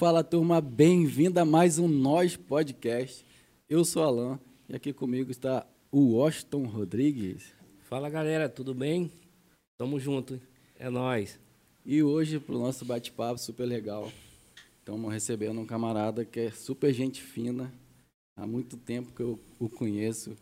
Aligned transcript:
Fala 0.00 0.24
turma, 0.24 0.62
bem-vinda 0.62 1.42
a 1.42 1.44
mais 1.44 1.78
um 1.78 1.86
Nós 1.86 2.34
Podcast. 2.34 3.22
Eu 3.68 3.84
sou 3.84 4.02
Alan 4.02 4.40
e 4.66 4.74
aqui 4.74 4.94
comigo 4.94 5.30
está 5.30 5.66
o 5.92 6.14
Washington 6.14 6.62
Rodrigues. 6.62 7.52
Fala 7.82 8.08
galera, 8.08 8.48
tudo 8.48 8.72
bem? 8.72 9.12
Tamo 9.76 10.00
junto, 10.00 10.40
é 10.78 10.88
nós. 10.88 11.38
E 11.84 12.02
hoje, 12.02 12.40
para 12.40 12.54
o 12.54 12.58
nosso 12.58 12.82
bate-papo 12.82 13.38
super 13.38 13.66
legal, 13.66 14.10
estamos 14.78 15.12
recebendo 15.12 15.60
um 15.60 15.66
camarada 15.66 16.24
que 16.24 16.40
é 16.40 16.50
super 16.50 16.94
gente 16.94 17.20
fina, 17.20 17.70
há 18.34 18.46
muito 18.46 18.78
tempo 18.78 19.12
que 19.14 19.20
eu 19.20 19.38
o 19.58 19.68
conheço, 19.68 20.34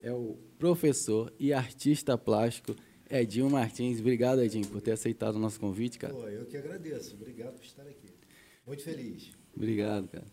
é 0.00 0.12
o 0.12 0.36
professor 0.58 1.32
e 1.38 1.52
artista 1.52 2.18
plástico 2.18 2.74
Edinho 3.08 3.48
Martins. 3.48 4.00
Obrigado, 4.00 4.42
Edinho, 4.42 4.66
por 4.66 4.80
ter 4.80 4.90
aceitado 4.90 5.36
o 5.36 5.38
nosso 5.38 5.60
convite, 5.60 6.00
cara. 6.00 6.12
Pô, 6.12 6.28
eu 6.28 6.46
que 6.46 6.56
agradeço. 6.56 7.14
Obrigado 7.14 7.54
por 7.54 7.64
estar 7.64 7.82
aqui. 7.82 8.23
Muito 8.66 8.82
feliz. 8.82 9.32
Obrigado, 9.54 10.08
cara. 10.08 10.26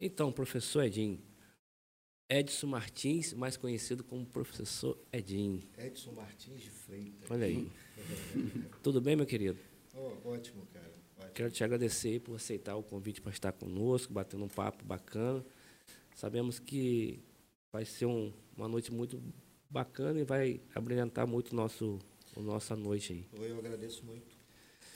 Então, 0.00 0.30
professor 0.30 0.84
Edinho, 0.84 1.20
Edson 2.28 2.68
Martins, 2.68 3.32
mais 3.32 3.56
conhecido 3.56 4.04
como 4.04 4.24
professor 4.24 4.96
Edinho. 5.12 5.62
Edson 5.76 6.12
Martins 6.12 6.60
de 6.60 6.70
Freitas. 6.70 7.30
Olha 7.30 7.46
aí. 7.46 7.68
Tudo 8.82 9.00
bem, 9.00 9.16
meu 9.16 9.26
querido? 9.26 9.58
Oh, 9.94 10.28
ótimo, 10.28 10.66
cara. 10.66 10.94
Ótimo. 11.16 11.32
Quero 11.34 11.50
te 11.50 11.64
agradecer 11.64 12.20
por 12.20 12.36
aceitar 12.36 12.76
o 12.76 12.82
convite 12.82 13.20
para 13.20 13.32
estar 13.32 13.52
conosco, 13.52 14.12
batendo 14.12 14.44
um 14.44 14.48
papo 14.48 14.84
bacana. 14.84 15.44
Sabemos 16.14 16.58
que 16.58 17.18
vai 17.72 17.84
ser 17.84 18.06
um, 18.06 18.32
uma 18.56 18.68
noite 18.68 18.92
muito 18.92 19.20
bacana 19.68 20.20
e 20.20 20.24
vai 20.24 20.60
abrilhantar 20.74 21.26
muito 21.26 21.52
o 21.52 21.56
nosso, 21.56 21.98
a 22.36 22.40
nossa 22.40 22.76
noite 22.76 23.12
aí. 23.12 23.26
Eu 23.32 23.58
agradeço 23.58 24.04
muito 24.04 24.37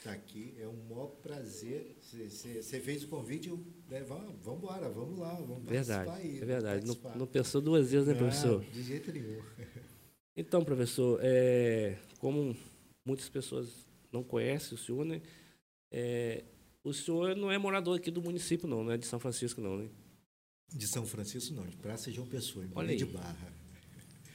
estar 0.03 0.13
aqui. 0.13 0.55
É 0.59 0.67
um 0.67 0.77
maior 0.89 1.07
prazer. 1.23 1.97
Você 2.01 2.81
fez 2.81 3.05
o 3.05 3.09
convite, 3.09 3.49
eu, 3.49 3.65
né, 3.89 4.03
vamos, 4.03 4.35
vamos 4.43 4.63
embora, 4.63 4.89
vamos 4.89 5.19
lá, 5.19 5.35
vamos 5.35 5.65
verdade, 5.65 6.07
participar 6.07 6.29
aí. 6.29 6.41
É 6.41 6.45
verdade. 6.45 6.87
Não, 6.87 7.17
não 7.17 7.27
pensou 7.27 7.61
duas 7.61 7.91
vezes, 7.91 8.07
né, 8.07 8.13
Não, 8.13 8.21
professor? 8.21 8.65
De 8.65 8.83
jeito 8.83 9.13
nenhum. 9.13 9.41
Então, 10.37 10.65
professor, 10.65 11.21
é, 11.23 11.99
como 12.19 12.57
muitas 13.05 13.29
pessoas 13.29 13.87
não 14.11 14.23
conhecem 14.23 14.75
o 14.75 14.79
senhor, 14.79 15.05
né? 15.05 15.21
É, 15.91 16.43
o 16.83 16.93
senhor 16.93 17.37
não 17.37 17.51
é 17.53 17.59
morador 17.59 17.99
aqui 17.99 18.11
do 18.11 18.23
município, 18.23 18.67
não, 18.67 18.83
não 18.83 18.93
é 18.93 18.97
de 18.97 19.07
São 19.07 19.21
Francisco, 19.21 19.61
não, 19.61 19.77
né? 19.77 19.89
De 20.75 20.89
São 20.89 21.05
Francisco, 21.05 21.55
não. 21.55 21.67
De 21.67 21.77
Praça 21.77 22.11
João 22.11 22.27
Pessoa, 22.27 22.65
em 22.65 22.71
Olha 22.75 22.97
de. 22.97 23.05
Barra. 23.05 23.53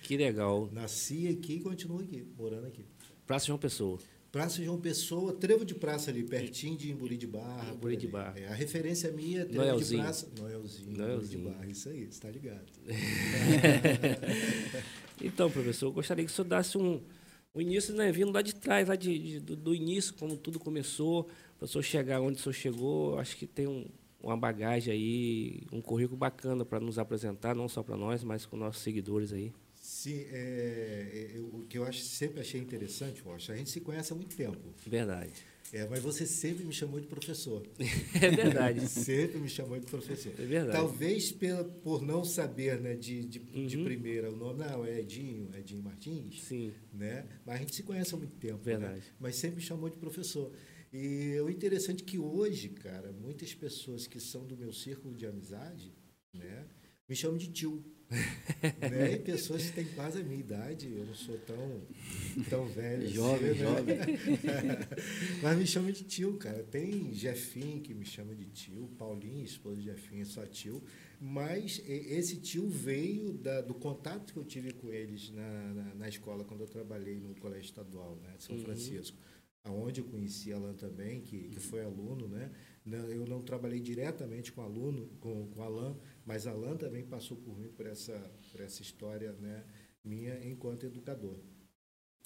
Que 0.03 0.15
legal. 0.15 0.69
Nasci 0.71 1.27
aqui 1.27 1.55
e 1.55 1.59
continuo 1.61 1.99
aqui, 1.99 2.23
morando 2.37 2.67
aqui. 2.67 2.85
Praça 3.25 3.47
João 3.47 3.57
Pessoa. 3.57 3.99
Praça 4.37 4.63
João 4.63 4.79
Pessoa, 4.79 5.33
trevo 5.33 5.65
de 5.65 5.73
praça 5.73 6.11
ali, 6.11 6.23
pertinho 6.23 6.77
de 6.77 6.91
Emburi 6.91 7.17
de 7.17 7.25
Barra. 7.25 7.71
Emburi 7.73 7.95
por 7.95 8.01
de. 8.01 8.07
Barra. 8.07 8.39
É, 8.39 8.47
a 8.47 8.53
referência 8.53 9.11
minha 9.11 9.41
é 9.41 9.45
trevo 9.45 9.65
Noelzinho. 9.65 9.99
de 10.01 10.05
praça. 10.05 10.29
Noelzinho, 10.37 10.91
Emburi 10.91 10.95
de 10.95 11.01
Noelzinho. 11.07 11.43
Barra. 11.49 11.65
Isso 11.65 11.89
aí, 11.89 12.05
você 12.05 12.21
tá 12.21 12.29
ligado. 12.29 12.61
Então, 15.19 15.49
professor, 15.49 15.87
eu 15.87 15.91
gostaria 15.91 16.23
que 16.23 16.31
o 16.31 16.35
senhor 16.35 16.47
desse 16.47 16.77
um, 16.77 17.01
um 17.55 17.59
início, 17.59 17.91
né, 17.95 18.11
vindo 18.11 18.31
lá 18.31 18.43
de 18.43 18.53
trás, 18.53 18.87
lá 18.87 18.95
de, 18.95 19.17
de- 19.17 19.39
do, 19.39 19.55
do 19.55 19.73
início, 19.73 20.13
como 20.13 20.37
tudo 20.37 20.59
começou, 20.59 21.27
para 21.57 21.65
o 21.65 21.67
senhor 21.67 21.81
chegar 21.81 22.21
onde 22.21 22.39
o 22.39 22.43
senhor 22.43 22.53
chegou. 22.53 23.17
Acho 23.17 23.35
que 23.35 23.47
tem 23.47 23.65
um, 23.65 23.87
uma 24.21 24.37
bagagem 24.37 24.93
aí, 24.93 25.63
um 25.73 25.81
currículo 25.81 26.15
bacana 26.15 26.63
para 26.63 26.79
nos 26.79 26.99
apresentar, 26.99 27.55
não 27.55 27.67
só 27.67 27.81
para 27.81 27.97
nós, 27.97 28.23
mas 28.23 28.45
com 28.45 28.55
nossos 28.55 28.83
seguidores 28.83 29.33
aí. 29.33 29.51
Sim, 29.89 30.25
é, 30.31 31.29
é, 31.33 31.37
eu- 31.37 31.45
o 31.45 31.65
que 31.65 31.77
eu 31.77 31.85
acho, 31.85 32.01
sempre 32.01 32.41
achei 32.41 32.59
interessante, 32.59 33.21
Rocha, 33.21 33.53
a 33.53 33.55
gente 33.55 33.69
se 33.69 33.79
conhece 33.79 34.11
há 34.11 34.15
muito 34.17 34.35
tempo, 34.35 34.59
Verdade. 34.85 35.31
é, 35.71 35.87
mas 35.87 36.03
você 36.03 36.25
sempre 36.25 36.65
me 36.65 36.73
chamou 36.73 36.99
de 36.99 37.07
professor. 37.07 37.65
É 38.21 38.29
verdade. 38.29 38.81
sempre 38.89 39.37
me 39.39 39.47
chamou 39.47 39.79
de 39.79 39.85
professor. 39.85 40.33
É 40.37 40.43
verdade. 40.45 40.73
Talvez 40.77 41.31
pela, 41.31 41.63
por 41.63 42.01
não 42.01 42.25
saber 42.25 42.81
né, 42.81 42.95
de, 42.95 43.23
de, 43.23 43.39
de 43.39 43.77
Uhum. 43.77 43.85
primeira 43.85 44.29
o 44.29 44.35
nome, 44.35 44.59
não, 44.59 44.83
é 44.83 44.99
Edinho, 44.99 45.49
Edinho 45.55 45.81
Martins, 45.81 46.43
Sim, 46.43 46.73
né? 46.93 47.25
mas 47.45 47.55
a 47.55 47.59
gente 47.59 47.73
se 47.73 47.83
conhece 47.83 48.13
há 48.13 48.17
muito 48.17 48.35
tempo. 48.35 48.57
Verdade. 48.61 48.95
Né? 48.99 49.01
Mas 49.17 49.37
sempre 49.37 49.55
me 49.55 49.61
chamou 49.61 49.89
de 49.89 49.95
professor. 49.97 50.51
E 50.91 51.39
o 51.39 51.49
interessante 51.49 52.03
é 52.03 52.05
que 52.05 52.19
hoje, 52.19 52.67
cara, 52.69 53.13
muitas 53.13 53.53
pessoas 53.53 54.05
que 54.05 54.19
são 54.19 54.45
do 54.45 54.57
meu 54.57 54.73
círculo 54.73 55.15
de 55.15 55.25
amizade, 55.25 55.93
né, 56.33 56.65
me 57.07 57.15
chamam 57.15 57.37
de 57.37 57.47
tio. 57.47 57.81
Né? 58.09 59.13
E 59.13 59.19
pessoas 59.19 59.65
que 59.65 59.73
têm 59.73 59.85
quase 59.93 60.19
a 60.19 60.23
minha 60.23 60.39
idade, 60.39 60.91
eu 60.91 61.05
não 61.05 61.13
sou 61.13 61.37
tão, 61.39 61.81
tão 62.49 62.65
velho. 62.67 63.07
Jovem, 63.07 63.51
assim, 63.51 63.59
né? 63.59 63.65
jovem. 63.65 63.97
Mas 65.41 65.57
me 65.57 65.67
chama 65.67 65.91
de 65.91 66.03
tio, 66.03 66.33
cara. 66.37 66.63
Tem 66.63 67.13
Jefinho 67.13 67.81
que 67.81 67.93
me 67.93 68.05
chama 68.05 68.33
de 68.35 68.45
tio, 68.45 68.87
Paulinho, 68.97 69.43
esposa 69.43 69.77
de 69.77 69.83
Jefinho, 69.83 70.21
é 70.21 70.25
só 70.25 70.45
tio. 70.45 70.81
Mas 71.19 71.81
esse 71.87 72.37
tio 72.37 72.67
veio 72.69 73.33
da- 73.33 73.61
do 73.61 73.73
contato 73.73 74.33
que 74.33 74.39
eu 74.39 74.45
tive 74.45 74.71
com 74.73 74.91
eles 74.91 75.29
na, 75.31 75.73
na, 75.73 75.95
na 75.95 76.09
escola, 76.09 76.43
quando 76.43 76.61
eu 76.61 76.67
trabalhei 76.67 77.19
no 77.19 77.35
Colégio 77.35 77.65
Estadual, 77.65 78.15
né, 78.23 78.35
de 78.37 78.43
São 78.43 78.55
Uhum. 78.55 78.63
Francisco. 78.63 79.17
Onde 79.69 79.99
eu 79.99 80.05
conheci 80.05 80.53
Alan 80.53 80.73
também, 80.75 81.19
que, 81.19 81.49
que 81.49 81.59
foi 81.59 81.83
aluno, 81.83 82.25
né? 82.29 82.49
Eu 83.09 83.25
não 83.27 83.41
trabalhei 83.41 83.81
diretamente 83.81 84.49
com 84.53 84.61
aluno, 84.61 85.09
com, 85.19 85.45
com 85.47 85.61
Alan, 85.61 85.93
mas 86.27 86.45
Alan 86.45 86.75
também 86.75 87.05
passou 87.05 87.37
por 87.37 87.57
mim 87.57 87.69
por 87.69 87.85
essa, 87.85 88.19
por 88.51 88.59
essa 88.59 88.81
história 88.81 89.31
né, 89.31 89.65
minha 90.03 90.45
enquanto 90.45 90.85
educador. 90.85 91.39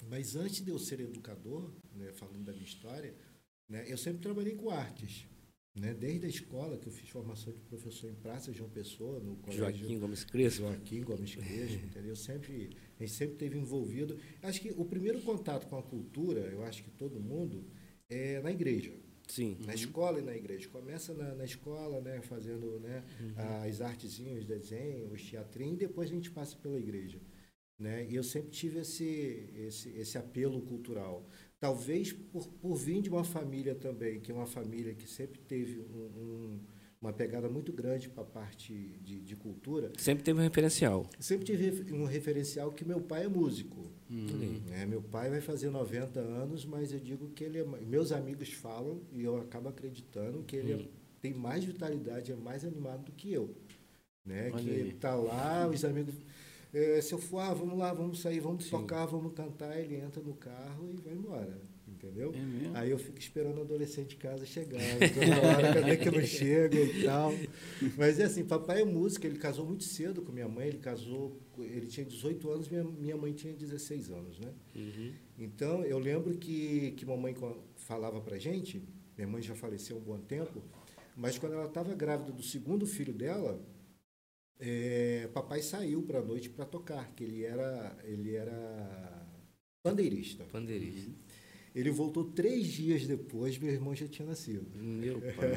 Mas 0.08 0.34
antes 0.34 0.64
de 0.64 0.72
eu 0.72 0.78
ser 0.78 0.98
educador, 0.98 1.72
né, 1.94 2.12
falando 2.12 2.42
da 2.42 2.52
minha 2.52 2.64
história, 2.64 3.14
né, 3.68 3.84
eu 3.86 3.96
sempre 3.96 4.20
trabalhei 4.20 4.56
com 4.56 4.70
artes. 4.70 5.28
Né? 5.78 5.94
Desde 5.94 6.26
a 6.26 6.28
escola, 6.28 6.76
que 6.76 6.88
eu 6.88 6.92
fiz 6.92 7.08
formação 7.08 7.52
de 7.52 7.60
professor 7.60 8.10
em 8.10 8.16
Praça 8.16 8.52
João 8.52 8.68
Pessoa, 8.68 9.20
no 9.20 9.36
colégio 9.36 9.78
Joaquim 9.78 9.98
Gomes 10.00 10.24
Crespo. 10.24 10.62
Joaquim 10.62 11.02
Gomes 11.02 11.34
Crespo, 11.36 11.86
entendeu? 11.86 12.16
Sempre, 12.16 12.70
a 12.98 13.04
gente 13.04 13.14
sempre 13.14 13.36
teve 13.36 13.56
envolvido. 13.56 14.18
Acho 14.42 14.60
que 14.60 14.72
o 14.72 14.84
primeiro 14.84 15.22
contato 15.22 15.68
com 15.68 15.78
a 15.78 15.82
cultura, 15.82 16.40
eu 16.40 16.64
acho 16.64 16.82
que 16.82 16.90
todo 16.90 17.20
mundo, 17.20 17.64
é 18.10 18.40
na 18.40 18.50
igreja. 18.50 18.92
Sim. 19.34 19.56
Na 19.64 19.74
escola 19.74 20.18
e 20.18 20.22
na 20.22 20.36
igreja. 20.36 20.68
Começa 20.68 21.14
na, 21.14 21.34
na 21.34 21.44
escola, 21.44 22.00
né, 22.02 22.20
fazendo 22.20 22.78
né, 22.80 23.02
as 23.66 23.80
artezinhas, 23.80 24.40
os 24.40 24.44
desenhos, 24.44 25.10
os 25.12 25.22
teatrinhos, 25.30 25.74
e 25.76 25.86
depois 25.86 26.10
a 26.10 26.14
gente 26.14 26.30
passa 26.30 26.54
pela 26.56 26.78
igreja. 26.78 27.18
Né? 27.78 28.06
E 28.10 28.14
eu 28.14 28.22
sempre 28.22 28.50
tive 28.50 28.80
esse, 28.80 29.48
esse, 29.66 29.88
esse 30.02 30.18
apelo 30.18 30.60
cultural. 30.60 31.26
Talvez 31.58 32.12
por, 32.12 32.46
por 32.60 32.74
vir 32.74 33.00
de 33.00 33.08
uma 33.08 33.24
família 33.24 33.74
também, 33.74 34.20
que 34.20 34.30
é 34.30 34.34
uma 34.34 34.46
família 34.46 34.94
que 34.94 35.08
sempre 35.08 35.38
teve 35.40 35.80
um- 35.80 36.10
um- 36.24 36.60
uma 37.02 37.12
pegada 37.12 37.48
muito 37.48 37.72
grande 37.72 38.08
para 38.08 38.22
a 38.22 38.26
parte 38.26 38.72
de, 39.02 39.20
de 39.20 39.34
cultura, 39.36 39.90
Sempre 39.98 40.22
teve 40.22 40.38
um 40.38 40.42
referencial. 40.42 41.04
sempre 41.18 41.44
tive 41.44 41.92
um 41.92 42.04
referencial 42.04 42.70
que 42.70 42.84
meu 42.84 43.00
pai 43.00 43.24
é 43.24 43.28
músico. 43.28 43.90
Hum. 44.10 44.60
né? 44.68 44.86
Meu 44.86 45.02
pai 45.02 45.28
vai 45.30 45.40
fazer 45.40 45.68
90 45.70 46.20
anos, 46.20 46.64
mas 46.64 46.92
eu 46.92 47.00
digo 47.00 47.30
que 47.30 47.42
ele 47.44 47.58
é. 47.58 47.64
Meus 47.64 48.12
amigos 48.12 48.50
falam 48.52 49.00
e 49.10 49.24
eu 49.24 49.36
acabo 49.38 49.68
acreditando 49.68 50.42
que 50.44 50.54
ele 50.56 50.72
é- 50.72 50.76
Hum. 50.76 50.88
tem 51.20 51.34
mais 51.34 51.64
vitalidade, 51.64 52.30
é 52.30 52.36
mais 52.36 52.64
animado 52.64 53.04
do 53.06 53.12
que 53.12 53.32
eu. 53.32 53.50
Né? 54.24 54.50
Olha 54.52 54.62
que 54.62 54.70
ele 54.70 54.92
tá 54.92 55.14
lá, 55.14 55.66
os 55.68 55.84
amigos. 55.84 56.14
eh, 56.72 57.00
se 57.02 57.12
eu 57.12 57.18
for, 57.18 57.38
ah, 57.40 57.52
vamos 57.52 57.76
lá, 57.78 57.92
vamos 57.92 58.20
sair, 58.20 58.38
vamos 58.40 58.64
Sim. 58.64 58.70
tocar, 58.70 59.04
vamos 59.06 59.32
cantar, 59.34 59.76
ele 59.78 59.96
entra 59.96 60.22
no 60.22 60.34
carro 60.34 60.88
e 60.92 60.96
vai 61.00 61.12
embora. 61.14 61.60
Entendeu? 61.92 62.32
É 62.34 62.38
mesmo? 62.38 62.76
Aí 62.76 62.90
eu 62.90 62.98
fico 62.98 63.18
esperando 63.18 63.58
o 63.58 63.60
adolescente 63.62 64.16
em 64.16 64.18
casa 64.18 64.44
chegar. 64.46 64.80
Toda 64.80 65.46
hora, 65.46 65.74
cadê 65.74 65.96
que 65.96 66.10
não 66.10 66.24
chega 66.24 66.80
e 66.80 67.04
tal. 67.04 67.32
Mas 67.96 68.18
é 68.18 68.24
assim, 68.24 68.44
papai 68.44 68.82
é 68.82 68.84
músico, 68.84 69.26
ele 69.26 69.38
casou 69.38 69.66
muito 69.66 69.84
cedo 69.84 70.22
com 70.22 70.32
minha 70.32 70.48
mãe, 70.48 70.68
ele 70.68 70.78
casou, 70.78 71.40
ele 71.58 71.86
tinha 71.86 72.04
18 72.04 72.50
anos, 72.50 72.68
minha, 72.68 72.84
minha 72.84 73.16
mãe 73.16 73.32
tinha 73.32 73.52
16 73.52 74.10
anos, 74.10 74.38
né? 74.38 74.52
Uhum. 74.74 75.12
Então, 75.38 75.84
eu 75.84 75.98
lembro 75.98 76.36
que, 76.36 76.92
que 76.92 77.04
mamãe 77.04 77.34
falava 77.76 78.20
pra 78.20 78.38
gente, 78.38 78.82
minha 79.16 79.28
mãe 79.28 79.42
já 79.42 79.54
faleceu 79.54 79.96
há 79.96 80.00
um 80.00 80.02
bom 80.02 80.18
tempo, 80.18 80.62
mas 81.16 81.38
quando 81.38 81.52
ela 81.52 81.66
estava 81.66 81.94
grávida 81.94 82.32
do 82.32 82.42
segundo 82.42 82.86
filho 82.86 83.12
dela, 83.12 83.60
é, 84.58 85.28
papai 85.34 85.60
saiu 85.60 86.02
para 86.02 86.20
a 86.20 86.22
noite 86.22 86.48
para 86.48 86.64
tocar, 86.64 87.12
que 87.14 87.24
ele 87.24 87.44
era, 87.44 87.96
ele 88.04 88.34
era 88.34 89.26
pandeirista. 89.82 90.44
Pandeirista. 90.44 91.10
Ele 91.74 91.90
voltou 91.90 92.24
três 92.24 92.66
dias 92.66 93.06
depois, 93.06 93.58
meu 93.58 93.72
irmão 93.72 93.94
já 93.94 94.06
tinha 94.06 94.26
nascido. 94.28 94.66
Meu 94.76 95.20
pai. 95.32 95.52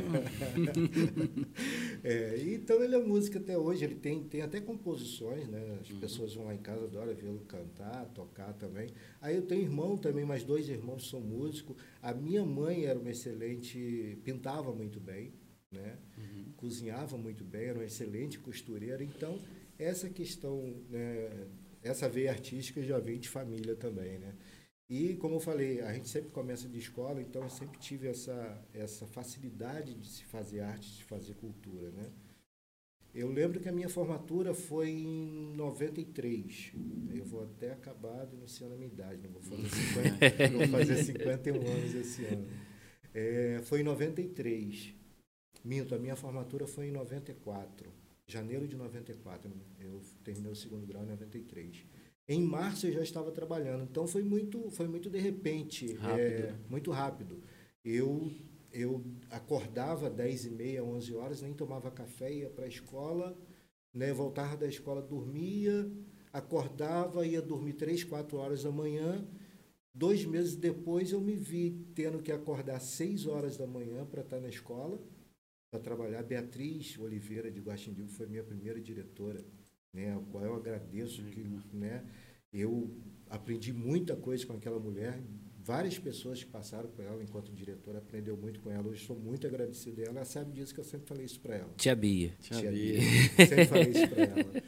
É, 2.04 2.38
então 2.48 2.82
ele 2.84 2.96
é 2.96 3.00
músico 3.00 3.38
até 3.38 3.58
hoje, 3.58 3.84
ele 3.84 3.96
tem, 3.96 4.24
tem 4.24 4.42
até 4.42 4.62
composições, 4.62 5.48
né? 5.48 5.78
As 5.82 5.90
Uhum. 5.90 6.00
pessoas 6.00 6.34
vão 6.34 6.46
lá 6.46 6.54
em 6.54 6.60
casa, 6.60 6.86
adoram 6.86 7.14
vê-lo 7.16 7.40
cantar, 7.48 8.06
tocar 8.14 8.54
também. 8.54 8.90
Aí 9.22 9.36
eu 9.36 9.42
tenho 9.42 9.62
irmão 9.64 9.98
também, 9.98 10.26
mais 10.26 10.44
dois 10.44 10.70
irmãos 10.70 11.10
são 11.10 11.20
músicos. 11.20 11.76
A 12.02 12.14
minha 12.14 12.46
mãe 12.46 12.86
era 12.86 12.98
uma 12.98 13.10
excelente, 13.12 14.18
pintava 14.24 14.74
muito 14.74 15.00
bem, 15.00 15.34
né? 15.72 15.98
Uhum. 16.18 16.46
Cozinhava 16.58 17.18
muito 17.18 17.44
bem, 17.44 17.66
era 17.66 17.80
uma 17.80 17.86
excelente 17.86 18.40
costureira. 18.40 19.04
Então, 19.04 19.38
essa 19.78 20.10
questão, 20.10 20.76
né? 20.90 21.30
essa 21.84 22.10
veia 22.10 22.32
artística 22.32 22.82
já 22.82 22.98
vem 23.00 23.20
de 23.20 23.30
família 23.30 23.76
também, 23.76 24.18
né? 24.18 24.34
E, 24.88 25.16
como 25.16 25.36
eu 25.36 25.40
falei, 25.40 25.82
a 25.82 25.94
gente 25.94 26.08
sempre 26.08 26.30
começa 26.30 26.70
de 26.70 26.78
escola, 26.78 27.20
então 27.20 27.42
eu 27.42 27.50
sempre 27.50 27.80
tive 27.80 28.08
essa, 28.08 28.64
essa 28.72 29.08
facilidade 29.08 29.96
de 29.96 30.08
se 30.08 30.24
fazer 30.26 30.60
arte, 30.60 30.90
de 30.90 30.98
se 30.98 31.04
fazer 31.04 31.34
cultura, 31.36 31.90
né? 31.92 32.12
Eu 33.14 33.32
lembro 33.32 33.62
que 33.62 33.70
a 33.70 33.72
minha 33.72 33.88
formatura 33.88 34.54
foi 34.54 34.90
em 34.90 35.54
93. 35.56 36.74
Eu 37.16 37.24
vou 37.24 37.44
até 37.44 37.72
acabar 37.72 38.26
denunciando 38.26 38.74
a 38.74 38.78
minha 38.78 38.92
idade, 38.92 39.22
não 39.24 39.32
vou 39.32 39.42
fazer, 39.42 39.70
50, 39.70 40.48
vou 40.52 40.68
fazer 40.68 41.04
51 41.04 41.56
anos 41.56 41.96
esse 41.96 42.26
ano. 42.26 42.46
É, 43.14 43.62
foi 43.64 43.80
em 43.80 43.84
93. 43.84 44.94
Minto, 45.64 45.96
a 45.96 45.98
minha 45.98 46.18
formatura 46.18 46.68
foi 46.68 46.90
em 46.90 46.92
94. 46.92 47.90
Janeiro 48.28 48.68
de 48.68 48.76
94. 48.76 49.50
Eu 49.80 50.02
terminei 50.22 50.52
o 50.52 50.56
segundo 50.56 50.86
grau 50.86 51.04
em 51.04 51.08
93. 51.08 51.86
Em 52.28 52.42
março 52.42 52.88
eu 52.88 52.94
já 52.94 53.04
estava 53.04 53.32
trabalhando, 53.32 53.84
então 53.84 54.08
foi 54.08 54.24
muito, 54.24 54.70
foi 54.72 54.88
muito 54.88 55.10
de 55.10 55.20
repente, 55.20 55.94
rápido. 55.94 56.44
É, 56.44 56.56
muito 56.70 56.92
rápido. 56.92 57.42
Eu 57.84 58.32
eu 58.76 59.06
acordava 59.32 60.10
10 60.10 60.48
e 60.48 60.50
meia, 60.50 60.84
11 60.84 61.16
horas, 61.16 61.42
nem 61.42 61.54
tomava 61.54 61.90
café, 61.90 62.34
ia 62.34 62.50
para 62.50 62.66
a 62.66 62.68
escola, 62.68 63.38
né, 63.94 64.12
voltava 64.12 64.58
da 64.58 64.68
escola, 64.68 65.02
dormia, 65.02 65.90
acordava, 66.34 67.26
ia 67.26 67.42
dormir 67.42 67.74
3, 67.74 68.04
4 68.04 68.38
horas 68.38 68.64
da 68.64 68.72
manhã. 68.72 69.26
Dois 69.94 70.26
meses 70.26 70.58
depois 70.58 71.14
eu 71.14 71.22
me 71.22 71.38
vi 71.38 71.88
tendo 71.96 72.22
que 72.22 72.34
acordar 72.34 72.82
6 72.82 73.26
horas 73.28 73.56
da 73.56 73.66
manhã 73.66 74.06
para 74.06 74.22
estar 74.22 74.42
na 74.42 74.50
escola, 74.50 75.00
para 75.72 75.80
trabalhar. 75.80 76.22
Beatriz 76.24 77.00
Oliveira 77.00 77.50
de 77.50 77.62
Guaxindigo 77.62 78.10
foi 78.10 78.28
minha 78.28 78.44
primeira 78.44 78.82
diretora, 78.82 79.42
né, 79.96 80.14
a 80.14 80.20
qual 80.32 80.44
eu 80.44 80.56
agradeço 80.56 81.24
que, 81.24 81.42
né, 81.74 82.04
eu 82.54 82.92
aprendi 83.30 83.72
muita 83.74 84.16
coisa 84.16 84.46
com 84.46 84.54
aquela 84.54 84.80
mulher, 84.80 85.20
várias 85.66 85.98
pessoas 85.98 86.44
que 86.44 86.50
passaram 86.50 86.88
por 86.90 87.04
ela 87.04 87.24
enquanto 87.24 87.52
diretora, 87.52 87.98
aprendeu 87.98 88.38
muito 88.38 88.60
com 88.60 88.70
ela. 88.70 88.88
Hoje 88.88 89.02
estou 89.02 89.18
muito 89.18 89.48
agradecido 89.48 90.00
a 90.00 90.04
ela. 90.04 90.18
Ela 90.18 90.26
sabe 90.26 90.52
disso 90.54 90.74
que 90.74 90.80
eu 90.80 90.84
sempre 90.84 91.08
falei 91.08 91.26
isso 91.26 91.40
para 91.40 91.56
ela. 91.56 91.74
Tia 91.76 91.96
Bia. 91.96 92.34
Tia, 92.40 92.60
Tia 92.60 92.72
Bia. 92.72 93.02
sempre 93.48 93.66
falei 93.66 93.90
isso 93.90 94.08
para 94.08 94.24
ela. 94.24 94.64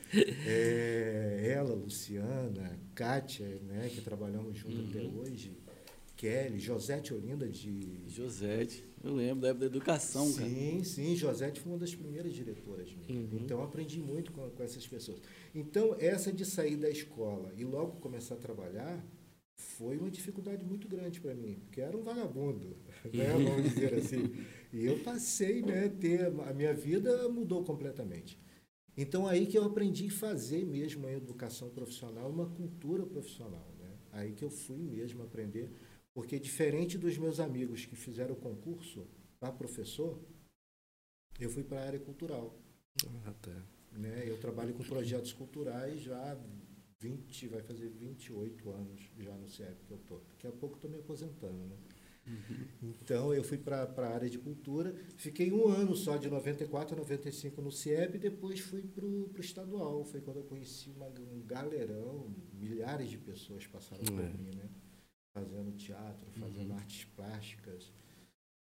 É, 0.47 1.53
ela, 1.55 1.75
Luciana, 1.75 2.79
Kátia, 2.95 3.47
né, 3.61 3.89
que 3.93 4.01
trabalhamos 4.01 4.57
juntos 4.57 4.79
uhum. 4.79 4.89
até 4.89 5.01
hoje. 5.03 5.55
Kelly, 6.17 6.59
Josete 6.59 7.13
Olinda 7.13 7.47
de. 7.47 8.01
Josete, 8.07 8.83
eu 9.03 9.13
lembro 9.13 9.41
da 9.41 9.49
época 9.49 9.69
da 9.69 9.75
educação, 9.75 10.25
sim, 10.25 10.35
cara. 10.35 10.49
Sim, 10.49 10.83
sim, 10.83 11.15
Josete 11.15 11.61
foi 11.61 11.71
uma 11.71 11.77
das 11.77 11.93
primeiras 11.93 12.33
diretoras 12.33 12.89
Uhum. 13.07 13.39
Então 13.43 13.63
aprendi 13.63 13.99
muito 13.99 14.31
com, 14.31 14.49
com 14.49 14.63
essas 14.63 14.85
pessoas. 14.87 15.21
Então, 15.53 15.95
essa 15.99 16.33
de 16.33 16.43
sair 16.43 16.75
da 16.75 16.89
escola 16.89 17.53
e 17.55 17.63
logo 17.63 17.99
começar 17.99 18.35
a 18.35 18.37
trabalhar, 18.37 19.05
foi 19.57 19.97
uma 19.97 20.09
dificuldade 20.09 20.65
muito 20.65 20.87
grande 20.87 21.21
para 21.21 21.35
mim, 21.35 21.59
porque 21.65 21.81
era 21.81 21.95
um 21.95 22.01
vagabundo, 22.01 22.75
né, 23.13 23.31
vamos 23.33 23.63
dizer 23.63 23.93
assim. 23.93 24.33
E 24.73 24.85
eu 24.85 24.99
passei, 24.99 25.61
né, 25.61 25.87
ter 25.87 26.25
a 26.25 26.53
minha 26.53 26.73
vida 26.73 27.29
mudou 27.29 27.63
completamente. 27.63 28.39
Então 28.97 29.27
aí 29.27 29.45
que 29.45 29.57
eu 29.57 29.63
aprendi 29.63 30.07
a 30.07 30.11
fazer 30.11 30.65
mesmo 30.65 31.05
a 31.05 31.13
educação 31.13 31.69
profissional, 31.69 32.29
uma 32.29 32.47
cultura 32.47 33.05
profissional, 33.05 33.71
né? 33.79 33.89
Aí 34.11 34.31
que 34.31 34.43
eu 34.43 34.49
fui 34.49 34.81
mesmo 34.81 35.21
aprender, 35.21 35.69
porque 36.17 36.39
diferente 36.39 36.97
dos 36.97 37.15
meus 37.15 37.39
amigos 37.39 37.85
que 37.85 37.95
fizeram 37.95 38.33
o 38.33 38.35
concurso 38.35 39.05
para 39.39 39.51
professor, 39.51 40.19
eu 41.39 41.47
fui 41.47 41.63
para 41.63 41.79
a 41.79 41.85
área 41.85 41.99
cultural. 41.99 42.59
Ah, 43.23 43.33
tá. 43.33 43.63
Né? 43.91 44.23
Eu 44.25 44.39
trabalho 44.39 44.73
com 44.73 44.83
projetos 44.83 45.31
culturais 45.31 46.01
já 46.01 46.35
20, 46.99 47.47
vai 47.49 47.61
fazer 47.61 47.89
28 47.89 48.67
anos 48.71 49.11
já 49.19 49.31
no 49.35 49.47
CIEP 49.47 49.85
que 49.85 49.91
eu 49.91 49.97
estou. 49.97 50.23
Daqui 50.31 50.47
a 50.47 50.51
pouco 50.51 50.77
estou 50.77 50.89
me 50.89 50.97
aposentando, 50.97 51.67
né? 51.67 51.77
Uhum. 52.25 52.95
Então, 52.99 53.31
eu 53.31 53.43
fui 53.43 53.59
para 53.59 53.83
a 53.83 54.07
área 54.07 54.27
de 54.27 54.39
cultura, 54.39 54.95
fiquei 55.17 55.51
um 55.51 55.67
ano 55.67 55.95
só, 55.95 56.17
de 56.17 56.31
94 56.31 56.95
a 56.95 56.97
95 56.97 57.61
no 57.61 57.71
CIEP, 57.71 58.15
e 58.15 58.19
depois 58.19 58.59
fui 58.59 58.81
para 58.81 59.05
o 59.05 59.31
estadual. 59.37 60.03
Foi 60.03 60.19
quando 60.19 60.37
eu 60.37 60.45
conheci 60.45 60.89
uma, 60.89 61.09
um 61.09 61.43
galerão, 61.45 62.33
milhares 62.53 63.07
de 63.07 63.19
pessoas 63.19 63.67
passaram 63.67 64.03
por 64.03 64.19
é. 64.19 64.29
mim, 64.29 64.55
né? 64.55 64.67
Fazendo 65.37 65.71
teatro, 65.77 66.31
fazendo 66.39 66.71
uhum. 66.71 66.77
artes 66.77 67.05
plásticas. 67.15 67.91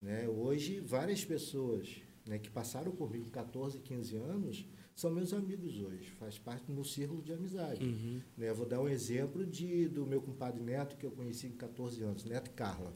Né? 0.01 0.27
Hoje, 0.27 0.79
várias 0.79 1.25
pessoas 1.25 2.01
né, 2.27 2.37
que 2.37 2.49
passaram 2.49 2.91
por 2.91 3.09
mim 3.09 3.23
com 3.23 3.29
14, 3.29 3.79
15 3.79 4.15
anos, 4.17 4.65
são 4.95 5.11
meus 5.11 5.33
amigos 5.33 5.79
hoje, 5.79 6.09
faz 6.11 6.37
parte 6.37 6.65
do 6.65 6.73
meu 6.73 6.83
círculo 6.83 7.21
de 7.21 7.33
amizade. 7.33 7.83
Uhum. 7.83 8.21
Né? 8.37 8.53
Vou 8.53 8.65
dar 8.65 8.79
um 8.79 8.87
exemplo 8.87 9.45
de, 9.45 9.87
do 9.87 10.05
meu 10.05 10.21
compadre 10.21 10.61
Neto, 10.61 10.97
que 10.97 11.05
eu 11.05 11.11
conheci 11.11 11.49
com 11.49 11.57
14 11.57 12.03
anos, 12.03 12.25
Neto 12.25 12.51
Carla. 12.51 12.93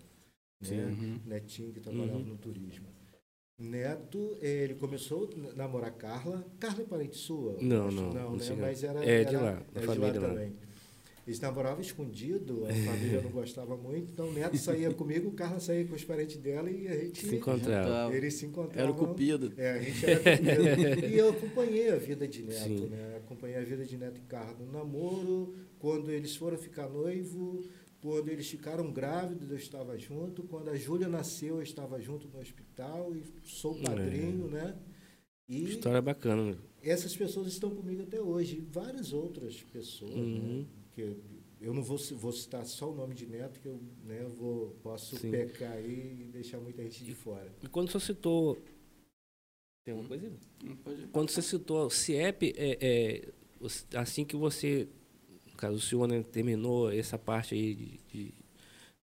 Né? 0.61 0.85
Uhum. 0.85 1.19
Netinho, 1.25 1.73
que 1.73 1.79
trabalhava 1.79 2.19
uhum. 2.19 2.25
no 2.25 2.37
turismo. 2.37 2.87
Neto, 3.57 4.35
ele 4.41 4.73
começou 4.75 5.29
a 5.31 5.55
namorar 5.55 5.91
Carla. 5.91 6.43
Carla 6.59 6.81
é 6.81 6.85
parente 6.85 7.15
sua? 7.15 7.57
Não, 7.61 7.91
não. 7.91 8.11
Não, 8.11 8.35
né? 8.35 8.55
Mas 8.59 8.83
era, 8.83 9.05
é 9.05 9.21
era, 9.21 9.29
de 9.29 9.35
lá, 9.35 9.63
da 9.71 9.81
família 9.81 10.11
de 10.13 10.19
lá. 10.19 10.27
também. 10.29 10.55
Eles 11.25 11.39
namoravam 11.39 11.81
escondido, 11.81 12.65
a 12.65 12.73
família 12.73 13.21
não 13.21 13.29
gostava 13.29 13.77
muito, 13.77 14.11
então 14.11 14.27
o 14.27 14.33
neto 14.33 14.57
saía 14.57 14.89
comigo, 14.93 15.29
o 15.29 15.33
Carla 15.33 15.59
saía 15.59 15.85
com 15.85 15.95
os 15.95 16.03
parentes 16.03 16.37
dela 16.37 16.69
e 16.69 16.87
a 16.87 16.95
gente 16.95 17.27
se 17.27 17.35
encontrava. 17.35 18.15
Eles 18.15 18.33
se 18.33 18.45
encontravam. 18.47 18.83
Era 18.83 18.91
o 18.91 18.95
cupido. 18.95 19.53
É, 19.55 19.71
a 19.71 19.79
gente 19.79 20.05
era 20.05 20.19
cupido. 20.19 21.05
e 21.07 21.17
eu 21.17 21.29
acompanhei 21.29 21.91
a 21.91 21.97
vida 21.97 22.27
de 22.27 22.41
neto, 22.41 22.63
Sim. 22.63 22.87
né? 22.87 23.17
Acompanhei 23.17 23.57
a 23.57 23.63
vida 23.63 23.85
de 23.85 23.97
neto 23.97 24.17
e 24.17 24.21
Carla 24.21 24.57
no 24.59 24.71
namoro, 24.71 25.53
quando 25.77 26.11
eles 26.11 26.35
foram 26.35 26.57
ficar 26.57 26.89
noivo, 26.89 27.63
quando 28.01 28.29
eles 28.29 28.49
ficaram 28.49 28.91
grávidos, 28.91 29.51
eu 29.51 29.57
estava 29.57 29.95
junto, 29.97 30.41
quando 30.43 30.69
a 30.69 30.75
Júlia 30.75 31.07
nasceu, 31.07 31.57
eu 31.57 31.61
estava 31.61 32.01
junto 32.01 32.27
no 32.27 32.39
hospital 32.39 33.15
e 33.15 33.23
sou 33.43 33.75
padrinho, 33.75 34.47
é. 34.47 34.51
né? 34.51 34.75
E 35.47 35.65
História 35.65 36.01
bacana. 36.01 36.57
Essas 36.81 37.15
pessoas 37.15 37.47
estão 37.47 37.69
comigo 37.69 38.01
até 38.01 38.19
hoje, 38.19 38.65
várias 38.71 39.13
outras 39.13 39.61
pessoas, 39.61 40.15
né? 40.15 40.19
uhum. 40.19 40.59
né? 40.59 40.80
Que 41.01 41.41
eu 41.61 41.73
não 41.73 41.83
vou, 41.83 41.97
vou 41.97 42.31
citar 42.31 42.65
só 42.65 42.91
o 42.91 42.95
nome 42.95 43.13
de 43.13 43.27
Neto, 43.27 43.59
que 43.59 43.67
eu 43.67 43.79
né, 44.03 44.23
vou, 44.23 44.71
posso 44.81 45.15
Sim. 45.17 45.31
pecar 45.31 45.73
aí 45.73 46.21
e 46.21 46.23
deixar 46.25 46.59
muita 46.59 46.81
gente 46.83 47.03
de 47.03 47.13
fora. 47.13 47.53
E 47.63 47.67
quando 47.67 47.91
você 47.91 47.99
citou. 47.99 48.57
Tem 49.85 49.93
uma 49.93 50.07
coisa? 50.07 50.31
Quando 51.11 51.29
você 51.29 51.41
citou 51.41 51.85
o 51.85 51.89
CIEP, 51.89 52.53
é, 52.57 52.77
é, 52.81 53.97
assim 53.97 54.25
que 54.25 54.35
você. 54.35 54.87
No 55.45 55.55
caso, 55.55 55.77
o 55.77 55.79
senhor 55.79 56.07
né, 56.07 56.23
terminou 56.23 56.91
essa 56.91 57.17
parte 57.17 57.53
aí 57.53 57.75
de, 57.75 57.99
de, 58.11 58.33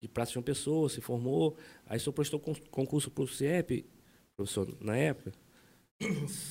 de 0.03 0.07
Praça 0.07 0.33
de 0.33 0.37
uma 0.37 0.43
Pessoa, 0.43 0.87
se 0.87 1.01
formou, 1.01 1.57
aí 1.85 1.97
o 1.97 1.99
senhor 1.99 2.13
prestou 2.13 2.39
concurso 2.39 3.09
para 3.09 3.23
o 3.23 3.27
CIEP, 3.27 3.85
professor, 4.37 4.71
na 4.79 4.95
época? 4.95 5.31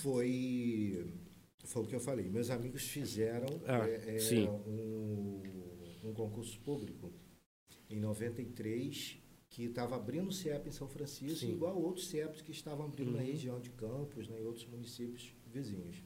Foi 0.02 1.06
foi 1.64 1.82
o 1.82 1.86
que 1.86 1.94
eu 1.94 2.00
falei. 2.00 2.28
Meus 2.28 2.50
amigos 2.50 2.84
fizeram 2.84 3.48
ah, 3.66 3.88
é, 3.88 4.16
é, 4.16 4.50
um, 4.50 5.42
um, 6.04 6.12
concurso 6.12 6.58
público 6.60 7.12
em 7.88 7.98
93 7.98 9.18
que 9.48 9.64
estava 9.64 9.96
abrindo 9.96 10.28
o 10.28 10.32
CIEP 10.32 10.68
em 10.68 10.72
São 10.72 10.88
Francisco, 10.88 11.38
sim. 11.38 11.52
igual 11.52 11.80
outros 11.80 12.08
CIEPs 12.08 12.42
que 12.42 12.50
estavam 12.50 12.86
abrindo 12.86 13.08
uhum. 13.08 13.16
na 13.16 13.22
região 13.22 13.60
de 13.60 13.70
Campos, 13.70 14.28
né, 14.28 14.40
em 14.40 14.44
outros 14.44 14.66
municípios 14.66 15.32
vizinhos. 15.46 16.02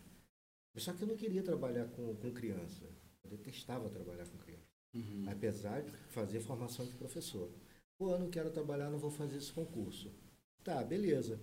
Só 0.77 0.93
que 0.93 1.03
eu 1.03 1.09
não 1.09 1.17
queria 1.17 1.43
trabalhar 1.43 1.87
com, 1.89 2.15
com 2.15 2.31
criança. 2.33 2.85
Eu 3.25 3.31
detestava 3.31 3.89
trabalhar 3.89 4.27
com 4.27 4.39
criança. 4.39 4.69
Uhum. 4.95 5.25
Apesar 5.29 5.83
de 5.83 5.91
fazer 6.11 6.41
formação 6.41 6.87
de 6.87 6.93
professor. 6.95 7.51
Pô, 7.97 8.13
eu 8.13 8.19
não 8.19 8.31
quero 8.31 8.51
trabalhar, 8.51 8.91
não 8.91 8.99
vou 8.99 9.11
fazer 9.11 9.39
esse 9.39 9.53
concurso. 9.53 10.13
Tá, 10.63 10.85
beleza 10.85 11.41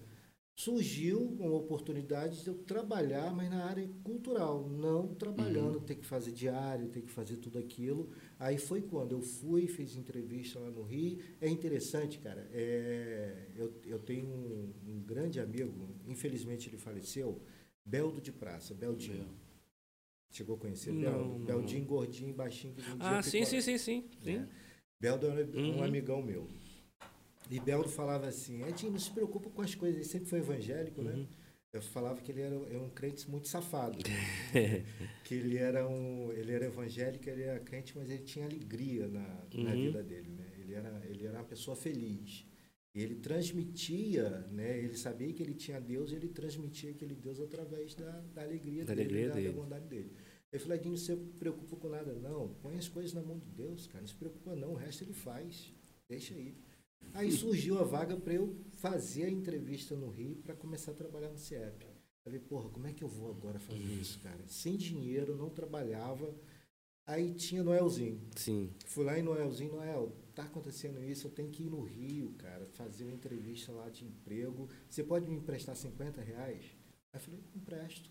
surgiu 0.55 1.19
uma 1.19 1.53
oportunidade 1.53 2.41
de 2.41 2.47
eu 2.47 2.55
trabalhar, 2.55 3.33
mas 3.33 3.49
na 3.49 3.65
área 3.65 3.87
cultural, 4.03 4.69
não 4.69 5.13
trabalhando, 5.13 5.79
uhum. 5.79 5.83
ter 5.83 5.95
que 5.95 6.05
fazer 6.05 6.31
diário, 6.31 6.87
ter 6.87 7.01
que 7.01 7.11
fazer 7.11 7.35
tudo 7.37 7.59
aquilo. 7.59 8.09
Aí 8.39 8.57
foi 8.57 8.81
quando 8.81 9.11
eu 9.11 9.21
fui, 9.21 9.67
fiz 9.67 9.97
entrevista 9.97 10.57
lá 10.57 10.71
no 10.71 10.81
Rio. 10.81 11.19
É 11.41 11.49
interessante, 11.49 12.19
cara. 12.19 12.47
É, 12.53 13.49
eu, 13.53 13.73
eu 13.85 13.99
tenho 13.99 14.25
um, 14.25 14.73
um 14.87 14.99
grande 15.01 15.41
amigo, 15.41 15.89
infelizmente 16.07 16.69
ele 16.69 16.77
faleceu, 16.77 17.41
Beldo 17.85 18.21
de 18.21 18.31
Praça, 18.31 18.73
Beldinho. 18.73 19.27
Chegou 20.31 20.55
a 20.55 20.59
conhecer 20.59 20.93
não, 20.93 21.01
Beldo? 21.01 21.39
Não, 21.39 21.45
Beldinho, 21.45 21.81
não. 21.81 21.87
gordinho, 21.87 22.33
baixinho. 22.33 22.73
Que 22.75 22.81
ah, 22.99 23.21
sim, 23.21 23.43
sim, 23.43 23.59
sim, 23.59 23.77
sim, 23.77 24.09
sim. 24.21 24.37
É. 24.37 24.47
Beldo 25.01 25.27
é 25.27 25.45
um 25.45 25.75
uhum. 25.75 25.83
amigão 25.83 26.21
meu. 26.21 26.47
E 27.49 27.59
Beldo 27.59 27.89
falava 27.89 28.27
assim, 28.27 28.63
Edinho, 28.63 28.91
não 28.91 28.99
se 28.99 29.11
preocupa 29.11 29.49
com 29.49 29.61
as 29.61 29.75
coisas, 29.75 29.97
ele 29.97 30.05
sempre 30.05 30.27
foi 30.27 30.39
evangélico, 30.39 31.01
né? 31.01 31.11
uhum. 31.11 31.19
né? 31.19 31.27
Eu 31.71 31.81
falava 31.81 32.21
que 32.21 32.31
ele 32.31 32.41
era 32.41 32.57
um 32.57 32.89
crente 32.89 33.29
muito 33.29 33.49
safado. 33.49 33.97
que 35.25 35.35
ele 35.35 35.57
era 35.57 35.85
um, 35.85 36.31
ele 36.31 36.53
era 36.53 36.67
evangélico, 36.67 37.29
ele 37.29 37.43
era 37.43 37.59
crente, 37.59 37.97
mas 37.97 38.09
ele 38.09 38.23
tinha 38.23 38.45
alegria 38.45 39.09
na, 39.09 39.43
uhum. 39.53 39.63
na 39.63 39.73
vida 39.73 40.01
dele, 40.01 40.29
né? 40.29 40.45
Ele 40.57 40.73
era, 40.73 41.05
ele 41.05 41.25
era 41.25 41.37
uma 41.37 41.43
pessoa 41.43 41.75
feliz. 41.75 42.45
E 42.93 43.03
ele 43.03 43.15
transmitia, 43.15 44.47
né? 44.53 44.79
Ele 44.79 44.95
sabia 44.95 45.33
que 45.33 45.43
ele 45.43 45.53
tinha 45.53 45.81
Deus, 45.81 46.13
e 46.13 46.15
ele 46.15 46.29
transmitia 46.29 46.91
aquele 46.91 47.13
Deus 47.13 47.41
através 47.41 47.93
da, 47.93 48.21
da 48.33 48.43
alegria 48.43 48.85
da 48.85 48.93
dele, 48.93 49.09
alegria 49.09 49.27
da, 49.27 49.35
dele. 49.35 49.47
da 49.49 49.53
bondade 49.53 49.87
dele. 49.89 50.13
Ele 50.53 50.63
falou, 50.63 50.77
Edinho, 50.77 50.97
você 50.97 51.13
não 51.13 51.25
se 51.25 51.31
preocupa 51.33 51.75
com 51.75 51.89
nada, 51.89 52.13
não. 52.13 52.53
Põe 52.61 52.77
as 52.77 52.87
coisas 52.87 53.11
na 53.11 53.21
mão 53.21 53.37
de 53.37 53.49
Deus, 53.49 53.85
cara. 53.87 53.99
Não 53.99 54.07
se 54.07 54.15
preocupa, 54.15 54.55
não. 54.55 54.71
O 54.71 54.75
resto 54.75 55.03
ele 55.03 55.11
faz. 55.11 55.73
Deixa 56.07 56.33
aí. 56.33 56.55
Aí 57.15 57.31
surgiu 57.31 57.79
a 57.79 57.83
vaga 57.83 58.17
para 58.17 58.33
eu 58.33 58.53
fazer 58.73 59.23
a 59.23 59.29
entrevista 59.29 59.95
no 59.95 60.09
Rio 60.09 60.35
para 60.43 60.53
começar 60.53 60.91
a 60.91 60.95
trabalhar 60.95 61.29
no 61.29 61.37
CIEP. 61.37 61.85
Eu 61.85 61.91
falei, 62.25 62.39
porra, 62.39 62.69
como 62.69 62.87
é 62.87 62.93
que 62.93 63.03
eu 63.03 63.07
vou 63.07 63.29
agora 63.29 63.57
fazer 63.57 63.79
isso, 63.79 64.19
cara? 64.19 64.43
Sem 64.47 64.75
dinheiro, 64.75 65.35
não 65.35 65.49
trabalhava. 65.49 66.35
Aí 67.07 67.33
tinha 67.33 67.63
Noelzinho. 67.63 68.19
Sim. 68.35 68.69
Fui 68.85 69.05
lá 69.05 69.17
em 69.17 69.21
Noelzinho, 69.21 69.75
Noel, 69.75 70.11
tá 70.33 70.43
acontecendo 70.43 71.01
isso, 71.01 71.27
eu 71.27 71.31
tenho 71.31 71.49
que 71.49 71.63
ir 71.63 71.69
no 71.69 71.83
Rio, 71.83 72.33
cara, 72.37 72.65
fazer 72.73 73.05
uma 73.05 73.13
entrevista 73.13 73.71
lá 73.71 73.89
de 73.89 74.03
emprego. 74.03 74.67
Você 74.89 75.03
pode 75.03 75.25
me 75.25 75.35
emprestar 75.35 75.75
50 75.75 76.19
reais? 76.19 76.65
Aí 77.13 77.19
eu 77.19 77.19
falei, 77.19 77.39
empresto. 77.55 78.09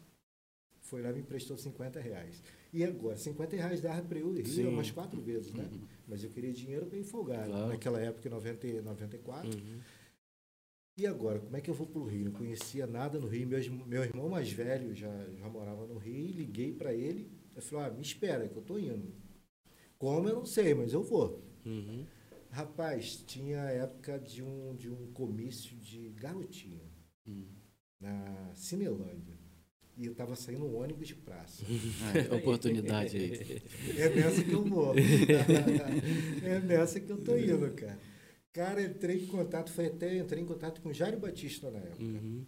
Foi 0.81 1.03
lá 1.03 1.11
e 1.11 1.15
me 1.15 1.21
emprestou 1.21 1.59
50 1.59 2.01
reais. 2.01 2.43
E 2.75 2.83
agora, 2.85 3.17
50 3.17 3.55
reais 3.55 3.81
dava 3.81 4.03
para 4.03 4.19
eu 4.19 4.37
ir 4.37 4.45
Sim. 4.49 4.67
umas 4.67 4.91
quatro 4.91 5.21
vezes, 5.21 5.53
né? 5.55 5.71
Mas 6.09 6.25
eu 6.25 6.31
queria 6.31 6.53
dinheiro 6.53 6.87
para 6.87 6.99
ir 6.99 7.05
folgar. 7.05 7.47
Claro. 7.47 7.69
Naquela 7.69 8.01
época, 8.01 8.27
em 8.27 8.31
90, 8.33 8.67
e 8.67 8.83
94. 8.83 9.49
Uhum. 9.49 9.79
E 10.99 11.07
agora, 11.07 11.39
como 11.39 11.57
é 11.57 11.61
que 11.61 11.71
eu 11.71 11.75
vou 11.75 11.87
para 11.87 12.01
o 12.01 12.05
Rio? 12.05 12.25
Não 12.25 12.33
conhecia 12.33 12.85
nada 12.85 13.21
no 13.21 13.29
Rio. 13.29 13.47
Meu, 13.47 13.61
irmão- 13.61 13.87
meu 13.87 14.03
irmão 14.03 14.29
mais 14.29 14.51
velho 14.51 14.93
já, 14.93 15.09
já 15.39 15.49
morava 15.49 15.87
no 15.87 15.99
Rio. 15.99 16.33
Liguei 16.33 16.73
para 16.73 16.93
ele. 16.93 17.31
Eu 17.55 17.63
falei, 17.63 17.87
ah, 17.87 17.91
me 17.93 18.03
espera 18.03 18.49
que 18.49 18.57
eu 18.57 18.63
tô 18.63 18.77
indo. 18.77 19.15
Como 19.97 20.29
eu 20.29 20.35
não 20.35 20.45
sei, 20.47 20.75
mas 20.75 20.93
eu 20.93 21.03
vou. 21.05 21.45
Uhum. 21.65 22.05
Rapaz, 22.51 23.17
tinha 23.25 23.63
a 23.63 23.71
época 23.71 24.19
de 24.19 24.43
um, 24.43 24.75
de 24.75 24.91
um 24.91 25.13
comício 25.13 25.77
de 25.77 26.09
garotinho 26.11 26.83
Hum. 27.27 27.47
na 28.01 28.51
Cinelândia. 28.55 29.34
E 29.97 30.07
eu 30.07 30.15
tava 30.15 30.35
saindo 30.35 30.65
um 30.65 30.77
ônibus 30.77 31.07
de 31.09 31.15
praça. 31.15 31.65
Ah, 32.33 32.35
oportunidade 32.37 33.17
aí. 33.17 33.63
É 33.97 34.09
nessa 34.09 34.43
que 34.43 34.53
eu 34.53 34.65
vou. 34.65 34.95
é 36.43 36.61
nessa 36.61 37.01
que 37.01 37.11
eu 37.11 37.19
tô 37.19 37.37
indo, 37.37 37.71
cara. 37.73 37.99
Cara, 38.53 38.83
entrei 38.83 39.23
em 39.23 39.27
contato, 39.27 39.71
foi 39.73 39.87
até 39.87 40.17
entrei 40.17 40.43
em 40.43 40.47
contato 40.47 40.81
com 40.81 40.89
o 40.89 40.93
Jairo 40.93 41.19
Batista 41.19 41.71
na 41.71 41.79
época. 41.79 42.03
Uhum. 42.03 42.45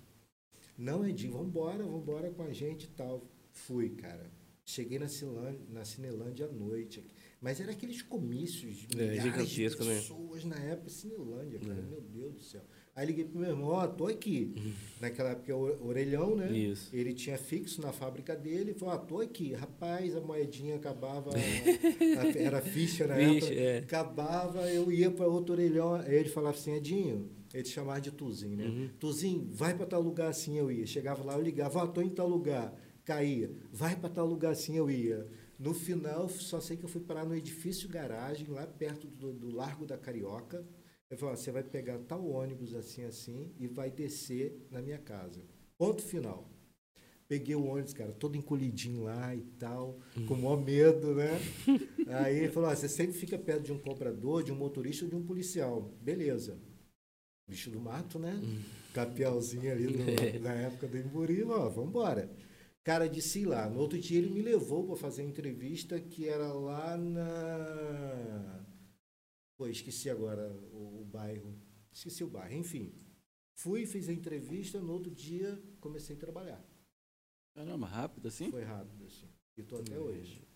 Não, 0.79 1.07
Edinho, 1.07 1.33
vambora, 1.33 1.85
vambora 1.85 2.31
com 2.31 2.43
a 2.43 2.53
gente 2.53 2.85
e 2.85 2.88
tal. 2.88 3.26
Fui, 3.53 3.91
cara. 3.91 4.31
Cheguei 4.65 4.99
na, 4.99 5.09
Cinelândia, 5.09 5.61
na 5.69 5.85
Cinelândia 5.85 6.47
à 6.47 6.53
noite. 6.53 7.05
Mas 7.41 7.61
era 7.61 7.73
aqueles 7.73 8.03
comícios 8.03 8.76
de 8.76 8.87
É, 9.00 9.11
milhares 9.11 9.23
de 9.23 9.31
gigantesco, 9.31 9.85
né? 9.85 9.95
pessoas 9.97 10.45
na 10.45 10.57
época, 10.57 10.91
Cinelândia, 10.91 11.59
cara. 11.61 11.79
É. 11.79 11.83
Meu 11.83 12.00
Deus 12.00 12.35
do 12.35 12.43
céu. 12.43 12.62
Aí 12.97 13.07
liguei 13.07 13.25
pro 13.26 13.38
meu 13.38 13.50
irmão, 13.50 13.69
ó, 13.69 13.87
tô 13.87 14.07
aqui. 14.07 14.55
Naquela 15.00 15.31
época, 15.33 15.55
o 15.55 15.87
orelhão, 15.87 16.35
né? 16.35 16.47
Uhum. 16.49 16.55
Isso. 16.55 16.88
Ele 16.97 17.12
tinha 17.12 17.37
fixo 17.37 17.83
na 17.83 17.93
fábrica 17.93 18.35
dele, 18.35 18.73
falou, 18.73 18.95
ó, 18.95 18.97
tô 18.99 19.21
aqui. 19.21 19.53
Rapaz, 19.53 20.17
a 20.17 20.21
moedinha 20.23 20.76
acabava, 20.76 21.31
a- 21.37 22.38
era 22.41 22.62
ficha 22.62 23.07
na 23.07 23.17
Ficha, 23.17 23.47
época. 23.53 23.61
é. 23.61 23.79
Acabava, 23.81 24.61
eu 24.73 24.91
ia 24.91 25.11
para 25.11 25.26
outro 25.26 25.53
orelhão, 25.55 25.95
aí 25.95 26.15
ele 26.15 26.29
falava 26.31 26.57
assim, 26.57 26.73
Edinho, 26.73 27.29
ele 27.53 27.62
te 27.62 27.69
chamava 27.69 28.00
de 28.00 28.11
Tuzinho, 28.11 28.57
né? 28.57 28.65
Uhum. 28.65 28.88
Tuzinho, 28.99 29.47
vai 29.53 29.75
para 29.76 29.85
tal 29.87 30.00
lugar 30.00 30.29
assim, 30.31 30.57
eu 30.59 30.71
ia. 30.73 30.87
Chegava 30.87 31.23
lá, 31.23 31.35
eu 31.35 31.43
ligava, 31.43 31.79
ó, 31.81 31.87
tô 31.87 32.00
em 32.00 32.09
tal 32.09 32.26
lugar. 32.29 32.75
Caía, 33.05 33.50
vai 33.71 33.95
para 33.95 34.09
tal 34.09 34.26
lugar 34.26 34.53
assim, 34.53 34.75
eu 34.76 34.91
ia. 34.91 35.26
No 35.59 35.73
final, 35.75 36.29
só 36.31 36.61
sei 36.61 36.76
que 36.79 36.85
eu 36.85 36.88
fui 36.88 37.00
parar 37.03 37.25
no 37.26 37.35
edifício 37.37 37.88
garagem, 37.88 38.47
lá 38.49 38.67
perto 38.67 39.07
do, 39.07 39.33
do 39.35 39.55
Largo 39.55 39.85
da 39.87 39.97
Carioca. 39.99 40.65
Ele 41.10 41.18
falou, 41.20 41.36
você 41.36 41.50
vai 41.52 41.62
pegar 41.62 41.98
tal 42.00 42.26
ônibus 42.28 42.75
assim, 42.75 43.04
assim, 43.04 43.52
e 43.58 43.66
vai 43.68 43.90
descer 43.90 44.66
na 44.70 44.82
minha 44.82 44.98
casa. 44.98 45.40
Ponto 45.78 46.02
final. 46.02 46.50
Peguei 47.28 47.54
o 47.56 47.64
ônibus, 47.64 47.92
cara, 47.92 48.12
todo 48.12 48.36
encolhidinho 48.36 49.02
lá 49.04 49.34
e 49.34 49.40
tal, 49.58 49.98
com 50.28 50.34
o 50.34 50.38
maior 50.42 50.64
medo, 50.64 51.14
né? 51.14 51.30
Aí 52.22 52.36
ele 52.38 52.48
falou: 52.52 52.70
ó, 52.70 52.75
você 52.75 52.88
sempre 52.88 53.12
fica 53.14 53.36
perto 53.36 53.64
de 53.64 53.72
um 53.72 53.78
comprador, 53.78 54.42
de 54.44 54.52
um 54.52 54.56
motorista 54.56 55.04
ou 55.04 55.10
de 55.10 55.16
um 55.16 55.25
policial. 55.26 55.92
Beleza. 56.00 56.56
Bicho 57.48 57.70
do 57.70 57.80
mato, 57.80 58.18
né? 58.18 58.40
Capialzinho 58.94 59.70
ali 59.72 59.86
no- 59.88 60.04
na 60.40 60.54
época 60.54 60.86
do 60.88 60.98
Emburi, 60.98 61.42
ó, 61.44 61.68
vambora. 61.68 62.30
Cara, 62.84 63.08
disse 63.08 63.44
lá. 63.44 63.68
No 63.68 63.80
outro 63.80 63.98
dia 63.98 64.18
ele 64.18 64.30
me 64.30 64.40
levou 64.42 64.84
para 64.86 64.96
fazer 64.96 65.22
a 65.22 65.26
entrevista 65.26 65.98
que 66.00 66.28
era 66.28 66.52
lá 66.52 66.96
na. 66.96 68.65
Pô, 69.56 69.66
esqueci 69.66 70.10
agora 70.10 70.52
o, 70.72 71.00
o 71.00 71.04
bairro. 71.04 71.58
Esqueci 71.92 72.22
o 72.22 72.28
bairro, 72.28 72.54
enfim. 72.56 72.92
Fui, 73.54 73.86
fiz 73.86 74.08
a 74.08 74.12
entrevista, 74.12 74.80
no 74.80 74.92
outro 74.92 75.10
dia 75.10 75.62
comecei 75.80 76.14
a 76.14 76.18
trabalhar. 76.18 76.62
Caramba, 77.54 77.86
rápido 77.86 78.28
assim? 78.28 78.50
Foi 78.50 78.62
rápido, 78.64 79.06
assim. 79.06 79.28
E 79.56 79.62
tô 79.62 79.76
até 79.78 79.98
hoje. 79.98 80.46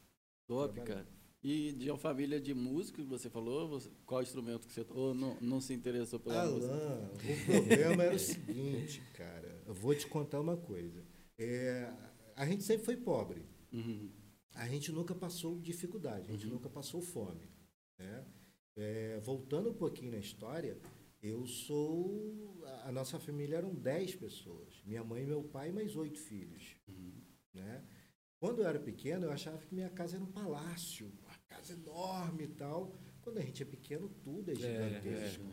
Top, 0.46 0.78
cara. 0.82 1.08
E 1.42 1.72
de 1.72 1.90
uma 1.90 1.96
família 1.96 2.38
de 2.38 2.52
músicos, 2.52 3.06
você 3.06 3.30
falou, 3.30 3.66
você- 3.66 3.90
qual 4.04 4.22
instrumento 4.22 4.66
que 4.66 4.74
você 4.74 4.84
ou 4.90 5.14
não, 5.14 5.38
não 5.40 5.58
se 5.58 5.72
interessou 5.72 6.20
pela 6.20 6.44
música? 6.46 6.74
Alan, 6.74 7.10
o 7.14 7.46
problema 7.46 8.02
era 8.04 8.14
o 8.14 8.18
seguinte, 8.18 9.00
cara. 9.14 9.62
Eu 9.66 9.72
vou 9.72 9.94
te 9.94 10.06
contar 10.06 10.38
uma 10.38 10.58
coisa. 10.58 11.02
É, 11.38 11.90
a 12.36 12.44
gente 12.44 12.62
sempre 12.62 12.84
foi 12.84 12.98
pobre. 12.98 13.46
Uhum. 13.72 14.12
A 14.54 14.68
gente 14.68 14.92
nunca 14.92 15.14
passou 15.14 15.58
dificuldade, 15.58 16.28
a 16.28 16.32
gente 16.32 16.46
nunca 16.46 16.68
passou 16.68 17.00
fome. 17.00 17.48
Né? 17.98 18.26
É, 18.80 19.18
voltando 19.20 19.70
um 19.70 19.74
pouquinho 19.74 20.12
na 20.12 20.18
história, 20.18 20.78
eu 21.22 21.46
sou. 21.46 22.64
A 22.84 22.90
nossa 22.92 23.18
família 23.18 23.56
eram 23.58 23.74
10 23.74 24.14
pessoas. 24.16 24.82
Minha 24.86 25.04
mãe, 25.04 25.26
meu 25.26 25.42
pai 25.42 25.70
mais 25.70 25.94
oito 25.96 26.18
filhos. 26.18 26.76
Né? 27.54 27.84
Quando 28.38 28.62
eu 28.62 28.66
era 28.68 28.78
pequeno, 28.78 29.26
eu 29.26 29.30
achava 29.32 29.58
que 29.58 29.74
minha 29.74 29.90
casa 29.90 30.16
era 30.16 30.24
um 30.24 30.32
palácio, 30.32 31.12
uma 31.22 31.34
casa 31.48 31.74
enorme 31.74 32.44
e 32.44 32.48
tal. 32.48 32.94
Quando 33.20 33.38
a 33.38 33.42
gente 33.42 33.62
é 33.62 33.66
pequeno, 33.66 34.08
tudo 34.22 34.50
é 34.50 34.54
gigantesco. 34.54 35.44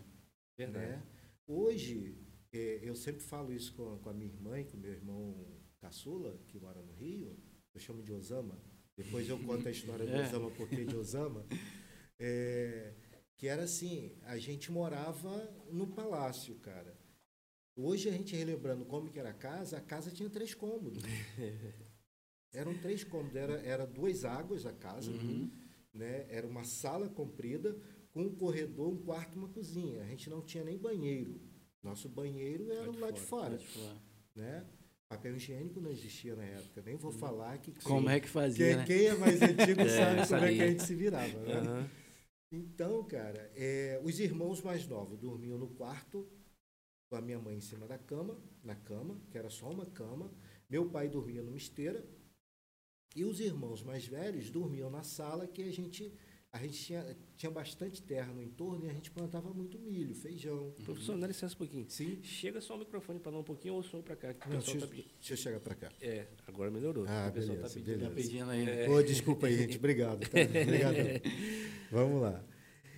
Verdade. 0.57 0.91
né? 0.91 1.03
Hoje, 1.45 2.17
eh, 2.53 2.79
eu 2.81 2.95
sempre 2.95 3.21
falo 3.21 3.51
isso 3.51 3.73
com, 3.73 4.09
a- 4.09 4.13
minha 4.13 4.31
irmã 4.31 4.59
e 4.59 4.63
com 4.63 4.77
o 4.77 4.79
meu 4.79 4.91
irmão 4.91 5.45
caçula, 5.81 6.39
que 6.47 6.59
mora 6.59 6.81
no 6.81 6.93
Rio, 6.93 7.37
eu 7.73 7.79
chamo 7.81 8.01
de 8.01 8.13
Osama. 8.13 8.57
Depois 8.95 9.27
eu 9.27 9.37
conto 9.39 9.67
a 9.67 9.71
história 9.71 10.05
do 10.05 10.11
É. 10.15 10.25
Osama, 10.27 10.49
porque 10.51 10.85
de 10.85 10.95
Osama. 10.95 11.45
É, 12.19 12.93
que 13.37 13.47
era 13.47 13.63
assim, 13.63 14.11
a 14.23 14.37
gente 14.37 14.71
morava 14.71 15.49
no 15.71 15.87
palácio, 15.87 16.55
cara. 16.55 16.97
Hoje 17.75 18.09
a 18.09 18.11
gente 18.11 18.35
relembrando 18.35 18.83
como 18.85 19.09
que 19.11 19.19
era 19.19 19.29
a 19.29 19.33
casa, 19.33 19.77
a 19.77 19.81
casa 19.81 20.09
tinha 20.11 20.29
três 20.29 20.53
cômodos. 20.55 21.03
Eram 22.53 22.73
três 22.79 23.03
cômodos, 23.03 23.35
era, 23.35 23.53
era 23.61 23.85
duas 23.85 24.25
águas 24.25 24.65
a 24.65 24.73
casa, 24.73 25.11
Uhum. 25.11 25.51
né? 25.93 26.25
Era 26.29 26.47
uma 26.47 26.63
sala 26.63 27.07
comprida 27.09 27.77
com 28.11 28.21
um 28.23 28.33
corredor, 28.35 28.87
um 28.87 28.97
quarto 29.03 29.35
e 29.35 29.37
uma 29.37 29.49
cozinha. 29.49 30.01
A 30.01 30.05
gente 30.07 30.29
não 30.29 30.41
tinha 30.41 30.63
nem 30.63 30.77
banheiro. 30.77 31.39
Nosso 31.83 32.09
banheiro 32.09 32.71
era 32.71 32.89
lá 32.91 33.11
de 33.11 33.19
fora, 33.19 33.51
Pode 33.51 33.65
falar. 33.67 33.97
né? 34.35 34.65
Papel 35.09 35.35
higiênico 35.35 35.79
não 35.79 35.91
existia 35.91 36.35
na 36.35 36.43
época. 36.45 36.81
Nem 36.81 36.95
vou 36.95 37.11
falar 37.11 37.57
que 37.59 37.71
Como 37.83 38.09
é 38.09 38.19
que 38.19 38.27
fazia, 38.27 38.65
quem, 38.65 38.75
né? 38.77 38.85
quem 38.85 39.05
é 39.07 39.15
mais 39.15 39.41
antigo 39.41 39.81
É, 39.81 40.25
sabe 40.25 40.27
como 40.27 40.45
é 40.45 40.53
que 40.55 40.61
a 40.63 40.67
gente 40.69 40.83
se 40.83 40.95
virava, 40.95 41.39
né? 41.41 41.53
Aham. 41.53 41.89
Então, 42.51 43.03
cara, 43.03 43.51
é, 43.55 43.99
os 44.03 44.19
irmãos 44.19 44.61
mais 44.61 44.87
novos 44.87 45.19
dormiam 45.19 45.57
no 45.57 45.67
quarto, 45.67 46.25
com 47.09 47.17
a 47.17 47.21
minha 47.21 47.39
mãe 47.39 47.57
em 47.57 47.61
cima 47.61 47.85
da 47.85 47.97
cama, 47.97 48.41
na 48.63 48.75
cama, 48.75 49.19
que 49.29 49.37
era 49.37 49.49
só 49.49 49.69
uma 49.69 49.85
cama. 49.85 50.33
Meu 50.69 50.89
pai 50.89 51.09
dormia 51.09 51.41
numa 51.41 51.57
esteira. 51.57 52.05
E 53.15 53.25
os 53.25 53.39
irmãos 53.39 53.83
mais 53.83 54.05
velhos 54.05 54.49
dormiam 54.49 54.89
na 54.89 55.03
sala, 55.03 55.47
que 55.47 55.61
a 55.61 55.71
gente, 55.71 56.13
a 56.53 56.59
gente 56.59 56.83
tinha, 56.85 57.17
tinha 57.35 57.51
bastante 57.51 58.01
terra 58.01 58.33
no 58.33 58.41
entorno 58.41 58.85
e 58.85 58.89
a 58.89 58.93
gente 58.93 59.11
plantava 59.11 59.53
muito 59.53 59.77
milho, 59.77 60.15
feijão. 60.15 60.73
Professor, 60.85 61.17
dá 61.19 61.27
licença 61.27 61.53
um 61.53 61.57
pouquinho. 61.57 61.85
Sim. 61.89 62.19
Chega 62.23 62.59
só 62.61 62.75
o 62.75 62.79
microfone 62.79 63.19
para 63.19 63.31
lá 63.31 63.39
um 63.39 63.43
pouquinho 63.43 63.75
ou 63.75 63.83
sou 63.83 64.01
para 64.01 64.15
cá, 64.15 64.33
que 64.33 64.47
o 64.47 64.51
Não, 64.51 64.57
deixa, 64.59 64.77
tá 64.79 64.85
eu- 64.85 64.89
pedindo. 64.89 65.07
deixa 65.19 65.33
eu 65.33 65.37
chegar 65.37 65.59
para 65.59 65.75
cá. 65.75 65.91
É, 66.01 66.25
agora 66.47 66.71
melhorou. 66.71 67.05
Ah, 67.07 67.27
o 67.29 67.33
pessoal 67.33 67.57
beleza, 67.57 67.61
tá 67.61 67.73
pedindo. 67.79 67.99
Tá 68.03 68.09
beleza. 68.09 68.15
pedindo 68.29 68.49
aí. 68.49 68.65
né? 68.65 68.85
É. 68.85 69.03
Desculpa 69.03 69.47
aí, 69.47 69.57
gente. 69.57 69.77
Obrigado. 69.77 70.19
Tá? 70.27 70.27
Obrigadão. 70.63 71.21
Vamos 71.91 72.21
lá. 72.21 72.43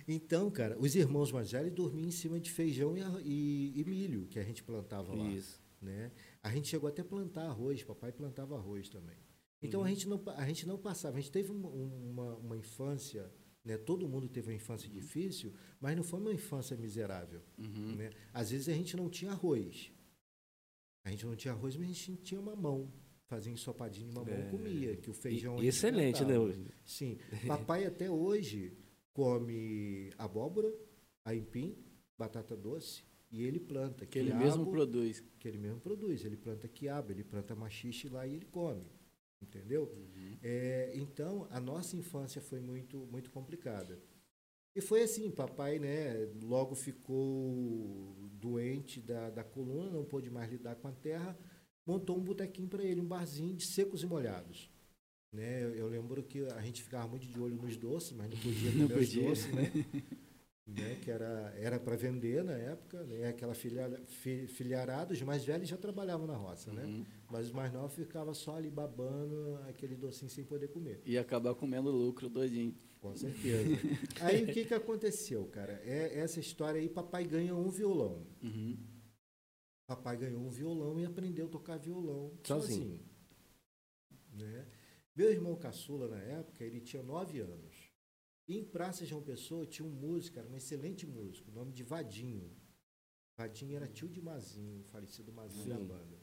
Então, 0.08 0.50
cara, 0.50 0.76
os 0.78 0.94
irmãos 0.94 1.30
mais 1.30 1.50
velhos 1.52 1.72
dormiam 1.72 2.08
em 2.08 2.10
cima 2.12 2.40
de 2.40 2.50
feijão 2.50 2.96
e, 2.96 3.02
e- 3.24 3.80
e 3.80 3.84
milho 3.84 4.26
que 4.26 4.38
a 4.38 4.42
gente 4.42 4.62
plantava 4.62 5.14
lá. 5.14 5.24
Isso. 5.28 5.60
Né? 5.82 6.10
A 6.42 6.50
gente 6.50 6.68
chegou 6.68 6.88
até 6.88 7.02
a 7.02 7.04
plantar 7.04 7.44
arroz, 7.46 7.82
papai 7.82 8.10
plantava 8.12 8.56
arroz 8.56 8.88
também. 8.88 9.16
Então 9.62 9.82
a, 9.84 9.88
gente 9.88 10.08
não, 10.08 10.22
a 10.36 10.46
gente 10.46 10.66
não 10.66 10.78
passava, 10.78 11.18
a 11.18 11.20
gente 11.20 11.30
teve 11.30 11.50
uma, 11.50 11.68
uma, 11.68 12.34
uma 12.36 12.56
infância, 12.56 13.30
né? 13.64 13.76
todo 13.76 14.08
mundo 14.08 14.28
teve 14.28 14.48
uma 14.48 14.54
infância 14.54 14.88
difícil, 14.88 15.52
mas 15.78 15.94
não 15.96 16.02
foi 16.02 16.18
uma 16.20 16.32
infância 16.32 16.76
miserável. 16.76 17.42
Uhum. 17.58 17.96
Né? 17.96 18.10
Às 18.32 18.50
vezes 18.50 18.68
a 18.68 18.72
gente 18.72 18.96
não 18.96 19.10
tinha 19.10 19.32
arroz. 19.32 19.92
A 21.04 21.10
gente 21.10 21.26
não 21.26 21.36
tinha 21.36 21.52
arroz, 21.52 21.76
mas 21.76 21.86
a 21.86 21.92
gente 21.92 22.16
tinha 22.18 22.40
mamão. 22.40 22.90
Fazia 23.26 23.52
ensopadinho 23.52 24.08
de 24.08 24.14
mamão, 24.14 24.34
É. 24.34 24.50
comia, 24.50 24.96
que 24.96 25.08
o 25.08 25.12
feijão... 25.14 25.62
E- 25.62 25.68
excelente, 25.68 26.24
né? 26.24 26.34
plantava. 26.34 26.64
Sim. 26.84 27.18
Papai 27.46 27.84
até 27.86 28.10
hoje 28.10 28.76
come 29.12 30.10
abóbora, 30.18 30.72
aipim, 31.24 31.76
batata 32.18 32.56
doce, 32.56 33.04
e 33.30 33.42
ele 33.44 33.60
planta. 33.60 34.04
Que 34.04 34.18
ele 34.18 34.30
quiabo, 34.30 34.44
mesmo 34.44 34.70
produz. 34.70 35.20
que 35.38 35.46
ele 35.46 35.58
mesmo 35.58 35.80
produz. 35.80 36.24
Ele 36.24 36.36
planta 36.36 36.66
quiabo, 36.66 37.12
ele 37.12 37.22
planta 37.22 37.54
machixe 37.54 38.08
lá 38.08 38.26
e 38.26 38.34
ele 38.34 38.46
come. 38.46 38.84
Entendeu? 39.42 39.84
Uhum. 39.84 40.38
É, 40.42 40.92
então, 40.94 41.46
a 41.50 41.60
nossa 41.60 41.96
infância 41.96 42.40
foi 42.40 42.60
muito, 42.60 42.98
muito 43.06 43.30
complicada. 43.30 44.00
E 44.74 44.80
foi 44.80 45.02
assim, 45.02 45.30
papai, 45.30 45.78
né, 45.78 46.28
logo 46.42 46.74
ficou 46.74 48.14
doente 48.32 49.00
da, 49.00 49.28
da 49.30 49.42
coluna, 49.42 49.90
não 49.90 50.04
pôde 50.04 50.30
mais 50.30 50.50
lidar 50.50 50.76
com 50.76 50.86
a 50.86 50.92
terra, 50.92 51.36
montou 51.84 52.16
um 52.16 52.22
botequinho 52.22 52.68
para 52.68 52.84
ele, 52.84 53.00
um 53.00 53.06
barzinho 53.06 53.54
de 53.54 53.66
secos 53.66 54.02
e 54.02 54.06
molhados. 54.06 54.70
Né, 55.32 55.62
eu, 55.62 55.74
eu, 55.74 55.88
lembro 55.88 56.22
que 56.22 56.44
a 56.46 56.60
gente 56.60 56.82
ficava 56.82 57.06
muito 57.06 57.26
de 57.26 57.38
olho 57.38 57.56
nos 57.56 57.76
doces, 57.76 58.12
mas 58.12 58.30
não 58.30 58.36
podia 58.38 58.70
comer 58.72 58.98
os 58.98 59.12
doces, 59.12 59.52
né? 59.52 59.70
né, 60.70 60.98
que 61.02 61.10
era 61.10 61.78
para 61.78 61.96
vender 61.96 62.42
na 62.44 62.52
época, 62.52 63.02
né, 63.04 63.28
aquela 63.28 63.54
filha, 63.54 64.00
fi, 64.06 64.46
filharada, 64.46 65.12
os 65.12 65.22
mais 65.22 65.44
velhos 65.44 65.68
já 65.68 65.76
trabalhavam 65.76 66.26
na 66.26 66.36
roça, 66.36 66.72
né? 66.72 66.84
Uhum. 66.84 67.04
Mas 67.30 67.46
os 67.46 67.52
mais 67.52 67.72
novos 67.72 67.94
ficavam 67.94 68.34
só 68.34 68.56
ali 68.56 68.70
babando 68.70 69.58
aquele 69.68 69.94
docinho 69.94 70.30
sem 70.30 70.44
poder 70.44 70.68
comer. 70.68 71.00
E 71.04 71.16
acabar 71.18 71.54
comendo 71.54 71.90
lucro 71.90 72.28
doidinho. 72.28 72.74
Com 73.00 73.16
certeza. 73.16 73.64
aí 74.20 74.44
o 74.44 74.46
que, 74.52 74.64
que 74.64 74.74
aconteceu, 74.74 75.46
cara? 75.46 75.80
É, 75.84 76.18
essa 76.18 76.38
história 76.38 76.80
aí, 76.80 76.88
papai 76.88 77.24
ganha 77.24 77.54
um 77.54 77.70
violão. 77.70 78.26
Uhum. 78.42 78.76
Papai 79.86 80.16
ganhou 80.16 80.42
um 80.42 80.50
violão 80.50 81.00
e 81.00 81.04
aprendeu 81.04 81.46
a 81.46 81.48
tocar 81.48 81.78
violão 81.78 82.32
sozinho. 82.44 82.78
sozinho 82.78 83.10
né? 84.32 84.66
Meu 85.14 85.30
irmão 85.30 85.56
caçula, 85.56 86.08
na 86.08 86.18
época, 86.18 86.64
ele 86.64 86.80
tinha 86.80 87.02
nove 87.02 87.40
anos. 87.40 87.69
E 88.50 88.58
em 88.58 88.64
Praça 88.64 89.06
João 89.06 89.22
Pessoa 89.22 89.64
tinha 89.64 89.86
um 89.86 89.92
músico, 89.92 90.36
era 90.40 90.48
um 90.48 90.56
excelente 90.56 91.06
músico, 91.06 91.52
o 91.52 91.54
nome 91.54 91.72
de 91.72 91.84
Vadinho. 91.84 92.50
Vadinho 93.38 93.76
era 93.76 93.86
tio 93.86 94.08
de 94.08 94.20
Mazinho, 94.20 94.82
falecido 94.86 95.32
Mazinho 95.32 95.62
Sim. 95.62 95.70
da 95.70 95.78
banda. 95.78 96.18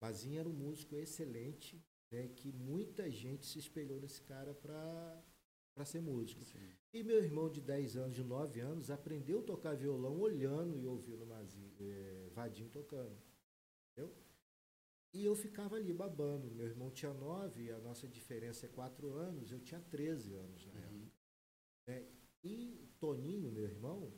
Mazinho 0.00 0.40
era 0.40 0.48
um 0.48 0.54
músico 0.54 0.96
excelente, 0.96 1.84
né, 2.10 2.28
que 2.28 2.50
muita 2.50 3.10
gente 3.10 3.44
se 3.44 3.58
espelhou 3.58 4.00
nesse 4.00 4.22
cara 4.22 4.54
para 4.54 5.84
ser 5.84 6.00
músico. 6.00 6.42
Sim. 6.42 6.72
E 6.94 7.02
meu 7.02 7.22
irmão 7.22 7.50
de 7.50 7.60
10 7.60 7.98
anos, 7.98 8.16
de 8.16 8.24
9 8.24 8.60
anos, 8.60 8.90
aprendeu 8.90 9.40
a 9.40 9.42
tocar 9.42 9.76
violão 9.76 10.18
olhando 10.18 10.78
e 10.78 10.86
ouvindo 10.86 11.26
Mazinho, 11.26 11.70
é, 11.78 12.30
Vadinho 12.32 12.70
tocando. 12.70 13.22
Entendeu? 13.92 14.16
E 15.12 15.26
eu 15.26 15.34
ficava 15.34 15.76
ali 15.76 15.92
babando. 15.92 16.50
Meu 16.50 16.66
irmão 16.66 16.90
tinha 16.90 17.12
9, 17.12 17.70
a 17.70 17.78
nossa 17.80 18.08
diferença 18.08 18.64
é 18.64 18.68
4 18.70 19.12
anos, 19.12 19.52
eu 19.52 19.60
tinha 19.60 19.78
13 19.78 20.32
anos 20.32 20.64
na 20.64 20.72
uhum. 20.72 20.78
época. 20.78 20.97
É, 21.88 22.04
e 22.44 22.88
Toninho, 23.00 23.50
meu 23.50 23.64
irmão, 23.64 24.12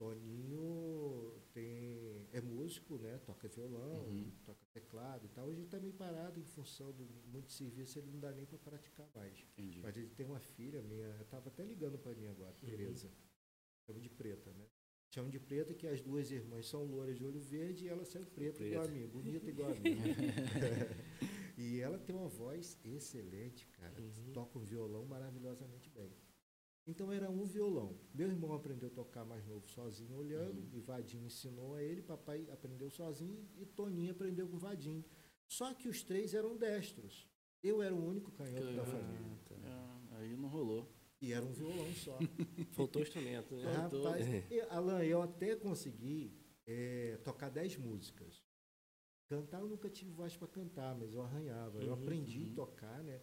Toninho 0.00 1.40
tem, 1.52 2.26
é 2.32 2.40
músico, 2.40 2.98
né? 2.98 3.18
Toca 3.18 3.46
violão, 3.48 4.06
uhum. 4.06 4.32
toca 4.44 4.66
teclado 4.72 5.26
e 5.26 5.28
tal. 5.28 5.46
Hoje 5.46 5.58
ele 5.58 5.66
está 5.66 5.78
meio 5.78 5.92
parado 5.92 6.40
em 6.40 6.44
função 6.44 6.90
do 6.92 7.04
muito 7.26 7.52
serviço, 7.52 7.98
ele 7.98 8.10
não 8.10 8.18
dá 8.18 8.32
nem 8.32 8.46
para 8.46 8.58
praticar 8.58 9.08
mais. 9.14 9.38
Entendi. 9.52 9.80
Mas 9.80 9.96
ele 9.96 10.08
tem 10.08 10.26
uma 10.26 10.40
filha 10.40 10.82
minha, 10.82 11.06
eu 11.06 11.22
estava 11.22 11.48
até 11.48 11.62
ligando 11.64 11.98
para 11.98 12.14
mim 12.14 12.26
agora, 12.26 12.54
uhum. 12.62 12.68
Tereza. 12.68 13.10
Chama 13.86 14.00
de 14.00 14.08
preta, 14.08 14.52
né? 14.52 14.66
Chama 15.12 15.28
de 15.28 15.38
preta 15.38 15.74
que 15.74 15.86
as 15.86 16.00
duas 16.00 16.30
irmãs 16.30 16.66
são 16.66 16.84
louras 16.84 17.18
de 17.18 17.24
olho 17.24 17.40
verde 17.40 17.84
e 17.84 17.88
ela 17.88 18.04
saiu 18.04 18.26
preta, 18.26 18.58
preta. 18.58 18.64
igual 18.64 18.84
a 18.86 18.88
mim, 18.88 19.06
bonita 19.06 19.50
igual 19.50 19.70
a 19.70 19.74
mim. 19.74 19.98
e 21.58 21.80
ela 21.80 21.98
tem 21.98 22.14
uma 22.14 22.28
voz 22.28 22.78
excelente, 22.84 23.66
cara. 23.66 24.00
Uhum. 24.00 24.32
Toca 24.32 24.58
um 24.58 24.62
violão 24.62 25.04
maravilhosamente 25.04 25.90
bem. 25.90 26.16
Então 26.90 27.12
era 27.12 27.30
um 27.30 27.44
violão. 27.44 27.96
Meu 28.12 28.28
irmão 28.28 28.52
aprendeu 28.52 28.88
a 28.88 28.92
tocar 28.92 29.24
mais 29.24 29.46
novo 29.46 29.68
sozinho, 29.68 30.16
olhando, 30.16 30.60
uhum. 30.60 30.70
e 30.72 30.80
Vadinho 30.80 31.24
ensinou 31.24 31.76
a 31.76 31.82
ele, 31.82 32.02
papai 32.02 32.46
aprendeu 32.50 32.90
sozinho 32.90 33.48
e 33.56 33.64
Toninho 33.64 34.10
aprendeu 34.10 34.48
com 34.48 34.58
Vadinho. 34.58 35.04
Só 35.46 35.72
que 35.72 35.88
os 35.88 36.02
três 36.02 36.34
eram 36.34 36.56
destros. 36.56 37.28
Eu 37.62 37.80
era 37.80 37.94
o 37.94 38.04
único 38.04 38.32
canhoto 38.32 38.74
da 38.74 38.84
família. 38.84 39.38
Tá. 39.44 39.54
Ah, 39.64 40.16
aí 40.18 40.36
não 40.36 40.48
rolou. 40.48 40.92
E 41.20 41.32
era 41.32 41.44
um 41.44 41.52
violão 41.52 41.92
só. 41.94 42.18
Faltou 42.72 43.02
instrumento, 43.02 43.54
né? 43.54 43.72
Rapaz, 43.72 44.50
eu, 44.50 44.70
Alan, 44.72 45.04
eu 45.04 45.22
até 45.22 45.54
consegui 45.54 46.34
é, 46.66 47.18
tocar 47.22 47.50
dez 47.50 47.76
músicas. 47.76 48.42
Cantar 49.28 49.60
eu 49.60 49.68
nunca 49.68 49.88
tive 49.88 50.10
voz 50.10 50.36
para 50.36 50.48
cantar, 50.48 50.96
mas 50.96 51.14
eu 51.14 51.22
arranhava. 51.22 51.78
Uhum, 51.78 51.84
eu 51.84 51.92
aprendi 51.92 52.46
uhum. 52.46 52.52
a 52.52 52.54
tocar, 52.56 53.02
né? 53.04 53.20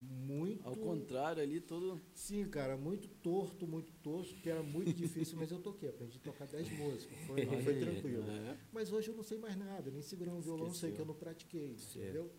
Muito. 0.00 0.66
Ao 0.66 0.74
contrário, 0.74 1.42
ali 1.42 1.60
todo. 1.60 2.00
Sim, 2.14 2.48
cara, 2.48 2.76
muito 2.76 3.08
torto, 3.08 3.66
muito 3.66 3.92
tosco, 3.94 4.40
que 4.40 4.48
era 4.48 4.62
muito 4.62 4.92
difícil, 4.92 5.36
mas 5.38 5.50
eu 5.50 5.60
toquei, 5.60 5.90
aprendi 5.90 6.16
a 6.16 6.20
tocar 6.20 6.46
10 6.46 6.70
músicas, 6.78 7.18
foi, 7.26 7.46
foi 7.62 7.78
tranquilo. 7.78 8.24
É. 8.30 8.58
Mas 8.72 8.90
hoje 8.92 9.08
eu 9.08 9.14
não 9.14 9.22
sei 9.22 9.38
mais 9.38 9.56
nada, 9.56 9.90
nem 9.90 10.00
segurar 10.00 10.32
um 10.32 10.40
violão, 10.40 10.72
sei 10.72 10.92
que 10.92 11.00
eu 11.00 11.04
não 11.04 11.14
pratiquei, 11.14 11.76
certo. 11.76 11.98
entendeu? 11.98 12.32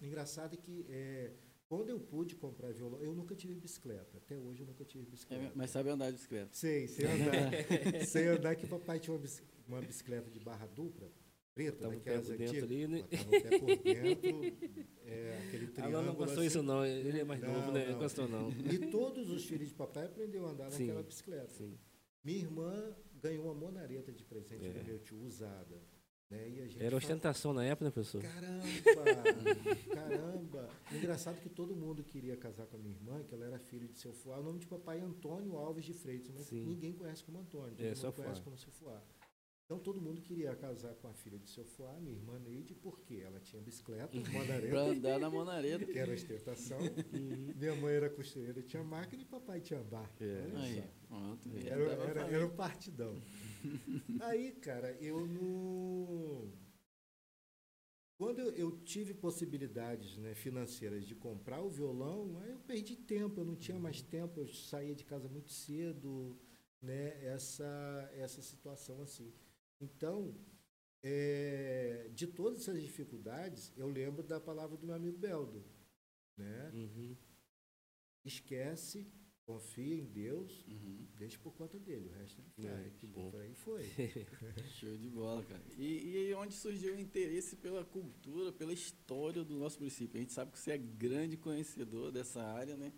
Engraçado 0.00 0.54
é 0.54 0.56
que 0.56 0.86
é, 0.88 1.32
quando 1.68 1.90
eu 1.90 2.00
pude 2.00 2.34
comprar 2.34 2.72
violão, 2.72 3.00
eu 3.00 3.14
nunca 3.14 3.36
tive 3.36 3.54
bicicleta. 3.54 4.16
Até 4.16 4.36
hoje 4.36 4.62
eu 4.62 4.66
nunca 4.66 4.84
tive 4.84 5.04
bicicleta. 5.04 5.44
É, 5.44 5.52
mas 5.54 5.70
sabe 5.70 5.90
andar 5.90 6.06
de 6.06 6.16
bicicleta? 6.16 6.48
Sei, 6.52 6.88
sei 6.88 7.06
andar. 7.06 7.50
sei 8.06 8.28
andar 8.28 8.56
que 8.56 8.66
papai 8.66 8.98
tinha 8.98 9.16
uma 9.68 9.80
bicicleta 9.80 10.30
de 10.30 10.40
barra 10.40 10.66
dupla 10.66 11.08
preta, 11.60 11.88
né, 11.88 11.96
por 11.96 12.36
dentro 12.36 12.64
ali, 12.64 12.86
né? 12.86 13.04
pé 13.10 13.58
por 13.58 13.76
dentro, 13.82 14.88
é, 15.04 15.38
aquele 15.46 15.66
triângulo. 15.66 15.98
Ah, 15.98 16.02
não 16.02 16.14
gostou 16.14 16.38
assim. 16.38 16.46
isso 16.46 16.62
não, 16.62 16.86
ele 16.86 17.20
é 17.20 17.24
mais 17.24 17.40
não, 17.42 17.52
novo, 17.52 17.72
né? 17.72 17.86
Não 17.90 17.98
gostou 17.98 18.28
não. 18.28 18.50
E 18.50 18.78
todos 18.90 19.30
os 19.30 19.44
filhos 19.44 19.68
de 19.68 19.74
papai 19.74 20.06
aprenderam 20.06 20.46
a 20.46 20.50
andar 20.50 20.70
sim, 20.70 20.86
naquela 20.86 21.02
bicicleta. 21.02 21.50
Sim. 21.50 21.78
Minha 22.24 22.38
irmã 22.38 22.96
ganhou 23.22 23.44
uma 23.44 23.54
monareta 23.54 24.12
de 24.12 24.24
presente 24.24 24.66
é. 24.66 24.72
do 24.72 24.84
meu 24.84 24.98
tio, 24.98 25.20
usada. 25.22 25.82
Né? 26.30 26.68
Era 26.78 26.96
ostentação 26.96 27.52
fala, 27.52 27.64
na 27.64 27.70
época, 27.70 27.86
né, 27.86 27.90
professor? 27.90 28.22
Caramba! 28.22 28.62
caramba! 29.92 30.68
Engraçado 30.92 31.40
que 31.40 31.48
todo 31.48 31.74
mundo 31.74 32.04
queria 32.04 32.36
casar 32.36 32.66
com 32.66 32.76
a 32.76 32.78
minha 32.78 32.94
irmã, 32.94 33.24
que 33.24 33.34
ela 33.34 33.46
era 33.46 33.58
filha 33.58 33.88
de 33.88 33.98
seu 33.98 34.12
Fuá. 34.12 34.38
O 34.38 34.42
nome 34.42 34.60
de 34.60 34.66
papai 34.68 35.00
é 35.00 35.02
Antônio 35.02 35.56
Alves 35.56 35.84
de 35.84 35.92
Freitas, 35.92 36.30
mas 36.32 36.46
Sim. 36.46 36.64
ninguém 36.64 36.92
conhece 36.92 37.24
como 37.24 37.40
Antônio, 37.40 37.74
todo 37.74 37.84
é, 37.84 38.12
conhece 38.12 38.40
como 38.42 38.56
seu 38.56 38.70
Fuá. 38.70 39.02
Então 39.70 39.78
todo 39.78 40.00
mundo 40.00 40.20
queria 40.20 40.52
casar 40.56 40.96
com 40.96 41.06
a 41.06 41.14
filha 41.14 41.38
de 41.38 41.48
seu 41.48 41.64
Fuá, 41.64 41.92
minha 42.00 42.16
irmã 42.16 42.40
Neide, 42.40 42.74
porque 42.74 43.22
ela 43.24 43.38
tinha 43.38 43.62
bicicleta, 43.62 44.10
monareta. 44.32 44.68
para 44.68 44.80
andar 44.80 45.20
na 45.20 45.30
monareta. 45.30 45.84
Que 45.84 45.96
era 45.96 46.12
ostentação. 46.12 46.80
Uhum. 46.80 47.54
minha 47.54 47.76
mãe 47.76 47.94
era 47.94 48.10
costureira, 48.10 48.60
tinha 48.62 48.82
máquina 48.82 49.22
e 49.22 49.24
papai 49.24 49.60
tinha 49.60 49.80
bar. 49.80 50.10
É. 50.20 50.56
Aí, 50.56 50.84
pronto, 51.06 51.48
era, 51.64 51.82
era, 51.84 52.20
era 52.22 52.46
um 52.48 52.50
partidão. 52.50 53.22
Aí, 54.22 54.50
cara, 54.56 54.90
eu 55.00 55.24
não. 55.24 56.52
Quando 58.18 58.40
eu, 58.40 58.50
eu, 58.50 58.72
tive 58.80 59.14
possibilidades 59.14 60.16
né, 60.16 60.34
financeiras 60.34 61.06
de 61.06 61.14
comprar 61.14 61.62
o 61.62 61.70
violão, 61.70 62.40
aí 62.42 62.50
eu 62.50 62.58
perdi 62.58 62.96
tempo, 62.96 63.40
eu 63.40 63.44
não 63.44 63.54
tinha 63.54 63.78
mais 63.78 64.02
tempo, 64.02 64.40
eu 64.40 64.48
saía 64.48 64.96
de 64.96 65.04
casa 65.04 65.28
muito 65.28 65.52
cedo, 65.52 66.36
né, 66.82 67.24
essa, 67.24 68.10
essa 68.16 68.42
situação 68.42 69.00
assim. 69.00 69.32
Então, 69.80 70.34
é, 71.02 72.10
de 72.12 72.26
todas 72.26 72.60
essas 72.60 72.80
dificuldades, 72.80 73.72
eu 73.76 73.88
lembro 73.88 74.22
da 74.22 74.38
palavra 74.38 74.76
do 74.76 74.86
meu 74.86 74.94
amigo 74.94 75.16
Beldo. 75.16 75.64
Né? 76.36 76.70
Uhum. 76.74 77.16
Esquece, 78.24 79.10
confia 79.46 79.94
em 79.96 80.04
Deus, 80.04 80.66
uhum. 80.66 81.06
deixa 81.16 81.38
por 81.38 81.54
conta 81.54 81.78
dele, 81.78 82.08
o 82.08 82.12
resto 82.12 82.42
faz. 82.42 82.68
É, 82.68 82.90
que 82.98 83.06
bom. 83.06 83.30
Por 83.30 83.40
aí 83.40 83.54
foi. 83.54 83.82
Show 84.78 84.96
de 84.96 85.08
bola, 85.08 85.42
cara. 85.44 85.62
E, 85.78 86.28
e 86.28 86.34
onde 86.34 86.54
surgiu 86.54 86.94
o 86.94 87.00
interesse 87.00 87.56
pela 87.56 87.84
cultura, 87.84 88.52
pela 88.52 88.72
história 88.72 89.42
do 89.42 89.58
nosso 89.58 89.78
município? 89.78 90.18
A 90.18 90.20
gente 90.20 90.34
sabe 90.34 90.52
que 90.52 90.58
você 90.58 90.72
é 90.72 90.78
grande 90.78 91.36
conhecedor 91.38 92.12
dessa 92.12 92.42
área, 92.42 92.76
né? 92.76 92.92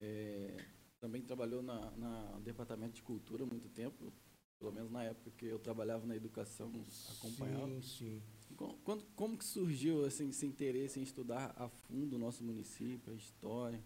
É, 0.00 0.56
também 0.98 1.20
trabalhou 1.22 1.62
na, 1.62 1.90
na 1.92 2.40
departamento 2.40 2.94
de 2.94 3.02
cultura 3.02 3.44
há 3.44 3.46
muito 3.46 3.68
tempo 3.68 4.12
pelo 4.58 4.72
menos 4.72 4.90
na 4.90 5.04
época 5.04 5.30
que 5.32 5.46
eu 5.46 5.58
trabalhava 5.58 6.06
na 6.06 6.16
educação, 6.16 6.72
acompanhava. 7.16 7.66
Sim, 7.66 7.82
sim. 7.82 8.22
Quando, 8.84 9.04
como 9.16 9.36
que 9.36 9.44
surgiu 9.44 10.04
assim, 10.04 10.28
esse 10.28 10.46
interesse 10.46 11.00
em 11.00 11.02
estudar 11.02 11.54
a 11.56 11.68
fundo 11.68 12.16
o 12.16 12.18
nosso 12.18 12.44
município, 12.44 13.12
a 13.12 13.16
história? 13.16 13.82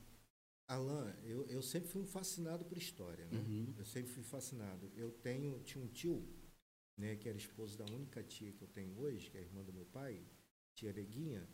Alain, 0.66 1.14
eu, 1.24 1.46
eu 1.46 1.62
sempre 1.62 1.88
fui 1.88 2.04
fascinado 2.04 2.64
por 2.64 2.76
história, 2.76 3.24
né? 3.26 3.38
Uhum. 3.38 3.74
Eu 3.78 3.86
sempre 3.86 4.12
fui 4.12 4.22
fascinado. 4.22 4.92
Eu 4.94 5.10
tenho, 5.10 5.58
tinha 5.60 5.82
um 5.82 5.88
tio, 5.88 6.22
né, 6.98 7.16
que 7.16 7.28
era 7.28 7.38
esposo 7.38 7.78
da 7.78 7.86
única 7.86 8.22
tia 8.22 8.52
que 8.52 8.62
eu 8.62 8.68
tenho 8.68 8.98
hoje, 8.98 9.30
que 9.30 9.38
é 9.38 9.40
a 9.40 9.44
irmã 9.44 9.64
do 9.64 9.72
meu 9.72 9.86
pai, 9.86 10.22
tia 10.74 10.92
Neguinha, 10.92 11.48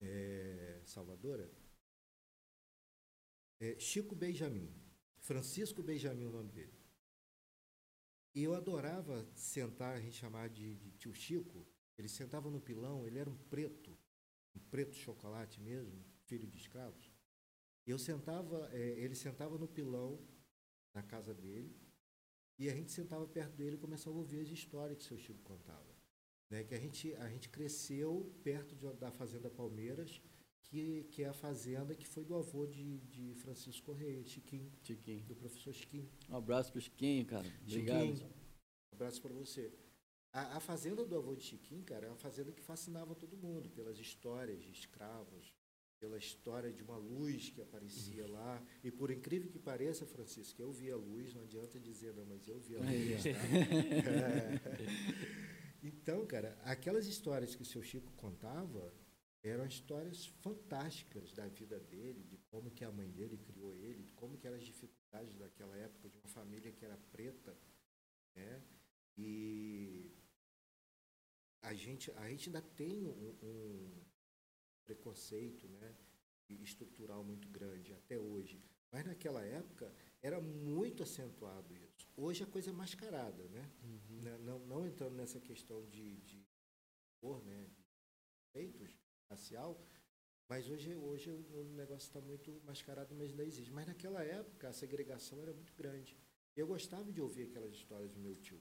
é, 0.00 0.80
Salvadora, 0.84 1.50
é, 3.60 3.76
Chico 3.80 4.14
Benjamin, 4.14 4.72
Francisco 5.18 5.82
Benjamin 5.82 6.26
o 6.26 6.32
nome 6.32 6.52
dele. 6.52 6.81
E 8.34 8.42
eu 8.42 8.54
adorava 8.54 9.26
sentar, 9.34 9.96
a 9.96 10.00
gente 10.00 10.16
chamava 10.16 10.48
de, 10.48 10.76
de 10.76 10.90
tio 10.92 11.14
Chico. 11.14 11.66
Ele 11.98 12.08
sentava 12.08 12.50
no 12.50 12.60
pilão, 12.60 13.06
ele 13.06 13.18
era 13.18 13.28
um 13.28 13.36
preto, 13.36 13.96
um 14.54 14.60
preto 14.60 14.94
chocolate 14.94 15.60
mesmo, 15.60 16.04
filho 16.24 16.46
de 16.46 16.56
escravos. 16.56 17.12
Eu 17.86 17.98
sentava, 17.98 18.68
é, 18.72 18.78
ele 18.78 19.14
sentava 19.14 19.58
no 19.58 19.68
pilão 19.68 20.18
na 20.94 21.02
casa 21.02 21.34
dele, 21.34 21.76
e 22.58 22.70
a 22.70 22.74
gente 22.74 22.92
sentava 22.92 23.26
perto 23.26 23.56
dele 23.56 23.76
e 23.76 23.78
começava 23.78 24.16
a 24.16 24.20
ouvir 24.20 24.40
as 24.40 24.48
histórias 24.48 24.98
que 24.98 25.04
seu 25.04 25.18
Chico 25.18 25.42
contava. 25.42 25.92
né, 26.50 26.62
que 26.64 26.74
a 26.74 26.78
gente, 26.78 27.14
a 27.14 27.28
gente 27.28 27.48
cresceu 27.48 28.30
perto 28.44 28.76
de, 28.76 28.92
da 28.94 29.10
Fazenda 29.10 29.50
Palmeiras, 29.50 30.20
que, 30.72 31.04
que 31.10 31.22
é 31.22 31.28
a 31.28 31.32
fazenda 31.34 31.94
que 31.94 32.06
foi 32.06 32.24
do 32.24 32.34
avô 32.34 32.66
de, 32.66 32.98
de 33.00 33.34
Francisco 33.34 33.84
Correia, 33.86 34.24
Chiquinho, 34.24 34.72
Chiquinho. 34.82 35.22
do 35.26 35.34
professor 35.36 35.72
Chiquinho. 35.74 36.08
Um 36.30 36.36
abraço 36.36 36.72
pro 36.72 36.80
Chiquinho, 36.80 37.26
cara. 37.26 37.46
Obrigado. 37.66 38.06
Chiquinho, 38.06 38.26
um 38.92 38.94
abraço 38.96 39.20
para 39.20 39.34
você. 39.34 39.70
A, 40.32 40.56
a 40.56 40.60
fazenda 40.60 41.04
do 41.04 41.14
avô 41.14 41.34
de 41.36 41.42
Chiquinho, 41.44 41.82
cara, 41.84 42.06
é 42.06 42.08
uma 42.08 42.16
fazenda 42.16 42.50
que 42.52 42.62
fascinava 42.62 43.14
todo 43.14 43.36
mundo, 43.36 43.68
pelas 43.68 43.98
histórias 43.98 44.62
de 44.62 44.72
escravos, 44.72 45.52
pela 46.00 46.16
história 46.16 46.72
de 46.72 46.82
uma 46.82 46.96
luz 46.96 47.50
que 47.50 47.60
aparecia 47.60 48.24
Uhum. 48.24 48.32
lá. 48.32 48.62
E 48.82 48.90
por 48.90 49.10
incrível 49.10 49.50
que 49.50 49.58
pareça, 49.58 50.06
Francisco, 50.06 50.60
eu 50.62 50.72
vi 50.72 50.90
a 50.90 50.96
luz, 50.96 51.34
não 51.34 51.42
adianta 51.42 51.78
dizer, 51.78 52.14
não, 52.14 52.24
mas 52.24 52.48
eu 52.48 52.58
vi 52.58 52.76
a 52.76 52.80
luz. 52.80 53.22
Tá? 53.22 54.72
Então, 55.84 56.24
cara, 56.26 56.56
aquelas 56.64 57.06
histórias 57.08 57.56
que 57.56 57.62
o 57.62 57.64
seu 57.64 57.82
Chico 57.82 58.12
contava 58.12 58.92
eram 59.42 59.66
histórias 59.66 60.26
fantásticas 60.26 61.32
da 61.32 61.46
vida 61.48 61.80
dele, 61.80 62.22
de 62.24 62.36
como 62.50 62.70
que 62.70 62.84
a 62.84 62.92
mãe 62.92 63.10
dele 63.10 63.36
criou 63.36 63.74
ele, 63.74 64.04
de 64.04 64.12
como 64.12 64.38
que 64.38 64.46
eram 64.46 64.56
as 64.56 64.64
dificuldades 64.64 65.36
daquela 65.36 65.76
época 65.76 66.08
de 66.08 66.16
uma 66.18 66.28
família 66.28 66.72
que 66.72 66.84
era 66.84 66.96
preta, 67.10 67.56
né? 68.36 68.62
E 69.16 70.12
a 71.60 71.74
gente, 71.74 72.10
a 72.12 72.28
gente 72.28 72.48
ainda 72.48 72.62
tem 72.62 73.06
um, 73.06 73.36
um 73.42 74.04
preconceito, 74.84 75.68
né? 75.68 75.96
estrutural 76.60 77.24
muito 77.24 77.48
grande 77.48 77.94
até 77.94 78.18
hoje. 78.18 78.62
Mas 78.90 79.06
naquela 79.06 79.42
época 79.42 79.90
era 80.20 80.40
muito 80.40 81.02
acentuado 81.02 81.74
isso. 81.74 82.06
Hoje 82.14 82.44
a 82.44 82.46
coisa 82.46 82.70
é 82.70 82.72
mascarada, 82.72 83.48
né? 83.48 83.70
Né, 84.22 84.36
Não, 84.38 84.58
não 84.58 84.86
entrando 84.86 85.14
nessa 85.14 85.40
questão 85.40 85.86
de, 85.86 86.18
de 86.18 86.44
cor, 87.20 87.42
né? 87.42 87.66
de 87.74 87.82
feitos 88.52 89.01
racial, 89.32 89.80
mas 90.48 90.68
hoje, 90.68 90.94
hoje 90.94 91.30
o 91.30 91.64
negócio 91.74 92.06
está 92.06 92.20
muito 92.20 92.60
mascarado, 92.64 93.14
mas 93.14 93.30
ainda 93.30 93.44
existe. 93.44 93.72
Mas 93.72 93.86
naquela 93.86 94.22
época 94.22 94.68
a 94.68 94.72
segregação 94.72 95.42
era 95.42 95.52
muito 95.52 95.74
grande. 95.74 96.16
Eu 96.54 96.66
gostava 96.66 97.10
de 97.10 97.20
ouvir 97.20 97.44
aquelas 97.44 97.72
histórias 97.72 98.12
do 98.12 98.20
meu 98.20 98.36
tio. 98.36 98.60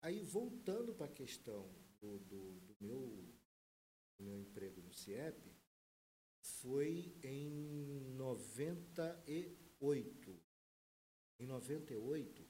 Aí, 0.00 0.22
voltando 0.22 0.94
para 0.94 1.06
a 1.06 1.16
questão 1.22 1.68
do, 1.98 2.18
do, 2.20 2.60
do 2.60 2.76
meu, 2.80 3.34
do 4.16 4.24
meu 4.24 4.38
emprego 4.38 4.80
no 4.80 4.92
CIEP, 4.92 5.52
foi 6.40 7.16
em 7.24 8.00
98. 8.14 10.40
Em 11.40 11.46
98, 11.46 12.46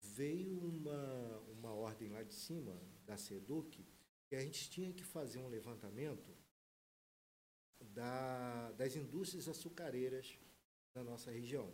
veio 0.00 0.58
uma, 0.58 1.40
uma 1.48 1.74
ordem 1.74 2.08
lá 2.08 2.22
de 2.22 2.34
cima, 2.34 2.80
da 3.04 3.16
SEDUC, 3.16 3.84
que 4.30 4.36
a 4.36 4.40
gente 4.40 4.70
tinha 4.70 4.92
que 4.92 5.02
fazer 5.02 5.40
um 5.40 5.48
levantamento 5.48 6.32
da, 7.80 8.70
das 8.72 8.94
indústrias 8.94 9.48
açucareiras 9.48 10.38
na 10.94 11.02
nossa 11.02 11.32
região. 11.32 11.68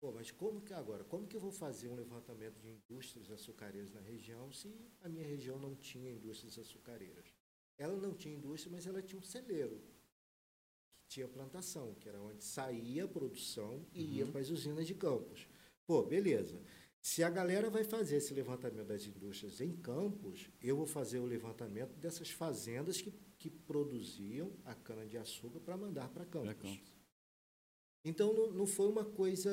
Pô, 0.00 0.10
mas 0.10 0.30
como 0.30 0.62
que 0.62 0.72
agora? 0.72 1.04
Como 1.04 1.26
que 1.26 1.36
eu 1.36 1.40
vou 1.40 1.52
fazer 1.52 1.88
um 1.88 1.94
levantamento 1.94 2.58
de 2.58 2.70
indústrias 2.70 3.30
açucareiras 3.30 3.92
na 3.92 4.00
região 4.00 4.50
se 4.50 4.74
a 5.02 5.08
minha 5.08 5.26
região 5.26 5.58
não 5.58 5.76
tinha 5.76 6.10
indústrias 6.10 6.58
açucareiras? 6.58 7.26
Ela 7.76 7.96
não 7.98 8.14
tinha 8.14 8.34
indústria, 8.34 8.72
mas 8.72 8.86
ela 8.86 9.02
tinha 9.02 9.18
um 9.18 9.22
celeiro 9.22 9.78
que 10.96 11.08
tinha 11.08 11.28
plantação, 11.28 11.94
que 11.96 12.08
era 12.08 12.22
onde 12.22 12.42
saía 12.42 13.04
a 13.04 13.08
produção 13.08 13.84
e 13.92 14.16
ia 14.16 14.26
para 14.26 14.40
as 14.40 14.48
usinas 14.48 14.86
de 14.86 14.94
Campos. 14.94 15.46
Pô, 15.86 16.02
beleza. 16.04 16.58
Se 17.00 17.22
a 17.22 17.30
galera 17.30 17.70
vai 17.70 17.84
fazer 17.84 18.16
esse 18.16 18.34
levantamento 18.34 18.86
das 18.86 19.06
indústrias 19.06 19.60
em 19.60 19.72
Campos, 19.76 20.50
eu 20.60 20.76
vou 20.76 20.86
fazer 20.86 21.18
o 21.20 21.24
levantamento 21.24 21.94
dessas 21.96 22.30
fazendas 22.30 23.00
que, 23.00 23.12
que 23.38 23.48
produziam 23.48 24.52
a 24.64 24.74
cana-de-açúcar 24.74 25.60
para 25.60 25.76
mandar 25.76 26.08
para 26.10 26.24
Campos. 26.26 26.54
Campos. 26.54 26.98
Então 28.04 28.32
não, 28.32 28.50
não 28.52 28.66
foi 28.66 28.88
uma 28.88 29.04
coisa 29.04 29.50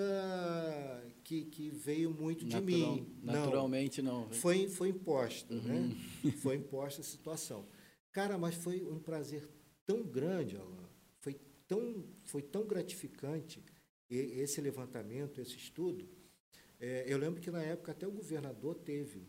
que, 1.24 1.46
que 1.46 1.70
veio 1.70 2.12
muito 2.12 2.46
de 2.46 2.56
Natural- 2.56 2.96
mim. 2.96 3.20
Naturalmente 3.24 4.02
não. 4.02 4.22
Não, 4.26 4.32
foi, 4.32 4.68
foi 4.68 4.90
imposta, 4.90 5.54
Uhum. 5.54 5.62
né? 5.62 5.96
Foi 6.42 6.56
imposta 6.56 7.02
a 7.02 7.04
situação. 7.04 7.66
Cara, 8.12 8.38
mas 8.38 8.56
foi 8.56 8.84
um 8.84 9.00
prazer 9.00 9.48
tão 9.86 10.04
grande, 10.04 10.56
Alan, 10.58 10.90
foi 11.20 11.34
tão, 11.68 12.06
foi 12.24 12.42
tão 12.42 12.66
gratificante 12.66 13.64
esse 14.10 14.62
levantamento, 14.62 15.42
esse 15.42 15.58
estudo. 15.58 16.08
É, 16.80 17.06
eu 17.08 17.18
lembro 17.18 17.42
que 17.42 17.52
na 17.52 17.62
época 17.62 17.92
até 17.92 18.08
o 18.08 18.12
governador 18.12 18.76
teve 18.76 19.28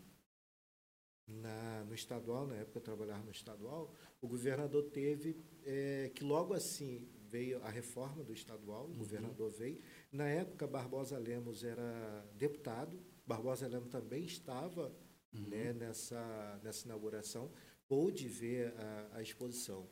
na, 1.27 1.85
no 1.85 1.95
estadual, 1.95 2.47
na 2.47 2.57
época 2.57 2.79
eu 2.79 2.83
trabalhava 2.83 3.25
no 3.25 3.31
estadual, 3.31 3.93
o 4.21 4.29
governador 4.29 4.85
teve 4.85 5.37
é, 5.65 6.11
que 6.15 6.23
logo 6.23 6.55
assim 6.55 7.09
veio 7.29 7.63
a 7.65 7.69
reforma 7.69 8.23
do 8.23 8.33
estadual, 8.33 8.87
o 8.87 8.95
governador 8.95 9.51
veio. 9.51 9.81
Na 10.13 10.29
época, 10.29 10.67
Barbosa 10.67 11.19
Lemos 11.19 11.65
era 11.65 12.25
deputado, 12.35 12.99
Barbosa 13.27 13.67
Lemos 13.67 13.91
também 13.91 14.25
estava 14.25 14.95
né, 15.33 15.73
nessa, 15.73 16.61
nessa 16.63 16.87
inauguração, 16.87 17.51
pôde 17.89 18.29
ver 18.29 18.73
a, 18.79 19.17
a 19.17 19.23
exposição. 19.23 19.89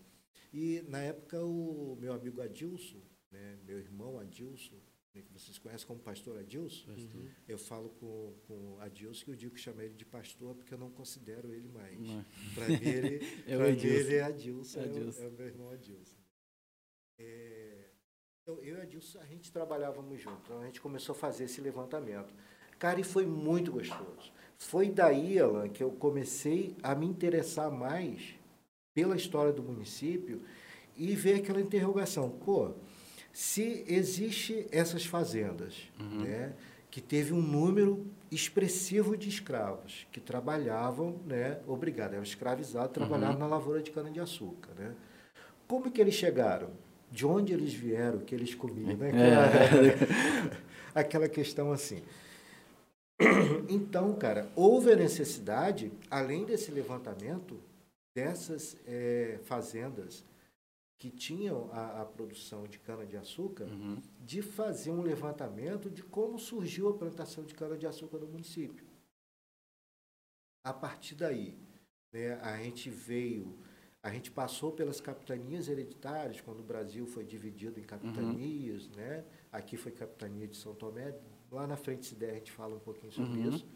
E 0.52 0.82
na 0.88 1.02
época 1.02 1.44
o 1.44 1.96
meu 2.00 2.12
amigo 2.12 2.40
Adilson, 2.40 3.02
né, 3.30 3.58
meu 3.64 3.78
irmão 3.78 4.18
Adilson, 4.18 4.80
que 5.22 5.32
vocês 5.32 5.58
conhecem 5.58 5.86
como 5.86 6.00
pastor 6.00 6.38
Adilson, 6.38 6.90
eu 7.48 7.56
falo 7.58 7.88
com, 8.00 8.34
com 8.48 8.78
Adilson 8.80 9.24
que 9.24 9.30
eu 9.30 9.36
digo 9.36 9.54
que 9.54 9.60
chamei 9.60 9.86
ele 9.86 9.94
de 9.94 10.04
pastor 10.04 10.54
porque 10.56 10.74
eu 10.74 10.78
não 10.78 10.90
considero 10.90 11.52
ele 11.52 11.68
mais. 11.68 11.98
Não. 12.00 12.24
Para 12.54 12.68
mim, 12.68 12.74
ele, 12.82 13.20
É 13.46 13.54
Adilson. 13.54 13.86
ele 13.86 14.14
é 14.16 14.22
Adilson, 14.22 14.78
é 14.80 14.82
o- 14.82 14.84
Adilson. 14.86 15.22
É, 15.22 15.28
o, 15.28 15.32
meu 15.32 15.46
irmão 15.46 15.70
Adilson. 15.70 16.16
É, 17.18 17.84
então, 18.42 18.62
eu 18.62 18.76
e 18.76 18.80
Adilson, 18.80 19.18
a 19.20 19.26
gente 19.26 19.52
trabalhávamos 19.52 20.20
juntos, 20.20 20.42
então 20.44 20.60
a 20.60 20.66
gente 20.66 20.80
começou 20.80 21.14
a 21.14 21.18
fazer 21.18 21.44
esse 21.44 21.60
levantamento. 21.60 22.34
Cara, 22.78 22.98
e 23.00 23.04
foi 23.04 23.24
muito 23.24 23.70
gostoso. 23.72 24.32
Foi 24.58 24.90
daí, 24.90 25.38
Alan, 25.38 25.68
que 25.68 25.82
eu 25.82 25.92
comecei 25.92 26.76
a 26.82 26.94
me 26.94 27.06
interessar 27.06 27.70
mais 27.70 28.34
pela 28.94 29.16
história 29.16 29.52
do 29.52 29.62
município 29.62 30.42
e 30.96 31.14
ver 31.14 31.34
aquela 31.36 31.60
interrogação. 31.60 32.30
Pô, 32.30 32.74
se 33.34 33.84
existe 33.88 34.64
essas 34.70 35.04
fazendas, 35.04 35.90
né, 35.98 36.52
que 36.88 37.00
teve 37.00 37.32
um 37.32 37.42
número 37.42 38.06
expressivo 38.30 39.16
de 39.16 39.28
escravos 39.28 40.06
que 40.12 40.20
trabalhavam, 40.20 41.20
né, 41.26 41.58
obrigado, 41.66 42.12
eram 42.12 42.22
escravizados, 42.22 42.92
trabalhavam 42.92 43.36
na 43.40 43.46
lavoura 43.48 43.82
de 43.82 43.90
cana-de-açúcar, 43.90 44.70
né? 44.78 44.94
Como 45.66 45.90
que 45.90 46.00
eles 46.00 46.14
chegaram? 46.14 46.70
De 47.10 47.26
onde 47.26 47.52
eles 47.52 47.74
vieram, 47.74 48.18
o 48.18 48.20
que 48.20 48.36
eles 48.36 48.54
comiam, 48.54 48.96
né? 48.96 49.08
Aquela, 49.08 50.52
aquela 50.94 51.28
questão 51.28 51.72
assim. 51.72 52.02
Então, 53.68 54.14
cara, 54.14 54.48
houve 54.54 54.92
a 54.92 54.96
necessidade, 54.96 55.90
além 56.10 56.44
desse 56.44 56.70
levantamento, 56.70 57.58
dessas 58.14 58.76
eh, 58.86 59.38
fazendas 59.44 60.24
que 60.98 61.10
tinham 61.10 61.70
a, 61.72 62.02
a 62.02 62.04
produção 62.06 62.64
de 62.66 62.78
cana-de-açúcar, 62.78 63.64
Uhum. 63.64 64.00
de 64.20 64.40
fazer 64.42 64.90
um 64.90 65.02
levantamento 65.02 65.90
de 65.90 66.02
como 66.02 66.38
surgiu 66.38 66.88
a 66.88 66.94
plantação 66.94 67.44
de 67.44 67.54
cana-de-açúcar 67.54 68.18
no 68.18 68.26
município. 68.26 68.86
A 70.64 70.72
partir 70.72 71.14
daí, 71.14 71.58
né, 72.12 72.34
a 72.40 72.56
gente 72.62 72.88
veio, 72.88 73.58
a 74.02 74.10
gente 74.10 74.30
passou 74.30 74.72
pelas 74.72 75.00
capitanias 75.00 75.68
hereditárias, 75.68 76.40
quando 76.40 76.60
o 76.60 76.62
Brasil 76.64 77.06
foi 77.06 77.24
dividido 77.24 77.78
em 77.78 77.82
capitanias, 77.82 78.88
né? 78.90 79.24
aqui 79.52 79.76
foi 79.76 79.92
capitania 79.92 80.48
de 80.48 80.56
São 80.56 80.74
Tomé, 80.74 81.14
lá 81.50 81.66
na 81.66 81.76
frente, 81.76 82.06
se 82.06 82.14
der, 82.14 82.30
a 82.30 82.34
gente 82.34 82.50
fala 82.52 82.76
um 82.76 82.80
pouquinho 82.80 83.12
sobre 83.12 83.40
Uhum. 83.40 83.48
isso. 83.50 83.66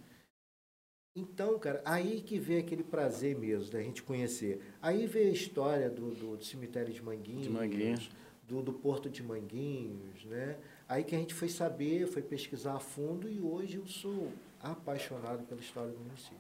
Então, 1.14 1.58
cara, 1.58 1.82
aí 1.84 2.20
que 2.20 2.38
vem 2.38 2.58
aquele 2.58 2.82
prazer 2.84 3.36
mesmo 3.36 3.72
da 3.72 3.82
gente 3.82 4.02
conhecer. 4.02 4.60
Aí 4.80 5.06
vem 5.06 5.28
a 5.28 5.30
história 5.30 5.90
do, 5.90 6.10
do, 6.10 6.36
do 6.36 6.44
cemitério 6.44 6.92
de 6.92 7.02
Manguinhos, 7.02 7.42
De 7.42 7.50
Manguinhos. 7.50 8.10
Do, 8.46 8.62
do 8.62 8.72
porto 8.72 9.10
de 9.10 9.22
Manguinhos, 9.22 10.24
né? 10.24 10.56
Aí 10.88 11.04
que 11.04 11.14
a 11.14 11.18
gente 11.18 11.34
foi 11.34 11.48
saber, 11.48 12.06
foi 12.06 12.22
pesquisar 12.22 12.74
a 12.74 12.80
fundo 12.80 13.28
e 13.28 13.40
hoje 13.40 13.76
eu 13.76 13.86
sou 13.86 14.28
apaixonado 14.62 15.42
pela 15.44 15.60
história 15.60 15.90
do 15.90 15.98
município. 15.98 16.38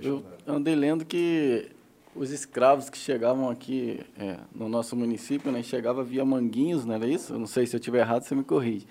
Eu, 0.00 0.24
eu 0.46 0.54
andei 0.54 0.74
lendo 0.74 1.04
que 1.04 1.70
os 2.14 2.30
escravos 2.30 2.88
que 2.88 2.98
chegavam 2.98 3.50
aqui 3.50 4.00
é, 4.18 4.38
no 4.54 4.68
nosso 4.68 4.96
município, 4.96 5.52
né, 5.52 5.62
chegava 5.62 6.02
via 6.02 6.24
Manguinhos, 6.24 6.84
não 6.84 6.94
era 6.94 7.06
isso? 7.06 7.34
Eu 7.34 7.38
não 7.38 7.46
sei 7.46 7.66
se 7.66 7.76
eu 7.76 7.78
estiver 7.78 8.00
errado, 8.00 8.22
você 8.22 8.34
me 8.34 8.42
corrige. 8.42 8.86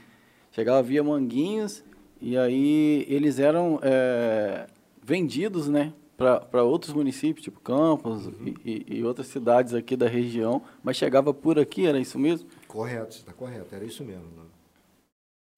Chegava 0.51 0.81
via 0.81 1.03
Manguinhos 1.03 1.83
e 2.21 2.37
aí 2.37 3.05
eles 3.09 3.39
eram 3.39 3.79
é, 3.81 4.67
vendidos, 5.09 5.67
né, 5.67 5.91
para 6.15 6.63
outros 6.63 6.93
municípios, 6.93 7.43
tipo 7.43 7.59
Campos 7.59 8.27
e, 8.45 8.55
e- 8.63 8.97
e 8.99 9.03
outras 9.03 9.25
cidades 9.27 9.73
aqui 9.73 9.95
da 9.97 10.07
região, 10.07 10.61
mas 10.83 10.97
chegava 10.97 11.33
por 11.33 11.57
aqui, 11.57 11.87
era 11.87 11.99
isso 11.99 12.19
mesmo? 12.19 12.47
Correto, 12.67 13.15
está 13.15 13.33
correto, 13.33 13.73
era 13.73 13.83
isso 13.83 14.03
mesmo. 14.03 14.25
né? 14.37 14.43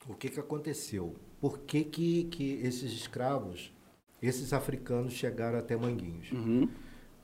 O 0.07 0.13
que, 0.15 0.29
que 0.29 0.39
aconteceu? 0.39 1.15
Por 1.41 1.59
que, 1.59 1.83
que, 1.83 2.23
que 2.25 2.53
esses 2.63 2.91
escravos 2.93 3.73
esses 4.21 4.53
africanos 4.53 5.13
chegaram 5.13 5.57
até 5.57 5.75
Manguinhos. 5.75 6.31
Uhum. 6.31 6.69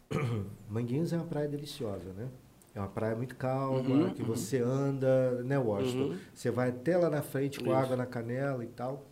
Manguinhos 0.67 1.13
é 1.13 1.17
uma 1.17 1.25
praia 1.27 1.47
deliciosa, 1.47 2.11
né? 2.13 2.27
É 2.73 2.79
uma 2.79 2.87
praia 2.89 3.15
muito 3.15 3.35
calma, 3.35 3.79
Uhum, 3.79 4.13
que 4.13 4.23
você 4.23 4.59
anda, 4.59 5.43
né, 5.43 5.57
Washington? 5.59 6.13
Uhum. 6.13 6.17
Você 6.33 6.49
vai 6.51 6.69
até 6.69 6.97
lá 6.97 7.09
na 7.09 7.21
frente 7.21 7.59
com 7.59 7.65
Isso. 7.67 7.75
água 7.75 7.95
na 7.95 8.05
canela 8.07 8.63
e 8.63 8.67
tal. 8.67 9.05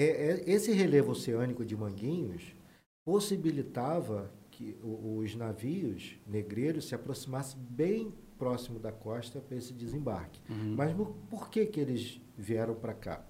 É, 0.00 0.04
é- 0.04 0.50
esse 0.50 0.72
relevo 0.72 1.12
oceânico 1.12 1.62
de 1.62 1.76
Manguinhos 1.76 2.54
possibilitava 3.04 4.32
que 4.50 4.78
os 4.82 5.34
navios 5.34 6.18
negreiros 6.26 6.88
se 6.88 6.94
aproximassem 6.94 7.60
bem 7.68 8.12
próximo 8.38 8.78
da 8.78 8.90
costa 8.90 9.40
para 9.40 9.56
esse 9.56 9.74
desembarque. 9.74 10.40
Uhum. 10.48 10.74
Mas 10.74 10.94
por, 11.28 11.50
que, 11.50 11.66
que 11.66 11.78
eles 11.78 12.18
vieram 12.36 12.74
para 12.74 12.94
cá? 12.94 13.26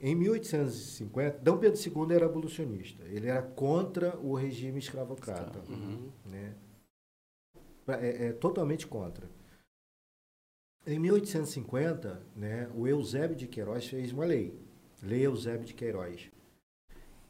Em 0.00 0.14
1850, 0.14 1.38
Dom 1.38 1.58
Pedro 1.58 1.78
II 1.78 2.16
era 2.16 2.26
abolicionista. 2.26 3.04
Ele 3.04 3.28
era 3.28 3.42
contra 3.42 4.16
o 4.18 4.34
regime 4.34 4.78
escravocrata. 4.78 5.60
Uhum. 5.70 6.10
Né? 6.24 6.54
É, 7.88 8.26
é 8.28 8.32
totalmente 8.32 8.86
contra. 8.86 9.28
Em 10.86 10.98
1850, 10.98 12.22
né, 12.34 12.68
o 12.74 12.88
Eusébio 12.88 13.36
de 13.36 13.46
Queiroz 13.46 13.86
fez 13.86 14.12
uma 14.12 14.24
lei, 14.24 14.58
Lei 15.02 15.26
Eusébio 15.26 15.66
de 15.66 15.74
Queiroz. 15.74 16.30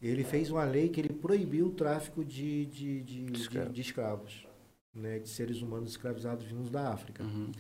Ele 0.00 0.24
fez 0.24 0.50
uma 0.50 0.64
lei 0.64 0.88
que 0.88 1.00
ele 1.00 1.12
proibiu 1.12 1.66
o 1.66 1.70
tráfico 1.72 2.24
de, 2.24 2.66
de, 2.66 3.00
de, 3.02 3.24
de- 3.26 3.40
Escravo. 3.40 3.70
de 3.72 3.80
escravos, 3.80 4.46
né, 4.92 5.18
de 5.20 5.28
seres 5.28 5.62
humanos 5.62 5.90
escravizados 5.90 6.44
vindos 6.44 6.70
da 6.70 6.92
África 6.92 7.22
Uhum. 7.22 7.52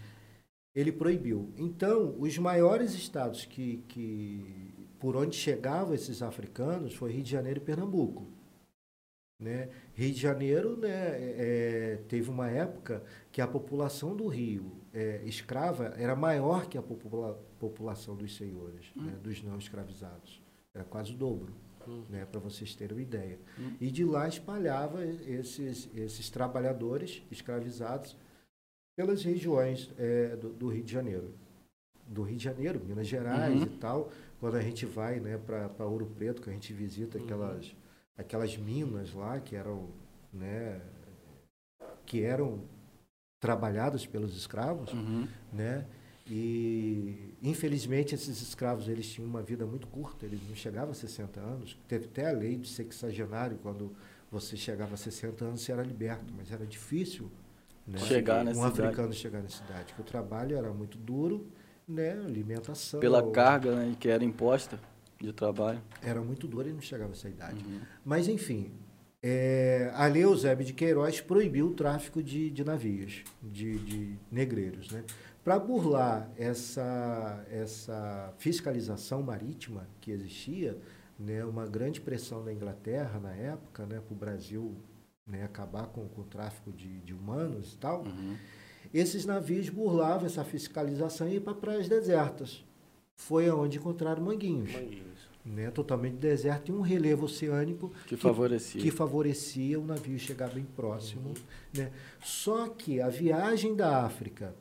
ele 0.74 0.90
proibiu. 0.90 1.52
Então, 1.56 2.16
os 2.18 2.36
maiores 2.38 2.94
estados 2.94 3.44
que, 3.44 3.78
que 3.88 4.74
por 4.98 5.16
onde 5.16 5.36
chegavam 5.36 5.94
esses 5.94 6.20
africanos 6.20 6.94
foi 6.94 7.12
Rio 7.12 7.22
de 7.22 7.30
Janeiro 7.30 7.60
e 7.60 7.64
Pernambuco. 7.64 8.26
Né? 9.38 9.68
Rio 9.94 10.12
de 10.12 10.20
Janeiro 10.20 10.76
né, 10.76 10.88
é, 10.90 11.98
teve 12.08 12.28
uma 12.30 12.48
época 12.50 13.02
que 13.30 13.40
a 13.40 13.46
população 13.46 14.16
do 14.16 14.26
Rio 14.28 14.70
é, 14.92 15.22
escrava 15.24 15.86
era 15.96 16.14
maior 16.14 16.66
que 16.66 16.76
a 16.78 16.82
popula- 16.82 17.38
população 17.58 18.14
dos 18.16 18.36
senhores, 18.36 18.86
né, 18.96 19.12
dos 19.22 19.42
não 19.42 19.58
escravizados. 19.58 20.40
Era 20.74 20.84
quase 20.84 21.12
o 21.12 21.16
dobro, 21.16 21.52
Hum. 21.86 22.04
né, 22.08 22.24
para 22.24 22.38
vocês 22.40 22.74
terem 22.74 22.96
uma 22.96 23.02
ideia. 23.02 23.38
Hum. 23.58 23.72
E 23.80 23.90
de 23.90 24.04
lá 24.04 24.28
espalhava 24.28 25.04
esses, 25.04 25.88
esses 25.94 26.30
trabalhadores 26.30 27.22
escravizados 27.30 28.16
pelas 28.96 29.22
regiões 29.24 29.90
é, 29.98 30.36
do, 30.36 30.50
do 30.52 30.68
Rio 30.68 30.84
de 30.84 30.92
Janeiro. 30.92 31.34
Do 32.06 32.22
Rio 32.22 32.36
de 32.36 32.44
Janeiro, 32.44 32.80
Minas 32.84 33.06
Gerais 33.08 33.56
Uhum. 33.60 33.66
e 33.66 33.70
tal. 33.78 34.12
Quando 34.38 34.56
a 34.56 34.60
gente 34.60 34.84
vai 34.86 35.18
né, 35.20 35.38
para 35.38 35.86
Ouro 35.86 36.06
Preto, 36.06 36.42
que 36.42 36.50
a 36.50 36.52
gente 36.52 36.72
visita 36.72 37.16
Uhum. 37.18 37.24
aquelas, 37.24 37.76
aquelas 38.16 38.56
minas 38.56 39.12
lá 39.14 39.40
que 39.40 39.56
eram, 39.56 39.88
né, 40.32 40.80
que 42.06 42.22
eram 42.22 42.60
trabalhadas 43.42 44.06
pelos 44.06 44.36
escravos, 44.36 44.92
Uhum. 44.92 45.26
né? 45.52 45.84
E 46.30 47.34
infelizmente 47.42 48.14
esses 48.14 48.40
escravos 48.40 48.88
eles 48.88 49.10
tinham 49.10 49.28
uma 49.28 49.42
vida 49.42 49.66
muito 49.66 49.88
curta, 49.88 50.24
eles 50.24 50.40
não 50.48 50.54
chegavam 50.54 50.92
a 50.92 50.94
60 50.94 51.40
anos. 51.40 51.76
Teve 51.88 52.06
até 52.06 52.30
a 52.30 52.32
lei 52.32 52.56
de 52.56 52.68
sexagenário, 52.68 53.58
quando 53.60 53.92
você 54.30 54.56
chegava 54.56 54.94
a 54.94 54.96
60 54.96 55.44
anos 55.44 55.60
você 55.60 55.72
era 55.72 55.82
liberto, 55.82 56.32
mas 56.34 56.50
era 56.52 56.64
difícil 56.64 57.30
né? 57.84 57.98
Chegar 57.98 58.42
um 58.42 58.44
nessa 58.44 58.68
africano 58.68 59.12
chegar 59.12 59.42
na 59.42 59.48
cidade, 59.48 59.92
o 59.98 60.04
trabalho 60.04 60.56
era 60.56 60.72
muito 60.72 60.96
duro, 60.96 61.48
né? 61.86 62.12
Alimentação 62.12 63.00
Pela 63.00 63.28
carga 63.32 63.74
né, 63.74 63.96
que 63.98 64.08
era 64.08 64.22
imposta 64.24 64.78
de 65.20 65.32
trabalho. 65.32 65.82
era 66.00 66.20
muito 66.22 66.46
duro 66.46 66.68
e 66.68 66.72
não 66.72 66.80
chegava 66.80 67.10
a 67.10 67.14
essa 67.14 67.28
idade. 67.28 67.64
Uhum. 67.64 67.80
Mas, 68.04 68.28
enfim, 68.28 68.70
é, 69.22 69.90
a 69.94 70.06
Lei 70.06 70.24
Eusébio 70.24 70.64
de 70.66 70.72
Queiroz 70.72 71.20
proibiu 71.20 71.68
o 71.68 71.74
tráfico 71.74 72.22
de, 72.22 72.50
de 72.50 72.64
navios, 72.64 73.22
de, 73.42 73.78
de 73.78 74.18
negreiros. 74.30 74.90
Né? 74.90 75.04
Para 75.44 75.58
burlar 75.58 76.30
essa, 76.36 77.44
essa 77.50 78.32
fiscalização 78.38 79.22
marítima 79.22 79.86
que 80.00 80.10
existia, 80.10 80.76
né, 81.18 81.44
uma 81.44 81.66
grande 81.66 82.00
pressão 82.00 82.44
da 82.44 82.52
Inglaterra 82.52 83.20
na 83.20 83.32
época, 83.32 83.86
né, 83.86 84.00
para 84.00 84.12
o 84.12 84.16
Brasil 84.16 84.74
né, 85.26 85.44
acabar 85.44 85.86
com, 85.86 86.08
com 86.08 86.22
o 86.22 86.24
tráfico 86.24 86.72
de, 86.72 87.00
de 87.00 87.14
humanos 87.14 87.74
e 87.74 87.76
tal, 87.76 88.02
Uhum. 88.02 88.36
esses 88.92 89.24
navios 89.24 89.68
burlavam 89.68 90.26
essa 90.26 90.44
fiscalização 90.44 91.28
e 91.28 91.34
iam 91.34 91.42
para 91.42 91.54
praias 91.54 91.88
desertas. 91.88 92.64
Foi 93.14 93.48
aonde 93.48 93.78
encontraram 93.78 94.22
manguinhos 94.22 94.72
Manguinhos. 94.72 95.11
Né, 95.44 95.70
totalmente 95.70 96.16
deserto 96.16 96.70
e 96.70 96.72
um 96.72 96.80
relevo 96.80 97.24
oceânico 97.24 97.92
Que 98.06 98.16
favorecia. 98.16 98.80
que 98.80 98.90
favorecia 98.90 99.78
o 99.78 99.84
navio 99.84 100.18
chegar 100.18 100.50
bem 100.50 100.64
próximo. 100.64 101.34
Né? 101.76 101.90
Só 102.22 102.68
que 102.68 103.00
a 103.00 103.08
viagem 103.08 103.74
da 103.74 104.04
África 104.04 104.54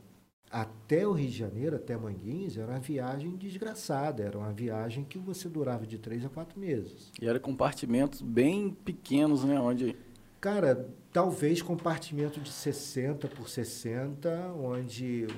até 0.50 1.06
o 1.06 1.12
Rio 1.12 1.30
de 1.30 1.38
Janeiro, 1.38 1.76
até 1.76 1.96
Manguinhos, 1.96 2.58
era 2.58 2.70
uma 2.72 2.78
viagem 2.78 3.36
desgraçada, 3.36 4.22
era 4.22 4.36
uma 4.36 4.52
viagem 4.52 5.02
que 5.02 5.18
você 5.18 5.48
durava 5.48 5.86
de 5.86 5.96
três 5.96 6.24
a 6.26 6.28
quatro 6.28 6.60
meses. 6.60 7.10
E 7.20 7.26
eram 7.26 7.40
compartimentos 7.40 8.20
bem 8.20 8.70
pequenos, 8.70 9.44
né? 9.44 9.58
Onde 9.58 9.96
Cara, 10.42 10.88
talvez 11.12 11.62
compartimento 11.62 12.40
de 12.40 12.50
60 12.50 13.28
por 13.28 13.48
60, 13.48 14.52
onde 14.54 15.28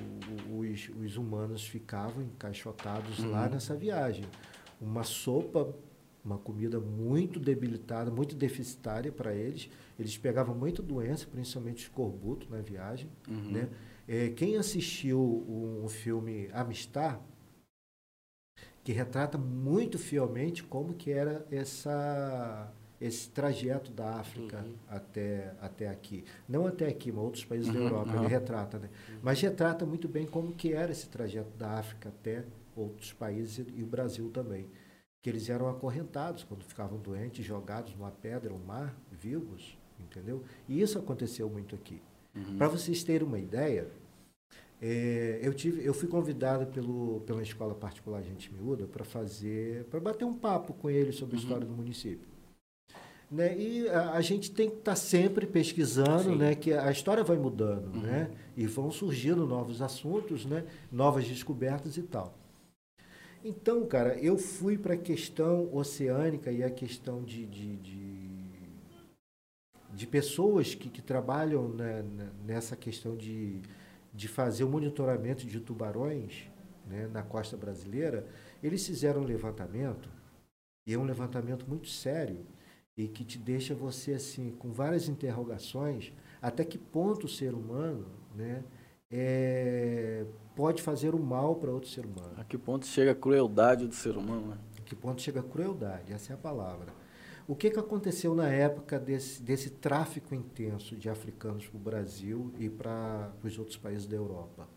os, 0.51 0.89
os 0.99 1.15
humanos 1.15 1.63
ficavam 1.63 2.23
encaixotados 2.23 3.19
lá 3.23 3.47
nessa 3.47 3.75
viagem. 3.75 4.25
Uma 4.79 5.03
sopa, 5.03 5.73
uma 6.23 6.37
comida 6.37 6.79
muito 6.79 7.39
debilitada, 7.39 8.09
muito 8.11 8.35
deficitária 8.35 9.11
para 9.11 9.33
eles. 9.33 9.69
Eles 9.99 10.17
pegavam 10.17 10.55
muita 10.55 10.81
doença, 10.81 11.27
principalmente 11.27 11.83
escorbuto 11.83 12.49
na 12.49 12.61
viagem. 12.61 13.09
Uhum. 13.27 13.51
Né? 13.51 13.69
É, 14.07 14.29
quem 14.29 14.57
assistiu 14.57 15.19
o, 15.19 15.87
filme 15.89 16.49
Amistar, 16.53 17.21
que 18.83 18.91
retrata 18.91 19.37
muito 19.37 19.97
fielmente 19.97 20.63
como 20.63 20.93
que 20.93 21.11
era 21.11 21.45
essa 21.51 22.71
esse 22.99 23.29
trajeto 23.29 23.91
da 23.91 24.15
África 24.15 24.63
Uhum. 24.63 24.75
até, 24.87 25.53
até 25.59 25.89
aqui. 25.89 26.23
Não 26.47 26.65
até 26.65 26.87
aqui, 26.87 27.11
mas 27.11 27.23
outros 27.23 27.43
países 27.45 27.71
da 27.71 27.77
Uhum, 27.77 27.85
Europa, 27.85 28.11
uhum. 28.13 28.19
ele 28.19 28.27
retrata, 28.27 28.79
né? 28.79 28.89
Mas 29.21 29.41
retrata 29.41 29.85
muito 29.85 30.07
bem 30.07 30.25
como 30.25 30.53
que 30.53 30.71
era 30.73 30.91
esse 30.91 31.09
trajeto 31.09 31.51
da 31.57 31.71
África 31.77 32.09
até 32.09 32.45
outros 32.75 33.13
países 33.13 33.65
e, 33.75 33.83
o 33.83 33.85
Brasil 33.85 34.29
também. 34.31 34.67
Que 35.21 35.29
eles 35.29 35.49
eram 35.49 35.67
acorrentados 35.67 36.43
quando 36.43 36.63
ficavam 36.63 36.99
doentes, 36.99 37.43
jogados 37.45 37.95
numa 37.95 38.11
pedra, 38.11 38.53
um 38.53 38.59
mar, 38.59 38.95
vivos, 39.11 39.77
entendeu? 39.99 40.43
E 40.67 40.79
isso 40.81 40.99
aconteceu 40.99 41.49
muito 41.49 41.73
aqui. 41.73 42.01
Uhum. 42.35 42.57
Para 42.57 42.67
vocês 42.67 43.03
terem 43.03 43.27
uma 43.27 43.39
ideia, 43.39 43.87
é, 44.81 45.39
eu, 45.41 45.53
tive, 45.53 45.83
eu 45.83 45.93
fui 45.93 46.07
convidado 46.07 46.67
pelo, 46.67 47.21
pela 47.21 47.41
escola 47.41 47.73
particular 47.73 48.21
Gente 48.21 48.53
Miúda 48.53 48.85
para 48.85 49.03
fazer, 49.03 49.85
para 49.85 49.99
bater 49.99 50.25
um 50.25 50.33
papo 50.35 50.73
com 50.73 50.89
eles 50.89 51.15
sobre 51.15 51.35
a 51.35 51.37
Uhum. 51.39 51.43
história 51.43 51.65
do 51.65 51.73
município. 51.73 52.27
Né? 53.31 53.57
E 53.57 53.89
a, 53.89 54.11
a 54.11 54.21
gente 54.21 54.51
tem 54.51 54.69
que 54.69 54.77
estar 54.77 54.95
sempre 54.95 55.47
pesquisando, 55.47 56.23
Sim. 56.31 56.35
né? 56.35 56.53
que 56.55 56.71
a 56.71 56.91
história 56.91 57.23
vai 57.23 57.37
mudando, 57.37 57.95
Uhum. 57.95 58.01
né? 58.01 58.29
e 58.55 58.67
vão 58.67 58.91
surgindo 58.91 59.47
novos 59.47 59.81
assuntos, 59.81 60.45
né? 60.45 60.65
novas 60.91 61.25
descobertas 61.27 61.97
e 61.97 62.03
tal. 62.03 62.37
Então, 63.47 63.85
cara, 63.85 64.17
eu 64.17 64.39
fui 64.39 64.75
para 64.75 64.95
a 64.95 64.97
questão 64.97 65.69
oceânica 65.71 66.51
e 66.51 66.63
a 66.63 66.71
questão 66.71 67.23
de, 67.23 67.45
de, 67.45 67.75
de, 67.75 68.29
de 69.93 70.07
pessoas 70.07 70.73
que, 70.73 70.89
que 70.89 70.99
trabalham 70.99 71.69
né, 71.69 72.03
nessa 72.43 72.75
questão 72.75 73.15
de, 73.15 73.61
de 74.11 74.27
fazer 74.27 74.63
o 74.63 74.67
monitoramento 74.67 75.45
de 75.45 75.59
tubarões 75.59 76.49
né, 76.87 77.05
na 77.05 77.21
costa 77.21 77.55
brasileira. 77.55 78.27
Eles 78.63 78.83
fizeram 78.83 79.21
um 79.21 79.25
levantamento, 79.25 80.09
e 80.87 80.95
é 80.95 80.97
um 80.97 81.05
levantamento 81.05 81.69
muito 81.69 81.87
sério, 81.87 82.43
e 82.97 83.07
que 83.07 83.23
te 83.23 83.37
deixa 83.37 83.75
você 83.75 84.13
assim 84.13 84.55
com 84.57 84.71
várias 84.71 85.07
interrogações 85.07 86.11
até 86.41 86.65
que 86.65 86.79
ponto 86.79 87.27
o 87.27 87.29
ser 87.29 87.53
humano 87.53 88.07
né, 88.33 88.63
é, 89.11 90.25
pode 90.55 90.81
fazer 90.81 91.13
o 91.13 91.19
mal 91.19 91.57
para 91.57 91.69
outro 91.69 91.91
ser 91.91 92.07
humano. 92.07 92.34
Que 92.55 92.59
ponto 92.59 92.85
chega 92.85 93.11
a 93.11 93.15
crueldade 93.15 93.85
do 93.85 93.93
ser 93.93 94.15
humano, 94.15 94.47
né? 94.51 94.57
Que 94.85 94.95
ponto 94.95 95.21
chega 95.21 95.41
a 95.41 95.43
crueldade, 95.43 96.13
essa 96.13 96.31
é 96.31 96.35
a 96.35 96.37
palavra. 96.37 96.93
O 97.45 97.53
que, 97.53 97.69
que 97.69 97.77
aconteceu 97.77 98.33
na 98.33 98.47
época 98.47 98.97
desse, 98.97 99.43
desse 99.43 99.71
tráfico 99.71 100.33
intenso 100.33 100.95
de 100.95 101.09
africanos 101.09 101.67
para 101.67 101.75
o 101.77 101.79
Brasil 101.81 102.53
e 102.57 102.69
para 102.69 103.29
os 103.43 103.59
outros 103.59 103.75
países 103.75 104.07
da 104.07 104.15
Europa? 104.15 104.69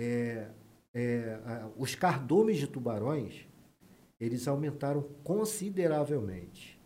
É, 0.00 0.48
é, 0.94 1.38
os 1.76 1.94
cardumes 1.94 2.56
de 2.56 2.66
tubarões, 2.66 3.46
eles 4.18 4.48
aumentaram 4.48 5.02
consideravelmente. 5.22 6.80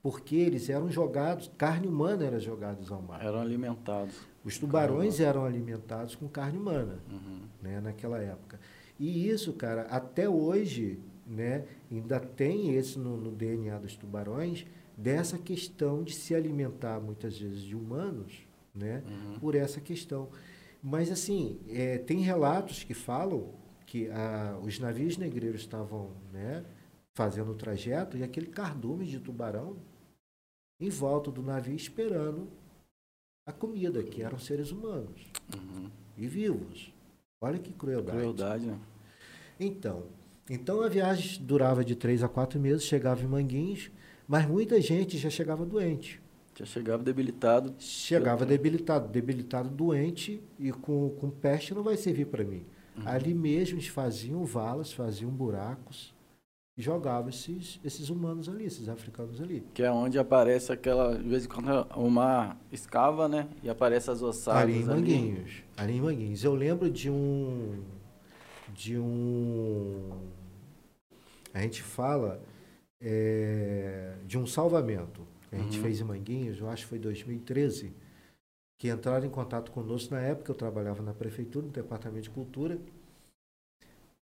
Porque 0.00 0.36
eles 0.36 0.70
eram 0.70 0.88
jogados, 0.88 1.50
carne 1.58 1.88
humana 1.88 2.24
era 2.24 2.38
jogada 2.38 2.78
ao 2.94 3.02
mar. 3.02 3.24
Eram 3.24 3.40
alimentados. 3.40 4.14
Os 4.44 4.56
tubarões 4.56 5.18
eram 5.18 5.44
alimentados 5.44 6.14
com 6.14 6.28
carne 6.28 6.58
humana 6.58 7.00
Uhum. 7.10 7.40
né, 7.60 7.80
naquela 7.80 8.18
época. 8.18 8.60
E 8.98 9.28
isso, 9.28 9.52
cara, 9.54 9.82
até 9.82 10.28
hoje, 10.28 10.98
né, 11.26 11.64
ainda 11.90 12.20
tem 12.20 12.74
esse 12.74 12.98
no, 12.98 13.16
no 13.16 13.30
DNA 13.32 13.78
dos 13.78 13.96
tubarões, 13.96 14.64
dessa 14.96 15.38
questão 15.38 16.02
de 16.04 16.12
se 16.14 16.34
alimentar 16.34 17.00
muitas 17.00 17.38
vezes 17.38 17.62
de 17.62 17.74
humanos, 17.74 18.46
né, 18.74 19.02
Uhum. 19.06 19.38
por 19.40 19.54
essa 19.54 19.80
questão. 19.80 20.28
Mas 20.82 21.10
assim, 21.10 21.58
é, 21.68 21.98
tem 21.98 22.20
relatos 22.20 22.84
que 22.84 22.94
falam 22.94 23.54
que 23.86 24.08
ah, 24.10 24.58
os 24.62 24.78
navios 24.78 25.16
negreiros 25.16 25.62
estavam, 25.62 26.10
né, 26.32 26.64
fazendo 27.14 27.52
o 27.52 27.54
trajeto 27.54 28.16
e 28.16 28.22
aquele 28.22 28.46
cardume 28.46 29.04
de 29.06 29.18
tubarão 29.20 29.76
em 30.80 30.88
volta 30.88 31.30
do 31.30 31.42
navio 31.42 31.74
esperando 31.76 32.48
a 33.46 33.52
comida, 33.52 34.02
que 34.02 34.22
eram 34.22 34.38
seres 34.38 34.70
humanos 34.72 35.26
Uhum. 35.54 35.90
e 36.16 36.26
vivos. 36.26 36.91
Olha 37.42 37.58
que 37.58 37.72
crueldade. 37.72 38.16
Crueldade, 38.16 38.66
né? 38.66 38.78
Então, 39.58 40.04
então 40.48 40.80
a 40.80 40.88
viagem 40.88 41.42
durava 41.42 41.84
de 41.84 41.96
três 41.96 42.22
a 42.22 42.28
quatro 42.28 42.58
meses, 42.58 42.84
chegava 42.84 43.22
em 43.22 43.26
Manguinhos, 43.26 43.90
mas 44.26 44.46
muita 44.46 44.80
gente 44.80 45.18
já 45.18 45.28
chegava 45.28 45.66
doente. 45.66 46.22
Já 46.56 46.64
chegava 46.64 47.02
debilitado. 47.02 47.74
Chegava 47.78 48.46
debilitado, 48.46 49.08
debilitado, 49.08 49.68
doente 49.68 50.40
e 50.58 50.70
com, 50.70 51.10
com 51.10 51.30
peste 51.30 51.74
não 51.74 51.82
vai 51.82 51.96
servir 51.96 52.26
para 52.26 52.44
mim. 52.44 52.64
Ali 53.04 53.34
mesmo 53.34 53.78
eles 53.78 53.88
faziam 53.88 54.44
valas, 54.44 54.92
faziam 54.92 55.30
buracos 55.30 56.11
jogavam 56.76 57.28
esses, 57.28 57.78
esses 57.84 58.08
humanos 58.08 58.48
ali, 58.48 58.64
esses 58.64 58.88
africanos 58.88 59.40
ali. 59.40 59.62
Que 59.74 59.82
é 59.82 59.90
onde 59.90 60.18
aparece 60.18 60.72
aquela. 60.72 61.16
De 61.16 61.28
vez 61.28 61.44
em 61.44 61.48
quando 61.48 61.68
o 61.96 62.10
mar 62.10 62.58
escava, 62.70 63.28
né? 63.28 63.48
E 63.62 63.68
aparece 63.68 64.10
as 64.10 64.22
ossadas. 64.22 64.62
ali 64.62 64.80
em 64.80 64.84
Manguinhos. 64.84 65.62
Ali 65.76 65.96
em 65.96 66.00
Manguinhos. 66.00 66.44
Eu 66.44 66.54
lembro 66.54 66.90
de 66.90 67.10
um. 67.10 67.82
De 68.74 68.98
um. 68.98 70.10
A 71.52 71.60
gente 71.60 71.82
fala 71.82 72.40
é, 73.00 74.14
de 74.26 74.38
um 74.38 74.46
salvamento 74.46 75.26
a 75.52 75.56
gente 75.56 75.76
Uhum. 75.76 75.82
fez 75.82 76.00
em 76.00 76.04
Manguinhos, 76.04 76.58
eu 76.60 76.70
acho 76.70 76.84
que 76.84 76.88
foi 76.88 76.98
2013, 76.98 77.92
que 78.78 78.88
entraram 78.88 79.26
em 79.26 79.30
contato 79.30 79.70
conosco 79.70 80.14
na 80.14 80.20
época, 80.22 80.50
eu 80.50 80.54
trabalhava 80.54 81.02
na 81.02 81.12
prefeitura, 81.12 81.66
no 81.66 81.72
departamento 81.72 82.22
de 82.22 82.30
cultura, 82.30 82.78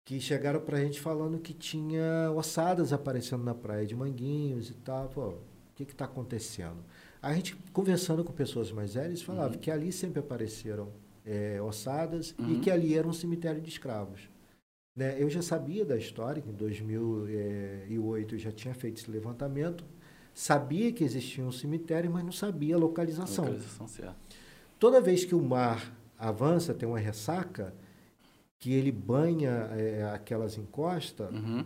que 0.05 0.19
chegaram 0.19 0.59
pra 0.59 0.79
gente 0.79 0.99
falando 0.99 1.39
que 1.39 1.53
tinha 1.53 2.31
ossadas 2.35 2.91
aparecendo 2.91 3.43
na 3.43 3.55
praia 3.55 3.85
de 3.85 3.95
Manguinhos 3.95 4.69
e 4.69 4.73
tal. 4.73 5.07
Pô, 5.09 5.27
o 5.29 5.37
que 5.75 5.85
que 5.85 5.95
tá 5.95 6.05
acontecendo? 6.05 6.77
A 7.21 7.33
gente, 7.33 7.55
conversando 7.71 8.23
com 8.23 8.33
pessoas 8.33 8.71
mais 8.71 8.95
velhas, 8.95 9.21
falava 9.21 9.57
que 9.57 9.71
ali 9.71 9.91
sempre 9.93 10.19
apareceram 10.19 10.89
é, 11.25 11.61
ossadas 11.61 12.35
e 12.37 12.41
Uhum. 12.41 12.59
que 12.61 12.69
ali 12.69 12.97
era 12.97 13.07
um 13.07 13.13
cemitério 13.13 13.61
de 13.61 13.69
escravos. 13.69 14.27
Né? 14.95 15.15
Eu 15.17 15.29
já 15.29 15.41
sabia 15.41 15.85
da 15.85 15.95
história, 15.97 16.41
que 16.41 16.49
em 16.49 16.53
2008 16.53 18.35
eu 18.35 18.39
já 18.39 18.51
tinha 18.51 18.73
feito 18.73 18.97
esse 19.01 19.09
levantamento, 19.09 19.85
sabia 20.33 20.91
que 20.91 21.03
existia 21.03 21.43
um 21.45 21.51
cemitério, 21.51 22.11
mas 22.11 22.23
não 22.25 22.31
sabia 22.31 22.75
a 22.75 22.77
localização. 22.77 23.45
Localização 23.45 23.87
certa. 23.87 24.15
Toda 24.77 24.99
vez 24.99 25.23
que 25.23 25.33
o 25.33 25.41
mar 25.41 25.95
avança, 26.19 26.73
tem 26.73 26.87
uma 26.87 26.99
ressaca, 26.99 27.73
que 28.63 28.71
ele 28.71 28.93
banha 28.93 29.67
é, 29.77 30.03
aquelas 30.13 30.57
encostas, 30.57 31.29
Uhum. 31.35 31.65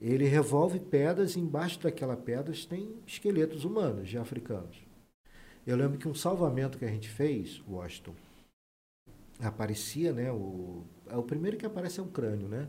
ele 0.00 0.24
revolve 0.24 0.80
pedras 0.80 1.36
e 1.36 1.40
embaixo 1.40 1.78
daquelas 1.82 2.18
pedras 2.20 2.64
tem 2.64 2.88
esqueletos 3.06 3.66
humanos, 3.66 4.08
de 4.08 4.16
africanos. 4.16 4.78
Eu 5.66 5.76
lembro 5.76 5.98
que 5.98 6.08
um 6.08 6.14
salvamento 6.14 6.78
que 6.78 6.86
a 6.86 6.88
gente 6.88 7.06
fez, 7.06 7.60
Washington, 7.68 8.14
aparecia, 9.40 10.10
né? 10.12 10.32
O, 10.32 10.84
é 11.06 11.16
o 11.18 11.22
primeiro 11.22 11.58
que 11.58 11.66
aparece 11.66 12.00
é 12.00 12.02
o 12.02 12.06
crânio, 12.06 12.48
né? 12.48 12.66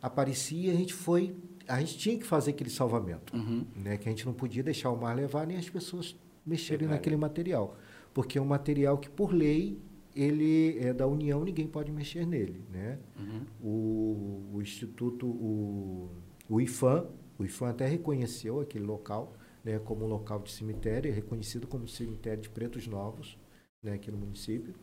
Aparecia, 0.00 0.72
a 0.72 0.74
gente 0.74 0.92
foi, 0.92 1.32
a 1.68 1.78
gente 1.78 1.96
tinha 1.98 2.18
que 2.18 2.24
fazer 2.26 2.50
aquele 2.50 2.70
salvamento, 2.70 3.36
Uhum. 3.36 3.64
né? 3.76 3.96
Que 3.96 4.08
a 4.08 4.10
gente 4.12 4.26
não 4.26 4.32
podia 4.34 4.64
deixar 4.64 4.90
o 4.90 4.96
mar 5.00 5.14
levar 5.16 5.46
nem 5.46 5.56
as 5.56 5.70
pessoas 5.70 6.16
mexerem 6.44 6.80
Pegarem. 6.80 6.98
naquele 6.98 7.16
material, 7.16 7.76
porque 8.12 8.36
é 8.36 8.42
um 8.42 8.46
material 8.46 8.98
que 8.98 9.08
por 9.08 9.32
lei 9.32 9.78
ele 10.14 10.78
é 10.78 10.92
da 10.92 11.06
União, 11.06 11.44
ninguém 11.44 11.66
pode 11.66 11.90
mexer 11.92 12.26
nele, 12.26 12.64
né? 12.70 12.98
Uhum. 13.18 13.40
o, 13.62 14.50
o 14.54 14.62
instituto, 14.62 15.26
o, 15.26 16.10
o 16.48 16.60
IFAM, 16.60 17.06
o 17.38 17.44
IFAM 17.44 17.70
até 17.70 17.86
reconheceu 17.86 18.60
aquele 18.60 18.84
local 18.84 19.34
né, 19.64 19.78
como 19.78 20.04
um 20.04 20.08
local 20.08 20.40
de 20.40 20.50
cemitério, 20.50 21.10
é 21.10 21.14
reconhecido 21.14 21.66
como 21.66 21.86
cemitério 21.86 22.42
de 22.42 22.50
pretos 22.50 22.86
novos 22.86 23.38
né, 23.82 23.94
aqui 23.94 24.10
no 24.10 24.18
município. 24.18 24.74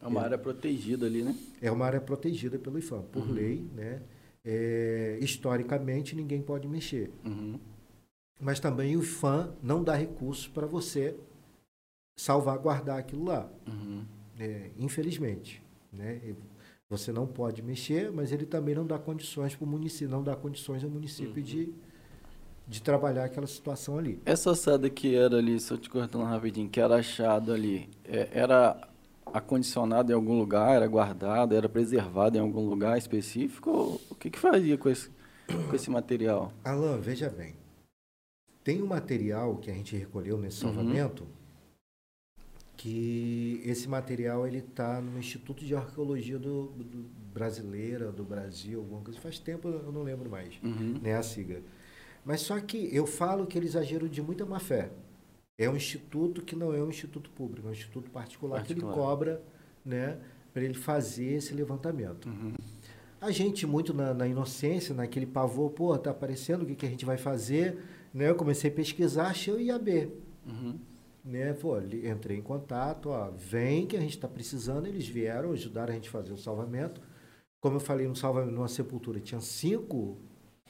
É 0.00 0.06
uma 0.06 0.20
área 0.20 0.36
protegida 0.38 1.06
ali, 1.06 1.22
né? 1.22 1.34
É 1.60 1.70
uma 1.70 1.86
área 1.86 2.00
protegida 2.00 2.58
pelo 2.58 2.78
IFAM, 2.78 3.02
por 3.04 3.22
Uhum. 3.22 3.32
lei, 3.32 3.66
né? 3.74 4.02
É, 4.44 5.18
historicamente 5.20 6.14
ninguém 6.14 6.42
pode 6.42 6.68
mexer. 6.68 7.10
Uhum. 7.24 7.58
Mas 8.38 8.60
também 8.60 8.96
o 8.96 9.00
IFAM 9.02 9.54
não 9.62 9.82
dá 9.82 9.94
recursos 9.94 10.46
para 10.46 10.66
você 10.66 11.16
salvaguardar 12.16 12.98
aquilo 12.98 13.24
lá. 13.24 13.50
Uhum. 13.66 14.04
É, 14.38 14.70
infelizmente, 14.78 15.62
né? 15.92 16.20
Você 16.88 17.10
não 17.10 17.26
pode 17.26 17.62
mexer, 17.62 18.12
mas 18.12 18.30
ele 18.30 18.46
também 18.46 18.74
não 18.74 18.86
dá 18.86 18.98
condições 18.98 19.56
para 19.56 19.64
o 19.64 19.68
município, 19.68 20.08
não 20.08 20.22
dá 20.22 20.36
condições 20.36 20.84
ao 20.84 20.90
município 20.90 21.42
de, 21.42 21.74
de 22.66 22.80
trabalhar 22.80 23.24
aquela 23.24 23.46
situação 23.46 23.98
ali. 23.98 24.20
Essa 24.24 24.50
ossada 24.50 24.88
que 24.88 25.16
era 25.16 25.36
ali, 25.38 25.58
só 25.58 25.76
te 25.76 25.90
cortando 25.90 26.22
rapidinho, 26.24 26.68
que 26.68 26.80
era 26.80 26.96
achado 26.96 27.52
ali, 27.52 27.90
é, 28.04 28.28
era 28.32 28.88
acondicionado 29.32 30.12
em 30.12 30.14
algum 30.14 30.38
lugar, 30.38 30.76
era 30.76 30.86
guardado, 30.86 31.54
era 31.54 31.68
preservado 31.68 32.36
em 32.36 32.40
algum 32.40 32.68
lugar 32.68 32.96
específico? 32.96 33.70
Ou 33.70 34.00
o 34.10 34.14
que, 34.14 34.30
que 34.30 34.38
fazia 34.38 34.78
com 34.78 34.88
esse, 34.88 35.10
com 35.68 35.74
esse 35.74 35.90
material? 35.90 36.52
Alan, 36.64 36.98
veja 36.98 37.28
bem. 37.28 37.54
Tem 38.62 38.82
um 38.82 38.86
material 38.86 39.56
que 39.56 39.70
a 39.70 39.74
gente 39.74 39.96
recolheu 39.96 40.38
nesse 40.38 40.64
Uhum. 40.64 40.72
Que 42.76 43.62
esse 43.64 43.88
material 43.88 44.46
ele 44.46 44.58
está 44.58 45.00
no 45.00 45.18
Instituto 45.18 45.64
de 45.64 45.74
Arqueologia 45.74 46.38
do, 46.38 46.66
do 46.68 47.04
brasileira 47.32 48.12
do 48.12 48.24
Brasil, 48.24 48.80
alguma 48.80 49.00
coisa. 49.00 49.20
Faz 49.20 49.38
tempo 49.38 49.68
eu 49.68 49.92
não 49.92 50.02
lembro 50.02 50.30
mais. 50.30 50.54
Uhum. 50.62 50.98
né, 51.02 51.14
a 51.16 51.22
sigla. 51.22 51.60
Mas 52.24 52.40
só 52.40 52.58
que 52.60 52.94
eu 52.94 53.06
falo 53.06 53.46
que 53.46 53.56
eles 53.56 53.76
agiram 53.76 54.08
de 54.08 54.20
muita 54.20 54.44
má 54.44 54.58
fé. 54.58 54.90
É 55.58 55.70
um 55.70 55.76
instituto 55.76 56.42
que 56.42 56.54
não 56.54 56.74
é 56.74 56.82
um 56.82 56.88
instituto 56.88 57.30
público, 57.30 57.66
é 57.66 57.70
um 57.70 57.72
instituto 57.72 58.10
particular, 58.10 58.62
que 58.62 58.68
Particular. 58.74 58.92
ele 58.92 59.00
cobra, 59.00 59.42
né, 59.84 60.18
para 60.52 60.62
ele 60.62 60.74
fazer 60.74 61.34
esse 61.34 61.54
levantamento. 61.54 62.26
Uhum. 62.28 62.52
A 63.20 63.30
gente 63.30 63.66
muito 63.66 63.94
na, 63.94 64.12
na 64.12 64.26
inocência, 64.26 64.94
naquele 64.94 65.24
pavor, 65.24 65.70
pô, 65.70 65.96
tá 65.96 66.10
aparecendo, 66.10 66.62
o 66.62 66.66
que, 66.66 66.74
que 66.74 66.84
a 66.84 66.90
gente 66.90 67.06
vai 67.06 67.16
fazer? 67.16 67.78
Né, 68.12 68.28
eu 68.28 68.34
comecei 68.34 68.70
a 68.70 68.74
pesquisar, 68.74 69.28
achei 69.28 69.54
o 69.54 69.60
IAB. 69.60 70.10
Uhum. 70.46 70.78
Né, 71.26 71.52
pô, 71.54 71.76
entrei 71.80 72.38
em 72.38 72.42
contato, 72.42 73.08
ó, 73.08 73.32
vem 73.32 73.84
que 73.84 73.96
a 73.96 74.00
gente 74.00 74.14
está 74.14 74.28
precisando, 74.28 74.86
eles 74.86 75.08
vieram, 75.08 75.50
ajudaram 75.50 75.92
a 75.92 75.96
gente 75.96 76.08
a 76.08 76.12
fazer 76.12 76.32
o 76.32 76.38
salvamento. 76.38 77.00
Como 77.60 77.76
eu 77.76 77.80
falei, 77.80 78.06
no 78.06 78.14
salvamento, 78.14 78.52
numa 78.52 78.68
sepultura 78.68 79.18
tinha 79.18 79.40
cinco 79.40 80.18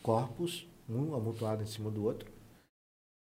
corpos, 0.03 0.67
um 0.89 1.15
amontoado 1.15 1.63
em 1.63 1.67
cima 1.67 1.91
do 1.91 2.03
outro. 2.03 2.33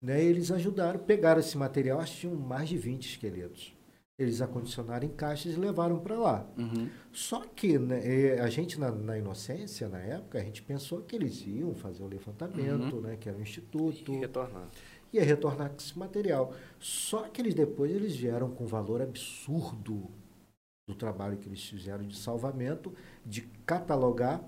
Né, 0.02 0.24
eles 0.24 0.50
ajudaram, 0.50 0.98
pegaram 0.98 1.40
esse 1.40 1.58
material, 1.58 2.00
acho 2.00 2.14
que 2.14 2.20
tinham 2.20 2.34
mais 2.36 2.70
de 2.70 2.78
20 2.78 3.04
esqueletos. 3.04 3.76
Eles 4.18 4.40
acondicionaram 4.40 5.06
em 5.06 5.10
caixas 5.10 5.52
e 5.52 5.56
levaram 5.56 5.98
para 5.98 6.18
lá. 6.18 6.46
Uhum. 6.56 6.88
Só 7.12 7.40
que 7.44 7.78
né, 7.78 8.40
a 8.40 8.48
gente, 8.48 8.80
na, 8.80 8.90
na 8.90 9.18
inocência, 9.18 9.90
na 9.90 9.98
época, 9.98 10.38
a 10.38 10.42
gente 10.42 10.62
pensou 10.62 11.02
que 11.02 11.14
eles 11.14 11.46
iam 11.46 11.74
fazer 11.74 12.02
o 12.02 12.06
levantamento, 12.06 12.98
né, 13.02 13.18
que 13.20 13.28
era 13.28 13.36
um 13.36 13.42
instituto 13.42 14.10
E 14.10 14.16
retornar. 14.20 14.70
Ia 15.12 15.24
retornar 15.24 15.70
com 15.70 15.76
esse 15.76 15.98
material. 15.98 16.54
Só 16.78 17.28
que 17.28 17.40
eles 17.40 17.54
depois 17.54 17.90
eles 17.90 18.16
vieram 18.16 18.50
com 18.50 18.64
um 18.64 18.66
valor 18.66 19.00
absurdo 19.02 20.10
do 20.86 20.94
trabalho 20.94 21.36
que 21.36 21.48
eles 21.48 21.64
fizeram 21.64 22.06
de 22.06 22.16
salvamento, 22.16 22.94
de 23.24 23.42
catalogar, 23.64 24.42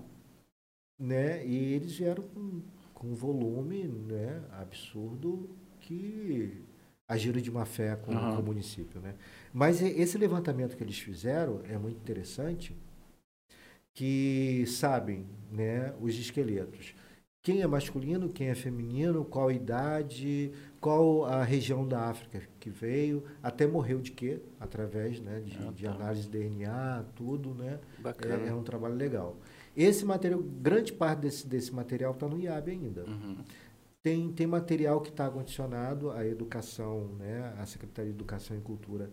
né? 0.97 1.45
E 1.45 1.73
eles 1.73 1.97
vieram 1.97 2.23
com, 2.23 2.61
com 2.93 3.07
um 3.07 3.15
volume, 3.15 3.83
né, 3.83 4.41
absurdo 4.51 5.49
que 5.81 6.63
agiram 7.07 7.41
de 7.41 7.49
má 7.51 7.65
fé 7.65 7.95
com, 7.95 8.11
Aham. 8.11 8.35
com 8.35 8.41
o 8.41 8.45
município, 8.45 9.01
né? 9.01 9.15
Mas 9.51 9.81
esse 9.81 10.17
levantamento 10.17 10.77
que 10.77 10.83
eles 10.83 10.99
fizeram 10.99 11.61
é 11.65 11.77
muito 11.77 11.97
interessante, 11.97 12.75
que 13.93 14.63
sabem, 14.67 15.25
né, 15.51 15.93
os 15.99 16.15
esqueletos 16.15 16.93
quem 17.41 17.61
é 17.61 17.67
masculino, 17.67 18.29
quem 18.29 18.49
é 18.49 18.55
feminino, 18.55 19.23
qual 19.23 19.47
a 19.47 19.53
idade, 19.53 20.51
qual 20.81 21.25
a 21.25 21.43
região 21.43 21.87
da 21.87 22.09
África 22.09 22.41
que 22.59 22.69
veio, 22.69 23.23
até 23.41 23.65
morreu 23.65 24.01
de 24.01 24.11
quê? 24.11 24.41
Através 24.59 25.21
né, 25.21 25.39
de, 25.39 25.57
Ah, 25.57 25.71
de 25.71 25.83
tá. 25.85 25.91
análise 25.91 26.23
de 26.23 26.37
DNA, 26.37 27.05
tudo, 27.15 27.53
né? 27.53 27.79
Bacana. 27.99 28.45
É, 28.45 28.49
é 28.49 28.53
um 28.53 28.63
trabalho 28.63 28.95
legal. 28.95 29.37
Esse 29.75 30.03
material, 30.03 30.41
grande 30.41 30.91
parte 30.91 31.19
desse, 31.21 31.47
desse 31.47 31.73
material 31.73 32.11
está 32.11 32.27
no 32.27 32.37
IAB 32.39 32.71
ainda. 32.71 33.05
Uhum. 33.05 33.37
Tem, 34.03 34.31
tem 34.33 34.47
material 34.47 34.99
que 34.99 35.09
está 35.09 35.29
condicionado 35.29 36.11
à 36.11 36.25
educação, 36.25 37.07
né? 37.17 37.53
A 37.57 37.65
Secretaria 37.65 38.11
de 38.11 38.17
Educação 38.17 38.57
e 38.57 38.61
Cultura 38.61 39.09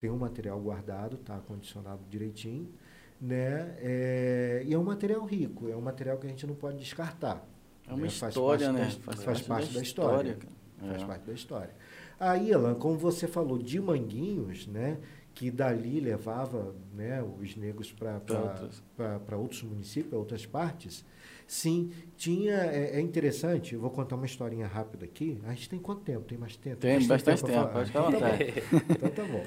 tem 0.00 0.10
um 0.10 0.18
material 0.18 0.58
guardado, 0.60 1.16
está 1.16 1.38
condicionado 1.40 2.02
direitinho, 2.08 2.72
né? 3.20 3.76
É, 3.78 4.62
e 4.64 4.72
é 4.72 4.78
um 4.78 4.84
material 4.84 5.24
rico, 5.24 5.68
é 5.68 5.76
um 5.76 5.80
material 5.80 6.16
que 6.18 6.26
a 6.26 6.30
gente 6.30 6.46
não 6.46 6.54
pode 6.54 6.78
descartar. 6.78 7.46
É 7.88 7.92
uma 7.92 8.02
né? 8.02 8.06
história, 8.08 8.72
faz 8.72 8.78
né? 8.78 9.00
Da, 9.06 9.12
faz, 9.12 9.40
parte 9.42 9.72
da 9.74 9.82
história. 9.82 10.34
cara. 10.34 10.52
Faz 10.90 11.02
É. 11.02 11.06
parte 11.06 11.26
da 11.26 11.32
história. 11.32 11.70
Aí, 12.18 12.52
Alan, 12.52 12.74
como 12.74 12.96
você 12.98 13.26
falou 13.26 13.58
de 13.58 13.80
Manguinhos, 13.80 14.66
né? 14.66 14.98
Que 15.34 15.50
dali 15.50 16.00
levava 16.00 16.74
né, 16.94 17.22
os 17.22 17.54
negros 17.56 17.92
para 17.92 19.36
outros 19.36 19.62
municípios, 19.62 20.08
para 20.08 20.18
outras 20.18 20.46
partes. 20.46 21.04
Sim, 21.46 21.90
tinha. 22.16 22.54
É, 22.54 22.96
é 22.96 23.00
interessante, 23.00 23.74
eu 23.74 23.80
vou 23.80 23.90
contar 23.90 24.16
uma 24.16 24.24
historinha 24.26 24.66
rápida 24.66 25.04
aqui. 25.04 25.38
A 25.44 25.50
gente 25.50 25.68
tem 25.68 25.78
quanto 25.78 26.00
tempo? 26.00 26.22
Tem 26.24 26.38
mais 26.38 26.56
tempo? 26.56 26.78
Tem 26.78 27.06
bastante 27.06 27.40
pra 27.40 27.48
tempo, 27.50 27.60
falar? 27.60 27.72
pode 27.72 27.86
ficar 27.90 28.08
Então 28.08 28.20
tá. 28.20 28.94
Então 28.94 29.10
tá 29.10 29.24
bom. 29.24 29.44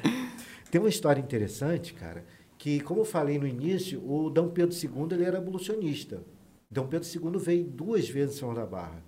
Tem 0.71 0.79
uma 0.79 0.89
história 0.89 1.19
interessante, 1.19 1.93
cara, 1.95 2.23
que, 2.57 2.79
como 2.81 3.01
eu 3.01 3.05
falei 3.05 3.39
no 3.39 3.47
início, 3.47 3.99
o 4.07 4.29
Dom 4.29 4.49
Pedro 4.49 4.75
II 4.75 5.07
ele 5.11 5.23
era 5.23 5.39
abolicionista. 5.39 6.21
Dom 6.71 6.87
Pedro 6.87 7.07
II 7.07 7.39
veio 7.39 7.63
duas 7.65 8.07
vezes 8.07 8.35
em 8.35 8.39
São 8.39 8.53
da 8.53 8.65
Barra. 8.65 9.03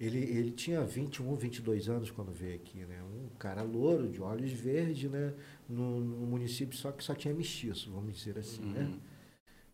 Ele, 0.00 0.18
ele 0.18 0.52
tinha 0.52 0.82
21, 0.84 1.34
22 1.34 1.88
anos 1.88 2.10
quando 2.10 2.30
veio 2.30 2.54
aqui, 2.54 2.84
né? 2.84 3.02
Um 3.02 3.28
cara 3.36 3.62
louro, 3.62 4.08
de 4.08 4.22
olhos 4.22 4.52
verdes, 4.52 5.10
né? 5.10 5.34
No, 5.68 6.00
no 6.00 6.26
município 6.26 6.78
só 6.78 6.92
que 6.92 7.02
só 7.02 7.14
tinha 7.14 7.34
mestiço, 7.34 7.90
vamos 7.90 8.14
dizer 8.14 8.38
assim, 8.38 8.64
né? 8.64 8.82
Uhum. 8.82 9.00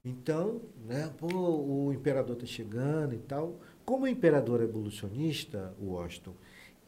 Então, 0.04 0.60
né, 0.84 1.10
pô, 1.18 1.28
o 1.28 1.92
imperador 1.92 2.36
está 2.36 2.46
chegando 2.46 3.14
e 3.14 3.18
tal. 3.18 3.60
Como 3.84 4.04
o 4.04 4.08
imperador 4.08 4.60
é 4.60 4.64
evolucionista, 4.64 5.74
o 5.78 5.92
Washington, 5.92 6.34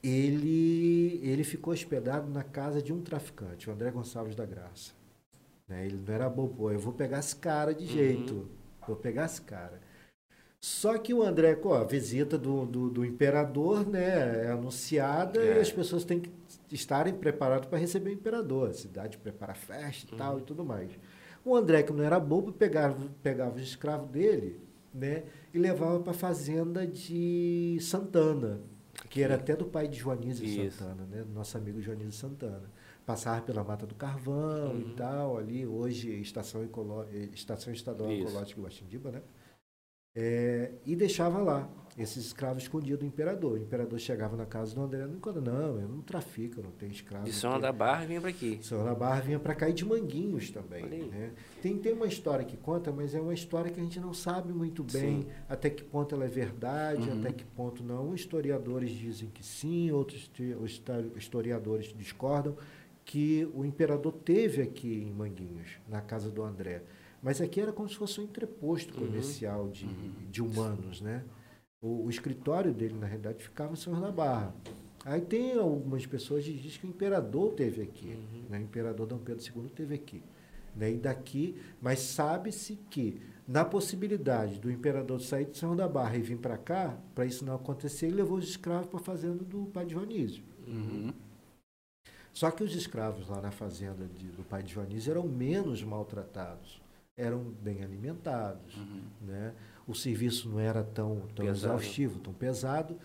ele, 0.03 1.19
ele 1.23 1.43
ficou 1.43 1.73
hospedado 1.73 2.31
na 2.31 2.43
casa 2.43 2.83
de 2.83 2.93
um 2.93 3.01
traficante, 3.01 3.69
o 3.69 3.73
André 3.73 3.91
Gonçalves 3.91 4.35
da 4.35 4.45
Graça. 4.45 4.93
Né, 5.67 5.87
ele 5.87 5.97
não 5.97 6.15
era 6.15 6.29
bobo, 6.29 6.71
eu 6.71 6.79
vou 6.79 6.93
pegar 6.93 7.19
esse 7.19 7.37
cara 7.37 7.75
de 7.75 7.87
jeito, 7.87 8.49
vou 8.87 8.97
pegar 8.97 9.27
esse 9.27 9.41
cara. 9.43 9.81
Só 10.61 10.99
que 10.99 11.15
o 11.15 11.23
André, 11.23 11.55
pô, 11.55 11.75
a 11.75 11.85
visita 11.85 12.37
do, 12.37 12.65
do, 12.67 12.91
do 12.91 13.05
imperador 13.05 13.87
né, 13.87 14.47
é 14.47 14.51
anunciada 14.51 15.41
É. 15.41 15.59
e 15.59 15.61
as 15.61 15.71
pessoas 15.71 16.05
têm 16.05 16.19
que 16.21 16.31
estarem 16.73 17.15
preparadas 17.15 17.67
para 17.67 17.79
receber 17.79 18.11
o 18.11 18.13
imperador. 18.15 18.71
A 18.71 18.73
cidade 18.73 19.19
prepara 19.19 19.55
festa 19.55 20.15
e 20.15 20.19
tal 20.19 20.39
e 20.39 20.43
tudo 20.43 20.65
mais. 20.65 20.91
O 21.45 21.55
André, 21.55 21.83
que 21.85 21.93
não 21.93 22.03
era 22.03 22.19
bobo, 22.19 22.53
pegava, 22.53 22.97
pegava 23.23 23.55
os 23.55 23.63
escravos 23.63 24.11
dele 24.11 24.59
né, 24.93 25.25
e 25.55 25.59
levava 25.59 26.01
para 26.01 26.11
a 26.11 26.15
fazenda 26.15 26.85
de 26.87 27.79
Santana, 27.81 28.61
que 29.09 29.23
era 29.23 29.37
até 29.37 29.55
do 29.55 29.67
pai 29.67 29.87
de 29.87 29.99
Joanísio. 29.99 30.73
Santana, 30.73 31.07
né, 31.07 31.25
nosso 31.33 31.57
amigo 31.57 31.81
Joanísio 31.81 32.13
Santana. 32.13 32.69
Passava 33.07 33.41
pela 33.41 33.63
Mata 33.63 33.87
do 33.87 33.95
Carvão 33.95 34.73
Uhum. 34.73 34.81
e 34.81 34.95
tal, 34.95 35.39
ali, 35.39 35.65
hoje 35.65 36.11
Estação, 36.21 36.65
Ecolo... 36.65 37.07
Estação 37.33 37.73
Estadual 37.73 38.11
Isso. 38.11 38.29
Ecológica 38.29 38.61
Guaxindiba, 38.61 39.13
né? 39.13 39.23
É, 40.19 40.73
e 40.87 40.97
deixava 40.97 41.39
lá 41.43 41.69
esses 41.99 42.25
escravos 42.27 42.63
escondidos 42.63 43.01
do 43.01 43.05
imperador. 43.07 43.53
O 43.53 43.59
imperador 43.59 43.99
chegava 43.99 44.35
na 44.35 44.47
casa 44.47 44.75
do 44.75 44.81
André, 44.81 45.07
não, 45.07 45.21
não, 45.43 45.79
eu 45.79 45.87
não 45.89 46.01
trafico, 46.01 46.59
eu 46.61 46.65
não 46.65 46.71
tenho 46.71 46.91
escravo. 46.91 47.27
De 47.27 47.35
São 47.35 47.51
tenho- 47.51 47.63
da 47.63 47.71
Barra 47.71 48.07
vinha 48.07 48.19
para 48.21 48.31
aqui. 48.31 48.59
São 48.63 48.83
da 48.83 48.95
Barra 48.95 49.21
vinha 49.21 49.39
para 49.39 49.55
cá 49.55 49.69
e 49.69 49.75
de 49.75 49.85
Manguinhos 49.85 50.51
também. 50.51 50.87
Né? 50.87 51.33
Tem, 51.63 51.77
tem 51.79 51.93
uma 51.93 52.07
história 52.07 52.47
que 52.47 52.57
conta, 52.57 52.91
mas 52.91 53.15
é 53.15 53.21
uma 53.21 53.35
história 53.35 53.71
que 53.71 53.79
a 53.79 53.83
gente 53.83 54.01
não 54.01 54.15
sabe 54.15 54.55
muito 54.55 54.83
bem 54.83 55.23
Sim. 55.23 55.29
até 55.51 55.69
que 55.69 55.85
ponto 55.85 56.15
ela 56.15 56.25
é 56.25 56.29
verdade, 56.29 57.11
Uhum. 57.11 57.21
até 57.21 57.33
que 57.33 57.45
ponto 57.45 57.85
não. 57.85 58.15
Historiadores 58.15 58.91
dizem 58.91 59.29
que 59.29 59.45
sim, 59.45 59.91
outros 59.93 60.31
historiadores 61.15 61.93
discordam 61.95 62.57
que 63.07 63.49
o 63.55 63.65
imperador 63.65 64.13
teve 64.13 64.61
aqui 64.61 64.93
em 65.03 65.13
Manguinhos, 65.13 65.79
na 65.89 66.01
casa 66.03 66.29
do 66.31 66.43
André. 66.43 66.83
Mas 67.23 67.41
aqui 67.41 67.61
era 67.61 67.73
como 67.73 67.89
se 67.89 67.95
fosse 67.97 68.21
um 68.21 68.25
entreposto 68.25 68.93
Uhum. 69.01 69.07
comercial 69.07 69.69
de, 69.69 69.87
de 70.31 70.43
humanos, 70.43 71.01
né? 71.01 71.25
O, 71.81 72.05
o 72.07 72.11
escritório 72.11 72.75
dele, 72.75 72.95
na 72.95 73.07
realidade, 73.07 73.43
ficava 73.43 73.73
em 73.73 73.77
São 73.77 73.93
João 73.95 74.05
da 74.07 74.13
Barra. 74.13 74.55
Aí 75.05 75.21
tem 75.21 75.57
algumas 75.57 76.05
pessoas 76.05 76.45
que 76.45 76.53
dizem 76.53 76.81
que 76.81 76.87
o 76.87 76.91
imperador 76.91 77.53
teve 77.55 77.81
aqui, 77.83 78.09
Uhum. 78.09 78.43
né? 78.51 78.59
o 78.59 78.63
imperador 78.63 79.07
Dom 79.07 79.19
Pedro 79.19 79.43
II 79.45 79.71
teve 79.71 79.95
aqui. 79.95 80.21
Né? 80.75 80.93
E 80.93 80.99
daqui, 80.99 81.57
mas 81.81 82.01
sabe-se 82.01 82.77
que, 82.91 83.21
na 83.47 83.65
possibilidade 83.65 84.59
do 84.59 84.69
imperador 84.71 85.21
sair 85.21 85.45
de 85.47 85.57
São 85.57 85.69
João 85.69 85.77
da 85.77 85.89
Barra 85.89 86.17
e 86.17 86.23
vir 86.23 86.39
para 86.39 86.59
cá, 86.59 86.99
para 87.15 87.25
isso 87.25 87.45
não 87.45 87.55
acontecer, 87.55 88.07
ele 88.07 88.17
levou 88.17 88.37
os 88.37 88.45
escravos 88.49 88.89
para 88.89 88.99
a 88.99 89.03
fazenda 89.03 89.45
do 89.45 89.67
pai 89.67 89.87
de 89.87 89.95
Dionísio. 89.95 90.43
Uhum. 90.67 91.13
Só 92.37 92.51
que 92.51 92.63
os 92.63 92.75
escravos 92.75 93.29
lá 93.31 93.41
na 93.41 93.51
fazenda 93.51 94.05
de- 94.15 94.29
do 94.29 94.45
pai 94.45 94.63
de 94.63 94.69
Dionísio 94.75 95.11
eram 95.11 95.23
menos 95.27 95.83
maltratados, 95.83 96.83
eram 97.17 97.39
bem 97.63 97.83
alimentados, 97.83 98.77
Uhum. 98.77 99.01
né? 99.23 99.55
o 99.89 99.95
serviço 99.95 100.47
não 100.51 100.61
era 100.61 100.85
tão, 100.85 101.23
tão 101.35 101.47
Pesado. 101.47 101.75
exaustivo, 101.77 102.19
tão 102.19 102.35
pesado. 102.35 102.99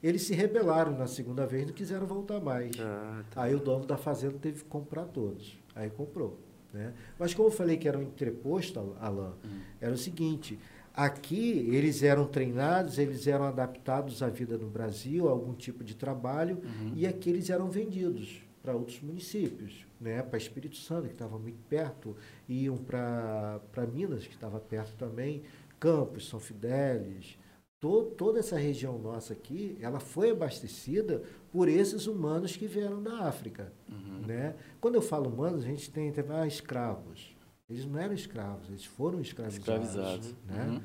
Eles 0.00 0.22
se 0.22 0.34
rebelaram 0.34 0.96
na 0.96 1.08
segunda 1.08 1.44
vez, 1.46 1.66
não 1.66 1.72
quiseram 1.74 2.06
voltar 2.06 2.38
mais. 2.38 2.78
Ah, 2.78 3.24
tá. 3.30 3.42
Aí 3.42 3.56
o 3.56 3.58
dono 3.58 3.84
da 3.86 3.96
fazenda 3.96 4.38
teve 4.38 4.62
que 4.62 4.68
comprar 4.68 5.06
todos. 5.06 5.58
Aí 5.74 5.90
comprou. 5.90 6.38
Né? 6.72 6.92
Mas 7.18 7.34
como 7.34 7.48
eu 7.48 7.52
falei 7.52 7.76
que 7.76 7.88
era 7.88 7.98
um 7.98 8.02
entreposto, 8.02 8.94
Alain, 9.00 9.32
Uhum. 9.42 9.60
era 9.80 9.92
o 9.94 9.96
seguinte, 9.98 10.60
aqui 10.94 11.66
eles 11.74 12.04
eram 12.04 12.24
treinados, 12.26 12.98
eles 12.98 13.26
eram 13.26 13.46
adaptados 13.46 14.22
à 14.22 14.28
vida 14.28 14.56
no 14.56 14.68
Brasil, 14.68 15.26
a 15.26 15.32
algum 15.32 15.54
tipo 15.54 15.82
de 15.82 15.96
trabalho, 15.96 16.58
Uhum. 16.62 16.92
e 16.94 17.04
aqui 17.04 17.30
eles 17.30 17.50
eram 17.50 17.68
vendidos 17.68 18.45
para 18.66 18.74
outros 18.74 19.00
municípios, 19.00 19.86
né? 20.00 20.20
para 20.22 20.36
Espírito 20.36 20.74
Santo, 20.76 21.06
que 21.06 21.12
estava 21.12 21.38
muito 21.38 21.62
perto, 21.68 22.16
iam 22.48 22.76
para 22.76 23.60
Minas, 23.92 24.26
que 24.26 24.34
estava 24.34 24.58
perto 24.58 24.96
também, 24.96 25.44
Campos, 25.78 26.28
São 26.28 26.40
Fidélis, 26.40 27.38
to, 27.78 28.06
toda 28.16 28.40
essa 28.40 28.58
região 28.58 28.98
nossa 28.98 29.34
aqui, 29.34 29.78
ela 29.80 30.00
foi 30.00 30.30
abastecida 30.30 31.22
por 31.52 31.68
esses 31.68 32.08
humanos 32.08 32.56
que 32.56 32.66
vieram 32.66 33.00
da 33.00 33.20
África. 33.20 33.72
Uhum. 33.88 34.26
Né? 34.26 34.56
Quando 34.80 34.96
eu 34.96 35.02
falo 35.02 35.30
humanos, 35.30 35.62
a 35.62 35.66
gente 35.68 35.88
tem 35.88 36.10
tem- 36.10 36.24
ah, 36.30 36.44
escravos. 36.44 37.36
Eles 37.70 37.86
não 37.86 38.00
eram 38.00 38.14
escravos, 38.14 38.68
eles 38.68 38.84
foram 38.84 39.20
escravizados. 39.20 39.86
Escravizados. 39.86 40.34
Né? 40.44 40.66
Uhum. 40.66 40.80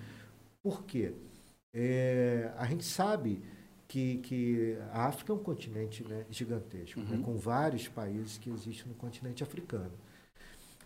Por 0.62 0.84
quê? 0.84 1.14
É, 1.74 2.52
a 2.58 2.66
gente 2.68 2.84
sabe 2.86 3.42
que, 3.92 4.18
que 4.20 4.78
a 4.94 5.08
África 5.08 5.34
é 5.34 5.36
um 5.36 5.39
continente 5.39 6.02
né, 6.08 6.26
gigantesco, 6.30 7.02
né, 7.02 7.18
Uhum. 7.18 7.22
com 7.24 7.36
vários 7.36 7.89
países 7.89 8.38
que 8.38 8.50
existem 8.50 8.88
no 8.88 8.94
continente 8.96 9.44
africano. 9.44 9.92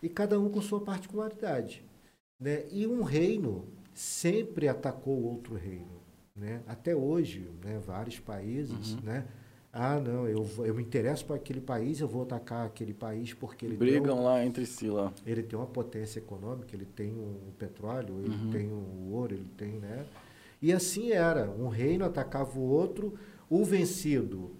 E 0.02 0.08
cada 0.08 0.40
um 0.40 0.48
com 0.50 0.60
sua 0.60 0.80
particularidade. 0.80 1.84
Né? 2.40 2.64
E 2.72 2.84
um 2.84 3.04
reino 3.04 3.64
sempre 3.94 4.66
atacou 4.68 5.22
outro 5.22 5.54
reino. 5.54 6.00
Né? 6.34 6.62
Até 6.66 6.96
hoje, 6.96 7.48
né, 7.64 7.78
vários 7.78 8.18
países, 8.18 8.94
Uhum. 8.94 9.00
né? 9.04 9.24
Ah, 9.72 10.00
não, 10.00 10.26
eu, 10.26 10.44
eu 10.64 10.74
me 10.74 10.82
interesso 10.82 11.24
por 11.26 11.36
aquele 11.36 11.60
país, 11.60 12.00
eu 12.00 12.08
vou 12.08 12.22
atacar 12.22 12.66
aquele 12.66 12.92
país 12.94 13.32
porque 13.34 13.66
ele 13.66 13.76
Brigam 13.76 14.18
um- 14.18 14.24
lá 14.24 14.44
entre 14.44 14.66
si 14.66 14.88
lá. 14.88 15.12
ele 15.24 15.42
tem 15.44 15.56
uma 15.58 15.66
potência 15.66 16.18
econômica, 16.18 16.74
ele 16.74 16.86
tem 16.86 17.12
o 17.12 17.52
petróleo, 17.58 18.18
ele 18.18 18.30
Uhum. 18.30 18.50
tem 18.50 18.66
o 18.72 19.12
ouro, 19.12 19.34
ele 19.34 19.46
tem, 19.56 19.72
né? 19.78 20.06
E 20.60 20.72
assim 20.72 21.10
era, 21.10 21.50
um 21.50 21.68
reino 21.68 22.04
atacava 22.04 22.58
o 22.58 22.62
outro, 22.62 23.18
o 23.48 23.64
vencido 23.64 24.56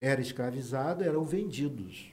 era 0.00 0.20
escravizado, 0.20 1.02
eram 1.02 1.24
vendidos. 1.24 2.12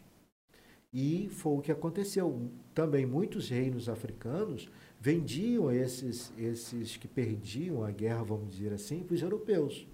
E 0.91 1.27
foi 1.29 1.57
o 1.57 1.61
que 1.61 1.71
aconteceu. 1.71 2.49
Também 2.73 3.05
muitos 3.05 3.49
reinos 3.49 3.89
africanos 3.89 4.69
vendiam 4.99 5.71
esses, 5.71 6.31
esses 6.37 6.97
que 6.97 7.07
perdiam 7.07 7.83
a 7.83 7.91
guerra, 7.91 8.23
vamos 8.23 8.55
dizer 8.55 8.73
assim, 8.73 9.03
para 9.03 9.13
os 9.13 9.21
europeus. 9.21 9.85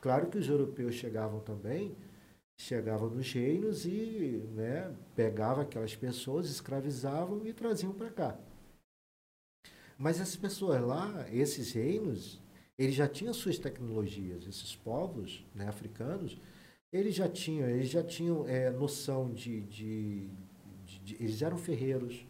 Claro 0.00 0.28
que 0.28 0.38
os 0.38 0.48
europeus 0.48 0.94
chegavam 0.94 1.40
também, 1.40 1.96
chegavam 2.56 3.10
nos 3.10 3.32
reinos 3.32 3.84
e 3.84 4.42
né, 4.54 4.94
pegavam 5.14 5.62
aquelas 5.62 5.94
pessoas, 5.94 6.48
escravizavam 6.48 7.44
e 7.44 7.52
traziam 7.52 7.92
para 7.92 8.10
cá. 8.10 8.38
Mas 9.98 10.20
essas 10.20 10.36
pessoas 10.36 10.80
lá, 10.80 11.26
esses 11.32 11.72
reinos, 11.72 12.40
eles 12.78 12.94
já 12.94 13.08
tinham 13.08 13.34
suas 13.34 13.58
tecnologias. 13.58 14.46
Esses 14.46 14.76
povos 14.76 15.44
né, 15.54 15.66
africanos, 15.68 16.38
eles 16.92 17.14
já 17.14 17.28
tinham, 17.28 17.68
eles 17.68 17.90
já 17.90 18.02
tinham 18.02 18.46
é, 18.46 18.70
noção 18.70 19.30
de, 19.32 19.60
de, 19.62 20.28
de- 20.86 20.98
de- 21.00 21.14
Eles 21.22 21.42
eram 21.42 21.58
ferreiros, 21.58 22.24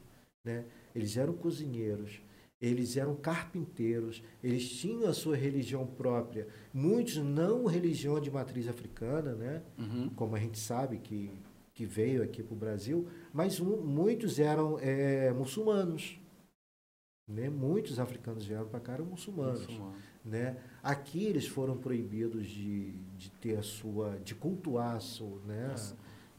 né? 0.44 0.64
eles 0.94 1.16
eram 1.16 1.32
cozinheiros, 1.34 2.20
eles 2.60 2.96
eram 2.96 3.14
carpinteiros, 3.14 4.22
eles 4.42 4.68
tinham 4.68 5.08
a 5.08 5.14
sua 5.14 5.36
religião 5.36 5.86
própria. 5.86 6.48
Muitos 6.72 7.16
não 7.18 7.66
religião 7.66 8.18
de 8.20 8.30
matriz 8.30 8.66
africana, 8.66 9.34
né? 9.34 9.62
Uhum. 9.78 10.08
como 10.10 10.34
a 10.34 10.40
gente 10.40 10.58
sabe 10.58 10.98
que, 10.98 11.30
que 11.72 11.84
veio 11.84 12.22
aqui 12.22 12.42
para 12.42 12.54
o 12.54 12.58
Brasil, 12.58 13.06
mas 13.32 13.60
mu- 13.60 13.80
muitos 13.82 14.40
eram 14.40 14.76
é, 14.80 15.30
muçulmanos. 15.32 16.18
Né? 17.28 17.48
Muitos 17.50 18.00
africanos 18.00 18.46
vieram 18.46 18.66
para 18.68 18.80
cá 18.80 18.94
eram 18.94 19.04
muçulmanos. 19.04 19.60
Muçulmano. 19.66 19.96
Né? 20.24 20.56
Aqui 20.82 21.24
eles 21.24 21.46
foram 21.46 21.76
proibidos 21.76 22.46
de, 22.46 22.92
de 23.16 23.30
ter 23.40 23.56
a 23.56 23.62
sua, 23.62 24.18
de 24.24 24.34
cultuar 24.34 24.96
a 24.96 25.00
sua, 25.00 25.40
né? 25.46 25.74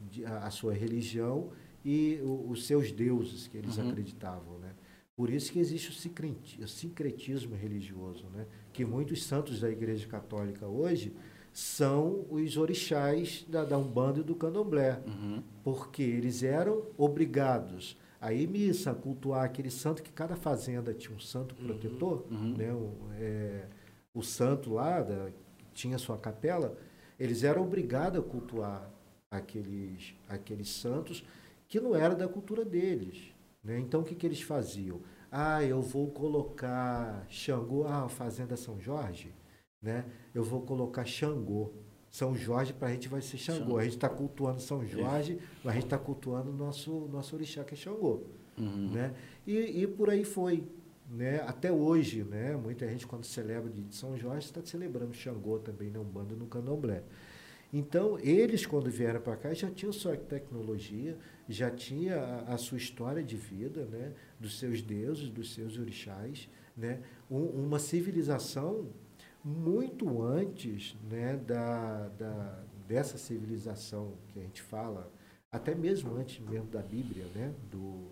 de- 0.00 0.24
a, 0.24 0.46
a 0.46 0.50
sua 0.50 0.72
religião 0.74 1.50
e 1.84 2.20
o- 2.22 2.50
os 2.50 2.66
seus 2.66 2.92
deuses 2.92 3.46
que 3.48 3.56
eles 3.58 3.78
Uhum. 3.78 3.88
acreditavam. 3.90 4.58
Né? 4.58 4.70
Por 5.16 5.28
isso 5.30 5.50
que 5.52 5.58
existe 5.58 5.90
o 5.90 6.68
sincretismo 6.68 7.54
religioso, 7.56 8.26
né? 8.32 8.46
que 8.72 8.84
muitos 8.84 9.24
santos 9.24 9.60
da 9.60 9.68
Igreja 9.70 10.06
Católica 10.06 10.66
hoje 10.66 11.12
são 11.52 12.24
os 12.30 12.56
orixás 12.56 13.44
da, 13.48 13.64
da 13.64 13.76
Umbanda 13.76 14.20
e 14.20 14.22
do 14.22 14.34
Candomblé, 14.36 15.02
uhum. 15.06 15.42
porque 15.64 16.02
eles 16.02 16.42
eram 16.44 16.84
obrigados 16.96 17.96
a 18.20 18.32
ir 18.32 18.46
missa, 18.46 18.94
cultuar 18.94 19.44
aquele 19.44 19.70
santo, 19.70 20.02
que 20.02 20.12
cada 20.12 20.36
fazenda 20.36 20.92
tinha 20.92 21.16
um 21.16 21.20
santo 21.20 21.54
uhum. 21.58 21.66
protetor, 21.66 22.26
uhum. 22.30 22.54
Né? 22.56 22.72
O, 22.72 22.94
é, 23.14 23.66
o 24.12 24.22
santo 24.22 24.74
lá 24.74 25.00
da, 25.00 25.30
tinha 25.72 25.96
sua 25.96 26.18
capela, 26.18 26.76
eles 27.18 27.42
eram 27.42 27.62
obrigados 27.62 28.20
a 28.20 28.22
cultuar 28.22 28.90
aqueles, 29.30 30.14
aqueles 30.28 30.68
santos 30.68 31.24
que 31.66 31.80
não 31.80 31.94
era 31.94 32.14
da 32.14 32.28
cultura 32.28 32.64
deles. 32.64 33.32
Né? 33.62 33.78
Então, 33.78 34.00
o 34.00 34.04
que, 34.04 34.14
que 34.14 34.26
eles 34.26 34.42
faziam? 34.42 35.00
Ah, 35.30 35.62
eu 35.64 35.80
vou 35.80 36.10
colocar 36.10 37.24
Xangô, 37.28 37.86
ah, 37.86 38.08
Fazenda 38.08 38.56
São 38.56 38.80
Jorge, 38.80 39.32
né? 39.80 40.04
eu 40.34 40.42
vou 40.42 40.62
colocar 40.62 41.04
Xangô. 41.04 41.72
São 42.10 42.34
Jorge 42.34 42.72
para 42.72 42.88
a 42.88 42.92
gente 42.92 43.08
vai 43.08 43.22
ser 43.22 43.38
Xangô. 43.38 43.78
A 43.78 43.84
gente 43.84 43.94
está 43.94 44.08
cultuando 44.08 44.60
São 44.60 44.84
Jorge, 44.84 45.38
mas 45.62 45.72
a 45.72 45.74
gente 45.74 45.84
está 45.84 45.98
cultuando 45.98 46.50
o 46.50 46.54
nosso, 46.54 47.08
nosso 47.12 47.36
orixá, 47.36 47.62
que 47.62 47.74
é 47.74 47.76
Xangô. 47.76 48.22
Uhum. 48.58 48.90
Né? 48.92 49.14
E, 49.46 49.82
e 49.82 49.86
por 49.86 50.10
aí 50.10 50.24
foi. 50.24 50.64
Né? 51.08 51.40
Até 51.46 51.72
hoje, 51.72 52.22
né? 52.24 52.56
muita 52.56 52.86
gente, 52.88 53.06
quando 53.06 53.24
celebra 53.24 53.70
de 53.70 53.94
São 53.94 54.16
Jorge, 54.16 54.46
está 54.46 54.60
celebrando 54.64 55.14
Xangô 55.14 55.58
também, 55.58 55.90
né? 55.90 55.98
um 55.98 56.04
bando 56.04 56.36
no 56.36 56.46
candomblé. 56.46 57.02
Então, 57.72 58.18
eles, 58.18 58.66
quando 58.66 58.90
vieram 58.90 59.20
para 59.20 59.36
cá, 59.36 59.54
já 59.54 59.70
tinham 59.70 59.92
sua 59.92 60.16
tecnologia, 60.16 61.16
já 61.48 61.70
tinha 61.70 62.16
a, 62.16 62.54
a, 62.54 62.58
sua 62.58 62.78
história 62.78 63.22
de 63.22 63.36
vida, 63.36 63.84
né? 63.84 64.12
dos 64.38 64.58
seus 64.58 64.82
deuses, 64.82 65.28
dos 65.30 65.54
seus 65.54 65.78
orixás, 65.78 66.48
né? 66.76 67.00
Um, 67.30 67.44
uma 67.44 67.78
civilização 67.78 68.88
muito 69.44 70.22
antes 70.22 70.96
né? 71.08 71.36
da, 71.36 72.08
da, 72.10 72.64
dessa 72.86 73.16
civilização 73.16 74.14
que 74.28 74.38
a 74.38 74.42
gente 74.42 74.62
fala, 74.62 75.10
até 75.50 75.74
mesmo 75.74 76.14
antes 76.14 76.38
mesmo 76.46 76.68
da 76.68 76.82
Bíblia, 76.82 77.24
né? 77.34 77.54
do, 77.70 78.08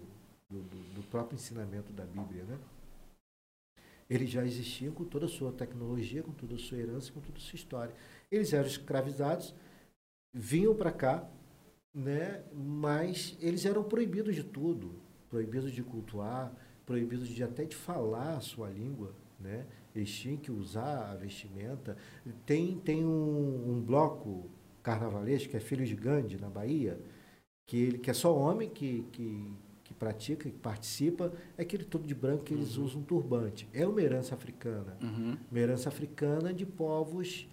do, 0.49 0.63
do 0.95 1.03
próprio 1.09 1.37
ensinamento 1.37 1.93
da 1.93 2.05
Bíblia. 2.05 2.45
Né? 2.45 2.59
Eles 4.09 4.31
já 4.31 4.45
existiam 4.45 4.93
com 4.93 5.05
toda 5.05 5.27
a 5.27 5.29
sua 5.29 5.53
tecnologia, 5.53 6.23
com 6.23 6.33
toda 6.33 6.55
a 6.55 6.59
sua 6.59 6.79
herança, 6.79 7.13
com 7.13 7.21
toda 7.21 7.39
a 7.39 7.41
sua 7.41 7.57
história. 7.57 7.95
Eles 8.31 8.53
eram 8.53 8.67
escravizados, 8.67 9.55
vinham 10.33 10.75
para 10.75 10.91
cá, 10.91 11.31
né? 11.95 12.43
mas 12.55 13.37
eles 13.41 13.67
eram 13.67 13.85
proibidos 13.85 14.35
de 14.35 14.45
tudo, 14.45 15.01
proibidos 15.29 15.73
de 15.73 15.83
cultuar, 15.83 16.55
proibidos 16.87 17.29
de 17.29 17.45
até 17.45 17.67
de 17.67 17.77
falar 17.77 18.39
a 18.39 18.41
sua 18.41 18.71
língua, 18.71 19.15
né? 19.39 19.67
Eles 19.99 20.11
tinham 20.11 20.37
que 20.37 20.51
usar 20.51 21.11
a 21.11 21.15
vestimenta. 21.15 21.97
Tem, 22.47 22.79
tem 22.79 23.05
um, 23.05 23.73
um 23.73 23.81
bloco 23.81 24.49
carnavalesco 24.83 25.51
que 25.51 25.57
é 25.57 25.61
Filho 25.61 25.85
de 25.85 25.95
Gandhi, 25.95 26.39
na 26.39 26.49
Bahia, 26.49 26.99
que, 27.67 27.77
ele, 27.77 27.99
que 27.99 28.11
é 28.11 28.15
só 28.15 28.35
homem 28.35 28.69
que, 28.69 29.05
que, 29.13 29.53
que 29.85 29.93
pratica, 29.95 30.49
que 30.49 30.57
participa, 30.57 31.33
é 31.57 31.63
aquele 31.63 31.85
todo 31.85 32.07
de 32.07 32.15
branco 32.15 32.45
que 32.45 32.55
eles 32.55 32.77
uhum. 32.77 32.85
usam 32.85 33.01
um 33.01 33.05
turbante. 33.05 33.69
É 33.73 33.87
uma 33.87 34.01
herança 34.01 34.35
africana. 34.35 34.97
Uhum. 35.03 35.37
Uma 35.51 35.61
herança 35.61 35.89
africana 35.89 36.55
de 36.55 36.65
povos 36.65 37.47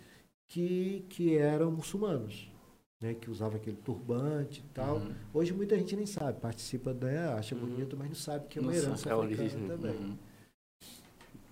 que, 0.48 1.06
que 1.10 1.36
eram 1.38 1.72
muçulmanos, 1.72 2.50
né, 3.02 3.14
que 3.14 3.30
usavam 3.30 3.58
aquele 3.58 3.78
turbante 3.78 4.62
e 4.62 4.74
tal. 4.74 4.98
Uhum. 4.98 5.14
Hoje 5.34 5.54
muita 5.54 5.78
gente 5.78 5.96
nem 5.96 6.06
sabe, 6.06 6.40
participa, 6.40 6.94
né, 6.94 7.28
acha 7.30 7.56
uhum. 7.56 7.62
bonito, 7.62 7.98
mas 7.98 8.08
não 8.08 8.16
sabe 8.16 8.48
que 8.48 8.60
é 8.60 8.62
uma 8.62 8.72
não 8.72 8.78
herança 8.78 9.10
sabe. 9.10 9.34
africana 9.34 9.68
também. 9.76 10.20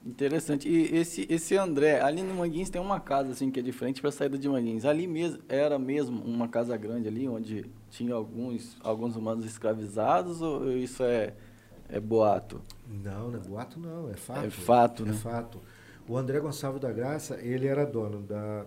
Interessante. 0.05 0.67
E 0.67 0.95
esse, 0.95 1.25
esse 1.29 1.55
André, 1.55 2.01
ali 2.01 2.21
no 2.21 2.33
Manguins 2.33 2.69
tem 2.69 2.81
uma 2.81 2.99
casa 2.99 3.31
assim 3.31 3.49
que 3.49 3.59
é 3.59 3.63
diferente 3.63 4.01
para 4.01 4.09
a 4.09 4.11
saída 4.11 4.37
de 4.37 4.49
Manguins. 4.49 4.83
Ali 4.83 5.07
mesmo 5.07 5.41
era 5.47 5.79
mesmo 5.79 6.21
uma 6.23 6.47
casa 6.47 6.75
grande 6.75 7.07
ali 7.07 7.27
onde 7.27 7.65
tinha 7.89 8.13
alguns 8.13 8.77
alguns 8.81 9.15
humanos 9.15 9.45
escravizados 9.45 10.41
ou 10.41 10.71
isso 10.71 11.03
é 11.03 11.33
é 11.87 11.99
boato? 11.99 12.61
Não, 12.87 13.31
não 13.31 13.39
é 13.39 13.41
boato 13.41 13.79
não, 13.79 14.09
é 14.09 14.15
fato. 14.15 14.45
É 14.45 14.49
fato, 14.49 15.03
é 15.03 15.07
né? 15.07 15.13
fato. 15.13 15.61
O 16.07 16.17
André 16.17 16.39
Gonçalves 16.39 16.81
da 16.81 16.91
Graça, 16.91 17.39
ele 17.39 17.67
era 17.67 17.85
dono 17.85 18.21
da. 18.21 18.65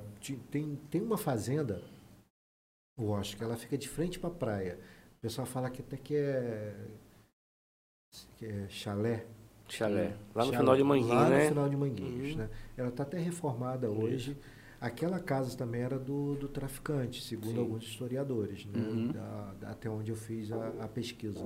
Tem, 0.50 0.78
tem 0.90 1.02
uma 1.02 1.18
fazenda, 1.18 1.82
eu 2.98 3.14
acho 3.14 3.36
que 3.36 3.44
ela 3.44 3.56
fica 3.56 3.76
de 3.76 3.88
frente 3.88 4.18
para 4.18 4.30
a 4.30 4.32
praia. 4.32 4.78
O 5.18 5.20
pessoal 5.20 5.46
fala 5.46 5.68
que 5.68 5.82
até 5.82 5.96
que 5.96 6.16
é. 6.16 6.74
Que 8.38 8.46
é 8.46 8.68
chalé. 8.68 9.26
Chalé. 9.68 10.14
Lá 10.34 10.44
no 10.44 10.52
chalé. 10.52 10.58
final 10.58 10.76
de 10.76 10.82
Manguinhos, 10.82 11.10
Lá 11.10 11.28
né? 11.28 11.42
no 11.42 11.48
final 11.48 11.68
de 11.68 11.76
Manguinhos, 11.76 12.30
uhum. 12.32 12.36
né? 12.38 12.48
Ela 12.76 12.88
está 12.88 13.02
até 13.02 13.18
reformada 13.18 13.90
hoje. 13.90 14.32
Isso. 14.32 14.56
Aquela 14.78 15.18
casa 15.18 15.56
também 15.56 15.80
era 15.80 15.98
do, 15.98 16.34
do 16.34 16.48
traficante, 16.48 17.22
segundo 17.22 17.54
Sim. 17.54 17.58
alguns 17.58 17.82
historiadores, 17.82 18.66
né? 18.66 18.78
Uhum. 18.78 19.08
Da, 19.08 19.54
da, 19.58 19.70
até 19.70 19.88
onde 19.88 20.10
eu 20.10 20.16
fiz 20.16 20.52
a, 20.52 20.68
a, 20.80 20.88
pesquisa. 20.88 21.42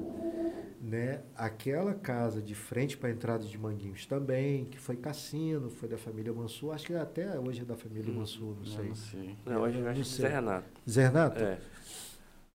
Né? 0.81 1.23
Aquela 1.37 1.95
casa 1.95 2.43
de 2.43 2.57
frente 2.57 2.97
para 2.97 3.09
a 3.09 3.13
entrada 3.13 3.45
de 3.45 3.57
Manguinhos 3.57 4.05
também, 4.05 4.65
que 4.65 4.79
foi 4.81 4.97
cassino, 4.97 5.71
foi 5.71 5.89
da 5.89 5.97
família 5.97 6.33
Mansur, 6.33 6.75
acho 6.75 6.87
que 6.87 6.95
até 6.95 7.39
hoje 7.39 7.63
é 7.63 7.65
da 7.65 7.77
família 7.77 8.11
uhum. 8.13 8.19
Mansur, 8.19 8.57
não 8.57 8.67
sei. 8.67 8.89
Não, 8.89 8.95
sei. 8.97 9.37
não 9.47 9.63
hoje 9.63 9.81
é 9.81 10.03
Zé 10.03 10.29
Renato. 10.29 10.81
Zé 10.89 11.07
Renato? 11.07 11.45
É. 11.45 11.59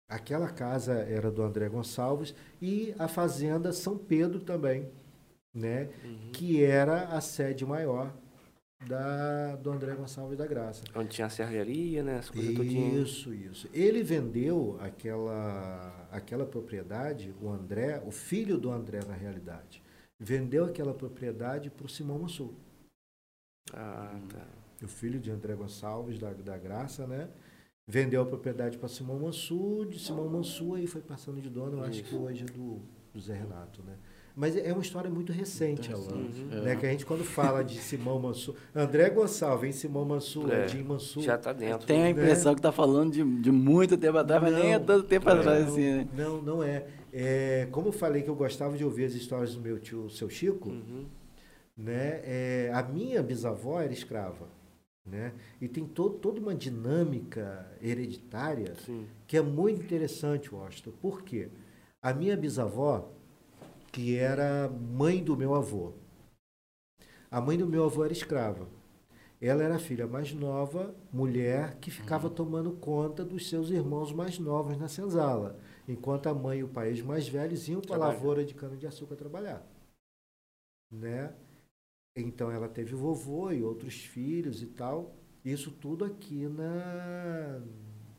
Aquela 0.08 0.48
casa 0.48 0.92
era 0.92 1.30
do 1.30 1.42
André 1.42 1.68
Gonçalves 1.68 2.34
e 2.60 2.94
a 2.98 3.06
fazenda 3.06 3.72
São 3.72 3.96
Pedro 3.96 4.40
também, 4.40 4.88
né? 5.54 5.88
Uhum. 6.04 6.30
Que 6.32 6.64
era 6.64 7.04
a 7.08 7.20
sede 7.20 7.64
maior 7.64 8.12
da, 8.86 9.56
do 9.56 9.70
André 9.70 9.94
Gonçalves 9.94 10.36
da 10.36 10.46
Graça. 10.46 10.82
Onde 10.94 11.08
tinha 11.08 11.26
a 11.26 11.30
serraria, 11.30 12.02
né? 12.02 12.18
As 12.18 12.30
coisas 12.30 12.66
isso, 12.66 13.32
isso. 13.32 13.68
Ele 13.72 14.02
vendeu 14.02 14.76
aquela, 14.80 16.08
aquela 16.10 16.44
propriedade, 16.44 17.34
o 17.40 17.48
André, 17.48 18.02
o 18.04 18.10
filho 18.10 18.58
do 18.58 18.70
André 18.70 19.00
na 19.06 19.14
realidade, 19.14 19.82
vendeu 20.18 20.64
aquela 20.64 20.92
propriedade 20.92 21.70
para 21.70 21.86
o 21.86 21.88
Simão 21.88 22.18
Mansur. 22.18 22.52
Ah, 23.72 24.18
tá. 24.28 24.46
O 24.82 24.88
filho 24.88 25.18
de 25.18 25.30
André 25.30 25.54
Gonçalves 25.54 26.18
da, 26.18 26.32
da 26.32 26.58
Graça, 26.58 27.06
né? 27.06 27.30
Vendeu 27.86 28.22
a 28.22 28.26
propriedade 28.26 28.78
para 28.78 28.88
Simão 28.88 29.18
Mansur, 29.18 29.86
de 29.86 29.98
Simão 29.98 30.26
Mansur 30.26 30.78
aí 30.78 30.86
foi 30.86 31.02
passando 31.02 31.40
de 31.40 31.50
dono, 31.50 31.78
eu 31.78 31.84
acho 31.84 32.02
que 32.02 32.14
hoje 32.14 32.42
é 32.42 32.46
do, 32.46 32.80
do 33.12 33.20
Zé 33.20 33.34
Renato, 33.34 33.82
né? 33.82 33.98
Mas 34.36 34.56
é 34.56 34.72
uma 34.72 34.82
história 34.82 35.08
muito 35.08 35.32
recente, 35.32 35.92
Alain. 35.92 36.28
Uhum. 36.50 36.62
Né? 36.62 36.74
Que 36.74 36.86
a 36.86 36.90
gente, 36.90 37.06
quando 37.06 37.22
fala 37.22 37.62
de 37.62 37.78
Simão 37.78 38.18
Mansur, 38.18 38.56
André 38.74 39.08
Gonçalves, 39.08 39.66
hein? 39.66 39.72
Simão 39.72 40.04
Mansur, 40.04 40.52
é, 40.52 40.66
Jim 40.66 40.82
Mansur. 40.82 41.22
Já 41.22 41.36
está 41.36 41.52
dentro. 41.52 41.86
Tem 41.86 42.02
a 42.02 42.10
impressão 42.10 42.50
né? 42.50 42.56
que 42.56 42.58
está 42.58 42.72
falando 42.72 43.12
de, 43.12 43.22
de 43.22 43.52
muito 43.52 43.96
tempo 43.96 44.18
atrás, 44.18 44.42
mas 44.42 44.52
nem 44.52 44.74
é 44.74 44.78
tanto 44.80 45.06
tempo 45.06 45.28
é, 45.28 45.32
atrás 45.32 45.68
assim, 45.68 45.98
né? 45.98 46.08
Não, 46.16 46.42
não 46.42 46.62
é. 46.64 46.84
é. 47.12 47.68
Como 47.70 47.88
eu 47.88 47.92
falei 47.92 48.22
que 48.22 48.28
eu 48.28 48.34
gostava 48.34 48.76
de 48.76 48.84
ouvir 48.84 49.04
as 49.04 49.14
histórias 49.14 49.54
do 49.54 49.60
meu 49.60 49.78
tio, 49.78 50.10
seu 50.10 50.28
Chico, 50.28 50.68
uhum. 50.68 51.06
né? 51.76 52.20
É, 52.24 52.70
a 52.74 52.82
minha 52.82 53.22
bisavó 53.22 53.80
era 53.80 53.92
escrava. 53.92 54.48
Né? 55.06 55.34
E 55.60 55.68
tem 55.68 55.84
todo, 55.84 56.14
toda 56.14 56.40
uma 56.40 56.54
dinâmica 56.54 57.70
hereditária 57.82 58.74
Sim. 58.86 59.06
que 59.26 59.36
é 59.36 59.42
muito 59.42 59.82
interessante, 59.82 60.52
Washington. 60.52 60.92
Por 60.92 61.22
quê? 61.22 61.50
A 62.00 62.14
minha 62.14 62.34
bisavó, 62.38 63.12
que 63.94 64.16
era 64.16 64.68
mãe 64.68 65.22
do 65.22 65.36
meu 65.36 65.54
avô. 65.54 65.92
A 67.30 67.40
mãe 67.40 67.56
do 67.56 67.64
meu 67.64 67.84
avô 67.84 68.04
era 68.04 68.12
escrava. 68.12 68.68
Ela 69.40 69.62
era 69.62 69.76
a 69.76 69.78
filha 69.78 70.04
mais 70.04 70.32
nova, 70.32 70.92
mulher, 71.12 71.76
que 71.76 71.92
ficava 71.92 72.26
uhum. 72.26 72.34
tomando 72.34 72.72
conta 72.72 73.24
dos 73.24 73.48
seus 73.48 73.70
irmãos 73.70 74.12
mais 74.12 74.36
novos 74.36 74.76
na 74.76 74.88
senzala, 74.88 75.60
enquanto 75.86 76.26
a 76.26 76.34
mãe 76.34 76.58
e 76.58 76.64
o 76.64 76.68
pai 76.68 76.92
os 76.92 77.02
mais 77.02 77.28
velhos 77.28 77.68
iam 77.68 77.80
para 77.80 77.94
a 77.94 78.08
lavoura 78.08 78.44
de 78.44 78.52
cana-de-açúcar 78.52 79.14
trabalhar. 79.14 79.64
Né? 80.90 81.32
Então 82.16 82.50
ela 82.50 82.68
teve 82.68 82.96
vovô 82.96 83.52
e 83.52 83.62
outros 83.62 83.94
filhos 83.94 84.60
e 84.60 84.66
tal. 84.66 85.14
Isso 85.44 85.70
tudo 85.70 86.04
aqui 86.04 86.48
na 86.48 87.62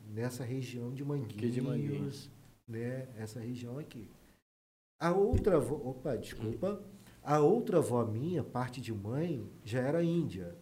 nessa 0.08 0.42
região 0.42 0.94
de 0.94 1.04
Manguinhos, 1.04 1.54
de 1.54 1.60
Manguinhos. 1.60 2.30
né? 2.66 3.08
Essa 3.18 3.40
região 3.40 3.78
aqui. 3.78 4.08
A 4.98 5.12
outra 5.12 5.56
avó, 5.56 5.76
opa, 5.76 6.16
desculpa. 6.16 6.82
A 7.22 7.40
outra 7.40 7.78
avó 7.78 8.04
minha, 8.04 8.42
parte 8.42 8.80
de 8.80 8.92
mãe, 8.92 9.48
já 9.64 9.80
era 9.80 10.02
índia, 10.02 10.56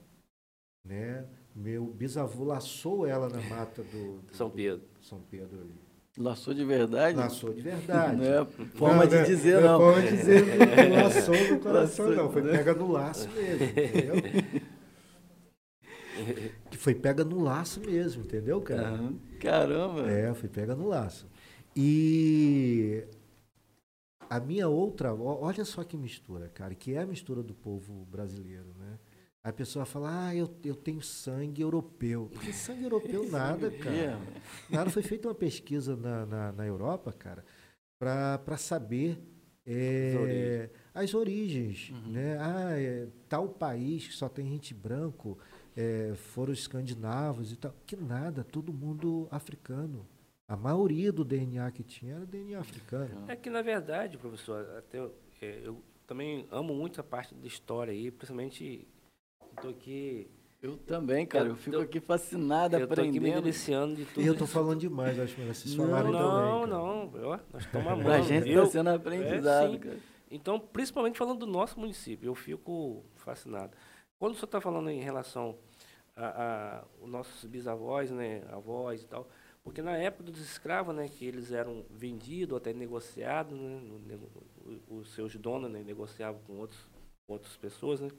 né? 0.84 1.26
Meu 1.54 1.86
bisavô 1.86 2.44
laçou 2.44 3.06
ela 3.06 3.28
na 3.28 3.40
mata 3.42 3.84
do, 3.84 4.22
do 4.22 4.34
São 4.34 4.50
Pedro. 4.50 4.84
Do 4.98 5.04
São 5.04 5.20
Pedro 5.20 5.60
ali. 5.60 5.74
Laçou 6.16 6.54
de 6.54 6.64
verdade? 6.64 7.16
Laçou 7.16 7.52
de 7.52 7.60
verdade. 7.60 8.16
Não 8.16 8.24
é 8.24 8.44
forma 8.76 9.02
não, 9.02 9.06
de 9.06 9.16
né? 9.16 9.24
dizer, 9.24 9.60
não. 9.60 9.78
Não 9.78 9.90
é 9.90 9.94
forma 9.94 10.02
de 10.02 10.16
dizer 10.16 10.44
que 10.44 10.88
laçou 10.94 11.50
no 11.50 11.60
coração, 11.60 12.06
laçou, 12.06 12.24
não. 12.24 12.32
Foi 12.32 12.42
né? 12.42 12.52
pega 12.52 12.74
no 12.74 12.90
laço 12.90 13.28
mesmo, 13.30 13.64
entendeu? 13.64 14.14
que 16.70 16.76
foi 16.76 16.94
pega 16.94 17.24
no 17.24 17.42
laço 17.42 17.80
mesmo, 17.80 18.22
entendeu, 18.22 18.60
cara? 18.60 19.12
Caramba! 19.40 20.08
É, 20.08 20.32
foi 20.34 20.48
pega 20.48 20.76
no 20.76 20.86
laço. 20.86 21.26
E 21.76 23.04
a 24.34 24.40
minha 24.40 24.68
outra 24.68 25.14
olha 25.14 25.64
só 25.64 25.84
que 25.84 25.96
mistura, 25.96 26.48
cara, 26.48 26.74
que 26.74 26.92
é 26.92 27.02
a 27.02 27.06
mistura 27.06 27.40
do 27.40 27.54
povo 27.54 28.04
brasileiro, 28.06 28.74
né? 28.76 28.98
A 29.44 29.52
pessoa 29.52 29.84
fala, 29.84 30.26
ah, 30.26 30.34
eu, 30.34 30.50
eu 30.64 30.74
tenho 30.74 31.00
sangue 31.02 31.62
europeu. 31.62 32.28
Que 32.40 32.52
sangue 32.52 32.82
europeu 32.82 33.28
nada, 33.30 33.70
cara. 33.70 34.18
Nada. 34.68 34.90
Foi 34.90 35.02
feita 35.02 35.28
uma 35.28 35.34
pesquisa 35.34 35.94
na, 35.94 36.26
na, 36.26 36.52
na 36.52 36.66
Europa, 36.66 37.12
cara, 37.12 37.44
para 37.96 38.56
saber 38.56 39.22
é, 39.64 40.68
as 40.92 41.14
origens. 41.14 41.90
Uhum. 41.90 42.10
Né? 42.10 42.36
Ah, 42.40 42.72
é, 42.76 43.06
tal 43.28 43.48
país 43.48 44.08
que 44.08 44.14
só 44.14 44.28
tem 44.28 44.48
gente 44.48 44.74
branco, 44.74 45.38
é, 45.76 46.12
foram 46.16 46.52
os 46.52 46.58
escandinavos 46.58 47.52
e 47.52 47.56
tal. 47.56 47.72
Que 47.86 47.94
nada, 47.94 48.42
todo 48.42 48.72
mundo 48.72 49.28
africano. 49.30 50.04
A 50.46 50.56
maioria 50.56 51.10
do 51.10 51.24
DNA 51.24 51.70
que 51.70 51.82
tinha 51.82 52.16
era 52.16 52.26
DNA 52.26 52.58
africano. 52.58 53.24
É 53.28 53.36
que, 53.36 53.48
na 53.48 53.62
verdade, 53.62 54.18
professor, 54.18 54.66
até 54.76 54.98
eu, 54.98 55.14
é, 55.40 55.60
eu 55.64 55.82
também 56.06 56.46
amo 56.50 56.74
muito 56.74 57.00
a 57.00 57.04
parte 57.04 57.34
da 57.34 57.46
história 57.46 57.92
aí, 57.92 58.10
principalmente 58.10 58.86
estou 59.56 59.70
aqui. 59.70 60.30
Eu 60.60 60.76
também, 60.76 61.26
cara. 61.26 61.46
Eu, 61.46 61.50
eu 61.50 61.56
fico 61.56 61.78
aqui 61.78 61.98
fascinado, 62.00 62.76
eu 62.76 62.84
aprendendo. 62.84 62.90
Eu 62.90 63.04
estou 63.04 63.10
aqui 63.10 63.20
me 63.20 63.42
deliciando 63.42 63.96
de 63.96 64.04
tudo. 64.04 64.22
E 64.22 64.26
eu 64.26 64.32
estou 64.32 64.46
falando 64.46 64.80
demais, 64.80 65.18
acho 65.18 65.34
que 65.34 65.42
vocês 65.42 65.74
falaram 65.74 66.12
não, 66.12 66.20
também. 66.20 66.42
Não, 66.42 66.66
não, 66.66 67.06
não. 67.06 67.40
Nós 67.52 67.62
estamos 67.64 67.86
amando. 67.86 68.04
Pra 68.04 68.20
gente 68.20 68.48
está 68.48 68.66
sendo 68.66 68.90
aprendizado, 68.90 69.74
é, 69.74 69.78
cara. 69.78 69.98
Então, 70.30 70.58
principalmente 70.58 71.18
falando 71.18 71.40
do 71.40 71.46
nosso 71.46 71.78
município, 71.78 72.26
eu 72.26 72.34
fico 72.34 73.04
fascinado. 73.14 73.76
Quando 74.18 74.32
o 74.32 74.34
senhor 74.34 74.46
está 74.46 74.60
falando 74.60 74.90
em 74.90 75.00
relação 75.00 75.56
a, 76.16 76.26
a, 76.26 76.84
os 77.00 77.08
nossos 77.08 77.44
bisavós, 77.44 78.10
né, 78.10 78.42
avós 78.50 79.02
e 79.02 79.06
tal, 79.06 79.28
porque 79.64 79.80
na 79.80 79.96
época 79.96 80.30
dos 80.30 80.40
escravos, 80.40 80.94
né, 80.94 81.08
que 81.08 81.24
eles 81.24 81.50
eram 81.50 81.84
vendidos, 81.90 82.58
até 82.58 82.72
negociados, 82.74 83.58
né, 83.58 84.18
os 84.88 85.08
seus 85.14 85.34
donos 85.36 85.70
né, 85.70 85.82
negociavam 85.82 86.40
com 86.46 86.58
outros, 86.58 86.86
outras 87.26 87.56
pessoas, 87.56 88.00
né. 88.00 88.10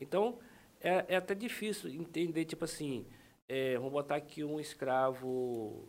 Então, 0.00 0.38
é, 0.80 1.04
é 1.08 1.16
até 1.16 1.34
difícil 1.34 1.90
entender, 1.90 2.44
tipo 2.44 2.64
assim, 2.64 3.04
é, 3.48 3.76
vamos 3.76 3.92
botar 3.92 4.14
aqui 4.14 4.44
um 4.44 4.60
escravo 4.60 5.84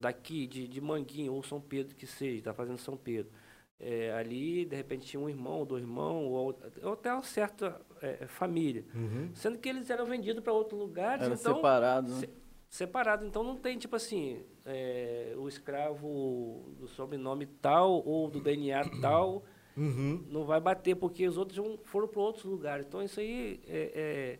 daqui, 0.00 0.46
de, 0.46 0.68
de 0.68 0.80
Manguinho, 0.80 1.32
ou 1.32 1.42
São 1.42 1.60
Pedro 1.60 1.96
que 1.96 2.06
seja, 2.06 2.36
está 2.36 2.54
fazendo 2.54 2.78
São 2.78 2.96
Pedro. 2.96 3.32
É, 3.78 4.12
ali, 4.12 4.64
de 4.64 4.76
repente, 4.76 5.06
tinha 5.06 5.20
um 5.20 5.28
irmão, 5.28 5.66
dois 5.66 5.82
irmãos, 5.82 6.30
ou, 6.30 6.58
ou 6.82 6.92
até 6.92 7.12
uma 7.12 7.22
certa 7.22 7.80
é, 8.00 8.26
família. 8.26 8.84
Uhum. 8.94 9.30
Sendo 9.34 9.58
que 9.58 9.68
eles 9.68 9.90
eram 9.90 10.06
vendidos 10.06 10.42
para 10.42 10.52
outro 10.52 10.78
lugar. 10.78 11.20
Era 11.20 11.34
então, 11.34 11.56
separado. 11.56 12.08
Né? 12.08 12.28
Se, 12.68 12.78
separado. 12.78 13.24
Então 13.26 13.42
não 13.42 13.56
tem, 13.56 13.78
tipo 13.78 13.96
assim, 13.96 14.42
é, 14.64 15.34
o 15.36 15.48
escravo 15.48 16.74
do 16.78 16.88
sobrenome 16.88 17.46
tal 17.46 18.06
ou 18.06 18.28
do 18.28 18.40
DNA 18.40 18.88
tal. 19.00 19.44
Uhum. 19.76 20.24
Não 20.30 20.44
vai 20.44 20.60
bater, 20.60 20.96
porque 20.96 21.26
os 21.28 21.36
outros 21.36 21.58
foram 21.84 22.08
para 22.08 22.20
outros 22.20 22.44
lugares. 22.44 22.86
Então 22.86 23.02
isso 23.02 23.20
aí 23.20 23.60
é, 23.66 23.92
é 23.94 24.38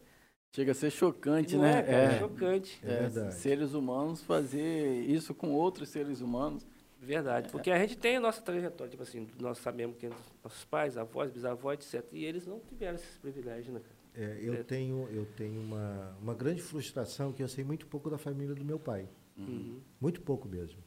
Chega 0.57 0.73
a 0.73 0.75
ser 0.75 0.91
chocante, 0.91 1.55
não 1.55 1.65
né? 1.65 1.81
É, 1.81 1.83
cara, 1.83 1.97
é, 2.15 2.19
chocante. 2.19 2.81
É, 2.83 3.31
seres 3.31 3.75
humanos 3.75 4.23
fazer 4.23 5.03
isso 5.03 5.35
com 5.35 5.53
outros 5.53 5.91
seres 5.91 6.23
humanos. 6.23 6.67
Verdade, 6.99 7.51
porque 7.51 7.71
a 7.71 7.79
gente 7.79 7.99
tem 7.99 8.17
a 8.17 8.21
nossa 8.21 8.41
trajetória, 8.41 8.91
tipo 8.91 9.03
assim, 9.03 9.29
nós 9.39 9.59
sabemos 9.59 9.99
que 9.99 10.09
nossos 10.43 10.65
pais, 10.65 10.97
avós, 10.97 11.31
bisavós, 11.31 11.79
etc. 11.79 12.05
E 12.11 12.25
eles 12.25 12.47
não 12.47 12.59
tiveram 12.59 12.95
esses 12.95 13.19
privilégios, 13.19 13.69
né, 13.69 13.81
cara? 13.81 13.96
É, 14.17 14.39
eu, 14.41 14.55
é. 14.55 14.63
Tenho, 14.63 15.09
eu 15.11 15.27
tenho 15.27 15.61
uma, 15.61 16.17
uma 16.21 16.35
grande 16.35 16.63
frustração 16.63 17.33
que 17.33 17.43
eu 17.43 17.49
sei 17.49 17.63
muito 17.63 17.87
pouco 17.87 18.09
da 18.09 18.17
família 18.17 18.55
do 18.55 18.65
meu 18.65 18.79
pai. 18.79 19.09
Uhum. 19.37 19.81
Muito 20.01 20.23
pouco 20.23 20.49
mesmo. 20.49 20.83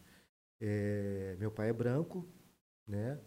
É, 0.59 1.35
meu 1.39 1.51
pai 1.51 1.69
é 1.69 1.73
branco, 1.73 2.27
né? 2.87 3.19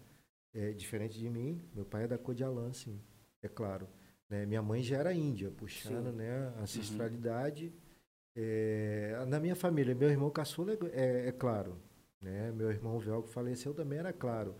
É, 0.53 0.73
diferente 0.73 1.19
de 1.19 1.31
mim. 1.31 1.63
Meu 1.73 1.85
pai 1.85 2.05
é 2.05 2.09
da 2.09 2.19
cor 2.19 2.35
de 2.35 2.43
Alain, 2.43 2.73
sim, 2.73 3.01
é 3.41 3.49
claro. 3.49 3.89
Né? 4.29 4.45
Minha 4.45 4.61
mãe 4.61 4.83
já 4.83 4.97
era 4.97 5.15
índia, 5.15 5.51
puxando 5.51 6.13
né, 6.13 6.53
a 6.59 6.63
ancestralidade. 6.63 7.67
Uhum. 7.67 7.73
É, 8.35 9.25
na 9.29 9.39
minha 9.39 9.55
família, 9.55 9.95
meu 9.95 10.11
irmão 10.11 10.31
caçula 10.31 10.77
é, 10.93 11.29
é 11.29 11.33
claro. 11.33 11.79
Né? 12.21 12.51
Meu 12.53 12.71
irmão 12.71 12.99
velho 12.99 13.23
que 13.23 13.31
faleceu 13.31 13.73
também 13.73 13.99
era 13.99 14.13
claro. 14.13 14.57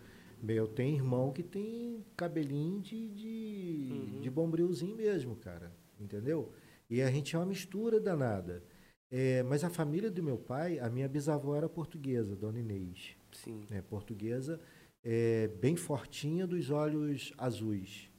Eu 0.47 0.67
tenho 0.67 0.95
irmão 0.95 1.31
que 1.31 1.41
tem 1.41 2.03
cabelinho 2.17 2.81
de, 2.81 3.09
de, 3.09 3.89
uhum. 3.91 4.21
de 4.21 4.29
bombrilzinho 4.29 4.95
mesmo, 4.95 5.35
cara. 5.35 5.71
Entendeu? 5.99 6.51
E 6.89 7.01
a 7.01 7.09
gente 7.09 7.35
é 7.35 7.39
uma 7.39 7.45
mistura 7.45 7.99
danada. 7.99 8.63
É, 9.09 9.43
mas 9.43 9.63
a 9.63 9.69
família 9.69 10.09
do 10.09 10.23
meu 10.23 10.37
pai, 10.37 10.79
a 10.79 10.89
minha 10.89 11.07
bisavó 11.07 11.55
era 11.55 11.69
portuguesa, 11.69 12.35
Dona 12.35 12.59
Inês. 12.59 13.15
Sim. 13.31 13.65
É, 13.69 13.81
portuguesa, 13.81 14.59
é, 15.03 15.47
bem 15.47 15.75
fortinha, 15.75 16.47
dos 16.47 16.69
olhos 16.69 17.31
azuis. 17.37 18.09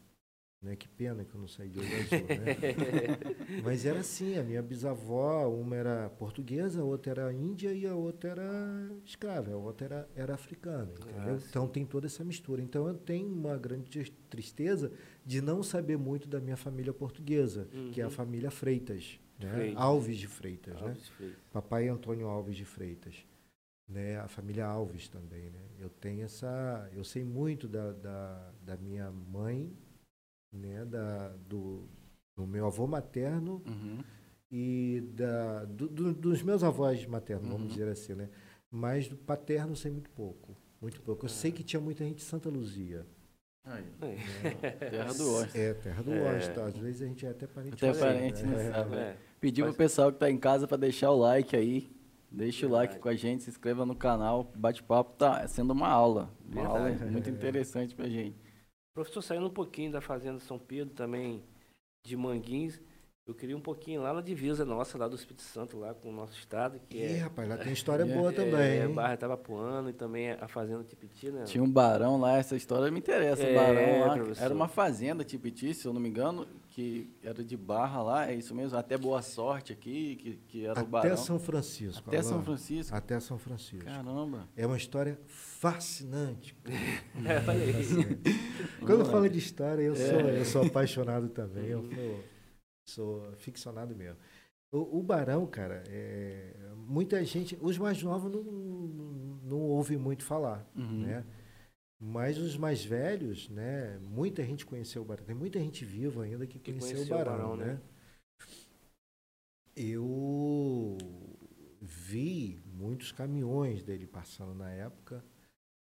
Né? 0.65 0.77
Que 0.77 0.89
pena 0.89 1.27
que 1.27 1.35
eu 1.35 1.41
não 1.41 1.47
saí 1.47 1.69
de 1.69 1.79
olho 1.79 1.89
azul, 1.89 2.27
né? 2.27 3.19
Mas 3.63 3.85
era 3.85 4.01
assim, 4.01 4.39
a 4.39 4.43
minha 4.43 4.63
bisavó, 4.63 5.47
uma 5.47 5.77
era 5.77 6.09
portuguesa, 6.09 6.81
a 6.81 6.85
outra 6.85 7.11
era 7.13 7.33
índia 7.35 7.71
e 7.75 7.87
a 7.87 7.95
outra 7.95 8.31
era 8.31 8.91
escrava, 9.05 9.53
a 9.53 9.57
outra 9.59 9.85
era, 9.85 10.09
era 10.17 10.35
africana, 10.35 10.91
entendeu? 10.91 11.35
Ah, 11.35 11.47
então 11.51 11.69
tem 11.69 11.85
toda 11.85 12.07
essa 12.07 12.25
mistura. 12.25 12.63
Então 12.63 12.89
eu 12.89 12.95
tenho 12.95 13.29
uma 13.29 13.59
grande 13.59 14.11
tristeza 14.31 14.91
de 15.23 15.43
não 15.43 15.63
saber 15.63 15.99
muito 15.99 16.27
da 16.27 16.41
minha 16.41 16.57
família 16.57 16.95
portuguesa, 16.95 17.69
uhum. 17.75 17.91
que 17.91 18.01
é 18.01 18.05
a 18.05 18.07
uhum. 18.07 18.13
família 18.15 18.51
Freitas, 18.51 19.21
né? 19.39 19.53
Freitas. 19.53 19.83
Alves 19.83 20.17
de 20.17 20.27
Freitas, 20.27 20.75
né? 20.77 20.81
Alves 20.81 21.03
né? 21.03 21.15
Freitas. 21.15 21.39
Papai 21.53 21.89
Antônio 21.89 22.27
Alves 22.27 22.57
de 22.57 22.65
Freitas. 22.65 23.15
Né, 23.87 24.19
a 24.19 24.29
família 24.29 24.65
Alves 24.65 25.09
também, 25.09 25.51
né? 25.51 25.61
Eu 25.79 25.91
tenho 25.91 26.25
essa, 26.25 26.89
eu 26.95 27.05
sei 27.05 27.23
muito 27.23 27.69
da, 27.69 27.93
da, 27.93 28.53
da 28.63 28.77
minha 28.79 29.11
mãe 29.11 29.71
né, 30.55 30.85
da, 30.85 31.29
do, 31.49 31.89
do 32.37 32.47
meu 32.47 32.67
avô 32.67 32.87
materno 32.87 33.63
uhum. 33.67 33.99
e 34.51 35.03
da, 35.13 35.65
do, 35.65 35.89
do, 35.89 36.15
dos 36.15 36.43
meus 36.43 36.63
avós 36.63 37.05
maternos, 37.07 37.47
uhum. 37.47 37.57
vamos 37.57 37.73
dizer 37.73 37.89
assim, 37.89 38.15
né? 38.15 38.29
Mas 38.71 39.09
do 39.09 39.17
paterno 39.17 39.77
sei 39.77 39.91
muito 39.91 40.11
pouco, 40.11 40.57
muito 40.81 41.01
pouco. 41.03 41.25
Eu 41.27 41.31
sei 41.31 41.53
que 41.53 41.63
tinha 41.63 41.81
muita 41.81 42.05
gente 42.05 42.17
de 42.17 42.25
Santa 42.25 42.49
Luzia. 42.49 43.07
Aí, 43.65 43.85
é. 44.03 44.71
Terra 44.91 45.15
do 45.15 45.33
Oeste. 45.37 45.59
É, 45.59 45.75
Terra 45.75 46.03
do 46.03 46.13
é. 46.13 46.37
Às 46.37 46.77
vezes 46.77 47.03
a 47.03 47.07
gente 47.07 47.25
é 47.25 47.31
até 47.31 47.47
parente. 47.47 47.75
Até 47.75 47.99
parente, 47.99 48.43
né? 48.45 48.73
sabe. 48.73 48.97
É. 48.97 49.17
Pedir 49.41 49.63
pro 49.63 49.75
pessoal 49.75 50.11
que 50.11 50.17
está 50.17 50.31
em 50.31 50.37
casa 50.37 50.69
para 50.69 50.77
deixar 50.77 51.11
o 51.11 51.17
like 51.17 51.57
aí. 51.57 51.91
Deixa 52.31 52.67
o 52.67 52.69
like 52.69 52.99
com 52.99 53.09
a 53.09 53.15
gente, 53.15 53.45
se 53.45 53.51
inscreva 53.51 53.87
no 53.87 53.95
canal. 53.95 54.53
Bate-papo 54.57 55.13
tá 55.17 55.47
sendo 55.47 55.73
uma 55.73 55.89
aula. 55.89 56.31
Uma 56.45 56.63
Verdade. 56.63 57.03
aula 57.03 57.13
muito 57.13 57.31
interessante 57.31 57.95
pra 57.95 58.09
gente. 58.09 58.37
Professor, 58.95 59.23
saindo 59.23 59.47
um 59.47 59.51
pouquinho 59.51 59.91
da 59.91 60.01
Fazenda 60.01 60.39
São 60.39 60.57
Pedro, 60.57 60.95
também 60.95 61.43
de 62.07 62.17
Manguins, 62.17 62.81
eu 63.27 63.35
queria 63.35 63.57
um 63.57 63.61
pouquinho 63.61 64.03
lá 64.03 64.13
na 64.13 64.21
divisa 64.21 64.67
nossa, 64.67 64.99
lá 64.99 65.09
do 65.09 65.17
Espírito 65.17 65.41
Santo, 65.41 65.79
lá 65.79 65.95
com 65.95 66.11
o 66.11 66.13
nosso 66.13 66.39
estado. 66.39 66.79
Que 66.91 66.99
Ih, 66.99 67.03
é, 67.05 67.19
rapaz, 67.21 67.49
lá 67.49 67.57
tem 67.57 67.73
história 67.73 68.05
boa 68.05 68.31
é, 68.31 68.33
também. 68.35 68.79
É, 68.81 68.87
Barra 68.89 69.17
Tabapuano 69.17 69.89
e 69.89 69.95
também 69.95 70.33
a 70.33 70.47
Fazenda 70.47 70.85
Tipiti, 70.85 71.31
né? 71.31 71.45
Tinha 71.45 71.65
um 71.65 71.71
barão 71.71 72.21
lá, 72.21 72.37
essa 72.37 72.55
história 72.55 72.91
me 72.91 72.99
interessa. 72.99 73.43
É, 73.43 73.55
barão 73.55 74.01
lá, 74.01 74.15
professor. 74.15 74.45
era 74.45 74.53
uma 74.53 74.69
fazenda 74.69 75.25
Tipiti, 75.25 75.73
se 75.73 75.87
eu 75.87 75.95
não 75.95 76.03
me 76.03 76.11
engano, 76.11 76.47
que 76.69 77.11
era 77.23 77.43
de 77.43 77.57
Barra 77.57 78.03
lá, 78.03 78.31
é 78.31 78.35
isso 78.35 78.55
mesmo, 78.55 78.77
até 78.77 78.99
Boa 78.99 79.23
Sorte 79.23 79.73
aqui, 79.73 80.17
que, 80.17 80.37
que 80.47 80.65
era 80.65 80.73
até 80.73 80.83
o 80.83 80.87
barão. 80.87 81.13
Até 81.15 81.17
São 81.17 81.39
Francisco. 81.39 82.05
Até 82.07 82.23
São 82.23 82.43
Francisco? 82.43 82.95
Até 82.95 83.21
São 83.21 83.39
Francisco. 83.39 83.87
Caramba. 83.87 84.47
É 84.55 84.67
uma 84.67 84.77
história 84.77 85.19
fascinante. 85.27 86.55
é, 87.25 87.41
falei. 87.41 87.73
Quando 88.85 89.07
fala 89.07 89.31
de 89.31 89.39
história, 89.39 89.81
eu, 89.81 89.97
sou, 89.97 90.21
é. 90.21 90.41
eu 90.41 90.45
sou 90.45 90.67
apaixonado 90.67 91.31
também. 91.31 91.69
Eu 91.69 91.89
sou 91.89 92.34
Sou 92.87 93.33
ficcionado 93.37 93.95
mesmo. 93.95 94.19
O, 94.73 94.99
o 94.99 95.03
Barão, 95.03 95.47
cara, 95.47 95.85
é, 95.89 96.53
muita 96.77 97.25
gente, 97.25 97.57
os 97.61 97.79
mais 97.79 98.03
novos 98.03 98.31
não, 98.31 98.43
não, 98.43 99.61
ouvem 99.61 99.97
muito 99.97 100.25
falar, 100.25 100.69
uhum. 100.75 101.03
né? 101.03 101.25
Mas 102.01 102.39
os 102.39 102.57
mais 102.57 102.85
velhos, 102.85 103.49
né? 103.49 103.99
Muita 104.01 104.45
gente 104.45 104.67
conheceu 104.67 105.03
o 105.03 105.05
Barão. 105.05 105.25
Tem 105.25 105.35
muita 105.35 105.59
gente 105.59 105.85
viva 105.85 106.25
ainda 106.25 106.47
que, 106.47 106.59
que 106.59 106.73
conheceu, 106.73 106.97
conheceu, 106.97 107.15
o 107.15 107.19
Barão, 107.19 107.35
o 107.35 107.39
Barão 107.39 107.57
né? 107.57 107.67
né? 107.75 107.81
Eu 109.77 110.99
vi 111.81 112.61
muitos 112.67 113.13
caminhões 113.13 113.83
dele 113.83 114.07
passando 114.07 114.55
na 114.55 114.71
época. 114.71 115.25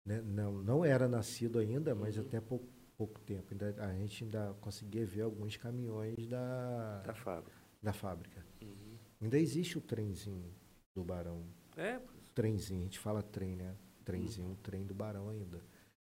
Né? 0.07 0.21
Não, 0.21 0.53
não 0.63 0.85
era 0.85 1.09
nascido 1.09 1.59
ainda, 1.59 1.95
mas 1.95 2.17
uhum. 2.17 2.23
até 2.23 2.41
pouco 2.41 2.74
pouco 2.97 3.21
tempo. 3.21 3.53
Ainda, 3.53 3.75
a 3.85 3.93
gente 3.95 4.25
ainda 4.25 4.55
conseguia 4.61 5.05
ver 5.05 5.23
alguns 5.23 5.57
caminhões 5.57 6.27
da, 6.27 7.03
da 7.03 7.15
fábrica. 7.15 7.57
Da 7.83 7.93
fábrica. 7.93 8.47
Uhum. 8.63 8.99
Ainda 9.21 9.39
existe 9.39 9.79
o 9.79 9.81
trenzinho 9.81 10.53
do 10.95 11.05
Barão. 11.05 11.45
É? 11.77 12.01
Trenzinho, 12.35 12.81
a 12.81 12.85
gente 12.85 12.99
fala 12.99 13.23
trem, 13.23 13.57
né? 13.57 13.77
Trenzinho, 14.05 14.49
uhum. 14.49 14.55
o 14.55 14.57
trem 14.57 14.85
do 14.85 14.95
Barão 14.95 15.29
ainda. 15.29 15.63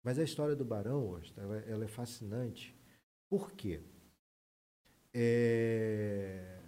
Mas 0.03 0.19
a 0.19 0.23
história 0.23 0.55
do 0.55 0.63
Barão, 0.63 1.07
hoje, 1.07 1.33
ela, 1.37 1.57
ela 1.59 1.85
é 1.85 1.87
fascinante. 1.87 2.75
Por 3.29 3.51
quê? 3.51 3.81
É, 5.13 6.59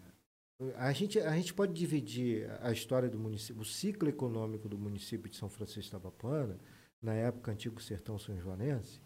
a, 0.75 0.91
gente, 0.91 1.19
a 1.19 1.35
gente 1.35 1.53
pode 1.53 1.73
dividir 1.73 2.49
a 2.61 2.71
história 2.71 3.09
do 3.09 3.17
município, 3.17 3.61
o 3.61 3.65
ciclo 3.65 4.09
econômico 4.09 4.67
do 4.67 4.77
município 4.77 5.29
de 5.29 5.37
São 5.37 5.47
Francisco 5.49 5.93
da 5.93 5.99
Papuana, 5.99 6.57
na 7.01 7.13
época 7.13 7.51
antigo 7.51 7.81
sertão 7.81 8.19
são 8.19 8.37
joanense, 8.37 8.99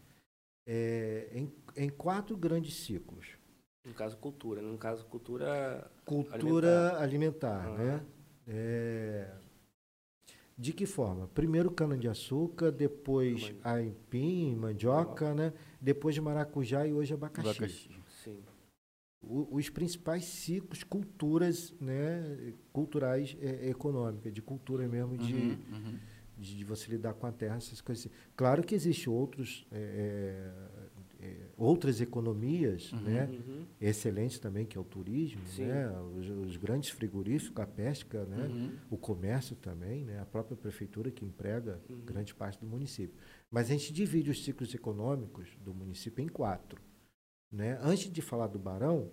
é, 0.66 1.30
em, 1.34 1.52
em 1.76 1.90
quatro 1.90 2.36
grandes 2.38 2.76
ciclos. 2.76 3.38
No 3.86 3.94
caso, 3.94 4.18
cultura. 4.18 4.62
No 4.62 4.78
caso, 4.78 5.06
cultura. 5.06 5.92
Cultura 6.06 6.98
alimentar, 6.98 7.66
alimentar 7.66 7.78
né? 7.78 8.06
É, 8.48 9.32
de 10.58 10.72
que 10.72 10.86
forma? 10.86 11.28
Primeiro 11.30 11.72
cana-de-açúcar, 11.72 12.72
depois 12.72 13.54
aipim, 13.64 14.56
mandioca, 14.56 15.34
né? 15.34 15.54
depois 15.82 16.14
de 16.14 16.22
maracujá 16.22 16.86
e 16.86 16.94
hoje 16.94 17.14
abacaxi. 17.14 17.50
abacaxi. 17.50 17.90
Sim. 18.24 18.44
O, 19.22 19.56
os 19.56 19.70
principais 19.70 20.26
ciclos, 20.26 20.84
culturas 20.84 21.74
né, 21.80 22.54
culturais 22.72 23.36
é, 23.40 23.70
econômicas, 23.70 24.34
de 24.34 24.42
cultura 24.42 24.88
mesmo, 24.88 25.18
de, 25.18 25.34
uhum, 25.34 25.58
uhum. 25.72 26.00
De, 26.44 26.64
você 26.64 26.92
lidar 26.92 27.14
com 27.14 27.26
a 27.26 27.32
terra, 27.32 27.58
essas 27.58 27.82
coisas. 27.82 28.06
Assim. 28.06 28.16
Claro 28.36 28.64
que 28.64 28.76
existem 28.76 29.12
outros 29.12 29.66
é, 29.72 29.78
é 29.78 30.94
é, 31.24 31.36
outras 31.58 32.02
economias 32.02 32.92
uhum, 32.92 33.00
né, 33.00 33.30
uhum. 33.32 33.66
excelentes 33.80 34.40
também, 34.40 34.66
que 34.66 34.78
é 34.78 34.82
o 34.82 34.84
turismo, 34.84 35.42
né, 35.58 35.90
os, 36.18 36.30
os, 36.30 36.58
grandes 36.58 36.90
frigoríficos, 36.90 37.64
a 37.64 37.66
pesca, 37.66 38.26
né, 38.26 38.46
uhum. 38.46 38.72
o 38.90 38.98
comércio 38.98 39.56
também, 39.56 40.04
né, 40.04 40.20
a 40.20 40.26
própria 40.26 40.58
prefeitura 40.58 41.10
que 41.12 41.24
emprega 41.24 41.80
uhum. 41.90 42.02
grande 42.02 42.36
parte 42.36 42.60
do 42.60 42.66
município. 42.66 43.18
Mas 43.50 43.70
a 43.70 43.74
gente 43.74 43.94
divide 43.94 44.30
os 44.30 44.44
ciclos 44.44 44.74
econômicos 44.74 45.48
do 45.64 45.74
município 45.74 46.22
em 46.22 46.28
quatro. 46.28 46.82
Né? 47.50 47.80
Antes 47.82 48.12
de 48.12 48.22
falar 48.22 48.48
do 48.48 48.60
Barão, 48.60 49.10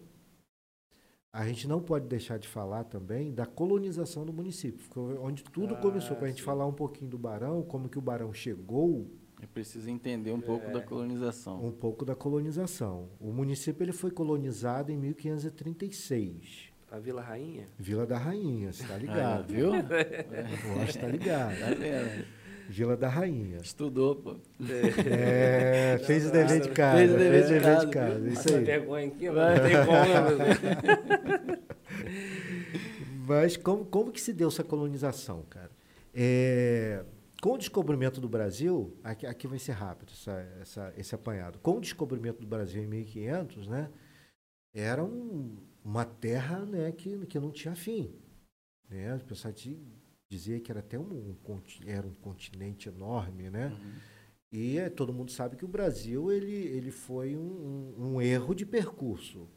a 1.32 1.46
gente 1.46 1.68
não 1.68 1.80
pode 1.80 2.06
deixar 2.06 2.38
de 2.38 2.48
falar 2.48 2.84
também 2.84 3.32
da 3.32 3.46
colonização 3.46 4.24
do 4.26 4.32
município, 4.32 4.84
onde 5.22 5.44
tudo 5.44 5.74
ah, 5.74 5.78
começou. 5.78 6.16
Para 6.16 6.26
a 6.26 6.30
gente 6.30 6.42
falar 6.42 6.66
um 6.66 6.72
pouquinho 6.72 7.10
do 7.10 7.18
Barão, 7.18 7.62
como 7.62 7.88
que 7.88 7.98
o 7.98 8.02
Barão 8.02 8.32
chegou 8.32 9.06
é 9.42 9.46
preciso 9.46 9.88
entender 9.88 10.32
um 10.32 10.40
pouco 10.40 10.66
é. 10.66 10.70
da 10.70 10.82
colonização. 10.82 11.64
Um 11.64 11.72
pouco 11.72 12.04
da 12.04 12.14
colonização. 12.14 13.08
O 13.18 13.32
município 13.32 13.82
ele 13.82 13.92
foi 13.92 14.10
colonizado 14.10 14.92
em 14.92 14.98
1536. 14.98 16.68
A 16.90 16.98
Vila 16.98 17.22
Rainha? 17.22 17.68
Vila 17.78 18.04
da 18.04 18.18
Rainha, 18.18 18.72
você 18.72 18.82
está 18.82 18.98
ligado. 18.98 19.40
Ah, 19.40 19.46
viu? 19.46 19.70
É. 19.80 20.84
está 20.84 21.06
ligado. 21.06 21.58
Tá 21.58 21.70
Vila 22.70 22.96
da 22.96 23.08
Rainha. 23.08 23.58
Estudou, 23.58 24.14
pô. 24.14 24.36
É, 25.04 25.98
fez 26.06 26.24
o 26.24 26.30
dever 26.30 26.60
de 26.60 26.68
casa. 26.70 26.98
Fez 26.98 27.12
o 27.12 27.16
dever, 27.16 27.32
fez 27.32 27.48
dever 27.48 27.78
de 27.80 27.86
casa. 27.88 28.28
Isso 28.28 28.54
aí. 28.54 28.64
vergonha 28.64 29.08
aqui, 29.08 29.28
não 29.28 29.34
tem 29.34 29.74
como? 29.84 30.00
Mas 33.26 33.56
como, 33.56 33.84
como 33.84 34.12
que 34.12 34.20
se 34.20 34.32
deu 34.32 34.46
essa 34.46 34.62
colonização, 34.62 35.42
cara? 35.50 35.70
É, 36.14 37.04
com 37.42 37.54
o 37.54 37.58
descobrimento 37.58 38.20
do 38.20 38.28
Brasil, 38.28 38.96
aqui, 39.02 39.26
aqui 39.26 39.48
vai 39.48 39.58
ser 39.58 39.72
rápido 39.72 40.12
essa, 40.12 40.32
essa, 40.60 40.94
esse 40.96 41.12
apanhado. 41.12 41.58
Com 41.58 41.78
o 41.78 41.80
descobrimento 41.80 42.40
do 42.40 42.46
Brasil 42.46 42.84
em 42.84 42.86
1500, 42.86 43.66
né, 43.66 43.90
era 44.72 45.02
um, 45.02 45.56
uma 45.84 46.04
terra 46.04 46.60
né, 46.60 46.92
que, 46.92 47.26
que 47.26 47.40
não 47.40 47.50
tinha 47.50 47.74
fim. 47.74 48.14
Né? 48.88 49.16
O 49.16 49.24
pessoal 49.24 49.52
dizia 50.30 50.60
que 50.60 50.70
era 50.70 50.80
até 50.80 50.98
um, 50.98 51.02
um, 51.02 51.36
era 51.84 52.06
um 52.06 52.14
continente 52.14 52.88
enorme, 52.88 53.50
né? 53.50 53.68
Uhum. 53.68 53.92
E 54.52 54.78
é, 54.78 54.88
todo 54.88 55.12
mundo 55.12 55.30
sabe 55.30 55.56
que 55.56 55.64
o 55.64 55.68
Brasil 55.68 56.30
ele, 56.30 56.54
ele 56.54 56.90
foi 56.90 57.36
um, 57.36 57.94
um, 57.98 58.14
um 58.14 58.22
erro 58.22 58.54
de 58.54 58.64
percurso. 58.64 59.48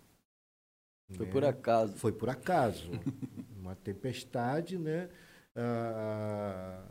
Foi 1.11 1.26
né? 1.26 1.32
por 1.32 1.45
acaso. 1.45 1.93
Foi 1.97 2.11
por 2.11 2.30
acaso. 2.30 2.89
uma 3.55 3.76
tempestade, 3.76 4.78
né? 4.78 5.09
Ah, 5.55 6.84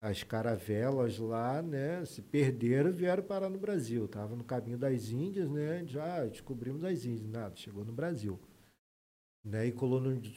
as 0.00 0.22
caravelas 0.22 1.18
lá, 1.18 1.62
né, 1.62 2.04
se 2.04 2.20
perderam 2.20 2.90
e 2.90 2.92
vieram 2.92 3.22
parar 3.22 3.48
no 3.48 3.58
Brasil. 3.58 4.04
Estava 4.04 4.36
no 4.36 4.44
caminho 4.44 4.76
das 4.76 5.08
Índias, 5.08 5.48
né, 5.48 5.82
já 5.86 6.24
descobrimos 6.26 6.84
as 6.84 7.06
Índias, 7.06 7.26
nada, 7.26 7.56
chegou 7.56 7.84
no 7.84 7.92
Brasil. 7.92 8.38
Né, 9.44 9.66
e 9.66 9.72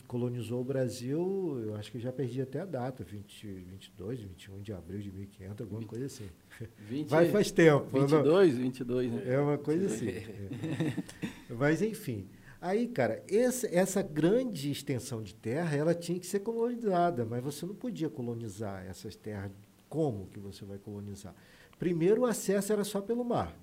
colonizou 0.06 0.60
o 0.60 0.66
Brasil, 0.66 1.62
eu 1.64 1.76
acho 1.76 1.90
que 1.90 1.98
já 1.98 2.12
perdi 2.12 2.42
até 2.42 2.60
a 2.60 2.66
data, 2.66 3.06
20, 3.06 3.48
22, 3.48 4.20
21 4.20 4.62
de 4.62 4.74
abril 4.74 5.00
de 5.00 5.10
1500, 5.10 5.62
alguma 5.62 5.80
20, 5.80 5.90
coisa 5.90 6.06
assim. 6.08 6.30
20, 6.90 7.08
Vai 7.08 7.30
faz 7.30 7.50
tempo. 7.50 7.86
22, 7.86 8.54
não, 8.54 8.62
22, 8.64 9.12
né? 9.14 9.24
É 9.26 9.40
uma 9.40 9.58
coisa 9.58 9.86
assim. 9.86 10.10
é. 10.10 10.94
Mas, 11.58 11.82
enfim. 11.82 12.28
Aí, 12.60 12.88
cara, 12.88 13.24
essa, 13.30 13.74
essa 13.74 14.02
grande 14.02 14.72
extensão 14.72 15.24
de 15.24 15.34
terra, 15.34 15.74
ela 15.74 15.94
tinha 15.94 16.20
que 16.20 16.28
ser 16.28 16.40
colonizada, 16.42 17.24
mas 17.24 17.42
você 17.42 17.66
não 17.66 17.76
podia 17.76 18.10
colonizar 18.10 18.86
essas 18.86 19.16
terras. 19.16 19.52
Como 19.88 20.28
que 20.28 20.40
você 20.40 20.66
vai 20.66 20.78
colonizar? 20.78 21.34
Primeiro, 21.80 22.24
o 22.24 22.26
acesso 22.26 22.74
era 22.74 22.84
só 22.84 23.00
pelo 23.00 23.24
mar. 23.24 23.58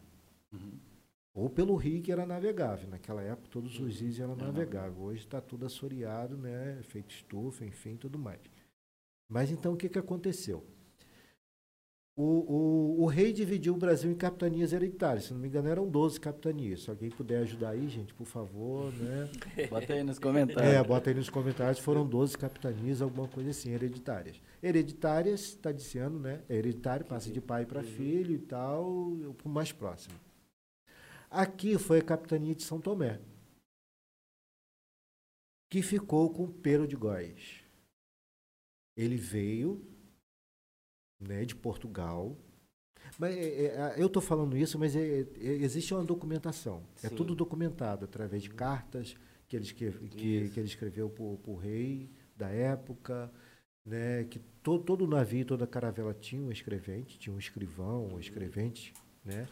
Uhum. 0.50 0.72
Ou 1.34 1.50
pelo 1.50 1.74
rio 1.74 2.00
que 2.00 2.12
era 2.12 2.24
navegável. 2.24 2.88
Naquela 2.88 3.20
época, 3.20 3.48
todos 3.50 3.80
os 3.80 4.00
rios 4.00 4.20
eram 4.20 4.36
navegáveis. 4.36 4.96
Hoje 4.96 5.20
está 5.20 5.40
tudo 5.40 5.66
assoreado, 5.66 6.36
né? 6.36 6.78
feito 6.84 7.12
estufa, 7.12 7.64
enfim, 7.64 7.96
tudo 7.96 8.16
mais. 8.16 8.38
Mas 9.28 9.50
então, 9.50 9.72
o 9.72 9.76
que, 9.76 9.88
que 9.88 9.98
aconteceu? 9.98 10.64
O, 12.16 12.22
o, 12.22 13.02
o, 13.02 13.06
rei 13.06 13.32
dividiu 13.32 13.74
o 13.74 13.76
Brasil 13.76 14.08
em 14.08 14.14
capitanias 14.14 14.72
hereditárias. 14.72 15.24
Se 15.24 15.32
não 15.32 15.40
me 15.40 15.48
engano, 15.48 15.68
eram 15.68 15.88
12 15.88 16.20
capitanias. 16.20 16.84
Se 16.84 16.90
alguém 16.90 17.10
puder 17.10 17.38
ajudar 17.38 17.70
aí, 17.70 17.88
gente, 17.88 18.14
por 18.14 18.26
favor, 18.26 18.92
né? 18.92 19.28
Bota 19.68 19.92
aí 19.92 20.04
nos 20.04 20.20
comentários. 20.20 20.72
É, 20.72 20.84
bota 20.84 21.10
aí 21.10 21.16
nos 21.16 21.28
comentários. 21.28 21.80
Foram 21.80 22.06
12 22.06 22.38
capitanias, 22.38 23.02
alguma 23.02 23.26
coisa 23.26 23.50
assim, 23.50 23.72
hereditárias. 23.72 24.40
Hereditárias, 24.62 25.40
está 25.40 25.72
dizendo, 25.72 26.20
né? 26.20 26.42
É 26.48 26.54
hereditário, 26.54 27.04
passa 27.04 27.32
de 27.32 27.40
pai 27.40 27.66
para 27.66 27.82
filho 27.82 28.32
e 28.32 28.38
tal, 28.38 28.86
o 28.86 29.48
mais 29.48 29.72
próximo. 29.72 30.14
Aqui 31.34 31.76
foi 31.78 31.98
a 31.98 32.04
capitania 32.04 32.54
de 32.54 32.62
São 32.62 32.80
Tomé, 32.80 33.20
que 35.68 35.82
ficou 35.82 36.32
com 36.32 36.46
Pero 36.46 36.86
de 36.86 36.94
Góis. 36.94 37.64
Ele 38.96 39.16
veio 39.16 39.84
né, 41.18 41.44
de 41.44 41.56
Portugal. 41.56 42.38
Mas, 43.18 43.36
é, 43.36 43.64
é, 43.66 43.94
eu 44.00 44.06
estou 44.06 44.22
falando 44.22 44.56
isso, 44.56 44.78
mas 44.78 44.94
é, 44.94 45.22
é, 45.22 45.24
existe 45.34 45.92
uma 45.92 46.04
documentação. 46.04 46.86
É 46.98 47.00
Sim. 47.00 47.06
É 47.08 47.10
tudo 47.10 47.34
documentado 47.34 48.04
através 48.04 48.44
de 48.44 48.50
cartas 48.50 49.16
que 49.48 49.56
ele, 49.56 49.66
que, 49.66 49.90
que, 49.90 50.50
que 50.50 50.60
ele 50.60 50.68
escreveu 50.68 51.10
para 51.10 51.50
o 51.50 51.56
rei 51.56 52.12
da 52.36 52.48
época, 52.48 53.28
né, 53.84 54.22
que 54.22 54.38
to, 54.62 54.78
todo 54.78 55.04
navio, 55.04 55.44
toda 55.44 55.66
caravela 55.66 56.14
tinha 56.14 56.42
um 56.42 56.52
escrevente, 56.52 57.18
tinha 57.18 57.34
um 57.34 57.38
escrivão, 57.40 58.06
um 58.06 58.20
escrevente, 58.20 58.94
né, 59.24 59.48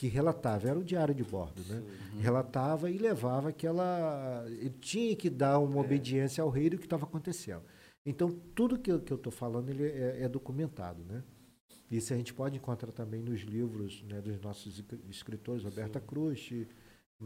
que 0.00 0.08
relatava, 0.08 0.66
era 0.66 0.78
o 0.78 0.82
diário 0.82 1.14
de 1.14 1.22
bordo, 1.22 1.62
né? 1.68 1.78
Uhum. 1.78 2.20
Relatava 2.20 2.90
e 2.90 2.96
levava 2.96 3.50
aquela. 3.50 4.46
Ele 4.48 4.74
tinha 4.80 5.14
que 5.14 5.28
dar 5.28 5.58
uma 5.58 5.76
é. 5.76 5.80
obediência 5.80 6.40
ao 6.42 6.48
rei 6.48 6.70
do 6.70 6.78
que 6.78 6.86
estava 6.86 7.04
acontecendo. 7.04 7.62
Então, 8.06 8.30
tudo 8.54 8.78
que 8.78 8.90
eu 8.90 8.96
estou 8.96 9.30
falando 9.30 9.68
ele 9.68 9.84
é, 9.84 10.22
é, 10.22 10.26
documentado, 10.26 11.04
né? 11.04 11.22
Isso 11.90 12.14
a 12.14 12.16
gente 12.16 12.32
pode 12.32 12.56
encontrar 12.56 12.92
também 12.92 13.20
nos 13.20 13.42
livros 13.42 14.02
né, 14.04 14.22
dos 14.22 14.40
nossos 14.40 14.82
escritores, 15.10 15.64
Roberta 15.64 16.00
Sim. 16.00 16.06
Cruz, 16.06 16.50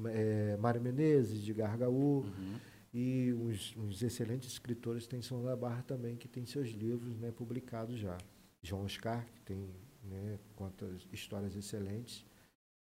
é, 0.07 0.57
Mário 0.57 0.83
Menezes, 0.83 1.43
de 1.43 1.55
Gargaú, 1.55 2.25
uhum. 2.25 2.57
e 2.93 3.33
uns, 3.35 3.77
uns, 3.77 4.03
excelentes 4.03 4.51
escritores 4.51 5.07
tem 5.07 5.23
São 5.23 5.45
da 5.45 5.55
Barra 5.55 5.83
também, 5.83 6.17
que 6.17 6.27
tem 6.27 6.45
seus 6.45 6.71
livros 6.71 7.17
né, 7.19 7.31
publicados 7.31 8.01
já. 8.01 8.19
João 8.65 8.85
Oscar, 8.85 9.25
que 9.33 9.43
tem 9.43 9.69
né, 10.03 10.41
conta 10.57 10.91
histórias 11.13 11.55
excelentes. 11.55 12.27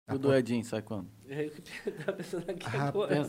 E 0.07 0.15
o 0.15 0.19
do 0.19 0.35
Edinho, 0.35 0.63
sai 0.65 0.83
quando? 0.83 1.09
É, 1.27 1.47
eu 1.47 1.47
estava 1.47 2.13
pensando 2.13 2.51
aqui 2.51 2.67
Rapaz, 2.67 3.11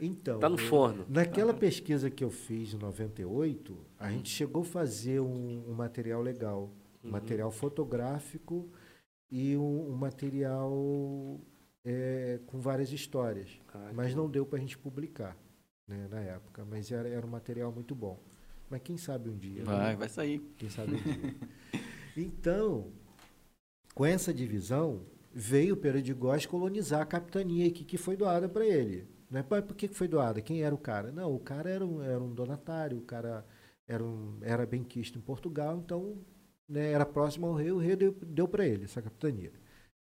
Então, 0.00 0.40
tá 0.40 0.48
no 0.48 0.58
forno. 0.58 1.06
Naquela 1.08 1.54
pesquisa 1.54 2.10
que 2.10 2.24
eu 2.24 2.30
fiz 2.30 2.74
em 2.74 2.78
98, 2.78 3.78
a 3.98 4.10
gente 4.10 4.28
chegou 4.28 4.62
a 4.62 4.64
fazer 4.64 5.20
um, 5.20 5.64
um 5.68 5.72
material 5.72 6.20
legal, 6.20 6.68
um 7.02 7.06
uhum. 7.06 7.12
material 7.12 7.50
fotográfico 7.52 8.68
e 9.30 9.56
um, 9.56 9.90
um 9.90 9.96
material 9.96 11.40
é, 11.84 12.40
com 12.46 12.58
várias 12.58 12.92
histórias, 12.92 13.60
ah, 13.72 13.92
mas 13.94 14.14
não 14.14 14.28
deu 14.28 14.44
para 14.44 14.58
a 14.58 14.60
gente 14.60 14.76
publicar 14.76 15.36
né, 15.86 16.08
na 16.10 16.20
época. 16.20 16.64
Mas 16.64 16.90
era, 16.90 17.08
era 17.08 17.24
um 17.24 17.30
material 17.30 17.70
muito 17.70 17.94
bom. 17.94 18.18
Mas 18.68 18.80
quem 18.82 18.96
sabe 18.96 19.28
um 19.28 19.36
dia? 19.36 19.64
Vai, 19.64 19.90
né? 19.90 19.96
vai 19.96 20.08
sair. 20.08 20.40
Quem 20.56 20.68
sabe 20.68 20.94
um 20.94 20.96
dia. 20.96 21.34
Então, 22.16 22.92
com 23.94 24.04
essa 24.04 24.34
divisão, 24.34 25.06
veio 25.32 25.74
o 25.74 25.76
Pedro 25.76 26.02
de 26.02 26.12
Góes 26.12 26.46
colonizar 26.46 27.00
a 27.00 27.06
capitania 27.06 27.70
que, 27.70 27.84
que 27.84 27.96
foi 27.96 28.16
doada 28.16 28.48
para 28.48 28.66
ele. 28.66 29.08
Né? 29.30 29.42
Por 29.42 29.62
que 29.74 29.88
foi 29.88 30.08
doada? 30.08 30.40
Quem 30.40 30.62
era 30.62 30.74
o 30.74 30.78
cara? 30.78 31.12
Não, 31.12 31.34
o 31.34 31.38
cara 31.38 31.70
era 31.70 31.86
um, 31.86 32.02
era 32.02 32.22
um 32.22 32.32
donatário, 32.32 32.98
o 32.98 33.02
cara 33.02 33.46
era, 33.86 34.02
um, 34.02 34.38
era 34.42 34.66
bem 34.66 34.82
quisto 34.82 35.18
em 35.18 35.22
Portugal, 35.22 35.80
então 35.84 36.18
né, 36.68 36.92
era 36.92 37.06
próximo 37.06 37.46
ao 37.46 37.54
rei, 37.54 37.70
o 37.70 37.78
rei 37.78 37.96
deu, 37.96 38.12
deu 38.12 38.48
para 38.48 38.66
ele 38.66 38.84
essa 38.84 39.02
capitania. 39.02 39.52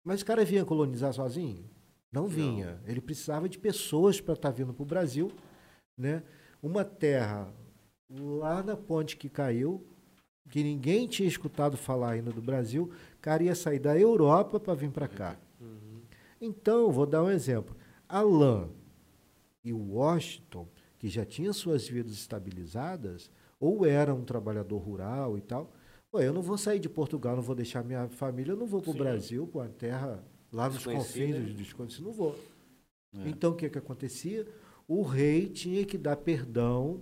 Mas 0.04 0.22
o 0.22 0.26
cara 0.26 0.44
vinha 0.44 0.66
colonizar 0.66 1.14
sozinho? 1.14 1.70
Não 2.12 2.28
vinha. 2.28 2.80
Não. 2.82 2.90
Ele 2.90 3.02
precisava 3.02 3.48
de 3.48 3.58
pessoas 3.58 4.20
para 4.20 4.34
estar 4.34 4.50
tá 4.50 4.56
vindo 4.56 4.74
para 4.74 4.84
o 4.84 4.86
Brasil. 4.86 5.32
Né? 5.98 6.24
Uma 6.62 6.84
terra 6.84 7.54
lá 8.10 8.62
na 8.62 8.76
ponte 8.76 9.16
que 9.16 9.30
caiu, 9.30 9.86
que 10.50 10.64
ninguém 10.64 11.08
tinha 11.08 11.28
escutado 11.28 11.78
falar 11.78 12.12
ainda 12.12 12.32
do 12.32 12.42
Brasil, 12.42 12.92
o 13.16 13.22
cara 13.22 13.44
ia 13.44 13.56
sair 13.56 13.80
da 13.80 13.98
Europa 13.98 14.60
para 14.60 14.74
vir 14.74 14.92
para 14.92 15.08
cá. 15.08 15.38
Então, 16.40 16.92
vou 16.92 17.06
dar 17.06 17.24
um 17.24 17.30
exemplo. 17.30 17.76
Alain 18.10 18.70
e 19.64 19.72
Washington, 19.72 20.68
que 20.98 21.08
já 21.08 21.24
tinham 21.24 21.54
suas 21.54 21.88
vidas 21.88 22.14
estabilizadas, 22.14 23.32
ou 23.60 23.86
era 23.86 24.14
um 24.14 24.24
trabalhador 24.24 24.80
rural 24.80 25.38
e 25.38 25.42
tal, 25.42 25.72
Pô, 26.12 26.20
eu 26.20 26.34
não 26.34 26.42
vou 26.42 26.58
sair 26.58 26.80
de 26.80 26.90
Portugal, 26.90 27.38
não 27.38 27.42
vou 27.42 27.56
deixar 27.56 27.86
minha 27.86 28.10
família, 28.10 28.52
eu 28.52 28.58
não 28.58 28.68
vou 28.68 28.82
para 28.82 28.92
o 28.92 28.94
Brasil, 28.94 29.48
para 29.48 29.64
a 29.64 29.70
terra 29.70 30.22
lá 30.52 30.68
nos 30.68 30.84
confins 30.84 31.38
dos 31.38 31.54
desconhecidos, 31.54 32.06
não 32.06 32.12
vou. 32.12 32.38
É. 33.16 33.30
Então, 33.30 33.54
o 33.54 33.56
que, 33.56 33.70
que 33.70 33.78
acontecia? 33.78 34.46
O 34.86 35.04
rei 35.04 35.48
tinha 35.48 35.86
que 35.86 35.98
dar 35.98 36.18
perdão 36.18 37.02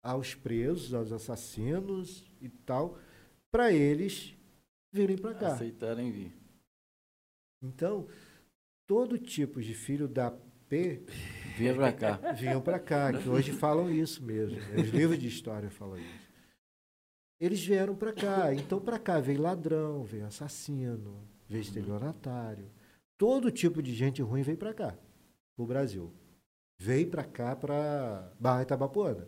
aos 0.00 0.36
presos, 0.36 0.94
aos 0.94 1.10
assassinos 1.10 2.24
e 2.40 2.48
tal, 2.48 2.98
para 3.50 3.72
eles 3.72 4.34
virem 4.92 5.16
para 5.16 5.34
cá. 5.34 5.52
Aceitarem 5.52 6.10
vir. 6.10 6.32
Então, 7.62 8.06
todo 8.86 9.18
tipo 9.18 9.60
de 9.60 9.74
filho 9.74 10.06
da 10.08 10.30
P 10.68 11.02
vinha 11.56 11.74
para 11.74 11.92
cá. 11.92 12.16
Vinham 12.34 12.60
para 12.60 12.78
cá, 12.78 13.12
que 13.12 13.28
hoje 13.28 13.52
falam 13.52 13.90
isso 13.90 14.22
mesmo. 14.22 14.58
Né? 14.58 14.82
Os 14.82 14.90
livros 14.90 15.18
de 15.18 15.28
história 15.28 15.70
falam 15.70 15.98
isso. 15.98 16.26
Eles 17.38 17.64
vieram 17.64 17.94
para 17.94 18.12
cá. 18.12 18.54
Então, 18.54 18.80
para 18.80 18.98
cá 18.98 19.20
veio 19.20 19.42
ladrão, 19.42 20.04
veio 20.04 20.26
assassino, 20.26 21.28
veio 21.48 21.62
uhum. 21.62 21.68
estelionatário. 21.68 22.70
Todo 23.18 23.50
tipo 23.50 23.82
de 23.82 23.94
gente 23.94 24.22
ruim 24.22 24.42
veio 24.42 24.58
para 24.58 24.74
cá, 24.74 24.96
para 25.54 25.62
o 25.62 25.66
Brasil. 25.66 26.12
Veio 26.78 27.08
para 27.08 27.24
cá, 27.24 27.56
para 27.56 28.32
Barra 28.38 28.62
Itabapuana. 28.62 29.26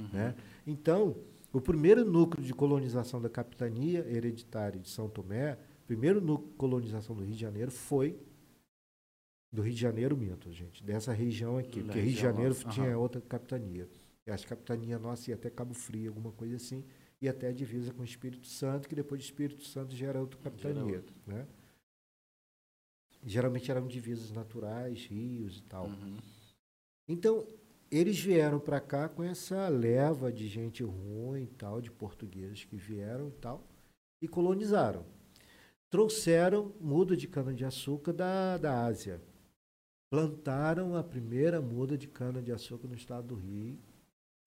Uhum. 0.00 0.08
Né? 0.12 0.34
Então, 0.66 1.16
o 1.52 1.60
primeiro 1.60 2.04
núcleo 2.04 2.44
de 2.44 2.52
colonização 2.52 3.20
da 3.20 3.28
capitania 3.28 4.00
hereditária 4.06 4.78
de 4.78 4.88
São 4.88 5.08
Tomé, 5.08 5.54
o 5.84 5.86
primeiro 5.86 6.20
núcleo 6.20 6.50
de 6.50 6.56
colonização 6.56 7.16
do 7.16 7.22
Rio 7.22 7.34
de 7.34 7.40
Janeiro 7.40 7.70
foi 7.70 8.18
do 9.50 9.62
Rio 9.62 9.72
de 9.72 9.80
Janeiro, 9.80 10.16
minto, 10.16 10.52
gente, 10.52 10.84
dessa 10.84 11.12
região 11.12 11.56
aqui, 11.56 11.82
porque 11.82 12.00
Rio 12.00 12.12
de 12.12 12.20
Janeiro 12.20 12.54
tinha 12.54 12.98
outra 12.98 13.20
capitania. 13.20 13.88
E 14.26 14.30
acho 14.30 14.46
que 14.46 14.52
a 14.52 14.56
capitania 14.56 14.98
nossa 14.98 15.30
ia 15.30 15.36
até 15.36 15.48
Cabo 15.48 15.72
Frio, 15.72 16.10
alguma 16.10 16.32
coisa 16.32 16.56
assim, 16.56 16.84
e 17.20 17.28
até 17.28 17.48
a 17.48 17.52
divisa 17.52 17.92
com 17.94 18.02
o 18.02 18.04
Espírito 18.04 18.46
Santo, 18.46 18.86
que 18.86 18.94
depois 18.94 19.22
do 19.22 19.24
Espírito 19.24 19.64
Santo 19.64 19.96
gera 19.96 20.20
outra 20.20 20.38
capitania. 20.38 21.02
Né? 21.26 21.46
Geralmente 23.24 23.70
eram 23.70 23.86
divisas 23.86 24.30
naturais, 24.30 25.06
rios 25.06 25.58
e 25.58 25.62
tal. 25.62 25.86
Uhum. 25.86 26.18
Então, 27.08 27.46
eles 27.90 28.18
vieram 28.20 28.58
para 28.58 28.80
cá 28.80 29.08
com 29.08 29.22
essa 29.22 29.68
leva 29.68 30.32
de 30.32 30.46
gente 30.48 30.82
ruim 30.82 31.46
tal, 31.58 31.80
de 31.80 31.90
portugueses 31.90 32.64
que 32.64 32.76
vieram 32.76 33.28
e 33.28 33.32
tal, 33.32 33.66
e 34.20 34.28
colonizaram. 34.28 35.04
Trouxeram 35.90 36.72
muda 36.80 37.16
de 37.16 37.26
cana-de-açúcar 37.26 38.12
da, 38.12 38.58
da 38.58 38.84
Ásia. 38.84 39.22
Plantaram 40.10 40.96
a 40.96 41.02
primeira 41.02 41.60
muda 41.60 41.96
de 41.96 42.06
cana-de-açúcar 42.06 42.88
no 42.88 42.94
estado 42.94 43.28
do 43.28 43.34
Rio, 43.34 43.78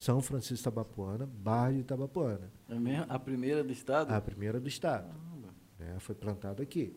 são 0.02 0.20
Francisco 0.20 0.64
Tabapuana, 0.64 1.28
bairro 1.28 1.78
de 1.78 1.84
Tabapuana. 1.84 2.52
É 2.68 2.74
mesmo? 2.74 3.06
A 3.08 3.20
primeira 3.20 3.64
do 3.64 3.72
estado? 3.72 4.12
A 4.12 4.20
primeira 4.20 4.60
do 4.60 4.68
estado. 4.68 5.14
Né, 5.78 5.96
foi 6.00 6.16
plantado 6.16 6.64
aqui. 6.64 6.96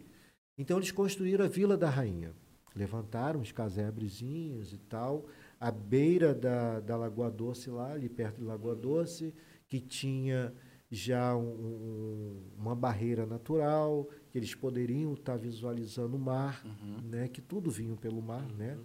Então 0.57 0.78
eles 0.78 0.90
construíram 0.90 1.45
a 1.45 1.49
Vila 1.49 1.76
da 1.76 1.90
Rainha. 1.90 2.32
Levantaram 2.74 3.40
os 3.40 3.53
casebrezinhos 3.53 4.72
e 4.72 4.78
tal, 4.78 5.26
à 5.66 5.70
beira 5.70 6.34
da, 6.34 6.80
da 6.80 6.96
Lagoa 6.96 7.30
Doce 7.30 7.70
lá, 7.70 7.92
ali 7.92 8.08
perto 8.08 8.38
de 8.38 8.44
Lagoa 8.44 8.74
Doce, 8.74 9.34
que 9.66 9.80
tinha 9.80 10.54
já 10.90 11.34
um, 11.34 11.42
um, 11.42 12.42
uma 12.58 12.74
barreira 12.74 13.24
natural, 13.24 14.08
que 14.30 14.38
eles 14.38 14.54
poderiam 14.54 15.14
estar 15.14 15.36
visualizando 15.36 16.16
o 16.16 16.20
mar, 16.20 16.62
uhum. 16.64 17.08
né, 17.08 17.28
que 17.28 17.40
tudo 17.40 17.70
vinha 17.70 17.96
pelo 17.96 18.20
mar, 18.20 18.46
né, 18.52 18.74
uhum. 18.74 18.84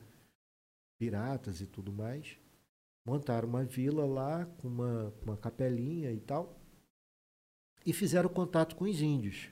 piratas 0.97 1.61
e 1.61 1.67
tudo 1.67 1.91
mais 1.91 2.37
montaram 3.05 3.47
uma 3.49 3.63
vila 3.63 4.05
lá 4.05 4.45
com 4.45 4.67
uma, 4.67 5.13
uma 5.23 5.35
capelinha 5.35 6.11
e 6.11 6.19
tal, 6.19 6.59
e 7.85 7.91
fizeram 7.91 8.29
contato 8.29 8.75
com 8.75 8.85
os 8.85 9.01
índios. 9.01 9.49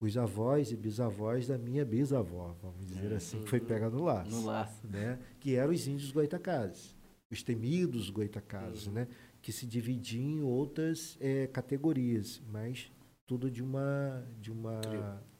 Os 0.00 0.16
avós 0.16 0.72
e 0.72 0.76
bisavós 0.76 1.46
da 1.46 1.56
minha 1.56 1.84
bisavó, 1.84 2.54
vamos 2.60 2.86
dizer 2.86 3.12
é, 3.12 3.16
assim, 3.16 3.40
que 3.42 3.48
foi 3.48 3.60
pega 3.60 3.88
no 3.88 4.02
laço. 4.04 4.30
No 4.30 4.44
laço. 4.44 4.86
Né? 4.86 5.18
Que 5.40 5.54
eram 5.54 5.72
os 5.72 5.86
índios 5.86 6.12
goitacazes, 6.12 6.94
os 7.30 7.42
temidos 7.42 8.10
goitacazes, 8.10 8.86
uhum. 8.86 8.92
né? 8.92 9.08
que 9.40 9.52
se 9.52 9.66
dividiam 9.66 10.22
em 10.22 10.42
outras 10.42 11.16
é, 11.20 11.46
categorias, 11.46 12.42
mas 12.50 12.92
tudo 13.24 13.50
de 13.50 13.62
uma, 13.62 14.26
de 14.38 14.50
uma, 14.50 14.80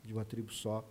de 0.02 0.12
uma 0.12 0.24
tribo 0.24 0.52
só 0.52 0.90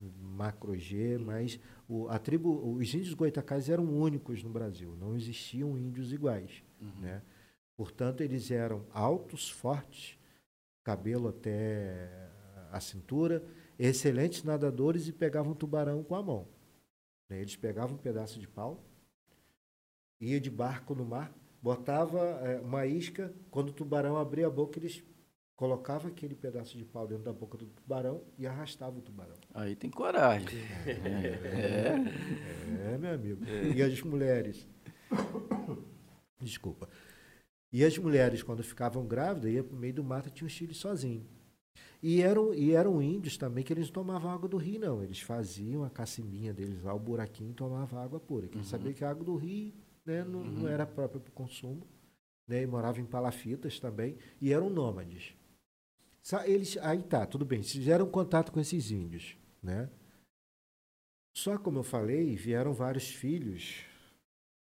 macro 0.00 0.76
G, 0.76 1.18
mas 1.18 1.58
o, 1.88 2.08
a 2.08 2.18
tribo, 2.18 2.74
os 2.76 2.94
índios 2.94 3.14
goitacás 3.14 3.68
eram 3.68 3.84
únicos 3.84 4.42
no 4.42 4.50
Brasil, 4.50 4.96
não 4.96 5.16
existiam 5.16 5.76
índios 5.76 6.12
iguais, 6.12 6.62
uhum. 6.80 7.00
né? 7.00 7.22
Portanto, 7.76 8.22
eles 8.22 8.50
eram 8.50 8.84
altos, 8.92 9.48
fortes, 9.48 10.18
cabelo 10.82 11.28
até 11.28 12.27
a 12.72 12.80
cintura, 12.80 13.44
excelentes 13.78 14.42
nadadores 14.42 15.08
e 15.08 15.12
pegavam 15.12 15.54
tubarão 15.54 16.02
com 16.02 16.14
a 16.14 16.22
mão. 16.22 16.48
Né? 17.28 17.40
Eles 17.40 17.56
pegavam 17.56 17.96
um 17.96 17.98
pedaço 17.98 18.38
de 18.38 18.48
pau, 18.48 18.84
ia 20.20 20.40
de 20.40 20.50
barco 20.50 20.94
no 20.94 21.04
mar, 21.04 21.32
botava 21.62 22.18
é, 22.42 22.60
uma 22.60 22.86
isca, 22.86 23.34
quando 23.50 23.70
o 23.70 23.72
tubarão 23.72 24.16
abria 24.16 24.46
a 24.46 24.50
boca, 24.50 24.78
eles 24.78 25.02
colocava 25.56 26.06
aquele 26.06 26.36
pedaço 26.36 26.78
de 26.78 26.84
pau 26.84 27.06
dentro 27.06 27.24
da 27.24 27.32
boca 27.32 27.58
do 27.58 27.66
tubarão 27.66 28.22
e 28.38 28.46
arrastava 28.46 28.98
o 28.98 29.02
tubarão. 29.02 29.34
Aí 29.52 29.74
tem 29.74 29.90
coragem. 29.90 30.46
É, 30.86 30.90
é, 32.90 32.94
é 32.94 32.98
meu 32.98 33.12
amigo. 33.12 33.44
E 33.44 33.82
as 33.82 34.00
mulheres. 34.02 34.66
Desculpa. 36.40 36.88
E 37.72 37.84
as 37.84 37.98
mulheres, 37.98 38.42
quando 38.42 38.62
ficavam 38.62 39.04
grávidas, 39.04 39.52
iam 39.52 39.64
para 39.64 39.76
o 39.76 39.78
meio 39.78 39.94
do 39.94 40.04
mato 40.04 40.28
e 40.28 40.30
tinham 40.30 40.46
os 40.46 40.56
filhos 40.56 40.78
sozinhos. 40.78 41.26
E 42.02 42.22
eram, 42.22 42.54
e 42.54 42.72
eram 42.72 43.02
índios 43.02 43.36
também 43.36 43.64
que 43.64 43.72
eles 43.72 43.86
não 43.86 43.94
tomavam 43.94 44.30
água 44.30 44.48
do 44.48 44.56
rio, 44.56 44.80
não. 44.80 45.02
Eles 45.02 45.20
faziam 45.20 45.84
a 45.84 45.90
cacimbinha 45.90 46.54
deles 46.54 46.82
lá, 46.82 46.94
o 46.94 46.98
buraquinho, 46.98 47.50
e 47.50 47.54
tomavam 47.54 48.00
água 48.00 48.20
pura. 48.20 48.42
Porque 48.42 48.56
uhum. 48.56 48.60
eles 48.60 48.70
sabiam 48.70 48.94
que 48.94 49.04
a 49.04 49.10
água 49.10 49.24
do 49.24 49.36
rio 49.36 49.72
né, 50.06 50.22
não, 50.24 50.40
uhum. 50.40 50.50
não 50.50 50.68
era 50.68 50.86
própria 50.86 51.20
para 51.20 51.30
o 51.30 51.32
consumo. 51.32 51.86
Né, 52.46 52.62
e 52.62 52.66
moravam 52.66 53.02
em 53.02 53.06
palafitas 53.06 53.80
também. 53.80 54.16
E 54.40 54.52
eram 54.52 54.70
nômades. 54.70 55.34
Eles, 56.44 56.76
aí 56.78 57.02
tá, 57.02 57.26
tudo 57.26 57.44
bem, 57.44 57.62
fizeram 57.62 58.08
contato 58.08 58.52
com 58.52 58.60
esses 58.60 58.90
índios, 58.90 59.36
né? 59.62 59.88
Só 61.34 61.56
como 61.56 61.78
eu 61.78 61.82
falei, 61.82 62.36
vieram 62.36 62.74
vários 62.74 63.08
filhos 63.08 63.84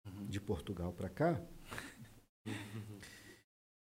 uhum. 0.06 0.26
de 0.26 0.40
Portugal 0.40 0.92
para 0.92 1.10
cá, 1.10 1.42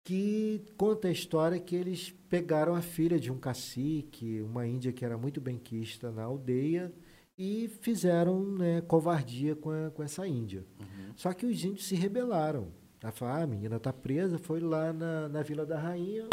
que 0.05 0.61
conta 0.77 1.07
a 1.07 1.11
história 1.11 1.59
que 1.59 1.75
eles 1.75 2.11
pegaram 2.29 2.75
a 2.75 2.81
filha 2.81 3.19
de 3.19 3.31
um 3.31 3.39
cacique, 3.39 4.39
uma 4.39 4.65
índia 4.67 4.93
que 4.93 5.03
era 5.03 5.17
muito 5.17 5.41
benquista 5.41 6.11
na 6.11 6.23
aldeia, 6.23 6.93
e 7.35 7.67
fizeram 7.81 8.39
né, 8.39 8.81
covardia 8.81 9.55
com, 9.55 9.71
a, 9.71 9.89
com 9.89 10.03
essa 10.03 10.27
índia. 10.27 10.63
Uhum. 10.79 11.11
Só 11.15 11.33
que 11.33 11.47
os 11.47 11.65
índios 11.65 11.87
se 11.87 11.95
rebelaram. 11.95 12.67
Ela 13.01 13.11
falou, 13.11 13.33
ah, 13.33 13.41
a 13.41 13.47
menina 13.47 13.77
está 13.77 13.91
presa, 13.91 14.37
foi 14.37 14.59
lá 14.59 14.93
na, 14.93 15.27
na 15.27 15.41
Vila 15.41 15.65
da 15.65 15.79
Rainha, 15.79 16.29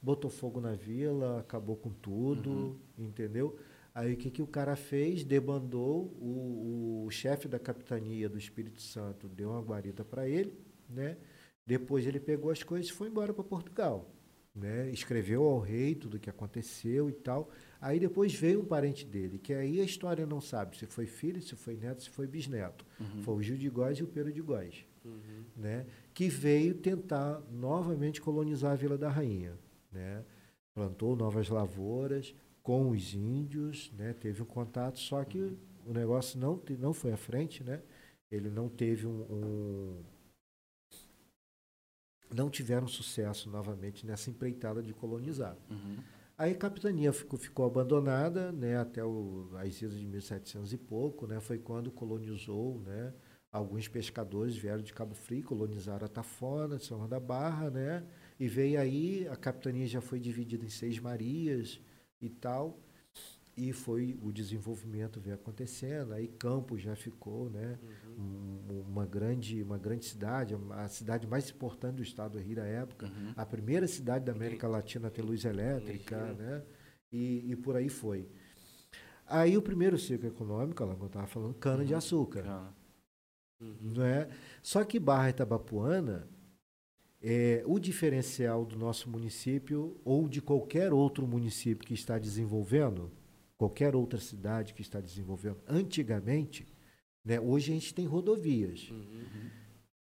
botou 0.00 0.30
fogo 0.30 0.60
na 0.60 0.74
vila, 0.74 1.40
acabou 1.40 1.76
com 1.76 1.90
tudo, 1.90 2.50
uhum. 2.50 2.76
entendeu? 2.98 3.58
Aí 3.94 4.12
o 4.12 4.16
que, 4.16 4.30
que 4.30 4.42
o 4.42 4.46
cara 4.46 4.76
fez? 4.76 5.24
Debandou 5.24 6.14
o, 6.20 7.04
o 7.06 7.10
chefe 7.10 7.48
da 7.48 7.58
capitania 7.58 8.28
do 8.28 8.36
Espírito 8.36 8.82
Santo, 8.82 9.26
deu 9.26 9.50
uma 9.50 9.62
guarita 9.62 10.04
para 10.04 10.28
ele, 10.28 10.54
né? 10.86 11.16
Depois 11.66 12.06
ele 12.06 12.20
pegou 12.20 12.50
as 12.50 12.62
coisas 12.62 12.90
e 12.90 12.92
foi 12.92 13.08
embora 13.08 13.32
para 13.32 13.44
Portugal. 13.44 14.10
Né? 14.54 14.90
Escreveu 14.90 15.44
ao 15.44 15.58
rei 15.58 15.94
tudo 15.94 16.16
o 16.16 16.20
que 16.20 16.28
aconteceu 16.28 17.08
e 17.08 17.12
tal. 17.12 17.50
Aí 17.80 17.98
depois 17.98 18.34
veio 18.34 18.60
um 18.60 18.64
parente 18.64 19.04
dele, 19.06 19.38
que 19.38 19.54
aí 19.54 19.80
a 19.80 19.84
história 19.84 20.26
não 20.26 20.40
sabe 20.40 20.76
se 20.76 20.86
foi 20.86 21.06
filho, 21.06 21.40
se 21.40 21.56
foi 21.56 21.76
neto, 21.76 22.02
se 22.02 22.10
foi 22.10 22.26
bisneto. 22.26 22.84
Uhum. 23.00 23.22
Foi 23.22 23.34
o 23.34 23.42
Gil 23.42 23.56
de 23.56 23.68
Góis 23.70 23.98
e 23.98 24.02
o 24.02 24.06
Pedro 24.06 24.32
de 24.32 24.42
Góis. 24.42 24.84
Uhum. 25.04 25.44
Né? 25.56 25.86
Que 26.12 26.28
veio 26.28 26.74
tentar 26.74 27.42
novamente 27.50 28.20
colonizar 28.20 28.72
a 28.72 28.76
Vila 28.76 28.98
da 28.98 29.08
Rainha 29.08 29.58
né? 29.92 30.24
plantou 30.74 31.14
novas 31.14 31.48
lavouras 31.48 32.34
com 32.62 32.90
os 32.90 33.14
índios, 33.14 33.92
né? 33.96 34.14
teve 34.14 34.42
um 34.42 34.46
contato, 34.46 34.98
só 34.98 35.22
que 35.24 35.38
uhum. 35.38 35.56
o 35.86 35.92
negócio 35.92 36.38
não, 36.40 36.60
não 36.78 36.94
foi 36.94 37.12
à 37.12 37.16
frente, 37.16 37.62
né? 37.62 37.82
ele 38.30 38.48
não 38.48 38.68
teve 38.68 39.06
um, 39.06 39.20
um 39.30 40.02
não 42.34 42.50
tiveram 42.50 42.86
sucesso 42.88 43.50
novamente 43.50 44.06
nessa 44.06 44.30
empreitada 44.30 44.82
de 44.82 44.92
colonizar. 44.92 45.56
Uhum. 45.70 45.98
Aí 46.36 46.52
a 46.52 46.56
capitania 46.56 47.12
ficou, 47.12 47.38
ficou 47.38 47.66
abandonada 47.66 48.50
né, 48.50 48.76
até 48.76 49.04
o, 49.04 49.48
as 49.56 49.80
idas 49.80 49.98
de 49.98 50.06
1700 50.06 50.72
e 50.72 50.78
pouco, 50.78 51.26
né, 51.26 51.38
foi 51.40 51.58
quando 51.58 51.90
colonizou, 51.90 52.80
né, 52.80 53.12
alguns 53.52 53.86
pescadores 53.86 54.56
vieram 54.56 54.82
de 54.82 54.92
Cabo 54.92 55.14
Frio, 55.14 55.44
colonizaram 55.44 56.06
a 56.06 56.08
Tafona, 56.08 56.78
São 56.78 56.96
João 56.96 57.08
da 57.08 57.20
Barra, 57.20 57.70
né, 57.70 58.02
E 58.40 58.48
veio 58.48 58.80
aí, 58.80 59.28
a 59.28 59.36
capitania 59.36 59.86
já 59.86 60.00
foi 60.00 60.18
dividida 60.18 60.64
em 60.64 60.70
seis 60.70 60.98
marias 60.98 61.80
e 62.20 62.28
tal, 62.28 62.80
e 63.56 63.72
foi 63.72 64.18
o 64.22 64.32
desenvolvimento 64.32 65.20
veio 65.20 65.34
acontecendo. 65.36 66.12
Aí 66.14 66.26
Campos 66.28 66.80
já 66.80 66.96
ficou, 66.96 67.50
né, 67.50 67.78
um- 68.18 68.80
uma 68.88 69.04
grande, 69.04 69.62
uma 69.62 69.76
grande 69.78 70.04
cidade, 70.06 70.54
a 70.70 70.88
cidade 70.88 71.26
mais 71.26 71.50
importante 71.50 71.96
do 71.96 72.02
estado 72.02 72.32
do 72.32 72.38
Rio 72.38 72.56
da 72.56 72.64
época, 72.64 73.06
Uhum. 73.06 73.32
a 73.36 73.44
primeira 73.44 73.86
cidade 73.86 74.24
da 74.24 74.32
América 74.32 74.66
Latina 74.66 75.08
a 75.08 75.10
ter 75.10 75.22
luz 75.22 75.44
elétrica, 75.44 76.16
Energia. 76.16 76.34
né, 76.34 76.62
e, 77.12 77.50
e 77.52 77.56
por 77.56 77.76
aí 77.76 77.88
foi. 77.88 78.26
Aí 79.26 79.56
o 79.56 79.62
primeiro 79.62 79.98
ciclo 79.98 80.28
econômico, 80.28 80.82
ela 80.82 80.94
estava 81.06 81.26
falando, 81.26 81.54
cana 81.54 81.84
de 81.84 81.94
açúcar 81.94 82.42
Cara, 82.42 82.74
Uhum. 83.60 83.76
não 83.94 84.04
é? 84.04 84.28
Só 84.62 84.82
que 84.84 84.98
Barra 84.98 85.30
Itabapuana, 85.30 86.26
é, 87.22 87.62
o 87.66 87.78
diferencial 87.78 88.64
do 88.66 88.76
nosso 88.76 89.08
município 89.08 89.96
ou 90.04 90.28
de 90.28 90.42
qualquer 90.42 90.92
outro 90.92 91.26
município 91.26 91.86
que 91.86 91.94
está 91.94 92.18
desenvolvendo, 92.18 93.10
qualquer 93.62 93.94
outra 93.94 94.18
cidade 94.18 94.74
que 94.74 94.82
está 94.82 95.00
desenvolvendo, 95.00 95.60
antigamente, 95.68 96.66
né, 97.24 97.38
hoje 97.38 97.70
a 97.70 97.74
gente 97.74 97.94
tem 97.94 98.04
rodovias. 98.06 98.90
Uhum. 98.90 99.50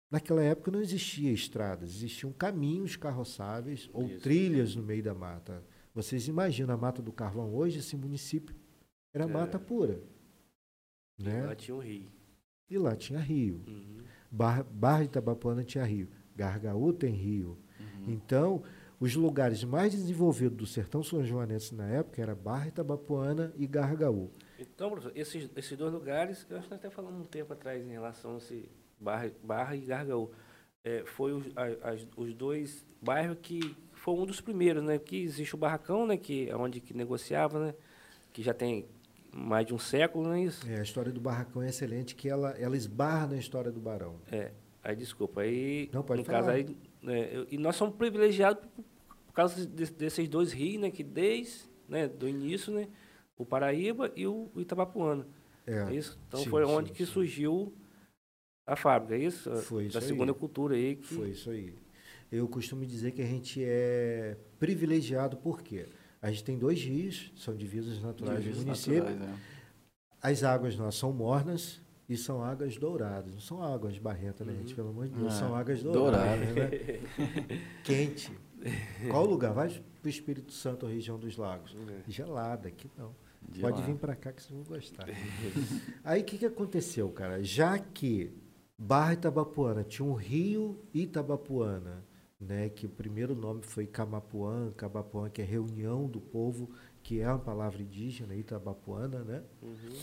Naquela 0.09 0.41
época 0.41 0.71
não 0.71 0.81
existia 0.81 1.31
estradas, 1.31 1.89
existiam 1.91 2.33
caminhos 2.33 2.95
carroçáveis 2.95 3.87
ou 3.93 4.07
Isso. 4.07 4.21
trilhas 4.21 4.75
no 4.75 4.81
meio 4.81 5.03
da 5.03 5.13
mata. 5.13 5.63
Vocês 5.93 6.27
imaginam 6.27 6.73
a 6.73 6.77
Mata 6.77 7.03
do 7.03 7.11
Carvão 7.11 7.53
hoje, 7.53 7.79
esse 7.79 7.95
município 7.95 8.55
era 9.13 9.25
É. 9.25 9.27
mata 9.27 9.59
pura. 9.59 10.01
E 11.19 11.23
Né? 11.23 11.45
Lá 11.45 11.55
tinha 11.55 11.75
um 11.75 11.79
rio. 11.79 12.11
E 12.67 12.77
lá 12.79 12.95
tinha 12.95 13.19
rio. 13.19 13.61
Uhum. 13.67 13.97
Barra, 14.31 14.63
Barra 14.63 14.99
de 15.03 15.05
Itabapuana 15.05 15.63
tinha 15.63 15.83
rio. 15.85 16.09
Gargaú 16.35 16.91
tem 16.91 17.13
rio. 17.13 17.59
Uhum. 17.79 18.11
Então, 18.11 18.63
os 18.99 19.15
lugares 19.15 19.63
mais 19.63 19.93
desenvolvidos 19.93 20.57
do 20.57 20.65
sertão 20.65 21.03
são 21.03 21.23
joanense 21.23 21.73
na 21.75 21.87
época 21.87 22.21
era 22.21 22.33
Barra 22.35 22.67
Itabapuana 22.67 23.53
e 23.57 23.67
Gargaú. 23.67 24.31
Então, 24.59 24.89
professor, 24.89 25.11
esses, 25.15 25.49
esses 25.55 25.77
dois 25.77 25.91
lugares, 25.93 26.45
eu 26.49 26.57
acho 26.57 26.67
que 26.67 26.71
nós 26.73 26.79
até 26.79 26.89
falamos 26.89 27.21
um 27.21 27.25
tempo 27.25 27.51
atrás 27.53 27.85
em 27.85 27.91
relação 27.91 28.35
a 28.35 28.37
esse 28.37 28.69
Barra, 28.99 29.29
Barra 29.43 29.75
e 29.75 29.81
Gargaú. 29.81 30.31
É, 30.83 31.03
foi 31.05 31.33
os, 31.33 31.45
as- 31.81 32.07
os 32.15 32.33
dois 32.33 32.85
bairros 33.01 33.37
que 33.41 33.75
foi 33.91 34.13
um 34.13 34.25
dos 34.25 34.39
primeiros, 34.39 34.83
né? 34.83 34.97
Que 34.99 35.23
existe 35.23 35.55
o 35.55 35.57
barracão, 35.57 36.05
né? 36.05 36.15
Que 36.15 36.47
é 36.49 36.55
onde 36.55 36.79
que 36.79 36.93
negociava, 36.95 37.59
né? 37.59 37.75
Que 38.31 38.43
já 38.43 38.53
tem 38.53 38.85
mais 39.33 39.65
de 39.65 39.73
um 39.73 39.79
século, 39.79 40.23
não 40.25 40.33
é 40.33 40.43
isso? 40.43 40.65
É, 40.69 40.79
a 40.79 40.83
história 40.83 41.11
do 41.11 41.19
barracão 41.19 41.61
é 41.61 41.67
excelente, 41.69 42.15
que 42.15 42.29
ela, 42.29 42.51
ela 42.51 42.77
esbarra 42.77 43.27
na 43.27 43.37
história 43.37 43.71
do 43.71 43.79
Barão. 43.81 44.15
É. 44.31 44.51
Aí, 44.83 44.95
desculpa, 44.95 45.41
aí, 45.41 45.89
Não, 45.91 46.03
pode 46.03 46.19
no 46.21 46.25
falar. 46.25 46.37
caso 46.39 46.49
aí, 46.51 46.77
né, 47.05 47.45
e 47.51 47.57
nós 47.57 47.75
somos 47.75 47.95
privilegiados 47.95 48.65
por, 49.27 49.33
causa 49.33 49.65
de- 49.65 49.91
desses 49.91 50.27
dois 50.27 50.51
rios, 50.51 50.81
né? 50.81 50.89
Que 50.91 51.03
desde, 51.03 51.63
né? 51.87 52.07
Do 52.07 52.27
início, 52.27 52.73
né? 52.73 52.87
O 53.37 53.45
Paraíba 53.45 54.11
e 54.15 54.25
o 54.25 54.49
Itabapuana. 54.55 55.27
É, 55.67 55.79
É 55.89 55.93
isso? 55.93 56.17
Então 56.27 56.39
sim, 56.41 56.49
foi 56.49 56.65
sim, 56.65 56.71
onde 56.71 56.91
que 56.91 57.05
sim. 57.05 57.11
surgiu 57.11 57.73
a 58.67 58.75
fábrica, 58.75 59.15
é 59.15 59.19
isso? 59.19 59.53
Foi 59.57 59.83
Da 59.89 59.99
isso 59.99 60.07
segunda 60.07 60.31
aí. 60.31 60.37
cultura 60.37 60.75
aí 60.75 60.95
que 60.95 61.05
Foi 61.13 61.29
isso 61.29 61.49
aí. 61.49 61.75
Eu 62.31 62.47
costumo 62.47 62.85
dizer 62.85 63.11
que 63.11 63.21
a 63.21 63.25
gente 63.25 63.63
é 63.63 64.37
privilegiado 64.59 65.37
por 65.37 65.61
quê? 65.61 65.87
A 66.21 66.31
gente 66.31 66.43
tem 66.43 66.57
dois 66.57 66.81
rios, 66.81 67.31
são 67.35 67.55
divisas 67.55 68.01
naturais 68.01 68.39
Divisas 68.41 68.63
do 68.63 68.65
município. 68.67 69.03
naturais, 69.03 69.21
é. 69.21 69.55
As 70.21 70.43
águas 70.43 70.75
nossas 70.75 70.95
são 70.95 71.11
mornas 71.13 71.81
e 72.07 72.15
são 72.17 72.43
águas 72.43 72.77
douradas. 72.77 73.33
Não 73.33 73.41
são 73.41 73.61
águas 73.63 73.97
barrentas, 73.97 74.45
né, 74.45 74.53
Uhum. 74.53 74.59
gente? 74.59 74.75
Pelo 74.75 74.89
amor 74.89 75.07
de 75.07 75.15
Deus, 75.15 75.33
É, 75.33 75.37
são 75.39 75.55
águas 75.55 75.81
douradas. 75.83 76.47
douradas. 76.47 76.55
né? 76.81 76.99
Quente. 77.83 78.31
Qual 79.09 79.25
lugar? 79.25 79.53
Vai 79.53 79.69
para 79.69 80.07
o 80.07 80.09
Espírito 80.09 80.51
Santo, 80.51 80.85
região 80.85 81.17
dos 81.19 81.37
lagos. 81.37 81.75
É. 82.07 82.11
Gelada, 82.11 82.67
aqui 82.67 82.89
não. 82.97 83.15
De 83.47 83.61
Pode 83.61 83.79
lá. 83.79 83.85
vir 83.85 83.95
para 83.95 84.15
cá 84.15 84.31
que 84.31 84.41
vocês 84.41 84.53
vão 84.55 84.63
gostar. 84.63 85.07
Aí 86.03 86.21
o 86.21 86.23
que, 86.25 86.37
que 86.39 86.45
aconteceu, 86.47 87.09
cara? 87.09 87.43
Já 87.43 87.77
que 87.77 88.33
Barra 88.77 89.13
Itabapuana 89.13 89.83
tinha 89.83 90.05
um 90.07 90.13
rio 90.15 90.79
Itabapuana, 90.93 92.03
né? 92.39 92.69
Que 92.69 92.87
o 92.87 92.89
primeiro 92.89 93.35
nome 93.35 93.61
foi 93.61 93.85
Camapuã, 93.85 94.71
Cabapuã, 94.75 95.29
que 95.29 95.41
é 95.41 95.45
reunião 95.45 96.07
do 96.07 96.19
povo, 96.19 96.69
que 97.03 97.19
é 97.21 97.27
uma 97.29 97.37
palavra 97.39 97.81
indígena, 97.83 98.35
Itabapuana, 98.35 99.23
né? 99.23 99.43
Uhum. 99.61 99.95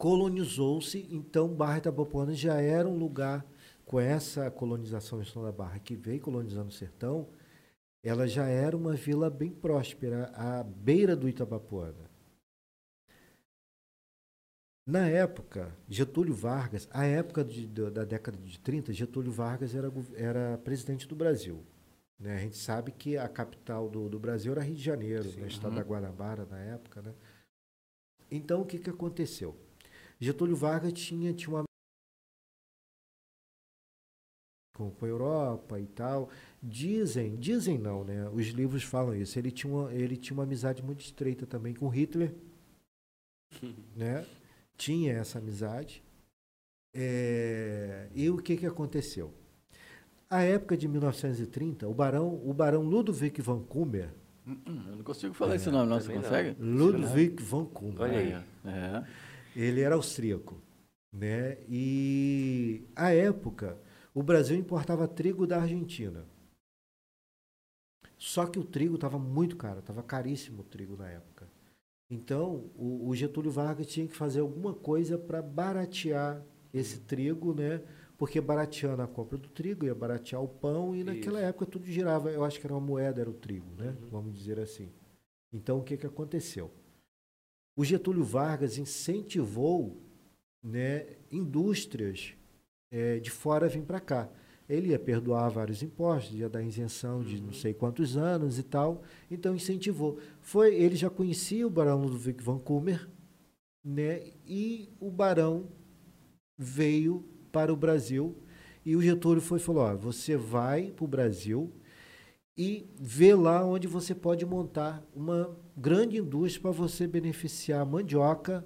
Colonizou-se, 0.00 1.06
então 1.10 1.46
Barra 1.54 1.76
Itabapuana 1.76 2.32
já 2.32 2.58
era 2.58 2.88
um 2.88 2.96
lugar 2.96 3.44
com 3.84 4.00
essa 4.00 4.50
colonização 4.50 5.20
em 5.20 5.42
da 5.42 5.52
Barra 5.52 5.78
que 5.78 5.94
veio 5.94 6.18
colonizando 6.22 6.70
o 6.70 6.72
sertão, 6.72 7.28
ela 8.02 8.26
já 8.26 8.46
era 8.46 8.74
uma 8.74 8.94
vila 8.94 9.28
bem 9.28 9.52
próspera 9.52 10.32
à 10.34 10.62
beira 10.64 11.14
do 11.14 11.28
Itabapuana. 11.28 12.08
Na 14.86 15.06
época, 15.06 15.76
Getúlio 15.86 16.32
Vargas, 16.34 16.88
a 16.90 17.04
época 17.04 17.44
de- 17.44 17.66
da 17.66 17.90
da 17.90 18.04
década 18.06 18.38
de 18.38 18.58
30, 18.58 18.94
Getúlio 18.94 19.30
Vargas 19.30 19.74
era, 19.74 19.92
era 20.14 20.56
presidente 20.64 21.06
do 21.06 21.14
Brasil. 21.14 21.62
né? 22.18 22.36
A 22.36 22.38
gente 22.38 22.56
sabe 22.56 22.90
que 22.92 23.16
a 23.18 23.28
capital 23.28 23.88
do, 23.88 24.08
do 24.08 24.18
Brasil 24.18 24.52
era 24.52 24.62
Rio 24.62 24.74
de 24.74 24.82
Janeiro, 24.82 25.24
Sim. 25.30 25.40
no 25.40 25.46
estado 25.46 25.70
Uhum. 25.72 25.76
da 25.78 25.82
Guanabara 25.82 26.44
na 26.46 26.58
época. 26.58 27.00
Né? 27.02 27.14
Então, 28.30 28.60
o 28.62 28.66
que, 28.66 28.78
que 28.78 28.90
aconteceu? 28.90 29.56
Getúlio 30.20 30.54
Vargas 30.54 30.92
tinha, 30.92 31.32
tinha 31.32 31.56
uma 31.56 31.64
com, 34.76 34.90
com 34.90 35.04
a 35.04 35.08
Europa 35.08 35.80
e 35.80 35.86
tal. 35.86 36.30
Dizem, 36.62 37.36
dizem 37.36 37.78
não, 37.78 38.04
né? 38.04 38.28
Os 38.30 38.46
livros 38.48 38.82
falam 38.82 39.14
isso. 39.14 39.38
Ele 39.38 39.50
tinha 39.50 39.72
uma, 39.72 39.92
ele 39.92 40.16
tinha 40.16 40.36
uma 40.36 40.44
amizade 40.44 40.82
muito 40.82 41.00
estreita 41.00 41.46
também 41.46 41.74
com 41.74 41.88
Hitler, 41.88 42.34
né? 43.96 44.26
Tinha 44.76 45.14
essa 45.14 45.38
amizade. 45.38 46.02
É, 46.94 48.08
e 48.14 48.28
o 48.30 48.38
que, 48.38 48.56
que 48.56 48.66
aconteceu? 48.66 49.32
A 50.28 50.42
época 50.42 50.76
de 50.76 50.88
1930, 50.88 51.88
o 51.88 51.94
barão, 51.94 52.40
o 52.44 52.52
barão 52.52 52.82
Ludwig 52.82 53.40
von 53.40 53.62
Kummer, 53.62 54.12
Hum, 54.46 54.56
hum, 54.66 54.82
Eu 54.88 54.96
não 54.96 55.04
consigo 55.04 55.34
falar 55.34 55.56
esse 55.56 55.70
nome, 55.70 55.88
não. 55.88 56.00
Você 56.00 56.12
consegue? 56.12 56.56
Ludwig 56.58 57.42
von 57.42 57.66
Kummer, 57.66 58.00
Olha 58.00 58.18
aí. 58.18 58.32
É. 58.64 59.04
ele 59.54 59.80
era 59.80 59.94
austríaco, 59.94 60.60
né? 61.12 61.58
E 61.68 62.84
à 62.94 63.12
época 63.12 63.78
o 64.14 64.22
Brasil 64.22 64.56
importava 64.56 65.08
trigo 65.08 65.46
da 65.46 65.60
Argentina. 65.60 66.24
Só 68.16 68.46
que 68.46 68.58
o 68.58 68.64
trigo 68.64 68.96
estava 68.96 69.18
muito 69.18 69.56
caro, 69.56 69.80
estava 69.80 70.02
caríssimo 70.02 70.60
o 70.60 70.64
trigo 70.64 70.96
na 70.96 71.08
época. 71.08 71.48
Então 72.10 72.70
o, 72.76 73.08
o 73.08 73.14
Getúlio 73.14 73.50
Vargas 73.50 73.86
tinha 73.86 74.06
que 74.06 74.16
fazer 74.16 74.40
alguma 74.40 74.74
coisa 74.74 75.16
para 75.16 75.40
baratear 75.40 76.44
esse 76.72 77.00
trigo, 77.00 77.54
né? 77.54 77.82
Porque 78.18 78.40
barateando 78.40 79.00
a 79.00 79.06
compra 79.06 79.38
do 79.38 79.48
trigo 79.48 79.86
ia 79.86 79.94
baratear 79.94 80.42
o 80.42 80.48
pão 80.48 80.94
e 80.94 81.02
naquela 81.02 81.38
Isso. 81.38 81.48
época 81.48 81.66
tudo 81.66 81.86
girava. 81.86 82.30
Eu 82.30 82.44
acho 82.44 82.60
que 82.60 82.66
era 82.66 82.74
uma 82.74 82.80
moeda, 82.80 83.20
era 83.20 83.30
o 83.30 83.34
trigo, 83.34 83.74
né? 83.78 83.96
Uhum. 84.02 84.08
Vamos 84.10 84.34
dizer 84.34 84.60
assim. 84.60 84.92
Então 85.52 85.78
o 85.78 85.82
que, 85.82 85.96
que 85.96 86.06
aconteceu? 86.06 86.70
O 87.80 87.84
Getúlio 87.84 88.22
Vargas 88.22 88.76
incentivou 88.76 89.96
né, 90.62 91.06
indústrias 91.32 92.34
eh, 92.92 93.18
de 93.20 93.30
fora 93.30 93.64
a 93.64 93.68
vir 93.70 93.80
para 93.84 93.98
cá. 93.98 94.28
Ele 94.68 94.90
ia 94.90 94.98
perdoar 94.98 95.48
vários 95.48 95.82
impostos, 95.82 96.38
ia 96.38 96.46
dar 96.46 96.62
isenção 96.62 97.22
de 97.22 97.40
não 97.40 97.54
sei 97.54 97.72
quantos 97.72 98.18
anos 98.18 98.58
e 98.58 98.62
tal. 98.62 99.02
Então 99.30 99.54
incentivou. 99.54 100.18
Foi, 100.42 100.74
ele 100.74 100.94
já 100.94 101.08
conhecia 101.08 101.66
o 101.66 101.70
Barão 101.70 102.02
Ludwig 102.02 102.44
Kummer, 102.62 103.08
né? 103.82 104.24
E 104.46 104.90
o 105.00 105.10
Barão 105.10 105.66
veio 106.58 107.24
para 107.50 107.72
o 107.72 107.76
Brasil 107.76 108.36
e 108.84 108.94
o 108.94 109.00
Getúlio 109.00 109.40
foi 109.40 109.58
e 109.58 109.62
falou: 109.62 109.84
ó, 109.84 109.96
você 109.96 110.36
vai 110.36 110.90
para 110.90 111.04
o 111.06 111.08
Brasil 111.08 111.72
e 112.58 112.86
vê 112.94 113.34
lá 113.34 113.64
onde 113.64 113.86
você 113.88 114.14
pode 114.14 114.44
montar 114.44 115.02
uma 115.16 115.56
grande 115.80 116.18
indústria 116.18 116.60
para 116.60 116.70
você 116.72 117.06
beneficiar 117.06 117.80
a 117.80 117.84
mandioca, 117.86 118.62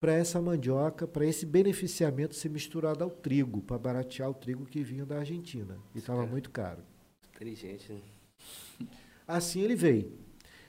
para 0.00 0.12
essa 0.12 0.42
mandioca, 0.42 1.06
para 1.06 1.24
esse 1.24 1.46
beneficiamento 1.46 2.34
ser 2.34 2.48
misturado 2.48 3.04
ao 3.04 3.10
trigo, 3.10 3.62
para 3.62 3.78
baratear 3.78 4.28
o 4.28 4.34
trigo 4.34 4.66
que 4.66 4.82
vinha 4.82 5.06
da 5.06 5.18
Argentina. 5.18 5.78
E 5.94 5.98
estava 5.98 6.26
muito 6.26 6.50
caro. 6.50 6.82
Inteligente, 7.34 7.92
né? 7.92 8.00
Assim 9.26 9.60
ele 9.60 9.76
veio. 9.76 10.12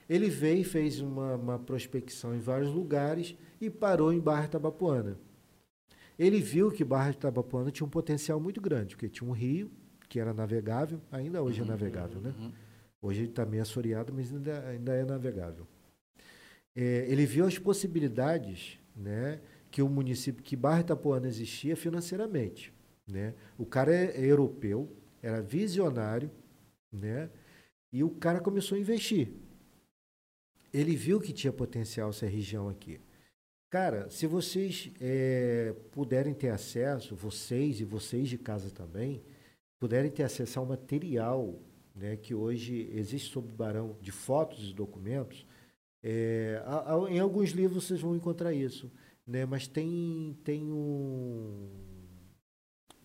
Ele 0.08 0.30
veio 0.30 0.60
e 0.60 0.64
fez 0.64 1.00
uma, 1.00 1.34
uma 1.34 1.58
prospecção 1.58 2.34
em 2.34 2.38
vários 2.38 2.72
lugares 2.72 3.36
e 3.60 3.68
parou 3.68 4.12
em 4.12 4.20
Barra 4.20 4.44
Itabapuana. 4.44 5.18
Ele 6.16 6.40
viu 6.40 6.70
que 6.70 6.84
Barra 6.84 7.10
Itabapuana 7.10 7.70
tinha 7.72 7.86
um 7.86 7.90
potencial 7.90 8.40
muito 8.40 8.60
grande, 8.60 8.94
porque 8.94 9.08
tinha 9.08 9.28
um 9.28 9.32
rio 9.32 9.70
que 10.08 10.18
era 10.18 10.32
navegável, 10.32 11.00
ainda 11.10 11.42
hoje 11.42 11.60
é 11.60 11.64
navegável, 11.64 12.20
né? 12.20 12.32
Uhum. 12.38 12.52
Hoje 13.02 13.20
ele 13.20 13.28
está 13.28 13.44
meio 13.44 13.62
assoreado, 13.62 14.12
mas 14.12 14.32
ainda, 14.32 14.66
ainda 14.66 14.94
é 14.94 15.04
navegável. 15.04 15.66
É, 16.76 17.06
ele 17.08 17.26
viu 17.26 17.46
as 17.46 17.58
possibilidades 17.58 18.78
né, 18.94 19.40
que 19.70 19.82
o 19.82 19.88
município, 19.88 20.42
que 20.42 20.56
Barra 20.56 20.80
Itapuana 20.80 21.26
existia 21.26 21.76
financeiramente. 21.76 22.72
Né? 23.06 23.34
O 23.56 23.64
cara 23.64 23.94
é, 23.94 24.20
é 24.20 24.26
europeu, 24.26 24.94
era 25.22 25.42
visionário, 25.42 26.30
né? 26.92 27.30
E 27.92 28.04
o 28.04 28.10
cara 28.10 28.40
começou 28.40 28.76
a 28.76 28.80
investir. 28.80 29.32
Ele 30.72 30.94
viu 30.94 31.20
que 31.20 31.32
tinha 31.32 31.52
potencial 31.52 32.10
essa 32.10 32.26
região 32.26 32.68
aqui. 32.68 33.00
Cara, 33.70 34.08
se 34.10 34.26
vocês 34.26 34.90
é, 35.00 35.74
puderem 35.90 36.34
ter 36.34 36.50
acesso, 36.50 37.14
vocês 37.14 37.80
e 37.80 37.84
vocês 37.84 38.28
de 38.28 38.38
casa 38.38 38.70
também, 38.70 39.22
puderem 39.78 40.10
ter 40.10 40.22
acesso 40.22 40.58
ao 40.58 40.66
material 40.66 41.58
né, 41.94 42.16
que 42.16 42.34
hoje 42.34 42.90
existe 42.92 43.30
sobre 43.30 43.52
o 43.52 43.56
Barão, 43.56 43.96
de 44.00 44.12
fotos 44.12 44.70
e 44.70 44.72
documentos, 44.72 45.46
é, 46.02 46.62
em 47.10 47.18
alguns 47.18 47.50
livros 47.50 47.84
vocês 47.84 48.00
vão 48.00 48.16
encontrar 48.16 48.52
isso. 48.52 48.90
Né, 49.26 49.44
mas 49.44 49.66
tem, 49.66 50.38
tem 50.42 50.72
um, 50.72 51.68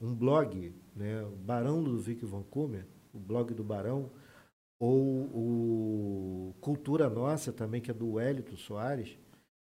um 0.01 0.15
blog, 0.15 0.73
né, 0.95 1.25
Barão 1.39 1.81
Ludwig 1.81 2.23
von 2.25 2.43
Kummer, 2.43 2.85
o 3.13 3.19
blog 3.19 3.53
do 3.53 3.63
Barão, 3.63 4.09
ou 4.79 4.97
o 5.33 6.55
Cultura 6.61 7.09
Nossa 7.09 7.51
também, 7.51 7.81
que 7.81 7.91
é 7.91 7.93
do 7.93 8.13
Wellington 8.13 8.55
Soares, 8.55 9.17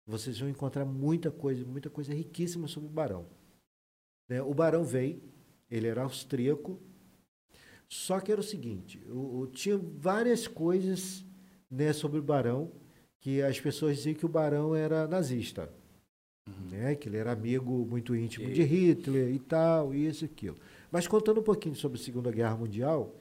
vocês 0.06 0.38
vão 0.38 0.48
encontrar 0.48 0.84
muita 0.84 1.30
coisa, 1.30 1.64
muita 1.64 1.90
coisa 1.90 2.14
riquíssima 2.14 2.68
sobre 2.68 2.88
o 2.88 2.92
Barão. 2.92 3.26
Né? 4.28 4.42
O 4.42 4.54
Barão 4.54 4.84
veio, 4.84 5.22
ele 5.70 5.86
era 5.86 6.02
austríaco, 6.02 6.80
só 7.88 8.20
que 8.20 8.32
era 8.32 8.40
o 8.40 8.44
seguinte, 8.44 9.04
o, 9.08 9.46
tinha 9.48 9.76
várias 9.76 10.46
coisas 10.46 11.24
né, 11.70 11.92
sobre 11.92 12.18
o 12.18 12.22
Barão 12.22 12.70
que 13.22 13.40
as 13.40 13.58
pessoas 13.58 13.96
diziam 13.96 14.14
que 14.14 14.26
o 14.26 14.28
Barão 14.28 14.74
era 14.74 15.06
nazista, 15.06 15.72
uhum. 16.48 16.68
né? 16.70 16.94
que 16.96 17.08
ele 17.08 17.16
era 17.16 17.30
amigo 17.30 17.86
muito 17.88 18.14
íntimo 18.16 18.48
e... 18.50 18.52
de 18.52 18.64
Hitler 18.64 19.32
e 19.32 19.38
tal, 19.38 19.94
isso 19.94 20.24
e 20.24 20.26
aquilo. 20.26 20.56
Mas 20.90 21.06
contando 21.06 21.40
um 21.40 21.44
pouquinho 21.44 21.76
sobre 21.76 21.98
a 21.98 22.02
Segunda 22.02 22.32
Guerra 22.32 22.56
Mundial, 22.56 23.14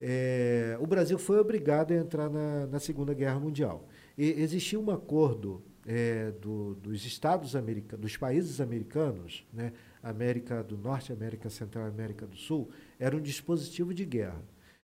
é, 0.00 0.78
o 0.80 0.86
Brasil 0.86 1.18
foi 1.18 1.40
obrigado 1.40 1.90
a 1.90 1.96
entrar 1.96 2.30
na, 2.30 2.68
na 2.68 2.78
Segunda 2.78 3.12
Guerra 3.12 3.40
Mundial. 3.40 3.86
E 4.16 4.30
existia 4.40 4.78
um 4.78 4.90
acordo 4.92 5.60
é, 5.84 6.30
do, 6.40 6.76
dos 6.76 7.04
Estados 7.04 7.56
americanos, 7.56 8.00
dos 8.00 8.16
países 8.16 8.60
americanos, 8.60 9.44
né, 9.52 9.72
América 10.00 10.62
do 10.62 10.78
Norte, 10.78 11.12
América 11.12 11.50
Central, 11.50 11.86
América 11.86 12.28
do 12.28 12.36
Sul, 12.36 12.70
era 12.96 13.16
um 13.16 13.20
dispositivo 13.20 13.92
de 13.92 14.04
guerra. 14.04 14.40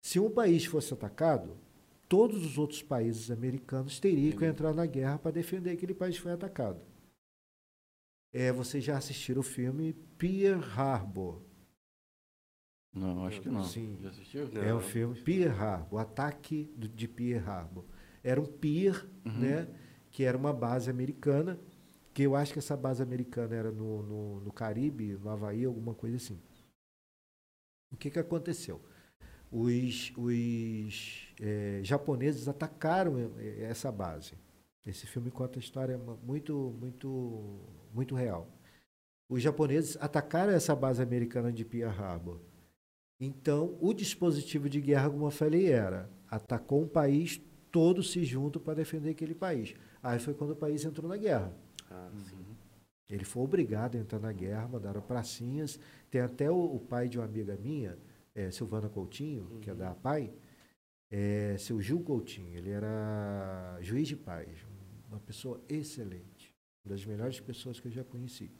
Se 0.02 0.20
um 0.20 0.30
país 0.30 0.66
fosse 0.66 0.93
atacado, 0.93 1.56
todos 2.12 2.45
os 2.45 2.57
outros 2.57 2.84
países 2.84 3.32
americanos 3.32 3.97
teriam 3.97 4.38
que 4.38 4.43
entrar 4.43 4.74
na 4.74 4.86
guerra 4.86 5.18
para 5.18 5.32
defender 5.32 5.72
aquele 5.72 5.93
país 5.93 6.18
que 6.18 6.22
foi 6.22 6.34
atacado. 6.34 6.82
É, 8.34 8.51
vocês 8.51 8.84
já 8.84 8.97
assistiram 8.97 9.39
o 9.39 9.43
filme 9.43 9.93
Pearl 10.18 10.59
Harbor? 10.62 11.41
Não, 12.93 13.26
acho 13.26 13.39
que 13.39 13.47
não. 13.47 13.64
Sim. 13.64 13.97
Já 14.01 14.09
assistiu? 14.09 14.49
É 14.62 14.74
o 14.74 14.82
filme 14.82 15.22
Pearl 15.22 15.57
Harbor, 15.57 15.93
o 15.93 15.97
ataque 15.97 16.70
de 16.78 17.07
Pearl 17.07 17.49
Harbor. 17.49 17.86
Era 18.22 18.41
um 18.41 18.45
pier, 18.45 19.07
uhum. 19.26 19.39
né? 19.39 19.74
que 20.09 20.26
era 20.26 20.38
uma 20.38 20.51
base 20.51 20.89
americana, 20.89 21.57
que 22.14 22.24
eu 22.24 22.36
acho 22.36 22.51
que 22.51 22.59
essa 22.59 22.76
base 22.76 23.01
americana 23.01 23.55
era 23.55 23.72
no, 23.72 24.03
no, 24.03 24.41
no 24.41 24.51
Caribe, 24.51 25.14
no 25.14 25.30
Havaí, 25.30 25.64
alguma 25.64 25.95
coisa 25.95 26.18
assim. 26.18 26.41
O 27.89 27.95
que, 27.95 28.12
que 28.12 28.20
aconteceu? 28.20 28.82
Os, 29.52 30.14
os 30.16 31.34
é, 31.39 31.82
japoneses 31.84 32.47
atacaram 32.47 33.32
é, 33.38 33.64
essa 33.64 33.91
base. 33.91 34.34
Esse 34.86 35.06
filme 35.06 35.30
conta 35.30 35.60
a 35.60 35.62
história 35.62 35.99
muito, 36.24 36.76
muito, 36.80 37.60
muito 37.93 38.16
real. 38.16 38.47
Os 39.30 39.41
japoneses 39.41 39.97
atacaram 39.99 40.54
essa 40.54 40.76
base 40.76 41.02
americana 41.02 41.52
de 41.52 41.64
Pearl 41.64 41.91
Harbor. 41.91 42.39
Então, 43.20 43.78
o 43.80 43.93
dispositivo 43.93 44.68
de 44.68 44.82
guerra, 44.82 45.10
como 45.10 45.28
eu 45.28 45.32
falei, 45.32 45.72
era 45.72 46.10
atacou 46.32 46.82
um 46.82 46.88
país, 46.88 47.41
todos 47.70 48.12
se 48.12 48.24
juntam 48.24 48.62
para 48.62 48.76
defender 48.76 49.10
aquele 49.10 49.36
país. 49.36 49.76
Aí 50.02 50.18
foi 50.18 50.34
quando 50.34 50.52
o 50.52 50.56
país 50.56 50.86
entrou 50.86 51.10
na 51.10 51.18
guerra. 51.18 51.54
Ah, 51.89 52.10
uhum. 52.14 52.56
Ele 53.10 53.26
foi 53.26 53.43
obrigado 53.43 53.97
a 53.97 53.99
entrar 53.99 54.20
na 54.20 54.32
guerra, 54.32 54.70
mandaram 54.70 55.02
pracinhas. 55.02 55.78
Tem 56.10 56.22
até 56.22 56.49
o, 56.49 56.56
o 56.56 56.80
pai 56.80 57.10
de 57.10 57.20
uma 57.20 57.26
amiga 57.26 57.58
minha, 57.58 57.97
é, 58.36 58.51
Silvana 58.51 58.89
Coutinho, 58.89 59.47
uhum. 59.51 59.59
que 59.59 59.69
é 59.69 59.75
da 59.75 59.89
uhum. 59.89 59.95
PAI, 59.95 60.34
é, 61.09 61.55
seu 61.57 61.82
Gil 61.82 62.01
Coutinho. 62.01 62.57
Ele 62.57 62.69
era 62.69 63.77
juiz 63.82 64.07
de 64.07 64.15
paz, 64.15 64.47
uma 65.09 65.19
pessoa 65.19 65.61
excelente, 65.67 66.55
uma 66.84 66.95
das 66.95 67.05
melhores 67.05 67.39
pessoas 67.39 67.79
que 67.79 67.88
eu 67.88 67.91
já 67.91 68.03
conheci. 68.03 68.51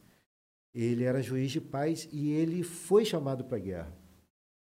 Ele 0.74 1.04
era 1.04 1.22
juiz 1.22 1.50
de 1.50 1.60
paz 1.60 2.08
e 2.12 2.30
ele 2.30 2.62
foi 2.62 3.04
chamado 3.04 3.44
para 3.44 3.56
a 3.56 3.60
guerra. 3.60 3.96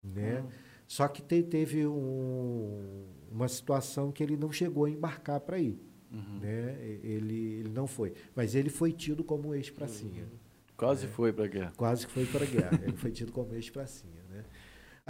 Né? 0.03 0.41
Uhum. 0.41 0.49
Só 0.87 1.07
que 1.07 1.23
te, 1.23 1.43
teve 1.43 1.87
um, 1.87 3.07
uma 3.31 3.49
situação 3.49 4.11
que 4.11 4.23
ele 4.23 4.37
não 4.37 4.51
chegou 4.51 4.87
a 4.87 4.91
embarcar 4.91 5.41
para 5.41 5.59
ir. 5.59 5.79
Uhum. 6.11 6.41
Né? 6.41 6.77
Ele, 7.03 7.37
ele 7.61 7.69
não 7.69 7.87
foi. 7.87 8.15
Mas 8.35 8.55
ele 8.55 8.71
foi 8.71 8.93
tido 8.93 9.23
como 9.23 9.55
ex-pracinha. 9.55 10.25
Uhum. 10.25 10.39
Quase 10.77 11.07
né? 11.07 11.13
foi 11.13 11.33
para 11.33 11.45
a 11.45 11.49
guerra. 11.49 11.73
Quase 11.77 12.07
foi 12.07 12.25
para 12.27 12.45
a 12.45 12.49
guerra. 12.49 12.81
ele 12.83 12.97
foi 12.97 13.13
tido 13.13 13.31
como 13.31 13.55
ex-pracinha. 13.55 14.20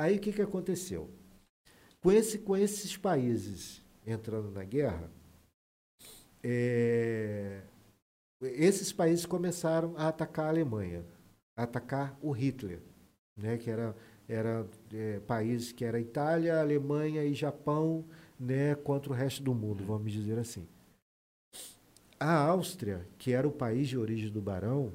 Aí 0.01 0.17
o 0.17 0.19
que, 0.19 0.33
que 0.33 0.41
aconteceu? 0.41 1.11
Com, 2.01 2.11
esse, 2.11 2.39
com 2.39 2.57
esses 2.57 2.97
países 2.97 3.85
entrando 4.07 4.51
na 4.51 4.65
guerra, 4.65 5.11
é, 6.43 7.61
esses 8.41 8.95
países 8.95 9.27
começaram 9.27 9.95
a 9.99 10.09
atacar 10.09 10.47
a 10.47 10.49
Alemanha, 10.49 11.05
a 11.55 11.65
atacar 11.65 12.19
o 12.23 12.31
Hitler, 12.31 12.81
né, 13.37 13.59
que 13.59 13.69
era, 13.69 13.95
era 14.27 14.67
é, 14.91 15.21
países 15.21 15.71
que 15.71 15.85
era 15.85 16.01
Itália, 16.01 16.59
Alemanha 16.59 17.23
e 17.23 17.35
Japão, 17.35 18.03
né, 18.39 18.75
contra 18.77 19.13
o 19.13 19.15
resto 19.15 19.43
do 19.43 19.55
mundo, 19.55 19.85
vamos 19.85 20.11
dizer 20.11 20.39
assim. 20.39 20.67
A 22.19 22.33
Áustria, 22.33 23.07
que 23.19 23.35
era 23.35 23.47
o 23.47 23.53
país 23.53 23.87
de 23.87 23.99
origem 23.99 24.31
do 24.31 24.41
barão, 24.41 24.95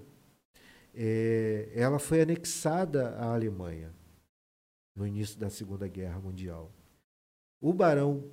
é, 0.95 1.69
ela 1.75 1.99
foi 1.99 2.21
anexada 2.21 3.09
à 3.09 3.31
Alemanha 3.35 3.93
no 4.95 5.05
início 5.05 5.37
da 5.39 5.49
Segunda 5.49 5.87
Guerra 5.87 6.19
Mundial. 6.19 6.71
O 7.61 7.73
barão 7.73 8.23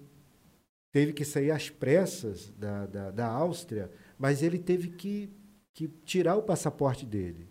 teve 0.90 1.12
que 1.12 1.24
sair 1.24 1.50
às 1.50 1.70
pressas 1.70 2.50
da, 2.50 2.86
da, 2.86 3.10
da 3.10 3.26
Áustria, 3.26 3.90
mas 4.18 4.42
ele 4.42 4.58
teve 4.58 4.90
que, 4.90 5.30
que 5.74 5.88
tirar 5.88 6.36
o 6.36 6.42
passaporte 6.42 7.04
dele, 7.06 7.48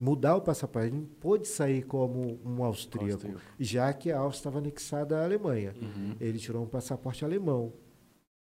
mudar 0.00 0.36
o 0.36 0.40
passaporte. 0.40 0.88
Ele 0.88 0.98
não 0.98 1.04
pôde 1.04 1.46
sair 1.46 1.82
como 1.82 2.40
um 2.44 2.62
austríaco, 2.62 3.26
austríaco. 3.26 3.40
já 3.58 3.92
que 3.92 4.10
a 4.10 4.18
Áustria 4.18 4.38
estava 4.40 4.58
anexada 4.58 5.18
à 5.18 5.24
Alemanha. 5.24 5.74
Uhum. 5.80 6.16
Ele 6.20 6.38
tirou 6.38 6.62
um 6.62 6.68
passaporte 6.68 7.24
alemão 7.24 7.72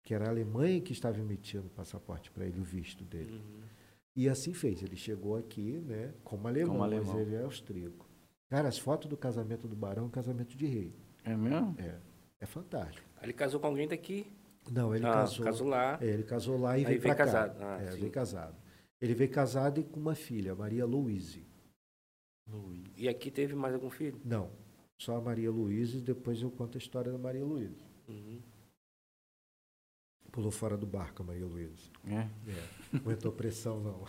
que 0.03 0.15
era 0.15 0.27
a 0.27 0.29
Alemanha 0.29 0.81
que 0.81 0.93
estava 0.93 1.19
emitindo 1.19 1.67
o 1.67 1.71
passaporte 1.71 2.31
para 2.31 2.45
ele, 2.45 2.61
o 2.61 2.65
visto 2.65 3.05
dele. 3.05 3.33
Uhum. 3.33 3.61
E 4.17 4.29
assim 4.29 4.53
fez. 4.53 4.83
Ele 4.83 4.97
chegou 4.97 5.37
aqui, 5.37 5.79
né, 5.87 6.13
como 6.25 6.49
alemão, 6.49 6.73
como 6.73 6.85
alemão. 6.85 7.15
mas 7.15 7.27
ele 7.27 7.37
é 7.37 7.43
austríaco. 7.43 8.10
Cara, 8.51 8.69
as 8.69 8.79
fotos 8.79 9.09
do 9.09 9.17
casamento 9.17 9.67
do 9.67 9.77
Barão 9.77 10.03
é 10.03 10.07
um 10.07 10.11
casamento 10.11 10.57
de 10.57 10.67
rei. 10.67 10.93
É 11.25 11.35
mesmo? 11.37 11.77
É. 11.79 11.99
É 12.41 12.47
fantástico. 12.47 13.07
Ele 13.23 13.33
casou 13.33 13.61
com 13.61 13.69
alguém 13.69 13.87
daqui? 13.87 14.27
Não, 14.71 14.95
ele 14.95 15.07
ah, 15.07 15.13
casou, 15.13 15.45
casou 15.45 15.69
lá. 15.69 15.99
É, 16.01 16.07
ele 16.07 16.25
casou 16.25 16.59
lá 16.59 16.77
e 16.77 16.81
Aí 16.81 16.85
veio, 16.85 17.01
veio 17.01 17.15
para 17.15 17.25
cá. 17.25 17.33
Casado. 17.33 17.63
Ah, 17.63 17.79
é, 17.81 17.91
veio 17.91 18.11
casado. 18.11 18.57
Ele 19.01 19.15
veio 19.15 19.31
casado 19.31 19.81
e 19.81 19.85
com 19.85 20.01
uma 20.01 20.15
filha, 20.15 20.55
Maria 20.55 20.85
Louise. 20.85 21.47
E 22.97 23.09
aqui 23.09 23.31
teve 23.31 23.55
mais 23.55 23.75
algum 23.75 23.89
filho? 23.89 24.21
Não. 24.25 24.51
Só 24.99 25.17
a 25.17 25.21
Maria 25.21 25.51
Luísa 25.51 25.97
e 25.97 26.01
depois 26.01 26.43
eu 26.43 26.51
conto 26.51 26.77
a 26.77 26.79
história 26.79 27.11
da 27.11 27.19
Maria 27.19 27.45
Luísa. 27.45 27.83
Uhum. 28.09 28.43
Pulou 30.33 30.51
fora 30.51 30.77
do 30.77 30.87
barco 30.87 31.23
a 31.23 31.27
Maria 31.27 31.45
Luísa. 31.45 31.91
É? 32.07 32.15
É. 32.19 32.97
Aguentou 32.97 33.33
pressão, 33.33 33.81
não. 33.81 34.05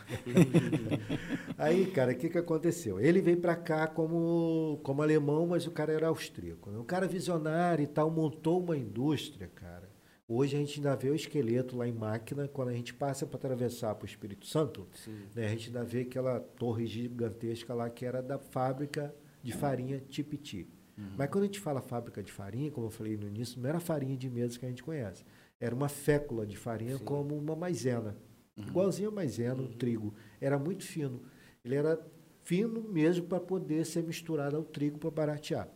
Aí, 1.58 1.88
cara, 1.88 2.12
o 2.12 2.16
que, 2.16 2.30
que 2.30 2.38
aconteceu? 2.38 3.00
Ele 3.00 3.22
veio 3.22 3.38
para 3.38 3.56
cá 3.56 3.88
como, 3.88 4.80
como 4.84 5.02
alemão, 5.02 5.48
mas 5.48 5.66
o 5.66 5.72
cara 5.72 5.92
era 5.92 6.08
austríaco. 6.08 6.70
Né? 6.70 6.78
Um 6.78 6.84
cara 6.84 7.08
visionário 7.08 7.84
e 7.84 7.88
tal, 7.88 8.12
montou 8.12 8.62
uma 8.62 8.78
indústria, 8.78 9.48
cara. 9.48 9.90
Hoje 10.28 10.56
a 10.56 10.60
gente 10.60 10.80
ainda 10.80 10.96
vê 10.96 11.10
o 11.10 11.16
esqueleto 11.16 11.76
lá 11.76 11.88
em 11.88 11.92
máquina, 11.92 12.48
quando 12.48 12.70
a 12.70 12.74
gente 12.74 12.94
passa 12.94 13.26
para 13.26 13.38
atravessar 13.38 13.94
para 13.96 14.06
o 14.06 14.08
Espírito 14.08 14.46
Santo, 14.46 14.88
né, 15.36 15.46
a 15.46 15.50
gente 15.50 15.68
ainda 15.68 15.84
vê 15.84 16.02
aquela 16.02 16.40
torre 16.40 16.86
gigantesca 16.86 17.74
lá 17.74 17.90
que 17.90 18.06
era 18.06 18.22
da 18.22 18.40
fábrica 18.40 19.14
de 19.44 19.52
farinha 19.52 20.00
Tipiti. 20.00 20.70
Uhum. 20.98 21.16
Mas 21.18 21.30
quando 21.30 21.44
a 21.44 21.48
gente 21.48 21.60
fala 21.60 21.82
fábrica 21.82 22.24
de 22.24 22.32
farinha, 22.32 22.72
como 22.72 22.88
eu 22.88 22.92
falei 22.92 23.18
no 23.18 23.28
início, 23.28 23.60
não 23.60 23.68
era 23.68 23.82
farinha 23.82 24.16
de 24.16 24.30
mesa 24.30 24.58
que 24.58 24.66
a 24.66 24.70
gente 24.70 24.84
conhece 24.84 25.26
era 25.62 25.76
uma 25.76 25.88
fécula 25.88 26.46
de 26.46 26.58
farinha 26.58 26.98
Sim. 26.98 27.06
como 27.06 27.38
uma 27.38 27.56
maisena. 27.56 28.18
Uhum. 28.58 28.66
Igualzinho 28.68 29.10
a 29.10 29.12
maisena, 29.12 29.62
uhum. 29.62 29.68
um 29.68 29.72
trigo. 29.72 30.14
Era 30.42 30.58
muito 30.58 30.84
fino. 30.84 31.22
Ele 31.64 31.76
era 31.76 32.04
fino 32.44 32.82
mesmo 32.82 33.28
para 33.28 33.40
poder 33.40 33.86
ser 33.86 34.04
misturado 34.04 34.58
ao 34.58 34.64
trigo 34.64 34.98
para 34.98 35.12
baratear. 35.12 35.70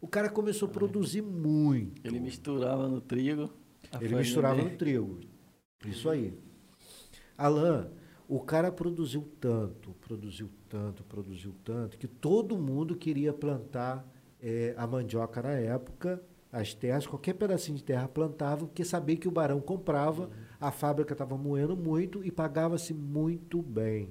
O 0.00 0.08
cara 0.08 0.30
começou 0.30 0.68
a 0.68 0.72
produzir 0.72 1.20
muito. 1.20 2.00
Ele 2.06 2.18
misturava 2.18 2.88
no 2.88 3.00
trigo. 3.00 3.52
Ele 4.00 4.16
misturava 4.16 4.56
dele. 4.56 4.70
no 4.70 4.76
trigo. 4.76 5.20
Isso 5.84 6.08
aí. 6.08 6.32
Alain, 7.36 7.86
o 8.26 8.40
cara 8.40 8.72
produziu 8.72 9.28
tanto, 9.38 9.92
produziu 10.00 10.50
tanto, 10.68 11.04
produziu 11.04 11.54
tanto, 11.62 11.98
que 11.98 12.08
todo 12.08 12.56
mundo 12.56 12.96
queria 12.96 13.32
plantar 13.32 14.06
é, 14.40 14.74
a 14.78 14.86
mandioca 14.86 15.42
na 15.42 15.52
época 15.52 16.22
as 16.52 16.74
terras, 16.74 17.06
qualquer 17.06 17.34
pedacinho 17.34 17.76
de 17.76 17.84
terra 17.84 18.08
plantava, 18.08 18.66
porque 18.66 18.84
sabia 18.84 19.16
que 19.16 19.28
o 19.28 19.32
barão 19.32 19.60
comprava, 19.60 20.30
a 20.60 20.70
fábrica 20.70 21.12
estava 21.12 21.36
moendo 21.36 21.76
muito 21.76 22.24
e 22.24 22.30
pagava-se 22.30 22.94
muito 22.94 23.62
bem. 23.62 24.10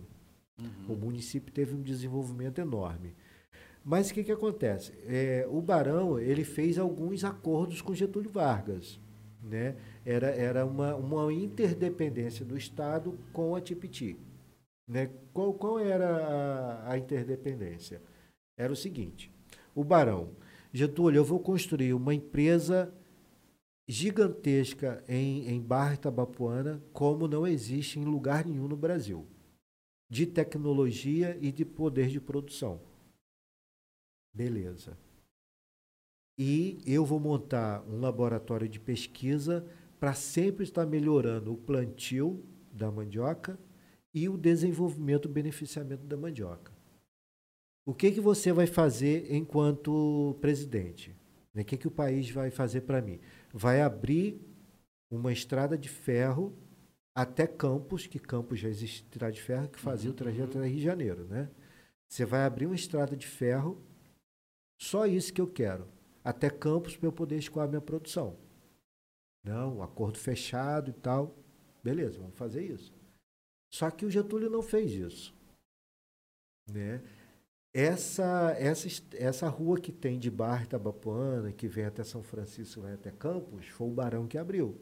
O 0.87 0.95
município 0.95 1.53
teve 1.53 1.75
um 1.75 1.81
desenvolvimento 1.81 2.59
enorme. 2.59 3.13
Mas 3.83 4.09
o 4.09 4.13
que, 4.13 4.23
que 4.23 4.31
acontece? 4.31 4.93
É, 5.05 5.45
o 5.49 5.61
barão 5.61 6.17
ele 6.17 6.43
fez 6.43 6.77
alguns 6.77 7.23
acordos 7.23 7.81
com 7.81 7.93
Getúlio 7.93 8.31
Vargas. 8.31 8.99
Né? 9.43 9.75
Era, 10.03 10.27
era 10.27 10.65
uma, 10.65 10.95
uma 10.95 11.31
interdependência 11.31 12.43
do 12.43 12.57
Estado 12.57 13.17
com 13.31 13.55
a 13.55 13.61
Tipiti. 13.61 14.17
Né? 14.87 15.11
Qual, 15.33 15.53
qual 15.53 15.77
era 15.77 16.07
a, 16.07 16.93
a 16.93 16.97
interdependência? 16.97 18.01
Era 18.57 18.73
o 18.73 18.75
seguinte: 18.75 19.31
o 19.75 19.83
barão, 19.83 20.29
Getúlio, 20.75 21.19
eu 21.19 21.23
vou 21.23 21.39
construir 21.39 21.93
uma 21.93 22.13
empresa 22.13 22.93
gigantesca 23.87 25.01
em, 25.07 25.47
em 25.47 25.61
Barra 25.61 25.93
Itabapuana, 25.93 26.83
como 26.91 27.29
não 27.29 27.47
existe 27.47 27.97
em 27.97 28.03
lugar 28.03 28.45
nenhum 28.45 28.67
no 28.67 28.75
Brasil, 28.75 29.25
de 30.09 30.25
tecnologia 30.25 31.37
e 31.39 31.49
de 31.49 31.63
poder 31.63 32.09
de 32.09 32.19
produção. 32.19 32.81
Beleza. 34.33 34.97
E 36.37 36.81
eu 36.85 37.05
vou 37.05 37.21
montar 37.21 37.81
um 37.87 38.01
laboratório 38.01 38.67
de 38.67 38.77
pesquisa 38.77 39.65
para 39.97 40.13
sempre 40.13 40.65
estar 40.65 40.85
melhorando 40.85 41.53
o 41.53 41.57
plantio 41.57 42.43
da 42.69 42.91
mandioca 42.91 43.57
e 44.13 44.27
o 44.27 44.35
desenvolvimento, 44.35 45.27
o 45.27 45.29
beneficiamento 45.29 46.05
da 46.05 46.17
mandioca. 46.17 46.74
O 47.85 47.93
que, 47.93 48.11
que 48.11 48.19
você 48.19 48.51
vai 48.51 48.65
fazer 48.65 49.31
enquanto 49.31 50.35
presidente? 50.41 51.15
O 51.55 51.63
que, 51.63 51.77
que 51.77 51.87
o 51.87 51.91
país 51.91 52.29
vai 52.29 52.49
fazer 52.49 52.81
para 52.81 53.01
mim? 53.01 53.19
Vai 53.53 53.81
abrir 53.81 54.41
uma 55.09 55.31
estrada 55.31 55.77
de 55.77 55.87
ferro 55.87 56.57
até 57.15 57.47
Campos, 57.47 58.07
que 58.07 58.19
Campos 58.19 58.59
já 58.59 58.67
existe 58.67 59.03
estrada 59.03 59.31
de 59.31 59.41
ferro, 59.41 59.69
que 59.69 59.79
fazia 59.79 60.09
uhum, 60.09 60.13
o 60.15 60.17
trajeto 60.17 60.57
uhum. 60.57 60.65
Rio 60.65 60.75
de 60.75 60.83
Janeiro, 60.83 61.25
né? 61.25 61.49
Você 62.09 62.25
vai 62.25 62.43
abrir 62.43 62.65
uma 62.65 62.75
estrada 62.75 63.15
de 63.15 63.25
ferro, 63.25 63.81
só 64.81 65.05
isso 65.05 65.31
que 65.31 65.39
eu 65.39 65.47
quero, 65.47 65.87
até 66.23 66.49
Campos 66.49 66.97
para 66.97 67.07
eu 67.07 67.13
poder 67.13 67.37
escoar 67.37 67.69
minha 67.69 67.79
produção. 67.79 68.37
Não, 69.45 69.81
acordo 69.81 70.17
fechado 70.17 70.89
e 70.89 70.93
tal. 70.93 71.37
Beleza, 71.83 72.19
vamos 72.19 72.35
fazer 72.35 72.65
isso. 72.65 72.91
Só 73.71 73.91
que 73.91 74.05
o 74.05 74.09
Getúlio 74.09 74.49
não 74.49 74.61
fez 74.61 74.91
isso. 74.91 75.35
Né? 76.67 77.01
Essa, 77.77 78.55
essa, 78.57 78.87
essa 79.17 79.49
rua 79.49 79.77
que 79.77 79.91
tem 79.91 80.17
de 80.17 80.31
Barra 80.31 80.63
Itabapuana, 80.63 81.51
que 81.51 81.67
vem 81.67 81.83
até 81.83 82.05
São 82.05 82.23
Francisco, 82.23 82.79
vai 82.79 82.93
até 82.93 83.11
Campos, 83.11 83.67
foi 83.67 83.89
o 83.89 83.91
Barão 83.91 84.27
que 84.27 84.37
abriu. 84.37 84.79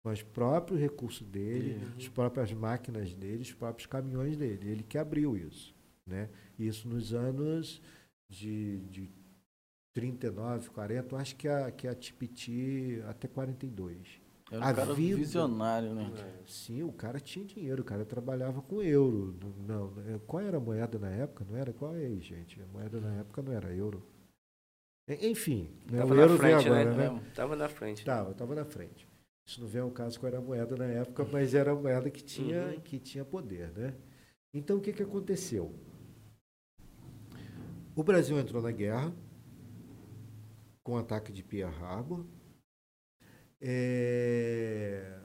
Com 0.00 0.10
os 0.10 0.22
próprios 0.22 0.80
recursos 0.80 1.26
dele, 1.26 1.82
uhum. 1.82 1.96
as 1.96 2.06
próprias 2.06 2.52
máquinas 2.52 3.12
dele, 3.14 3.42
os 3.42 3.52
próprios 3.52 3.88
caminhões 3.88 4.36
dele. 4.36 4.70
Ele 4.70 4.84
que 4.84 4.96
abriu 4.96 5.36
isso. 5.36 5.74
Né? 6.06 6.28
Isso 6.56 6.86
nos 6.86 7.12
anos 7.12 7.82
de, 8.28 8.78
de 8.82 9.10
39, 9.92 10.70
40, 10.70 11.12
eu 11.12 11.18
acho 11.18 11.34
que 11.34 11.48
a, 11.48 11.72
que 11.72 11.88
a 11.88 11.96
Tipiti 11.96 13.02
até 13.08 13.26
42. 13.26 14.19
Era 14.50 14.60
um 14.60 14.64
a 14.64 14.74
cara 14.74 14.94
vida, 14.94 15.16
visionário, 15.16 15.94
né? 15.94 16.12
Sim, 16.44 16.82
o 16.82 16.92
cara 16.92 17.20
tinha 17.20 17.44
dinheiro, 17.44 17.82
o 17.82 17.84
cara 17.84 18.04
trabalhava 18.04 18.60
com 18.60 18.82
euro. 18.82 19.36
Não, 19.66 19.92
qual 20.26 20.42
era 20.42 20.56
a 20.56 20.60
moeda 20.60 20.98
na 20.98 21.08
época? 21.08 21.46
Não 21.48 21.56
era 21.56 21.72
qual 21.72 21.94
é 21.94 22.06
aí, 22.06 22.20
gente? 22.20 22.60
A 22.60 22.66
moeda 22.66 23.00
na 23.00 23.14
época 23.20 23.42
não 23.42 23.52
era 23.52 23.72
euro. 23.72 24.04
Enfim, 25.08 25.70
né? 25.90 26.04
o 26.04 26.14
euro 26.14 26.36
frente, 26.36 26.64
veio 26.64 26.74
agora, 26.74 26.94
né? 26.94 27.10
né? 27.10 27.22
Tava 27.34 27.56
na 27.56 27.68
frente. 27.68 28.04
Tava, 28.04 28.34
tava 28.34 28.54
na 28.54 28.64
frente. 28.64 29.08
Isso 29.46 29.60
não 29.60 29.68
vem 29.68 29.80
ao 29.80 29.90
caso 29.90 30.18
qual 30.18 30.28
era 30.28 30.38
a 30.38 30.42
moeda 30.42 30.76
na 30.76 30.84
época, 30.86 31.24
mas 31.30 31.54
era 31.54 31.72
a 31.72 31.74
moeda 31.74 32.10
que 32.10 32.22
tinha, 32.22 32.66
uhum. 32.66 32.80
que 32.80 32.98
tinha 32.98 33.24
poder, 33.24 33.72
né? 33.72 33.94
Então 34.52 34.78
o 34.78 34.80
que, 34.80 34.92
que 34.92 35.02
aconteceu? 35.02 35.74
O 37.94 38.02
Brasil 38.02 38.38
entrou 38.38 38.62
na 38.62 38.70
guerra 38.70 39.12
com 40.82 40.92
o 40.92 40.98
ataque 40.98 41.32
de 41.32 41.42
Pearl 41.42 41.72
Harbor 41.82 42.24
é... 43.60 45.18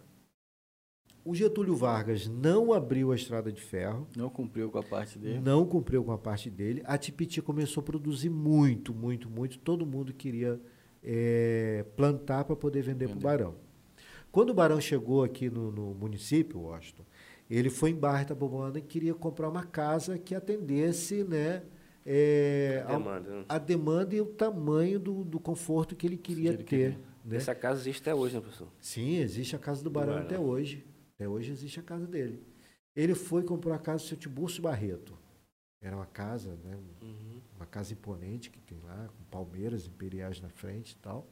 O 1.23 1.33
Getúlio 1.33 1.75
Vargas 1.75 2.27
não 2.27 2.71
abriu 2.71 3.11
a 3.11 3.15
estrada 3.15 3.51
de 3.51 3.59
ferro. 3.59 4.07
Não 4.15 4.29
cumpriu 4.29 4.69
com 4.69 4.77
a 4.77 4.83
parte 4.83 5.17
dele. 5.17 5.39
Não 5.39 5.65
cumpriu 5.65 6.03
com 6.03 6.11
a 6.11 6.17
parte 6.19 6.51
dele. 6.51 6.83
A 6.85 6.99
Tipiti 6.99 7.41
começou 7.41 7.81
a 7.81 7.83
produzir 7.83 8.29
muito, 8.29 8.93
muito, 8.93 9.27
muito. 9.27 9.57
Todo 9.57 9.87
mundo 9.87 10.13
queria 10.13 10.61
é, 11.03 11.83
plantar 11.95 12.43
para 12.43 12.55
poder 12.55 12.83
vender, 12.83 13.07
para 13.07 13.17
o 13.17 13.19
Barão. 13.19 13.55
Quando 14.31 14.51
o 14.51 14.53
Barão 14.53 14.79
chegou 14.79 15.23
aqui 15.23 15.49
no, 15.49 15.71
no 15.71 15.95
município, 15.95 16.59
Washington, 16.59 17.03
ele 17.49 17.71
foi 17.71 17.89
em 17.89 17.95
Barra 17.95 18.21
Itabobana 18.21 18.77
e 18.77 18.81
queria 18.81 19.15
comprar 19.15 19.49
uma 19.49 19.63
casa 19.63 20.19
que 20.19 20.35
atendesse 20.35 21.23
né, 21.23 21.63
é, 22.05 22.83
a, 22.85 22.91
demanda, 22.91 23.29
né? 23.29 23.45
a, 23.49 23.57
demanda, 23.57 24.15
e 24.15 24.21
o 24.21 24.25
tamanho 24.25 24.99
do, 24.99 25.23
do 25.23 25.39
conforto 25.39 25.95
que 25.95 26.05
ele 26.05 26.17
queria 26.17 26.51
que 26.51 26.57
ele 26.57 26.63
ter. 26.63 26.91
Queria. 26.91 27.14
Né? 27.25 27.37
Essa 27.37 27.55
casa 27.55 27.81
existe 27.81 28.01
até 28.01 28.13
hoje, 28.13 28.35
né, 28.35 28.41
professor? 28.41 28.67
Sim, 28.79 29.17
existe 29.17 29.55
a 29.55 29.59
casa 29.59 29.83
do 29.83 29.89
Barão, 29.89 30.17
até 30.17 30.37
hoje. 30.37 30.85
Até 31.15 31.27
hoje 31.27 31.51
existe 31.51 31.79
a 31.79 31.83
casa 31.83 32.05
dele. 32.05 32.43
Ele 32.95 33.15
foi 33.15 33.41
e 33.41 33.45
comprou 33.45 33.73
a 33.73 33.79
casa 33.79 34.03
do 34.03 34.07
seu 34.07 34.17
Tiburcio 34.17 34.61
Barreto. 34.61 35.17
Era 35.81 35.95
uma 35.95 36.05
casa, 36.05 36.57
né? 36.63 36.77
Uhum. 37.01 37.41
Uma 37.55 37.65
casa 37.65 37.93
imponente 37.93 38.49
que 38.49 38.59
tem 38.59 38.79
lá, 38.79 39.09
com 39.17 39.23
palmeiras 39.25 39.87
imperiais 39.87 40.39
na 40.39 40.49
frente 40.49 40.91
e 40.91 40.95
tal. 40.97 41.27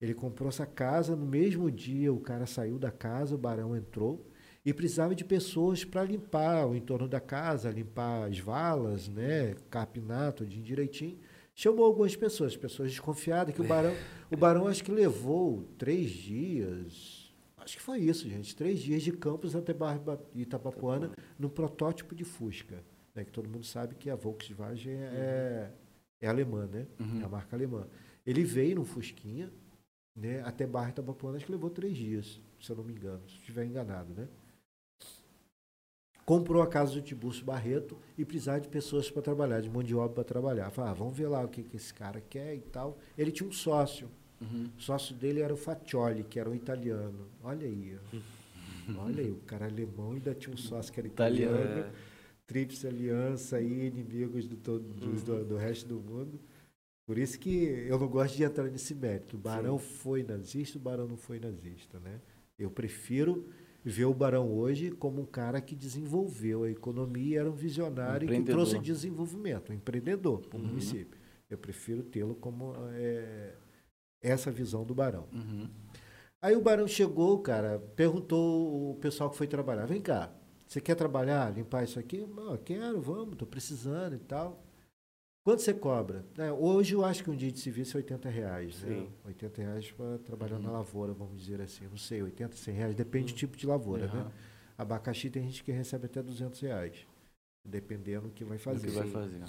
Ele 0.00 0.12
comprou 0.12 0.48
essa 0.48 0.66
casa, 0.66 1.14
no 1.14 1.24
mesmo 1.24 1.70
dia 1.70 2.12
o 2.12 2.18
cara 2.18 2.44
saiu 2.44 2.76
da 2.76 2.90
casa, 2.90 3.36
o 3.36 3.38
barão 3.38 3.76
entrou 3.76 4.26
e 4.64 4.74
precisava 4.74 5.14
de 5.14 5.24
pessoas 5.24 5.84
para 5.84 6.02
limpar 6.02 6.66
o 6.66 6.74
entorno 6.74 7.06
da 7.06 7.20
casa, 7.20 7.70
limpar 7.70 8.28
as 8.28 8.38
valas, 8.38 9.08
né, 9.08 9.54
capinar 9.70 10.32
tudo 10.32 10.48
direitinho. 10.48 11.18
Chamou 11.54 11.84
algumas 11.84 12.16
pessoas, 12.16 12.56
pessoas 12.56 12.90
desconfiadas, 12.90 13.54
que 13.54 13.60
o 13.60 13.64
Barão, 13.64 13.94
o 14.30 14.36
Barão 14.36 14.66
acho 14.66 14.82
que 14.82 14.90
levou 14.90 15.64
três 15.76 16.10
dias, 16.10 17.32
acho 17.58 17.76
que 17.76 17.82
foi 17.82 17.98
isso, 17.98 18.28
gente, 18.28 18.56
três 18.56 18.80
dias 18.80 19.02
de 19.02 19.12
Campos 19.12 19.54
até 19.54 19.74
Barra 19.74 20.00
Itapapuana 20.34 21.10
no 21.38 21.50
protótipo 21.50 22.14
de 22.14 22.24
Fusca, 22.24 22.82
né, 23.14 23.24
que 23.24 23.30
todo 23.30 23.48
mundo 23.48 23.66
sabe 23.66 23.94
que 23.94 24.08
a 24.08 24.16
Volkswagen 24.16 24.94
é, 24.94 25.70
é 26.20 26.28
alemã, 26.28 26.66
né? 26.66 26.86
Uhum. 26.98 27.20
É 27.20 27.24
a 27.24 27.28
marca 27.28 27.54
alemã. 27.54 27.86
Ele 28.24 28.44
veio 28.44 28.76
no 28.76 28.84
Fusquinha, 28.84 29.52
né, 30.16 30.40
até 30.42 30.66
Barra 30.66 30.88
Itapapuana, 30.88 31.36
acho 31.36 31.44
que 31.44 31.52
levou 31.52 31.68
três 31.68 31.96
dias, 31.96 32.40
se 32.60 32.70
eu 32.70 32.76
não 32.76 32.84
me 32.84 32.94
engano, 32.94 33.22
se 33.28 33.36
estiver 33.36 33.66
enganado, 33.66 34.14
né? 34.14 34.26
Comprou 36.24 36.62
a 36.62 36.66
casa 36.66 36.92
do 36.92 37.02
Tiburcio 37.02 37.44
Barreto 37.44 37.98
e 38.16 38.24
precisava 38.24 38.60
de 38.60 38.68
pessoas 38.68 39.10
para 39.10 39.22
trabalhar, 39.22 39.60
de 39.60 39.68
mão 39.68 39.82
de 39.82 39.94
obra 39.94 40.14
para 40.14 40.24
trabalhar. 40.24 40.70
Falei, 40.70 40.90
ah, 40.90 40.94
vamos 40.94 41.16
ver 41.16 41.28
lá 41.28 41.44
o 41.44 41.48
que, 41.48 41.62
que 41.62 41.76
esse 41.76 41.92
cara 41.92 42.20
quer 42.20 42.54
e 42.54 42.60
tal. 42.60 42.98
Ele 43.16 43.30
tinha 43.30 43.48
um 43.48 43.52
sócio. 43.52 44.08
Uhum. 44.40 44.68
O 44.76 44.80
sócio 44.80 45.14
dele 45.14 45.40
era 45.40 45.52
o 45.52 45.56
Faccioli, 45.56 46.24
que 46.24 46.38
era 46.38 46.48
um 46.48 46.54
italiano. 46.54 47.26
Olha 47.42 47.66
aí. 47.66 47.98
Olha 48.98 49.22
aí, 49.22 49.30
o 49.30 49.36
cara 49.46 49.66
alemão 49.66 50.12
ainda 50.12 50.34
tinha 50.34 50.52
um 50.52 50.56
sócio 50.56 50.92
que 50.92 50.98
era 50.98 51.06
italiano. 51.06 51.56
italiano 51.56 51.80
é. 51.88 52.12
Tríplice 52.46 52.86
aliança 52.86 53.56
aí, 53.56 53.86
inimigos 53.86 54.46
do, 54.46 54.56
todo, 54.56 54.84
uhum. 55.04 55.14
do, 55.14 55.44
do, 55.44 55.56
resto 55.56 55.88
do 55.88 56.00
mundo. 56.00 56.40
Por 57.06 57.16
isso 57.16 57.38
que 57.38 57.64
eu 57.88 57.98
não 57.98 58.08
gosto 58.08 58.36
de 58.36 58.42
entrar 58.42 58.64
nesse 58.64 58.94
mérito. 58.94 59.36
O 59.36 59.38
Barão 59.38 59.78
Sim. 59.78 59.84
foi 59.84 60.22
nazista, 60.22 60.78
o 60.78 60.80
Barão 60.80 61.06
não 61.06 61.16
foi 61.16 61.38
nazista, 61.38 61.98
né? 62.00 62.20
Eu 62.58 62.70
prefiro 62.70 63.48
vê 63.84 64.04
o 64.04 64.14
Barão 64.14 64.52
hoje 64.52 64.90
como 64.90 65.22
um 65.22 65.26
cara 65.26 65.60
que 65.60 65.74
desenvolveu 65.74 66.64
a 66.64 66.70
economia, 66.70 67.40
era 67.40 67.50
um 67.50 67.54
visionário 67.54 68.28
um 68.28 68.30
que 68.30 68.50
trouxe 68.50 68.78
desenvolvimento, 68.78 69.70
um 69.70 69.74
empreendedor 69.74 70.40
para 70.46 70.58
o 70.58 70.60
uhum. 70.60 70.68
município. 70.68 71.20
Eu 71.50 71.58
prefiro 71.58 72.02
tê-lo 72.02 72.34
como 72.34 72.74
é, 72.92 73.54
essa 74.20 74.50
visão 74.50 74.84
do 74.84 74.94
Barão. 74.94 75.26
Uhum. 75.32 75.68
Aí 76.40 76.56
o 76.56 76.60
Barão 76.60 76.88
chegou, 76.88 77.38
cara, 77.40 77.78
perguntou 77.94 78.92
o 78.92 78.94
pessoal 78.96 79.30
que 79.30 79.36
foi 79.36 79.46
trabalhar: 79.46 79.86
vem 79.86 80.00
cá, 80.00 80.32
você 80.66 80.80
quer 80.80 80.94
trabalhar, 80.94 81.52
limpar 81.54 81.84
isso 81.84 81.98
aqui? 81.98 82.26
Não, 82.26 82.56
quero, 82.56 83.00
vamos, 83.00 83.32
estou 83.32 83.46
precisando 83.46 84.14
e 84.14 84.18
tal. 84.18 84.64
Quanto 85.44 85.60
você 85.60 85.74
cobra? 85.74 86.24
É, 86.38 86.52
hoje 86.52 86.94
eu 86.94 87.04
acho 87.04 87.24
que 87.24 87.30
um 87.30 87.34
dia 87.34 87.50
de 87.50 87.58
serviço 87.58 87.96
é 87.96 88.00
80 88.00 88.28
reais. 88.28 88.82
Né? 88.82 89.08
80 89.24 89.62
reais 89.62 89.90
para 89.90 90.18
trabalhar 90.18 90.56
uhum. 90.56 90.62
na 90.62 90.70
lavoura, 90.70 91.12
vamos 91.12 91.40
dizer 91.40 91.60
assim. 91.60 91.84
Não 91.88 91.96
sei, 91.96 92.22
80, 92.22 92.56
100 92.56 92.74
reais, 92.74 92.94
depende 92.94 93.32
uhum. 93.32 93.34
do 93.34 93.38
tipo 93.38 93.56
de 93.56 93.66
lavoura. 93.66 94.06
Uhum. 94.06 94.24
Né? 94.24 94.32
Abacaxi 94.78 95.30
tem 95.30 95.42
gente 95.42 95.64
que 95.64 95.72
recebe 95.72 96.06
até 96.06 96.22
200 96.22 96.60
reais, 96.60 97.06
dependendo 97.64 98.28
do 98.28 98.32
que 98.32 98.44
vai 98.44 98.56
fazer. 98.56 98.86
Do 98.86 98.92
que 98.92 98.98
vai 98.98 99.10
fazer. 99.10 99.42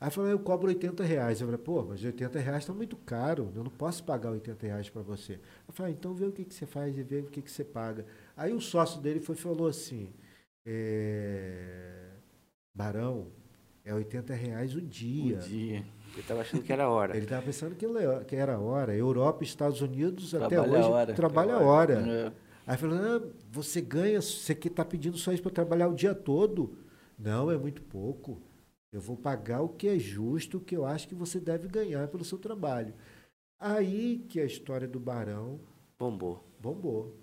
Aí 0.00 0.10
falou, 0.10 0.30
eu 0.30 0.38
cobro 0.38 0.68
80 0.68 1.04
reais. 1.04 1.40
Eu 1.40 1.46
falei, 1.46 1.62
pô, 1.62 1.82
mas 1.84 2.02
80 2.02 2.38
reais 2.40 2.62
está 2.64 2.72
muito 2.72 2.96
caro, 2.96 3.52
eu 3.54 3.62
não 3.62 3.70
posso 3.70 4.02
pagar 4.02 4.30
80 4.30 4.66
reais 4.66 4.90
para 4.90 5.02
você. 5.02 5.34
Eu 5.68 5.72
falei, 5.74 5.92
ah, 5.92 5.94
então 5.94 6.14
vê 6.14 6.24
o 6.24 6.32
que, 6.32 6.44
que 6.44 6.54
você 6.54 6.66
faz 6.66 6.96
e 6.96 7.02
vê 7.02 7.20
o 7.20 7.26
que, 7.26 7.42
que 7.42 7.50
você 7.50 7.62
paga. 7.62 8.06
Aí 8.36 8.52
o 8.52 8.60
sócio 8.60 9.00
dele 9.00 9.20
foi 9.20 9.36
falou 9.36 9.68
assim, 9.68 10.12
é... 10.66 12.08
Barão, 12.74 13.28
é 13.84 13.94
80 13.94 14.34
reais 14.34 14.74
o 14.74 14.80
dia. 14.80 15.36
O 15.38 15.40
dia. 15.40 15.84
Ele 16.12 16.20
estava 16.20 16.40
achando 16.42 16.62
que 16.62 16.72
era 16.72 16.88
hora. 16.88 17.16
Ele 17.16 17.24
estava 17.24 17.42
pensando 17.42 17.74
que 17.74 18.36
era 18.36 18.58
hora. 18.58 18.94
Europa, 18.94 19.42
Estados 19.42 19.80
Unidos, 19.80 20.34
até 20.34 20.48
Trabalha 20.48 20.72
hoje, 20.78 20.82
a 20.82 20.90
hora. 20.90 21.14
trabalha 21.14 21.54
a 21.54 21.60
hora. 21.60 21.94
É. 21.94 22.32
Aí 22.66 22.76
falou, 22.76 22.98
ah, 22.98 23.22
você 23.50 23.80
ganha, 23.80 24.20
você 24.20 24.54
que 24.54 24.68
está 24.68 24.84
pedindo 24.84 25.16
só 25.16 25.32
isso 25.32 25.42
para 25.42 25.50
trabalhar 25.52 25.88
o 25.88 25.94
dia 25.94 26.14
todo. 26.14 26.76
Não, 27.18 27.50
é 27.50 27.56
muito 27.56 27.82
pouco. 27.82 28.40
Eu 28.92 29.00
vou 29.00 29.16
pagar 29.16 29.62
o 29.62 29.68
que 29.70 29.88
é 29.88 29.98
justo, 29.98 30.58
o 30.58 30.60
que 30.60 30.76
eu 30.76 30.84
acho 30.84 31.08
que 31.08 31.14
você 31.14 31.40
deve 31.40 31.66
ganhar 31.66 32.06
pelo 32.08 32.24
seu 32.24 32.38
trabalho. 32.38 32.92
Aí 33.58 34.18
que 34.28 34.38
a 34.38 34.44
história 34.44 34.86
do 34.86 35.00
Barão 35.00 35.58
Bombou. 35.98 36.44
bombou. 36.60 37.16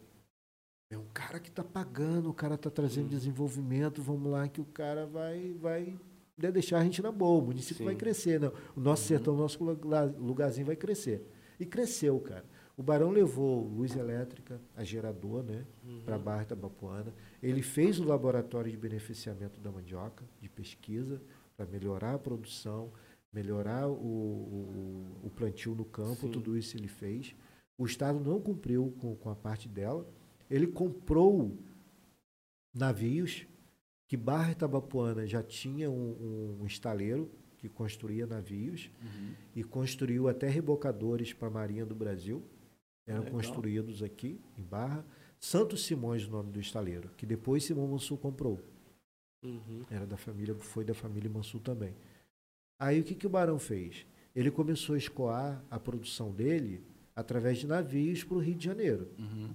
É 0.91 0.97
um 0.97 1.05
cara 1.13 1.39
que 1.39 1.49
está 1.49 1.63
pagando, 1.63 2.29
o 2.29 2.33
cara 2.33 2.55
está 2.55 2.69
trazendo 2.71 3.05
Hum. 3.05 3.09
desenvolvimento, 3.09 4.01
vamos 4.01 4.31
lá 4.31 4.47
que 4.47 4.59
o 4.59 4.65
cara 4.65 5.05
vai, 5.05 5.53
vai 5.61 5.95
né, 6.41 6.51
deixar 6.51 6.79
a 6.79 6.83
gente 6.83 7.01
na 7.01 7.11
boa, 7.11 7.41
o 7.43 7.45
município 7.47 7.77
Sim. 7.77 7.85
vai 7.85 7.95
crescer, 7.95 8.39
né? 8.39 8.51
o 8.75 8.79
nosso 8.79 9.03
Uhum. 9.03 9.07
sertão, 9.07 9.33
o 9.33 9.37
nosso 9.37 9.63
lugar- 9.63 10.13
lugarzinho 10.17 10.65
vai 10.65 10.75
crescer. 10.75 11.25
E 11.59 11.65
cresceu, 11.65 12.19
cara. 12.19 12.45
O 12.77 12.81
Barão 12.83 13.11
levou 13.11 13.67
luz 13.67 13.93
elétrica, 13.95 14.61
a 14.75 14.83
gerador, 14.85 15.43
né, 15.43 15.65
Uhum. 15.85 16.01
para 16.05 16.15
a 16.15 16.19
Barra 16.19 16.43
Itabapuana. 16.43 17.13
Ele 17.43 17.61
fez 17.61 17.99
o 17.99 18.05
laboratório 18.05 18.71
de 18.71 18.77
beneficiamento 18.77 19.59
da 19.59 19.69
mandioca, 19.69 20.23
de 20.41 20.47
pesquisa, 20.47 21.21
para 21.57 21.65
melhorar 21.65 22.13
a 22.13 22.19
produção, 22.19 22.89
melhorar 23.33 23.87
o, 23.89 23.93
o, 23.93 25.05
o 25.25 25.29
plantio 25.29 25.75
no 25.75 25.83
campo, 25.83 26.21
Sim. 26.27 26.31
tudo 26.31 26.57
isso 26.57 26.77
ele 26.77 26.87
fez. 26.87 27.35
O 27.77 27.85
Estado 27.85 28.19
não 28.19 28.39
cumpriu 28.39 28.93
com, 28.99 29.13
com 29.15 29.29
a 29.29 29.35
parte 29.35 29.67
dela. 29.67 30.07
Ele 30.49 30.65
comprou 30.67 31.57
navios, 32.73 33.45
que 34.09 34.17
Barra 34.17 34.51
Itabapuana 34.51 35.25
já 35.27 35.43
tinha 35.43 35.89
um, 35.89 36.57
um 36.59 36.65
estaleiro 36.65 37.29
que 37.59 37.69
construía 37.69 38.25
navios 38.25 38.89
Uhum. 39.01 39.33
e 39.55 39.63
construiu 39.63 40.27
até 40.27 40.49
rebocadores 40.49 41.31
para 41.31 41.47
a 41.47 41.51
Marinha 41.51 41.85
do 41.85 41.93
Brasil. 41.93 42.43
Eram 43.05 43.19
Legal. 43.23 43.35
construídos 43.35 44.01
aqui 44.01 44.41
em 44.57 44.63
Barra. 44.63 45.05
Santos 45.39 45.85
Simões, 45.85 46.25
o 46.25 46.31
nome 46.31 46.51
do 46.51 46.59
estaleiro, 46.59 47.09
que 47.15 47.25
depois 47.25 47.63
Simão 47.63 47.87
Mansur 47.87 48.17
comprou. 48.17 48.59
Uhum. 49.43 49.85
Era 49.89 50.05
da 50.07 50.17
família, 50.17 50.55
foi 50.55 50.83
da 50.83 50.93
família 50.95 51.29
Mansur 51.29 51.61
também. 51.61 51.93
Aí 52.79 52.99
o 52.99 53.03
que, 53.03 53.13
que 53.13 53.27
o 53.27 53.29
Barão 53.29 53.59
fez? 53.59 54.05
Ele 54.35 54.49
começou 54.49 54.95
a 54.95 54.97
escoar 54.97 55.63
a 55.69 55.79
produção 55.79 56.31
dele 56.31 56.83
através 57.15 57.59
de 57.59 57.67
navios 57.67 58.23
para 58.23 58.37
o 58.37 58.39
Rio 58.39 58.55
de 58.55 58.65
Janeiro. 58.65 59.07
Uhum. 59.19 59.49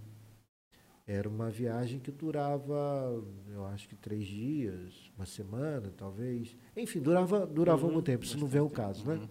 Era 1.07 1.29
uma 1.29 1.51
viagem 1.51 2.01
que 2.01 2.11
durava, 2.11 3.23
eu 3.53 3.65
acho 3.67 3.87
que 3.89 3.95
três 3.95 4.27
dias, 4.27 5.11
uma 5.17 5.27
semana, 5.27 5.93
talvez. 5.97 6.57
Enfim, 6.75 7.01
durava, 7.01 7.47
durava 7.47 7.83
Uhum, 7.83 7.89
algum 7.91 8.03
tempo, 8.03 8.25
se 8.27 8.39
não 8.39 8.47
vem 8.47 8.63
o 8.63 8.71
caso, 8.71 9.05
né? 9.07 9.29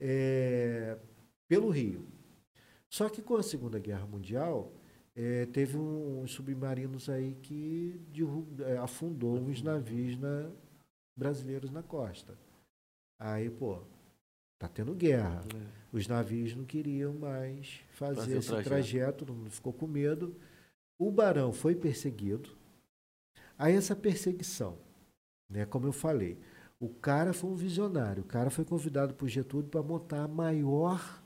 É, 0.00 0.98
pelo 1.48 1.70
Rio. 1.70 2.04
Só 2.90 3.08
que 3.08 3.22
com 3.22 3.36
a 3.36 3.42
Segunda 3.44 3.78
Guerra 3.78 4.06
Mundial, 4.06 4.72
é, 5.14 5.46
teve 5.46 5.78
um- 5.78 6.22
uns 6.22 6.32
submarinos 6.32 7.08
aí 7.08 7.36
que 7.42 8.00
derru- 8.12 8.48
é, 8.60 8.76
afundou 8.78 9.36
uns 9.38 9.62
navios 9.62 10.18
na- 10.18 10.50
brasileiros 11.16 11.70
na 11.70 11.82
costa. 11.82 12.36
Aí, 13.20 13.48
pô, 13.48 13.78
tá 14.58 14.66
tendo 14.66 14.94
guerra. 14.94 15.44
É. 15.54 15.82
Os 15.96 16.08
navios 16.08 16.56
não 16.56 16.64
queriam 16.64 17.12
mais 17.14 17.80
fazer 17.92 18.16
Fazer 18.16 18.38
esse 18.38 18.48
trajeto. 18.48 18.68
trajeto, 18.68 19.24
mundo 19.32 19.50
ficou 19.50 19.72
com 19.72 19.86
medo. 19.86 20.34
O 21.02 21.10
barão 21.10 21.52
foi 21.52 21.74
perseguido. 21.74 22.50
Aí 23.58 23.74
essa 23.74 23.94
perseguição, 23.96 24.78
né, 25.50 25.66
como 25.66 25.86
eu 25.86 25.92
falei, 25.92 26.38
o 26.78 26.88
cara 26.88 27.32
foi 27.32 27.50
um 27.50 27.54
visionário. 27.56 28.22
O 28.22 28.26
cara 28.26 28.50
foi 28.50 28.64
convidado 28.64 29.14
por 29.14 29.28
Getúlio 29.28 29.68
para 29.68 29.82
montar 29.82 30.24
a 30.24 30.28
maior 30.28 31.22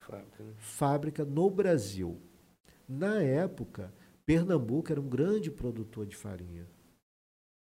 Fábrica, 0.00 0.42
né? 0.44 0.54
fábrica 0.56 1.24
no 1.24 1.50
Brasil. 1.50 2.20
Na 2.88 3.22
época, 3.22 3.92
Pernambuco 4.26 4.92
era 4.92 5.00
um 5.00 5.08
grande 5.08 5.50
produtor 5.50 6.06
de 6.06 6.16
farinha. 6.16 6.66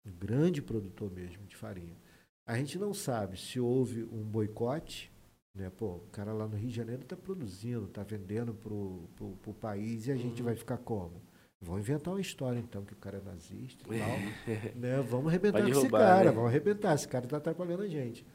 Um 0.05 0.11
grande 0.11 0.61
produtor 0.61 1.11
mesmo 1.11 1.45
de 1.45 1.55
farinha. 1.55 1.97
A 2.45 2.57
gente 2.57 2.77
não 2.79 2.93
sabe 2.93 3.37
se 3.37 3.59
houve 3.59 4.03
um 4.05 4.23
boicote, 4.23 5.11
né? 5.53 5.69
Pô, 5.69 5.95
o 5.97 6.07
cara 6.11 6.33
lá 6.33 6.47
no 6.47 6.55
Rio 6.57 6.69
de 6.69 6.75
Janeiro 6.75 7.03
está 7.03 7.15
produzindo, 7.15 7.85
está 7.85 8.03
vendendo 8.03 8.53
pro, 8.53 9.09
pro 9.41 9.53
país 9.53 10.07
e 10.07 10.11
a 10.11 10.15
gente 10.15 10.41
Uhum. 10.41 10.45
vai 10.45 10.55
ficar 10.55 10.77
como? 10.77 11.21
Vão 11.61 11.77
inventar 11.77 12.13
uma 12.13 12.21
história 12.21 12.57
então 12.59 12.85
que 12.85 12.93
o 12.93 12.97
cara 12.97 13.17
é 13.17 13.21
nazista 13.21 13.83
e 13.93 13.99
tal. 13.99 14.07
né? 14.79 15.01
Vamos 15.01 15.27
arrebentar 15.27 15.61
com 15.61 15.67
esse 15.67 15.89
cara, 15.89 16.29
né? 16.29 16.31
vamos 16.31 16.49
arrebentar, 16.49 16.95
esse 16.95 17.07
cara 17.07 17.25
está 17.25 17.37
atrapalhando 17.37 17.83
a 17.83 17.87
gente. 17.87 18.25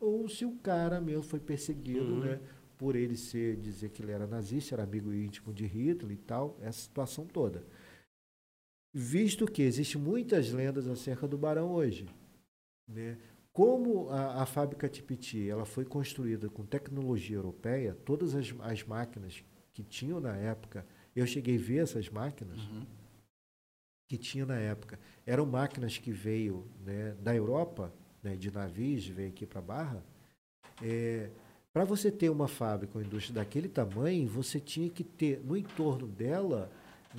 Ou 0.00 0.28
se 0.28 0.46
o 0.46 0.52
cara 0.56 1.00
mesmo 1.00 1.22
foi 1.22 1.38
perseguido, 1.40 2.14
Uhum. 2.14 2.20
né? 2.20 2.40
Por 2.78 2.96
ele 2.96 3.14
ser, 3.14 3.56
dizer 3.56 3.90
que 3.90 4.02
ele 4.02 4.10
era 4.12 4.26
nazista, 4.26 4.74
era 4.74 4.84
amigo 4.84 5.12
íntimo 5.12 5.52
de 5.52 5.66
Hitler 5.66 6.12
e 6.12 6.16
tal, 6.16 6.56
essa 6.62 6.80
situação 6.80 7.26
toda. 7.26 7.62
Visto 8.92 9.44
que 9.46 9.60
existem 9.62 10.00
muitas 10.00 10.50
lendas 10.50 10.88
acerca 10.88 11.28
do 11.28 11.36
Barão 11.36 11.70
hoje, 11.72 12.08
né? 12.88 13.18
Como 13.52 14.08
a, 14.08 14.42
a 14.42 14.46
fábrica 14.46 14.88
Tipiti 14.88 15.48
ela 15.48 15.66
foi 15.66 15.84
construída 15.84 16.48
com 16.48 16.64
tecnologia 16.64 17.36
europeia, 17.36 17.94
todas 18.04 18.34
as, 18.34 18.54
as 18.60 18.82
máquinas 18.84 19.44
que 19.72 19.82
tinham 19.84 20.18
na 20.18 20.34
época, 20.36 20.86
eu 21.14 21.26
cheguei 21.26 21.56
a 21.56 21.60
ver 21.60 21.78
essas 21.82 22.08
máquinas, 22.08 22.58
Uhum. 22.60 22.86
que 24.08 24.16
tinha 24.18 24.44
na 24.46 24.56
época 24.58 24.98
eram 25.26 25.46
máquinas 25.46 25.96
que 25.98 26.10
veio 26.10 26.66
né, 26.84 27.14
da 27.20 27.34
Europa, 27.34 27.92
né, 28.22 28.34
de 28.36 28.50
navios, 28.50 29.06
veio 29.06 29.28
aqui 29.28 29.46
para 29.46 29.60
Barra. 29.60 30.02
para 31.72 31.84
você 31.84 32.10
ter 32.10 32.28
uma 32.30 32.48
fábrica, 32.48 32.98
uma 32.98 33.04
indústria 33.04 33.34
daquele 33.36 33.68
tamanho, 33.68 34.26
você 34.28 34.58
tinha 34.58 34.88
que 34.90 35.04
ter 35.04 35.40
no 35.44 35.56
entorno 35.56 36.06
dela 36.08 36.70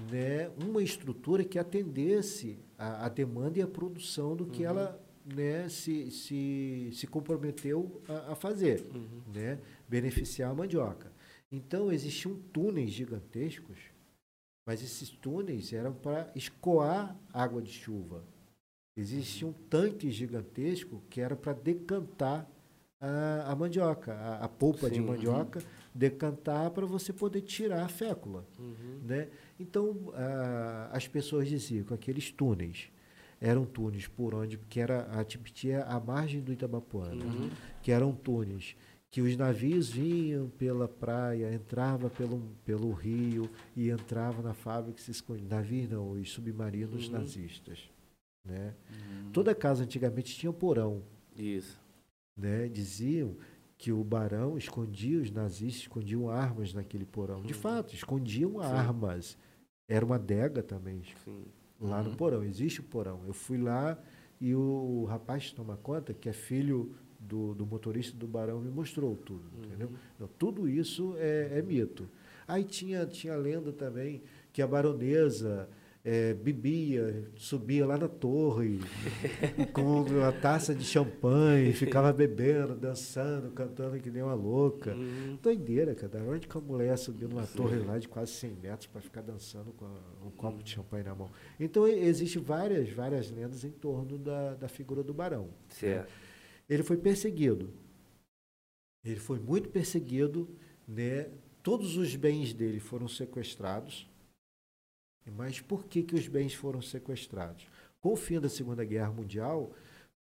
né, 0.09 0.49
uma 0.65 0.81
estrutura 0.83 1.43
que 1.43 1.57
atendesse 1.59 2.57
a, 2.77 3.05
a 3.05 3.09
demanda 3.09 3.59
e 3.59 3.61
a 3.61 3.67
produção 3.67 4.35
do 4.35 4.45
que 4.45 4.63
Uhum. 4.63 4.69
ela 4.69 5.01
né, 5.25 5.69
se, 5.69 6.09
se, 6.11 6.89
se 6.93 7.07
comprometeu 7.07 8.01
a, 8.09 8.31
a 8.33 8.35
fazer 8.35 8.81
Uhum. 8.93 9.21
né, 9.33 9.59
beneficiar 9.87 10.51
a 10.51 10.53
mandioca. 10.53 11.11
Então 11.51 11.91
existiam 11.91 12.35
túneis 12.53 12.91
gigantescos, 12.91 13.77
mas 14.65 14.81
esses 14.81 15.09
túneis 15.09 15.73
eram 15.73 15.93
para 15.93 16.31
escoar 16.35 17.15
água 17.33 17.61
de 17.61 17.71
chuva. 17.71 18.23
Existia 18.95 19.47
um 19.47 19.53
tanque 19.53 20.11
gigantesco 20.11 21.01
que 21.09 21.19
era 21.19 21.35
para 21.35 21.53
decantar 21.53 22.49
a, 22.99 23.51
a 23.51 23.55
mandioca, 23.55 24.13
a, 24.13 24.45
a 24.45 24.47
polpa 24.47 24.89
de 24.89 24.95
Sim, 24.95 25.01
uhum. 25.01 25.07
mandioca, 25.07 25.61
decantar 25.93 26.69
para 26.71 26.85
você 26.85 27.11
poder 27.11 27.41
tirar 27.41 27.83
a 27.83 27.87
fécula. 27.87 28.45
Uhum. 28.59 28.99
Né? 29.03 29.27
Então, 29.59 30.13
ah, 30.13 30.89
as 30.93 31.07
pessoas 31.07 31.47
diziam 31.47 31.83
que 31.83 31.93
aqueles 31.93 32.31
túneis 32.31 32.91
eram 33.39 33.65
túneis 33.65 34.07
por 34.07 34.35
onde, 34.35 34.57
que 34.57 34.79
era 34.79 35.07
a 35.11 35.21
é 35.21 35.81
a 35.81 35.99
margem 35.99 36.41
do 36.41 36.53
Itabapuana, 36.53 37.25
Uhum. 37.25 37.49
que 37.81 37.91
eram 37.91 38.13
túneis 38.13 38.75
que 39.11 39.21
os 39.21 39.35
navios 39.35 39.89
vinham 39.89 40.49
pela 40.57 40.87
praia, 40.87 41.53
entrava 41.53 42.09
pelo, 42.09 42.41
pelo 42.65 42.91
rio 42.93 43.49
e 43.75 43.89
entrava 43.89 44.41
na 44.41 44.53
fábrica 44.53 44.99
e 44.99 45.03
se 45.03 45.11
escondia. 45.11 45.45
Navios 45.49 45.89
não, 45.89 46.11
os 46.13 46.31
submarinos 46.31 47.07
Uhum. 47.07 47.11
nazistas. 47.11 47.89
Né? 48.45 48.73
Uhum. 48.89 49.31
Toda 49.33 49.53
casa 49.53 49.83
antigamente 49.83 50.33
tinha 50.35 50.51
porão. 50.53 51.03
Isso. 51.35 51.77
Né? 52.37 52.69
Diziam 52.69 53.35
que 53.77 53.91
o 53.91 54.01
barão 54.03 54.57
escondia, 54.57 55.19
os 55.21 55.29
nazistas 55.29 55.81
escondiam 55.81 56.29
armas 56.29 56.73
naquele 56.73 57.05
porão. 57.05 57.41
De 57.41 57.53
Uhum. 57.53 57.59
fato, 57.59 57.93
escondiam 57.93 58.51
Sim. 58.53 58.65
armas. 58.65 59.37
Era 59.89 60.05
uma 60.05 60.15
adega 60.15 60.63
também 60.63 61.03
Sim. 61.25 61.43
lá 61.81 62.01
no 62.01 62.11
Uhum. 62.11 62.15
porão. 62.15 62.43
Existe 62.45 62.79
o 62.79 62.83
porão. 62.83 63.21
Eu 63.27 63.33
fui 63.33 63.57
lá 63.57 64.01
e 64.39 64.55
o 64.55 65.03
rapaz 65.03 65.51
toma 65.51 65.75
conta, 65.75 66.13
que 66.13 66.29
é 66.29 66.33
filho 66.33 66.95
do, 67.21 67.53
do 67.53 67.65
motorista 67.65 68.17
do 68.17 68.27
barão, 68.27 68.59
me 68.59 68.69
mostrou 68.71 69.15
tudo. 69.15 69.43
Entendeu? 69.63 69.87
Uhum. 69.87 69.95
Então, 70.15 70.29
tudo 70.37 70.67
isso 70.67 71.15
é, 71.17 71.59
é 71.59 71.61
mito. 71.61 72.09
Aí 72.47 72.63
tinha, 72.63 73.05
tinha 73.05 73.35
lenda 73.35 73.71
também 73.71 74.21
que 74.51 74.61
a 74.61 74.67
baronesa 74.67 75.69
eh, 76.03 76.33
bebia, 76.33 77.29
subia 77.35 77.85
lá 77.85 77.97
na 77.97 78.07
torre 78.09 78.79
com 79.71 80.01
uma 80.01 80.31
taça 80.31 80.73
de 80.73 80.83
champanhe, 80.83 81.71
ficava 81.73 82.11
bebendo, 82.11 82.75
dançando, 82.75 83.51
cantando 83.51 83.97
que 83.99 84.09
nem 84.09 84.23
uma 84.23 84.33
louca. 84.33 84.93
Uhum. 84.93 85.37
Doideira, 85.41 85.93
cara. 85.95 86.23
Onde 86.27 86.47
que 86.47 86.57
a 86.57 86.61
mulher 86.61 86.97
subiu 86.97 87.29
numa 87.29 87.45
torre 87.45 87.77
lá 87.79 87.97
de 87.99 88.07
quase 88.09 88.31
100 88.33 88.49
metros 88.61 88.87
para 88.87 88.99
ficar 88.99 89.21
dançando 89.21 89.71
com 89.73 89.85
a- 89.85 90.25
um 90.25 90.31
copo 90.31 90.61
de 90.63 90.71
champanhe 90.71 91.03
na 91.03 91.15
mão? 91.15 91.29
Então, 91.59 91.87
e- 91.87 91.99
existe 91.99 92.39
várias, 92.39 92.89
várias 92.89 93.29
lendas 93.31 93.63
em 93.63 93.71
torno 93.71 94.17
da, 94.17 94.55
da 94.55 94.67
figura 94.67 95.03
do 95.03 95.13
barão. 95.13 95.49
Certo. 95.69 96.11
Ele 96.71 96.83
foi 96.83 96.95
perseguido. 96.95 97.73
Ele 99.03 99.19
foi 99.19 99.39
muito 99.39 99.67
perseguido, 99.69 100.47
né? 100.87 101.29
Todos 101.61 101.97
os 101.97 102.15
bens 102.15 102.53
dele 102.53 102.79
foram 102.79 103.07
sequestrados. 103.09 104.07
Mas 105.35 105.59
por 105.59 105.85
que, 105.85 106.01
que 106.01 106.15
os 106.15 106.27
bens 106.27 106.53
foram 106.53 106.81
sequestrados? 106.81 107.67
Com 107.99 108.13
o 108.13 108.15
fim 108.15 108.39
da 108.39 108.47
Segunda 108.49 108.85
Guerra 108.85 109.11
Mundial, 109.11 109.71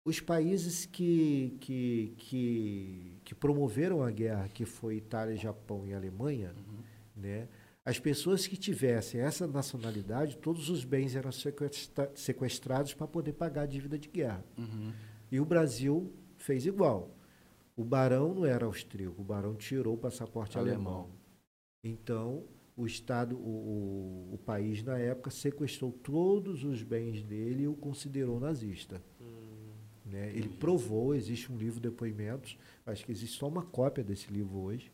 os 0.06 0.20
países 0.22 0.86
que, 0.86 1.57
que, 1.60 2.14
que, 2.18 3.18
que 3.26 3.36
promoveram 3.36 4.02
a 4.02 4.10
guerra, 4.10 4.48
que 4.48 4.66
foi 4.66 4.95
Itália, 4.95 5.36
Japão 5.36 5.86
e 5.86 5.94
Alemanha, 5.94 6.56
Uhum. 6.57 6.80
né? 7.18 7.48
As 7.86 7.99
pessoas 7.99 8.45
que 8.48 8.56
tivessem 8.56 9.20
essa 9.20 9.45
nacionalidade, 9.48 10.38
todos 10.38 10.70
os 10.70 10.84
bens 10.86 11.16
eram 11.16 11.32
sequestra- 11.32 12.11
sequestrados 12.16 12.94
para 12.94 13.07
poder 13.07 13.34
pagar 13.34 13.64
a 13.64 13.66
dívida 13.66 13.98
de 13.99 14.07
guerra. 14.07 14.44
Uhum. 14.57 14.94
E 15.32 15.40
o 15.40 15.45
Brasil 15.45 16.11
fez 16.40 16.66
igual. 16.66 17.10
O 17.76 17.84
barão 17.84 18.34
não 18.34 18.45
era 18.45 18.66
austríaco, 18.66 19.22
o 19.22 19.24
barão 19.24 19.56
tirou 19.56 19.94
o 19.94 19.98
passaporte 19.98 20.57
alemão. 20.57 20.94
Alemão. 20.94 21.10
Então, 21.84 22.44
o 22.76 22.86
Estado, 22.86 23.38
o, 23.38 24.30
o, 24.32 24.34
o 24.34 24.38
país 24.38 24.84
na 24.84 24.98
época 24.98 25.30
sequestrou 25.30 25.91
todos 25.91 26.64
os 26.64 26.84
bens 26.84 27.22
dele 27.24 27.64
e 27.64 27.68
o 27.68 27.74
considerou 27.74 28.40
nazista. 28.40 29.02
Né? 30.06 30.32
Ele 30.34 30.49
provou, 30.49 31.14
existe 31.14 31.52
um 31.52 31.57
livro 31.57 31.76
de 31.80 31.88
depoimentos, 31.90 32.57
acho 32.86 33.06
que 33.06 33.11
existe 33.11 33.38
só 33.38 33.48
uma 33.48 33.64
cópia 33.64 34.03
desse 34.03 34.32
livro 34.32 34.57
hoje. 34.57 34.91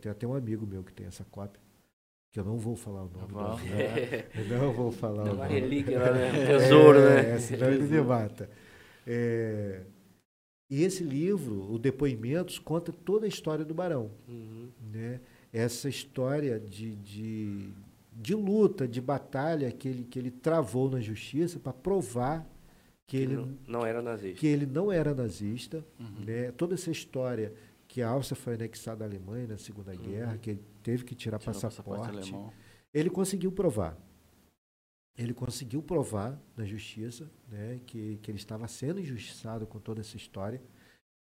Tenho 0.00 0.12
até 0.12 0.26
um 0.26 0.34
amigo 0.34 0.66
meu 0.66 0.82
que 0.84 0.92
tem 0.92 1.06
essa 1.06 1.24
cópia, 1.24 1.60
que 2.32 2.38
eu 2.38 2.44
não 2.44 2.58
vou 2.58 2.76
falar 2.76 3.04
o 3.04 3.08
nome 3.10 3.62
dele. 3.70 4.24
Eu 4.34 4.58
não 4.58 4.72
vou 4.72 4.92
falar 4.92 5.26
É 5.26 5.30
o 5.30 5.34
uma 5.34 5.44
nome. 5.48 5.60
relíquia 5.60 5.98
né? 5.98 6.30
Um 6.30 6.46
tesouro, 6.58 6.98
é, 6.98 7.22
né? 7.22 7.30
É, 7.32 7.38
senão 7.38 7.68
ele 7.70 7.84
me 7.84 8.00
mata. 8.02 8.50
É, 9.06 9.82
e 10.70 10.82
esse 10.82 11.02
livro, 11.04 11.70
o 11.72 11.78
Depoimentos, 11.78 12.58
conta 12.58 12.92
toda 12.92 13.26
a 13.26 13.28
história 13.28 13.64
do 13.64 13.74
Barão. 13.74 14.10
Uhum. 14.28 14.68
Né? 14.92 15.20
Essa 15.52 15.88
história 15.88 16.58
de, 16.58 16.96
de, 16.96 17.68
de 18.12 18.34
luta, 18.34 18.88
de 18.88 19.00
batalha 19.00 19.70
que 19.70 19.88
ele, 19.88 20.04
que 20.04 20.18
ele 20.18 20.30
travou 20.30 20.90
na 20.90 21.00
justiça 21.00 21.58
para 21.60 21.72
provar 21.72 22.46
que 23.06 23.16
ele, 23.18 23.36
não, 23.36 23.58
não 23.68 23.86
era 23.86 24.00
nazista. 24.00 24.40
que 24.40 24.46
ele 24.46 24.66
não 24.66 24.90
era 24.90 25.14
nazista. 25.14 25.84
Uhum. 26.00 26.24
Né? 26.24 26.50
Toda 26.52 26.74
essa 26.74 26.90
história 26.90 27.52
que 27.86 28.00
a 28.02 28.08
Áustria 28.08 28.40
foi 28.40 28.54
anexada 28.54 29.04
à 29.04 29.06
Alemanha 29.06 29.46
na 29.46 29.58
Segunda 29.58 29.92
Uhum. 29.92 29.98
Guerra, 29.98 30.38
que 30.38 30.50
ele 30.50 30.62
teve 30.82 31.04
que 31.04 31.14
tirar 31.14 31.38
Tirou 31.38 31.54
passaporte. 31.54 32.08
alemão. 32.08 32.52
Ele 32.92 33.10
conseguiu 33.10 33.52
provar. 33.52 33.96
Ele 35.16 35.32
conseguiu 35.32 35.82
provar 35.82 36.40
na 36.56 36.64
justiça 36.64 37.30
né, 37.48 37.80
que, 37.86 38.18
que 38.20 38.30
ele 38.30 38.38
estava 38.38 38.66
sendo 38.66 39.00
injustiçado 39.00 39.66
com 39.66 39.78
toda 39.78 40.00
essa 40.00 40.16
história. 40.16 40.60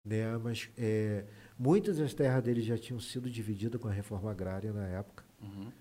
Né, 0.06 0.38
mas 0.38 0.70
é, 0.78 1.26
muitas 1.58 1.98
das 1.98 2.14
terras 2.14 2.44
dele 2.44 2.62
já 2.62 2.78
tinham 2.78 3.00
sido 3.00 3.30
divididas 3.30 3.82
com 3.82 3.88
a 3.88 3.92
reforma 3.92 4.32
agrária 4.32 4.72
na 4.72 4.88
época. 4.88 5.24
Uhum. 5.42 5.72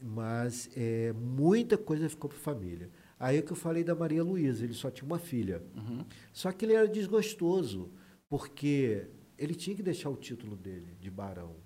Mas 0.00 0.70
é, 0.76 1.12
muita 1.12 1.76
coisa 1.76 2.08
ficou 2.08 2.30
para 2.30 2.38
a 2.38 2.42
família. 2.42 2.90
Aí 3.18 3.38
é 3.38 3.42
que 3.42 3.50
eu 3.50 3.56
falei 3.56 3.82
da 3.82 3.94
Maria 3.94 4.22
Luísa, 4.22 4.64
ele 4.64 4.74
só 4.74 4.90
tinha 4.90 5.06
uma 5.06 5.18
filha. 5.18 5.62
Uhum. 5.74 6.04
Só 6.32 6.52
que 6.52 6.64
ele 6.64 6.74
era 6.74 6.86
desgostoso, 6.86 7.90
porque 8.28 9.06
ele 9.38 9.54
tinha 9.54 9.74
que 9.74 9.82
deixar 9.82 10.10
o 10.10 10.16
título 10.16 10.56
dele 10.56 10.96
de 11.00 11.10
barão, 11.10 11.56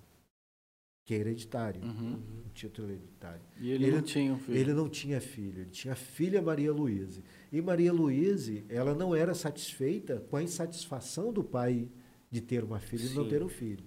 que 1.11 1.15
é 1.15 1.17
hereditário. 1.17 1.81
Uhum. 1.83 2.13
Um 2.45 2.49
título 2.53 2.87
hereditário. 2.89 3.41
E 3.59 3.69
ele, 3.69 3.83
Ele- 3.87 3.95
não 3.97 4.01
tinha 4.01 4.31
um 4.33 4.37
filho. 4.39 4.57
Ele 4.57 4.73
não 4.73 4.87
tinha 4.87 5.19
filho, 5.19 5.61
ele 5.63 5.69
tinha 5.69 5.91
a 5.91 5.95
filha 5.97 6.41
Maria 6.41 6.71
Luísa. 6.71 7.21
E 7.51 7.61
Maria 7.61 7.91
Luísa, 7.91 8.63
ela 8.69 8.95
não 8.95 9.13
era 9.13 9.33
satisfeita 9.33 10.23
com 10.29 10.37
a 10.37 10.43
insatisfação 10.43 11.33
do 11.33 11.43
pai 11.43 11.89
de 12.29 12.39
ter 12.39 12.63
uma 12.63 12.79
filha 12.79 13.03
e 13.03 13.13
não 13.13 13.25
Sim. 13.25 13.29
ter 13.29 13.43
um 13.43 13.49
filho. 13.49 13.83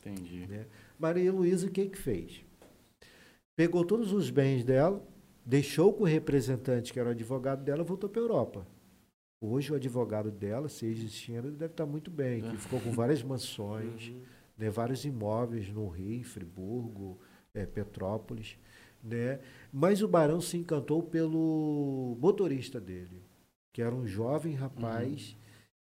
Entendi. 0.00 0.46
né? 0.46 0.64
Maria 0.98 1.30
Luísa, 1.30 1.66
o 1.66 1.70
que 1.70 1.84
que 1.86 1.98
fez? 1.98 2.42
Pegou 3.56 3.84
todos 3.84 4.10
os 4.12 4.30
bens 4.30 4.64
dela, 4.64 5.06
deixou 5.44 5.92
com 5.92 6.04
o 6.04 6.06
representante, 6.06 6.92
que 6.94 6.98
era 7.00 7.10
o 7.10 7.12
advogado 7.12 7.62
dela, 7.62 7.84
voltou 7.84 8.08
para 8.08 8.20
a 8.22 8.24
Europa. 8.24 8.66
Hoje 9.40 9.70
o 9.70 9.74
advogado 9.76 10.30
dela, 10.30 10.68
se 10.70 10.86
existindo, 10.86 11.50
deve 11.50 11.72
estar 11.74 11.84
muito 11.84 12.10
bem, 12.10 12.40
que 12.42 12.56
ficou 12.56 12.80
com 12.80 12.90
várias 12.90 13.22
mansões, 13.22 14.08
Uhum. 14.08 14.20
Né, 14.56 14.70
vários 14.70 15.04
imóveis 15.04 15.68
no 15.68 15.88
Rio, 15.88 16.24
Friburgo, 16.24 17.18
eh, 17.52 17.66
Petrópolis, 17.66 18.56
né? 19.02 19.40
Mas 19.72 20.02
o 20.02 20.08
barão 20.08 20.40
se 20.40 20.56
encantou 20.56 21.02
pelo 21.02 22.16
motorista 22.20 22.80
dele, 22.80 23.22
que 23.72 23.82
era 23.82 23.94
um 23.94 24.06
jovem 24.06 24.54
rapaz 24.54 25.36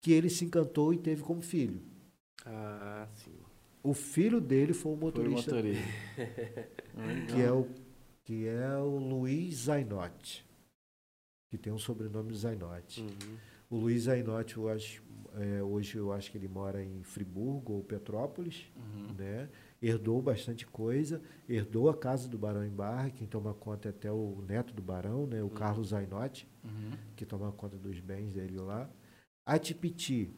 que 0.01 0.11
ele 0.11 0.29
se 0.29 0.45
encantou 0.45 0.93
e 0.93 0.97
teve 0.97 1.23
como 1.23 1.41
filho. 1.41 1.81
Ah, 2.45 3.07
sim. 3.13 3.33
O 3.81 3.93
filho 3.93 4.41
dele 4.41 4.73
foi 4.73 4.91
o 4.91 4.97
Foi 4.97 5.03
o 5.03 5.05
motorista, 5.05 5.55
motorista. 5.55 5.83
que 7.29 7.41
é 7.41 7.51
o 7.51 7.67
que 8.23 8.47
é 8.47 8.75
o 8.77 8.97
Luiz 8.97 9.65
Zainotti, 9.65 10.43
que 11.47 11.57
tem 11.59 11.71
o 11.71 11.77
sobrenome 11.77 12.33
Zainotti. 12.33 13.01
Uhum. 13.01 13.37
O 13.69 13.77
Luiz 13.77 14.03
Zainotti, 14.03 14.57
eu 14.57 14.67
acho, 14.67 15.03
eh, 15.37 15.61
hoje 15.61 15.97
eu 15.97 16.11
acho 16.13 16.31
que 16.31 16.37
ele 16.37 16.47
mora 16.47 16.83
em 16.83 17.03
Friburgo 17.03 17.73
ou 17.73 17.83
Petrópolis. 17.83 18.65
Uhum. 18.75 19.13
né? 19.17 19.49
Herdou 19.81 20.21
bastante 20.21 20.65
coisa, 20.65 21.21
herdou 21.47 21.89
a 21.89 21.95
casa 21.95 22.27
do 22.27 22.37
Barão 22.37 22.65
em 22.65 22.69
Barra, 22.71 23.09
quem 23.11 23.27
toma 23.27 23.53
conta 23.53 23.89
é 23.89 23.91
até 23.91 24.11
o 24.11 24.43
neto 24.47 24.73
do 24.73 24.81
Barão, 24.81 25.27
né? 25.27 25.43
o 25.43 25.49
Carlos 25.49 25.89
Zainotti, 25.89 26.47
Uhum. 26.63 26.91
que 27.15 27.25
toma 27.25 27.51
conta 27.51 27.77
dos 27.77 27.99
bens 27.99 28.33
dele 28.33 28.57
lá. 28.57 28.89
A 29.45 29.59
Tipiti, 29.59 30.31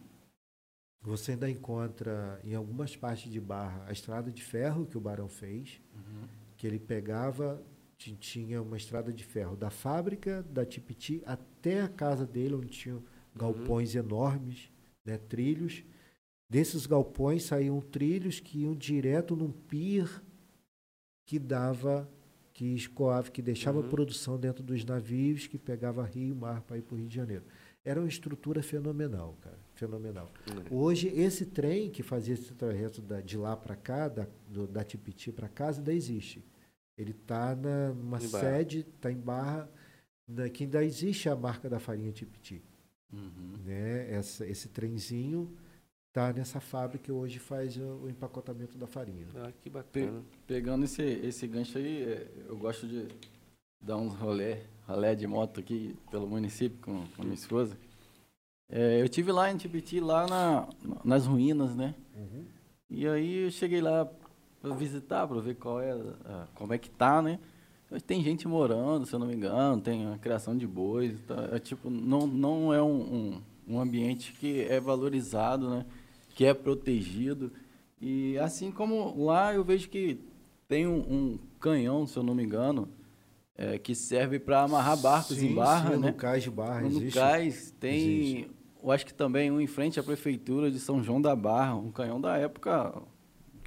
você 1.01 1.31
ainda 1.31 1.49
encontra 1.49 2.41
em 2.43 2.55
algumas 2.55 2.95
partes 2.95 3.31
de 3.31 3.39
Barra 3.39 3.85
a 3.87 3.91
estrada 3.91 4.31
de 4.31 4.43
ferro 4.43 4.85
que 4.85 4.97
o 4.97 5.01
Barão 5.01 5.29
fez, 5.29 5.79
Uhum. 5.95 6.27
que 6.57 6.67
ele 6.67 6.79
pegava, 6.79 7.61
ti- 7.97 8.15
tinha 8.17 8.61
uma 8.61 8.75
estrada 8.75 9.13
de 9.13 9.23
ferro 9.23 9.55
da 9.55 9.69
fábrica 9.69 10.43
da 10.43 10.65
Tipiti 10.65 11.21
até 11.25 11.81
a 11.81 11.87
casa 11.87 12.25
dele, 12.25 12.55
onde 12.55 12.67
tinham 12.69 13.01
galpões 13.35 13.95
enormes, 13.95 14.69
né, 15.07 15.17
trilhos. 15.17 15.83
Desses 16.49 16.85
galpões 16.85 17.43
saíam 17.43 17.79
trilhos 17.81 18.39
que 18.39 18.59
iam 18.59 18.75
direto 18.75 19.35
num 19.35 19.51
pier 19.51 20.07
que 21.25 21.39
dava, 21.39 22.09
que 22.53 22.65
escoava, 22.75 23.29
que 23.31 23.41
deixava 23.41 23.79
Uhum. 23.79 23.89
produção 23.89 24.37
dentro 24.39 24.63
dos 24.63 24.83
navios, 24.85 25.47
que 25.47 25.57
pegava 25.57 26.03
rio 26.05 26.29
e 26.29 26.33
mar 26.33 26.61
para 26.61 26.77
ir 26.77 26.81
para 26.83 26.95
o 26.95 26.97
Rio 26.97 27.07
de 27.07 27.15
Janeiro. 27.15 27.43
Era 27.83 27.99
uma 27.99 28.07
estrutura 28.07 28.61
fenomenal, 28.63 29.37
cara, 29.41 29.57
fenomenal. 29.75 30.29
É. 30.69 30.73
Hoje, 30.73 31.07
esse 31.09 31.45
trem 31.45 31.89
que 31.89 32.03
fazia 32.03 32.33
esse 32.33 32.53
trajeto 32.53 33.01
da- 33.01 33.21
de 33.21 33.37
lá 33.37 33.55
para 33.55 33.75
cá, 33.75 34.07
da, 34.09 34.27
do- 34.49 34.67
da 34.67 34.83
Tipiti 34.83 35.31
para 35.31 35.47
casa, 35.47 35.79
ainda 35.79 35.93
existe. 35.93 36.43
Ele 36.97 37.11
está 37.11 37.55
numa 37.55 38.17
Em 38.21 38.27
Barra. 38.29 38.43
sede, 38.43 38.79
está 38.79 39.11
em 39.11 39.17
Barra, 39.17 39.69
na, 40.27 40.49
que 40.49 40.63
ainda 40.63 40.83
existe 40.83 41.29
a 41.29 41.35
marca 41.35 41.69
da 41.69 41.79
farinha 41.79 42.11
Tipiti. 42.11 42.61
Uhum. 43.11 43.57
Né? 43.65 44.11
Essa, 44.13 44.45
esse 44.45 44.69
trenzinho 44.69 45.55
está 46.07 46.33
nessa 46.33 46.59
fábrica 46.59 47.05
que 47.05 47.11
hoje 47.11 47.39
faz 47.39 47.77
o, 47.77 48.03
o 48.03 48.09
empacotamento 48.09 48.77
da 48.77 48.87
farinha. 48.87 49.27
Ah, 49.35 49.51
que 49.61 49.69
bacana. 49.69 50.23
Pegando 50.45 50.85
esse, 50.85 51.01
esse 51.01 51.47
gancho 51.47 51.77
aí, 51.77 52.03
é, 52.03 52.27
eu 52.47 52.57
gosto 52.57 52.87
de 52.87 53.07
dar 53.79 53.97
uns 53.97 54.13
rolé, 54.15 54.63
rolé 54.87 55.15
de 55.15 55.27
moto 55.27 55.59
aqui 55.59 55.95
pelo 56.09 56.27
município 56.27 56.77
com, 56.81 57.05
com 57.07 57.21
a 57.21 57.25
minha 57.25 57.35
esposa. 57.35 57.77
É, 58.69 59.01
eu 59.01 59.07
tive 59.07 59.31
lá 59.31 59.49
em 59.51 59.57
Tibiti, 59.57 59.99
lá 59.99 60.27
na, 60.27 60.67
nas 61.03 61.25
ruínas, 61.25 61.75
né? 61.75 61.95
E 62.89 63.07
aí 63.07 63.45
eu 63.45 63.51
cheguei 63.51 63.81
lá 63.81 64.09
para 64.61 64.73
visitar, 64.75 65.27
para 65.27 65.39
ver 65.39 65.55
qual 65.55 65.79
é, 65.79 65.93
como 66.55 66.73
é 66.73 66.77
que 66.77 66.89
tá, 66.89 67.21
né? 67.21 67.39
Tem 68.05 68.21
gente 68.21 68.47
morando, 68.47 69.05
se 69.05 69.13
eu 69.13 69.19
não 69.19 69.27
me 69.27 69.35
engano, 69.35 69.81
tem 69.81 70.05
a 70.11 70.17
criação 70.17 70.57
de 70.57 70.67
bois, 70.67 71.17
tá? 71.25 71.49
é 71.53 71.59
tipo, 71.59 71.89
não, 71.89 72.27
não 72.27 72.73
é 72.73 72.81
um, 72.83 72.99
um, 73.67 73.75
um 73.75 73.79
ambiente 73.79 74.33
que 74.33 74.61
é 74.63 74.79
valorizado, 74.79 75.69
né? 75.69 75.85
Que 76.35 76.45
é 76.45 76.53
protegido. 76.53 77.51
E 78.01 78.37
assim 78.39 78.71
como 78.71 79.23
lá 79.23 79.53
eu 79.53 79.63
vejo 79.63 79.89
que 79.89 80.19
tem 80.67 80.85
um, 80.85 80.97
um 80.99 81.39
canhão, 81.59 82.05
se 82.05 82.17
eu 82.17 82.23
não 82.23 82.35
me 82.35 82.43
engano, 82.43 82.89
é, 83.55 83.77
que 83.79 83.95
serve 83.95 84.37
para 84.37 84.61
amarrar 84.63 84.97
barcos 84.97 85.41
em 85.41 85.55
barra, 85.55 85.93
sim, 85.93 85.99
né? 85.99 86.07
No 86.09 86.13
cais 86.13 86.43
de 86.43 86.51
Barra 86.51 86.81
No 86.81 86.87
existe. 86.87 87.17
cais 87.17 87.73
tem, 87.79 87.95
Existe. 87.95 88.51
eu 88.83 88.91
acho 88.91 89.05
que 89.05 89.13
também 89.13 89.49
um 89.49 89.59
em 89.61 89.65
frente 89.65 89.99
à 89.99 90.03
prefeitura 90.03 90.69
de 90.69 90.79
São 90.79 91.01
João 91.01 91.21
da 91.21 91.35
Barra, 91.35 91.75
um 91.75 91.89
canhão 91.91 92.19
da 92.19 92.37
época 92.37 93.01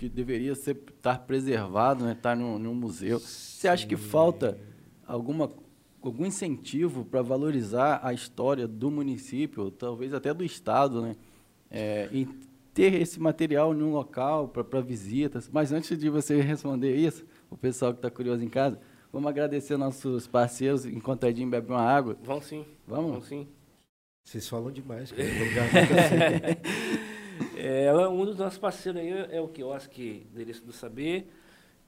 que 0.00 0.08
deveria 0.08 0.54
ser 0.54 0.80
estar 0.96 1.18
preservado, 1.18 2.06
né, 2.06 2.12
estar 2.12 2.34
num, 2.34 2.58
num 2.58 2.74
museu. 2.74 3.20
Você 3.20 3.68
acha 3.68 3.86
que 3.86 3.98
falta 3.98 4.58
alguma 5.06 5.50
algum 6.00 6.24
incentivo 6.24 7.04
para 7.04 7.20
valorizar 7.20 8.00
a 8.02 8.14
história 8.14 8.66
do 8.66 8.90
município, 8.90 9.70
talvez 9.70 10.14
até 10.14 10.32
do 10.32 10.42
estado, 10.42 11.02
né, 11.02 11.16
é, 11.70 12.08
em 12.10 12.26
ter 12.72 12.94
esse 12.94 13.20
material 13.20 13.74
em 13.74 13.82
um 13.82 13.92
local 13.92 14.48
para 14.48 14.80
visitas? 14.80 15.50
Mas 15.52 15.70
antes 15.70 15.98
de 15.98 16.08
você 16.08 16.40
responder 16.40 16.96
isso, 16.96 17.26
o 17.50 17.56
pessoal 17.58 17.92
que 17.92 17.98
está 17.98 18.10
curioso 18.10 18.42
em 18.42 18.48
casa, 18.48 18.80
vamos 19.12 19.28
agradecer 19.28 19.76
nossos 19.76 20.26
parceiros 20.26 20.86
enquanto 20.86 21.24
a 21.24 21.28
Edinho 21.28 21.50
bebe 21.50 21.70
uma 21.70 21.82
água. 21.82 22.16
Vão 22.22 22.40
sim. 22.40 22.64
Vamos? 22.86 23.10
Vão 23.10 23.20
sim. 23.20 23.46
Vocês 24.24 24.48
falam 24.48 24.72
demais, 24.72 25.12
cara. 25.12 25.28
Assim. 27.60 27.68
É, 27.68 28.08
um 28.08 28.24
dos 28.24 28.36
nossos 28.36 28.58
parceiros 28.58 29.00
aí 29.00 29.10
é 29.30 29.40
o 29.40 29.48
quiosque 29.48 30.26
Endereço 30.32 30.64
do 30.64 30.72
Saber, 30.72 31.28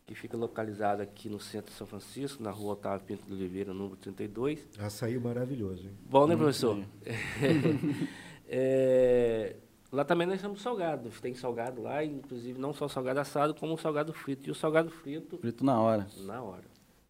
que 0.06 0.14
fica 0.14 0.36
localizado 0.36 1.02
aqui 1.02 1.28
no 1.28 1.40
centro 1.40 1.70
de 1.70 1.76
São 1.78 1.86
Francisco, 1.86 2.42
na 2.42 2.50
rua 2.50 2.72
Otávio 2.72 3.06
Pinto 3.06 3.24
de 3.26 3.32
Oliveira, 3.32 3.72
número 3.72 3.96
32. 3.96 4.68
Açaí 4.78 5.18
maravilhoso, 5.18 5.84
hein? 5.84 5.92
Bom, 6.08 6.26
né, 6.26 6.36
professor? 6.36 6.78
É, 8.54 9.56
lá 9.90 10.04
também 10.04 10.26
nós 10.26 10.40
temos 10.40 10.60
salgados. 10.60 11.18
Tem 11.22 11.32
salgado 11.34 11.80
lá, 11.80 12.04
inclusive 12.04 12.60
não 12.60 12.74
só 12.74 12.86
salgado 12.86 13.20
assado, 13.20 13.54
como 13.54 13.78
salgado 13.78 14.12
frito. 14.12 14.46
E 14.46 14.50
o 14.50 14.54
salgado 14.54 14.90
frito, 14.90 15.38
Frito 15.38 15.64
na 15.64 15.80
hora. 15.80 16.06
na 16.24 16.42
hora. 16.42 16.64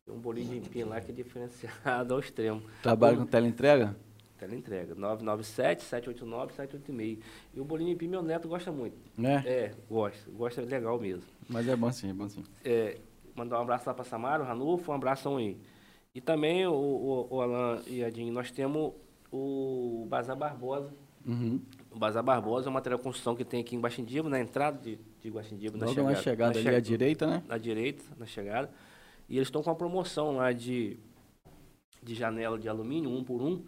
Tem 0.05 0.15
um 0.15 0.21
bolinho 0.21 0.51
de 0.51 0.59
empim 0.59 0.85
lá 0.85 1.01
que 1.01 1.11
é 1.11 1.15
diferenciado 1.15 2.15
ao 2.15 2.21
extremo. 2.21 2.63
Trabalha 2.81 3.17
com 3.17 3.27
teleentrega? 3.27 3.97
Tela 4.43 4.57
entrega. 4.57 4.97
997 4.97 5.85
789 5.85 6.53
786. 6.55 7.19
E 7.55 7.61
o 7.61 7.65
bolinho 7.65 7.91
de 7.91 7.95
empim, 7.95 8.09
meu 8.09 8.23
neto 8.25 8.49
gosta 8.49 8.73
muito. 8.73 8.97
Né? 9.17 9.41
É, 9.47 9.73
gosta. 9.89 10.29
Gosta 10.33 10.61
legal 10.63 10.99
mesmo. 10.99 11.23
Mas 11.49 11.69
é 11.69 11.77
bom 11.77 11.93
sim, 11.93 12.11
é 12.11 12.13
bom 12.13 12.29
sim. 12.29 12.43
É, 12.65 12.99
mandar 13.37 13.61
um 13.61 13.63
abraço 13.63 13.89
lá 13.89 13.95
para 13.95 14.05
Samara, 14.05 14.43
o 14.43 14.47
Ranulfo, 14.47 14.91
um 14.91 14.95
abração 14.97 15.37
aí. 15.37 15.57
E 16.13 16.21
também, 16.21 16.67
o, 16.67 16.73
o, 16.73 17.29
o 17.31 17.41
Alan 17.41 17.83
e 17.87 18.03
a 18.03 18.11
Dinho, 18.11 18.33
nós 18.33 18.51
temos 18.51 18.95
o 19.31 20.09
Bazar 20.11 20.37
Barbosa. 20.37 20.93
Uhum. 21.25 21.61
O 21.93 21.99
Bazar 22.01 22.25
Barbosa 22.25 22.67
é 22.67 22.71
um 22.71 22.75
material 22.75 22.99
de 22.99 23.05
construção 23.05 23.37
que 23.37 23.45
tem 23.45 23.61
aqui 23.61 23.77
em 23.77 23.81
Guaxindiba, 23.81 24.29
na 24.29 24.41
entrada 24.41 24.77
de, 24.77 24.99
de 25.21 25.31
Guaxindiba, 25.31 25.79
na 25.79 25.87
chegada. 25.87 26.11
na 26.11 26.15
chegada 26.17 26.55
na 26.55 26.69
ali 26.69 26.77
à 26.77 26.81
direita, 26.81 27.27
né? 27.29 27.45
na 27.47 27.59
direita, 27.59 28.03
na 28.19 28.27
chegada. 28.27 28.69
E 29.29 29.37
eles 29.37 29.47
estão 29.47 29.63
com 29.63 29.71
uma 29.71 29.77
promoção 29.77 30.33
lá 30.33 30.51
de, 30.51 30.99
de 32.03 32.13
janela 32.17 32.59
de 32.59 32.69
alumínio, 32.69 33.09
um 33.09 33.23
por 33.23 33.41
um, 33.41 33.63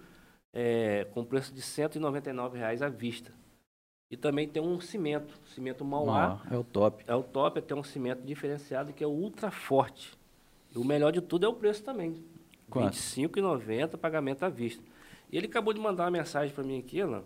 é, 0.54 1.04
com 1.12 1.24
preço 1.24 1.52
de 1.52 1.60
199 1.60 2.56
reais 2.58 2.80
à 2.80 2.88
vista. 2.88 3.32
E 4.10 4.16
também 4.16 4.46
tem 4.48 4.62
um 4.62 4.80
cimento, 4.80 5.34
cimento 5.54 5.84
Mauá. 5.84 6.40
É 6.50 6.56
o 6.56 6.62
top. 6.62 7.04
É 7.06 7.14
o 7.14 7.22
top, 7.22 7.58
é 7.58 7.60
ter 7.62 7.74
um 7.74 7.82
cimento 7.82 8.22
diferenciado 8.22 8.92
que 8.92 9.02
é 9.02 9.06
o 9.06 9.10
ultra 9.10 9.50
forte. 9.50 10.12
E 10.74 10.78
o 10.78 10.84
melhor 10.84 11.10
de 11.10 11.20
tudo 11.20 11.44
é 11.44 11.48
o 11.48 11.52
preço 11.54 11.82
também. 11.82 12.10
R$ 12.12 12.22
Quanto? 12.70 12.94
25,90 12.94 13.96
pagamento 13.98 14.44
à 14.44 14.48
vista. 14.48 14.82
E 15.32 15.36
ele 15.36 15.46
acabou 15.48 15.74
de 15.74 15.80
mandar 15.80 16.04
uma 16.04 16.10
mensagem 16.12 16.54
para 16.54 16.62
mim 16.62 16.78
aqui, 16.78 17.00
Alan, 17.00 17.24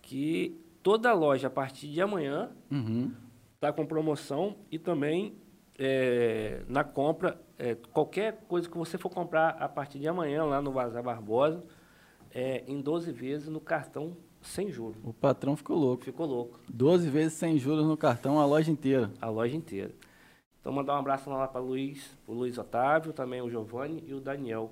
que 0.00 0.58
toda 0.82 1.12
loja 1.12 1.46
a 1.46 1.50
partir 1.50 1.88
de 1.88 2.00
amanhã 2.00 2.50
Uhum. 2.70 3.12
está 3.54 3.72
com 3.72 3.86
promoção 3.86 4.56
e 4.70 4.78
também 4.78 5.34
é, 5.78 6.62
na 6.68 6.82
compra, 6.82 7.40
é, 7.58 7.76
qualquer 7.92 8.44
coisa 8.48 8.68
que 8.68 8.76
você 8.76 8.98
for 8.98 9.10
comprar 9.10 9.50
a 9.50 9.68
partir 9.68 9.98
de 10.00 10.08
amanhã 10.08 10.44
lá 10.44 10.60
no 10.60 10.72
Bazar 10.72 11.02
Barbosa, 11.02 11.62
é, 12.34 12.64
em 12.66 12.80
12 12.80 13.12
vezes 13.12 13.48
no 13.48 13.60
cartão 13.60 14.16
sem 14.40 14.70
juros. 14.70 14.96
O 15.04 15.12
patrão 15.12 15.56
ficou 15.56 15.76
louco. 15.76 16.04
Ficou 16.04 16.26
louco, 16.26 16.58
12 16.68 17.08
vezes 17.08 17.34
sem 17.34 17.58
juros 17.58 17.86
no 17.86 17.96
cartão, 17.96 18.40
a 18.40 18.44
loja 18.44 18.70
inteira. 18.70 19.10
a 19.20 19.28
loja 19.28 19.56
inteira. 19.56 19.92
Então 20.60 20.72
mandar 20.72 20.94
um 20.94 20.98
abraço 20.98 21.28
lá 21.28 21.46
para 21.48 21.60
Luiz, 21.60 22.16
o 22.26 22.32
Luiz 22.32 22.56
Otávio, 22.56 23.12
também 23.12 23.42
o 23.42 23.50
Giovanni 23.50 24.02
e 24.06 24.14
o 24.14 24.20
Daniel. 24.20 24.70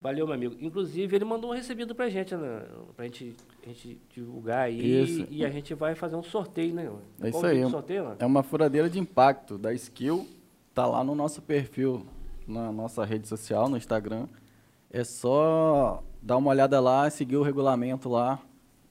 Valeu, 0.00 0.26
meu 0.26 0.34
amigo. 0.34 0.56
Inclusive, 0.60 1.16
ele 1.16 1.24
mandou 1.24 1.50
um 1.50 1.54
recebido 1.54 1.94
pra 1.94 2.08
gente, 2.08 2.34
né? 2.36 2.66
Pra 2.94 3.06
gente, 3.06 3.34
a 3.64 3.68
gente 3.68 4.00
divulgar 4.10 4.66
aí. 4.66 5.02
Isso. 5.02 5.26
E 5.30 5.44
a 5.44 5.50
gente 5.50 5.74
vai 5.74 5.94
fazer 5.94 6.16
um 6.16 6.22
sorteio, 6.22 6.74
né? 6.74 6.92
É 7.20 7.28
isso 7.28 7.40
Qual 7.40 7.50
o 7.50 7.54
dia 7.54 7.64
aí. 7.64 7.70
sorteio? 7.70 8.16
É 8.18 8.26
uma 8.26 8.42
furadeira 8.42 8.88
de 8.88 8.98
impacto 8.98 9.58
da 9.58 9.72
Skill. 9.72 10.26
Tá 10.74 10.86
lá 10.86 11.02
no 11.02 11.14
nosso 11.14 11.40
perfil, 11.40 12.06
na 12.46 12.70
nossa 12.70 13.04
rede 13.04 13.26
social, 13.26 13.68
no 13.68 13.76
Instagram. 13.76 14.28
É 14.90 15.02
só 15.02 16.04
dar 16.26 16.36
uma 16.36 16.50
olhada 16.50 16.80
lá, 16.80 17.08
seguir 17.08 17.36
o 17.36 17.42
regulamento 17.42 18.08
lá. 18.08 18.40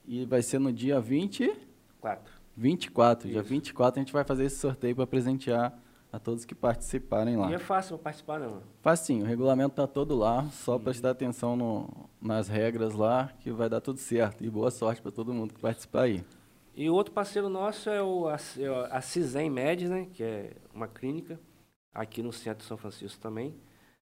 E 0.06 0.24
vai 0.24 0.40
ser 0.40 0.58
no 0.58 0.72
dia 0.72 0.98
20, 1.00 1.52
Quatro. 2.00 2.32
24. 2.56 3.28
Dia 3.28 3.40
Isso. 3.40 3.48
24 3.50 4.00
a 4.00 4.02
gente 4.02 4.12
vai 4.12 4.24
fazer 4.24 4.44
esse 4.46 4.56
sorteio 4.56 4.96
para 4.96 5.06
presentear 5.06 5.76
a 6.10 6.18
todos 6.18 6.44
que 6.46 6.54
participarem 6.54 7.36
lá. 7.36 7.50
E 7.50 7.54
é 7.54 7.58
fácil 7.58 7.98
participar, 7.98 8.38
né, 8.40 8.46
mano? 8.46 8.62
Facinho, 8.80 9.24
o 9.24 9.26
regulamento 9.28 9.74
tá 9.74 9.86
todo 9.86 10.16
lá, 10.16 10.44
só 10.50 10.78
prestar 10.78 11.10
atenção 11.10 11.56
no- 11.56 12.08
nas 12.22 12.48
regras 12.48 12.94
lá, 12.94 13.30
que 13.40 13.50
vai 13.50 13.68
dar 13.68 13.80
tudo 13.82 13.98
certo. 13.98 14.42
E 14.42 14.48
boa 14.48 14.70
sorte 14.70 15.02
para 15.02 15.10
todo 15.10 15.34
mundo 15.34 15.52
que 15.52 15.60
participar 15.60 16.02
aí. 16.02 16.24
E 16.74 16.88
o 16.88 16.94
outro 16.94 17.12
parceiro 17.12 17.48
nosso 17.50 17.90
é 17.90 18.00
o, 18.02 18.28
a, 18.28 18.36
é 18.36 18.88
a 18.96 19.00
Cisem 19.02 19.50
Med, 19.50 19.88
né? 19.88 20.06
Que 20.12 20.22
é 20.22 20.52
uma 20.72 20.86
clínica 20.86 21.38
aqui 21.92 22.22
no 22.22 22.32
centro 22.32 22.58
de 22.60 22.64
São 22.68 22.76
Francisco 22.76 23.20
também. 23.20 23.54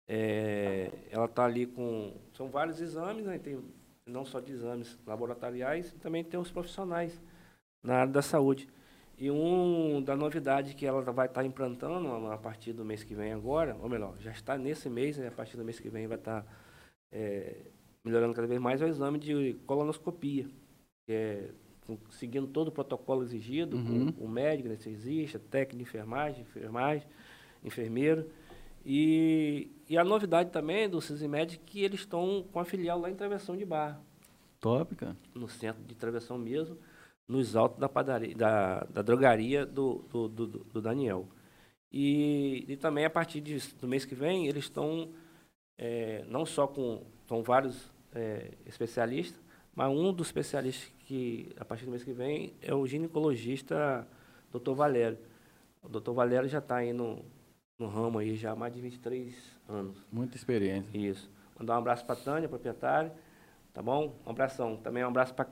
É, 0.09 0.91
ela 1.11 1.27
está 1.27 1.45
ali 1.45 1.67
com... 1.67 2.13
São 2.35 2.49
vários 2.49 2.81
exames, 2.81 3.25
né? 3.25 3.39
Tem 3.39 3.59
não 4.07 4.25
só 4.25 4.39
de 4.41 4.53
exames 4.53 4.99
laboratoriais, 5.07 5.93
também 5.95 6.23
tem 6.23 6.39
os 6.39 6.51
profissionais 6.51 7.21
na 7.83 8.01
área 8.01 8.13
da 8.13 8.23
saúde. 8.23 8.69
E 9.17 9.31
um 9.31 10.03
da 10.03 10.17
novidade 10.17 10.75
que 10.75 10.85
ela 10.85 11.01
vai 11.01 11.27
estar 11.27 11.45
implantando 11.45 12.09
a 12.27 12.37
partir 12.37 12.73
do 12.73 12.85
mês 12.85 13.03
que 13.03 13.15
vem 13.15 13.33
agora, 13.33 13.77
ou 13.81 13.89
melhor, 13.89 14.15
já 14.19 14.33
está 14.33 14.59
nesse 14.59 14.91
mês, 14.91 15.17
né? 15.17 15.29
a 15.29 15.31
partir 15.31 15.57
do 15.57 15.65
mês 15.65 15.79
que 15.79 15.89
vem 15.89 16.07
vai 16.07 16.19
estar 16.19 16.45
é, 17.13 17.55
melhorando 18.05 18.35
cada 18.35 18.47
vez 18.47 18.61
mais, 18.61 18.83
é 18.83 18.85
o 18.85 18.89
exame 18.89 19.19
de 19.19 19.55
colonoscopia, 19.67 20.47
que 21.07 21.13
é 21.13 21.51
seguindo 22.11 22.47
todo 22.47 22.69
o 22.69 22.73
protocolo 22.73 23.23
exigido, 23.23 23.77
Uhum. 23.77 24.13
com 24.13 24.25
o 24.25 24.29
médico, 24.29 24.69
anestesista, 24.69 25.39
técnico 25.39 25.77
de 25.77 25.83
enfermagem, 25.83 26.43
enfermagem, 26.43 27.07
enfermeiro. 27.63 28.29
E, 28.85 29.71
e 29.89 29.99
a 29.99 30.05
novidade 30.05 30.51
também 30.51 30.89
do 30.89 31.01
CISIMED 31.01 31.57
é 31.57 31.61
que 31.65 31.83
eles 31.83 32.01
estão 32.01 32.45
com 32.53 32.61
a 32.61 32.65
filial 32.65 32.99
lá 32.99 33.11
em 33.11 33.15
Travessão 33.15 33.57
de 33.57 33.65
Barra, 33.65 34.01
Top, 34.61 34.95
cara. 34.97 35.17
no 35.35 35.49
centro 35.49 35.83
de 35.85 35.95
Travessão 35.95 36.39
mesmo, 36.39 36.79
nos 37.29 37.55
altos 37.57 37.79
da 37.79 37.89
padaria, 37.89 38.35
da, 38.35 38.85
da 38.85 39.03
drogaria 39.03 39.67
do, 39.67 40.05
do, 40.11 40.29
do, 40.29 40.47
do 40.47 40.81
Daniel. 40.81 41.29
E, 41.93 42.65
e 42.69 42.77
também 42.77 43.05
a 43.05 43.11
partir 43.11 43.41
de, 43.41 43.59
do 43.81 43.87
mês 43.87 44.05
que 44.05 44.15
vem, 44.15 44.47
eles 44.47 44.65
estão 44.65 45.13
é, 45.79 46.25
não 46.29 46.45
só 46.45 46.67
com 46.67 47.05
são 47.27 47.43
vários 47.43 47.91
é, 48.15 48.53
especialistas, 48.67 49.41
mas 49.75 49.91
um 49.91 50.13
dos 50.13 50.29
especialistas 50.29 50.93
que 51.01 51.51
a 51.59 51.65
partir 51.65 51.85
do 51.85 51.91
mês 51.91 52.05
que 52.05 52.13
vem 52.13 52.55
é 52.61 52.75
o 52.75 52.87
ginecologista 52.87 54.07
Dr. 54.53 54.73
Valério. 54.73 55.19
O 55.83 55.89
Dr. 55.89 56.13
Valério 56.13 56.49
já 56.49 56.59
está 56.59 56.77
aí 56.77 56.93
no, 57.79 57.89
ramo 57.89 58.19
aí 58.19 58.37
já 58.37 58.53
há 58.53 58.57
mais 58.57 58.75
de 58.75 58.81
23 58.81 59.35
anos. 59.69 59.99
Muita 60.11 60.37
experiência. 60.37 60.97
Isso. 60.97 61.31
Mandar 61.59 61.75
um 61.75 61.79
abraço 61.79 62.05
para 62.05 62.15
a 62.15 62.23
Tânia, 62.23 62.49
proprietária. 62.49 63.13
Tá 63.73 63.83
bom? 63.83 64.15
Um 64.25 64.31
abração. 64.31 64.77
Também 64.77 65.05
um 65.05 65.09
abraço 65.09 65.35
para 65.35 65.49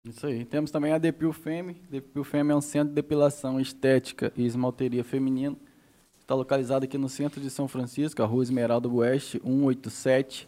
Isso 0.09 0.27
aí. 0.27 0.45
Temos 0.45 0.71
também 0.71 0.93
a 0.93 0.99
Depil 0.99 1.33
Femme. 1.33 1.77
Depil 1.91 2.23
Femme 2.25 2.53
é 2.53 2.57
um 2.57 2.61
centro 2.61 2.89
de 2.91 2.95
depilação 2.95 3.59
estética 3.61 4.33
e 4.37 4.45
esmalteria 4.47 5.03
feminino. 5.03 5.57
Está 6.21 6.35
localizado 6.35 6.85
aqui 6.85 6.97
no 6.99 7.09
centro 7.09 7.41
de 7.41 7.49
São 7.51 7.67
Francisco, 7.69 8.23
a 8.23 8.27
Rua 8.27 8.43
Esmeralda 8.43 8.89
Oeste, 8.89 9.41
187. 9.45 10.47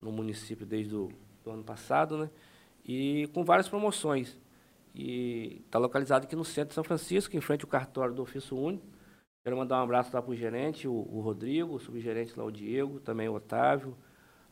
no 0.00 0.10
município 0.10 0.64
desde 0.66 0.94
o 0.96 1.10
do 1.44 1.50
ano 1.50 1.64
passado, 1.64 2.16
né? 2.16 2.30
E 2.84 3.28
com 3.32 3.44
várias 3.44 3.68
promoções. 3.68 4.38
E 4.94 5.62
está 5.64 5.78
localizado 5.78 6.24
aqui 6.24 6.34
no 6.34 6.44
centro 6.44 6.68
de 6.70 6.74
São 6.74 6.84
Francisco, 6.84 7.36
em 7.36 7.40
frente 7.40 7.64
ao 7.64 7.70
cartório 7.70 8.14
do 8.14 8.22
Ofício 8.22 8.56
Único. 8.56 8.84
Quero 9.42 9.56
mandar 9.56 9.80
um 9.80 9.84
abraço 9.84 10.10
lá 10.14 10.20
para 10.20 10.30
o 10.30 10.36
gerente, 10.36 10.86
o, 10.86 11.20
Rodrigo, 11.20 11.74
o 11.74 11.78
subgerente 11.78 12.38
lá, 12.38 12.44
o 12.44 12.50
Diego, 12.50 13.00
também 13.00 13.28
o 13.28 13.34
Otávio, 13.34 13.96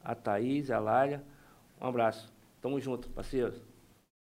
a 0.03 0.15
Thaís, 0.15 0.71
a 0.71 0.79
Lália. 0.79 1.23
Um 1.81 1.87
abraço. 1.87 2.33
Tamo 2.61 2.81
junto, 2.81 3.11
parceiros. 3.11 3.61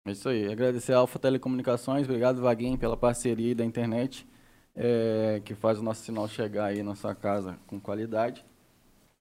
É 0.06 0.12
isso 0.12 0.28
aí. 0.28 0.50
Agradecer 0.50 0.92
a 0.92 0.98
Alfa 0.98 1.18
Telecomunicações. 1.18 2.06
Obrigado, 2.06 2.42
Vaguinho, 2.42 2.76
pela 2.76 2.96
parceria 2.96 3.54
da 3.54 3.64
internet, 3.64 4.28
eh, 4.74 5.40
que 5.44 5.54
faz 5.54 5.78
o 5.78 5.82
nosso 5.82 6.02
sinal 6.02 6.28
chegar 6.28 6.66
aí 6.66 6.82
na 6.82 6.94
sua 6.94 7.14
casa 7.14 7.58
com 7.66 7.80
qualidade. 7.80 8.44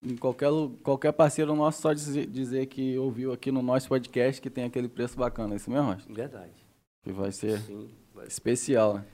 Em 0.02 0.16
qualquer, 0.16 0.50
qualquer 0.82 1.12
parceiro 1.12 1.54
nosso 1.56 1.82
só 1.82 1.92
dizer, 1.92 2.26
dizer 2.28 2.68
que 2.68 2.98
ouviu 2.98 3.34
aqui 3.34 3.52
no 3.52 3.62
nosso 3.62 3.90
podcast 3.90 4.42
que 4.42 4.50
tem 4.50 4.64
aquele 4.64 4.88
preço 4.88 5.18
bacana, 5.18 5.54
é 5.56 5.58
isso 5.58 5.70
mesmo? 5.70 5.98
Verdade. 6.10 6.54
Que 7.04 7.12
vai 7.12 7.32
ser 7.34 7.60
Sim. 7.60 7.90
vai- 8.16 8.26
especial, 8.26 8.94
né? 8.96 9.06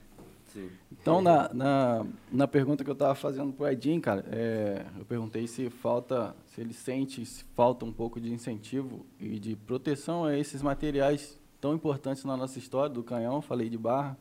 Sim. 0.52 0.70
Então, 0.92 1.20
na, 1.20 1.52
na, 1.52 2.06
na 2.30 2.46
pergunta 2.48 2.84
que 2.84 2.88
eu 2.88 2.92
estava 2.94 3.16
fazendo 3.16 3.52
pro 3.52 3.66
Edinho, 3.68 4.00
cara, 4.00 4.24
é, 4.30 4.86
eu 4.96 5.04
perguntei 5.04 5.46
se 5.48 5.68
falta, 5.70 6.36
se 6.46 6.60
ele 6.60 6.72
sente 6.72 7.26
se 7.26 7.44
falta 7.54 7.84
um 7.84 7.92
pouco 7.92 8.20
de 8.20 8.32
incentivo 8.32 9.04
e 9.18 9.40
de 9.40 9.56
proteção 9.56 10.24
a 10.24 10.38
esses 10.38 10.62
materiais 10.62 11.38
tão 11.60 11.74
importantes 11.74 12.24
na 12.24 12.36
nossa 12.36 12.60
história, 12.60 12.88
do 12.94 13.02
canhão, 13.02 13.42
falei 13.42 13.68
de 13.68 13.76
Barra, 13.76 14.16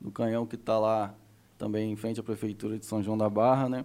do 0.00 0.10
canhão 0.10 0.44
que 0.44 0.56
está 0.56 0.76
lá 0.76 1.14
também 1.56 1.92
em 1.92 1.96
frente 1.96 2.18
à 2.18 2.22
Prefeitura 2.22 2.78
de 2.78 2.84
São 2.84 3.00
João 3.00 3.16
da 3.16 3.30
Barra, 3.30 3.68
né? 3.68 3.84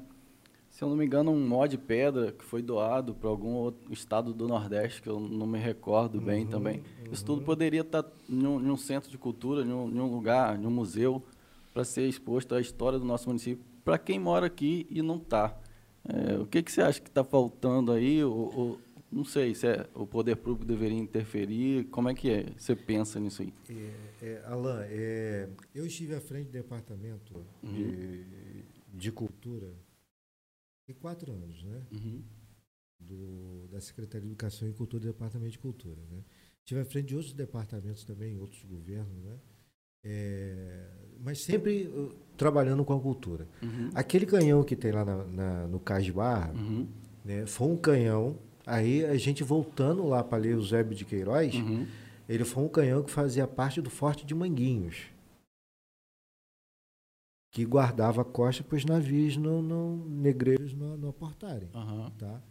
Se 0.79 0.85
eu 0.85 0.87
não 0.87 0.95
me 0.95 1.05
engano, 1.05 1.29
um 1.31 1.45
nó 1.45 1.65
de 1.65 1.77
pedra 1.77 2.31
que 2.31 2.45
foi 2.45 2.61
doado 2.61 3.13
para 3.13 3.29
algum 3.29 3.49
outro 3.49 3.91
estado 3.91 4.33
do 4.33 4.47
Nordeste, 4.47 5.01
que 5.01 5.09
eu 5.09 5.19
não 5.19 5.45
me 5.45 5.59
recordo 5.59 6.21
bem 6.21 6.47
também. 6.47 6.81
Isso 7.11 7.25
tudo 7.25 7.41
poderia 7.41 7.81
estar 7.81 8.05
em, 8.29 8.47
um, 8.47 8.61
em 8.65 8.71
um 8.71 8.77
centro 8.77 9.11
de 9.11 9.17
cultura, 9.17 9.61
em 9.65 9.73
um, 9.73 9.89
em 9.89 9.99
um 9.99 10.09
lugar, 10.09 10.57
em 10.57 10.65
um 10.65 10.71
museu, 10.71 11.21
para 11.73 11.83
ser 11.83 12.07
exposto 12.07 12.55
à 12.55 12.61
história 12.61 12.97
do 12.97 13.03
nosso 13.03 13.27
município, 13.27 13.61
para 13.83 13.97
quem 13.97 14.17
mora 14.17 14.45
aqui 14.45 14.87
e 14.89 15.01
não 15.01 15.17
está. 15.17 15.53
o 16.41 16.45
que, 16.45 16.63
que 16.63 16.71
você 16.71 16.81
acha 16.81 17.01
que 17.01 17.09
está 17.09 17.25
faltando 17.25 17.91
aí? 17.91 18.23
Ou, 18.23 18.57
ou- 18.57 18.79
não 19.11 19.25
sei, 19.25 19.53
se 19.55 19.67
é, 19.67 19.85
o 19.93 20.07
poder 20.07 20.37
público 20.37 20.63
deveria 20.63 20.97
interferir, 20.97 21.87
como 21.87 22.07
é 22.07 22.13
que 22.13 22.29
é? 22.29 22.45
Você 22.55 22.73
pensa 22.73 23.19
nisso 23.19 23.41
aí? 23.41 23.53
É, 23.69 23.91
é, 24.21 24.43
Alain, 24.45 24.85
é, 24.87 25.49
eu 25.75 25.85
estive 25.85 26.15
à 26.15 26.21
frente 26.21 26.45
do 26.45 26.51
departamento 26.53 27.33
de, 27.61 28.23
de 28.93 29.11
cultura 29.11 29.73
quatro 30.93 31.31
anos, 31.31 31.63
né? 31.63 31.81
do, 32.99 33.67
da 33.71 33.79
Secretaria 33.79 34.21
de 34.21 34.27
Educação 34.27 34.67
e 34.67 34.73
Cultura 34.73 35.01
do 35.01 35.07
Departamento 35.07 35.51
de 35.51 35.59
Cultura. 35.59 36.01
Né? 36.11 36.23
Estive 36.59 36.81
à 36.81 36.85
frente 36.85 37.07
de 37.07 37.15
outros 37.15 37.33
departamentos 37.33 38.03
também, 38.03 38.37
outros 38.39 38.63
governos, 38.63 39.23
né? 39.23 39.37
É, 40.03 40.85
mas 41.21 41.41
sempre 41.41 41.87
uh, 41.87 42.13
trabalhando 42.37 42.85
com 42.85 42.93
a 42.93 42.99
cultura. 42.99 43.47
Uhum. 43.61 43.89
Aquele 43.93 44.25
canhão 44.25 44.63
que 44.63 44.75
tem 44.75 44.91
lá 44.93 45.03
na, 45.03 45.23
na- 45.25 45.67
no 45.67 45.79
Cais 45.79 46.05
de 46.05 46.13
Barra, 46.13 46.53
Uhum. 46.53 46.87
né, 47.25 47.45
foi 47.45 47.67
um 47.67 47.75
canhão. 47.77 48.37
Aí 48.65 49.03
a 49.05 49.17
gente 49.17 49.43
voltando 49.43 50.05
lá 50.07 50.23
para 50.23 50.37
ler 50.37 50.55
o 50.55 50.59
Eusébio 50.59 50.95
de 50.95 51.03
Queiroz, 51.03 51.53
Uhum. 51.55 51.85
ele 52.29 52.45
foi 52.45 52.63
um 52.63 52.69
canhão 52.69 53.03
que 53.03 53.11
fazia 53.11 53.45
parte 53.45 53.81
do 53.81 53.89
Forte 53.89 54.25
de 54.25 54.33
Manguinhos, 54.33 55.07
que 57.51 57.65
guardava 57.65 58.21
a 58.21 58.25
costa 58.25 58.63
para 58.63 58.75
os 58.77 58.85
navios 58.85 59.35
não, 59.37 59.61
não, 59.61 59.97
negreiros 60.05 60.73
não, 60.73 60.95
não 60.97 61.09
aportarem. 61.09 61.69
Aham. 61.73 62.11
Tá? 62.17 62.41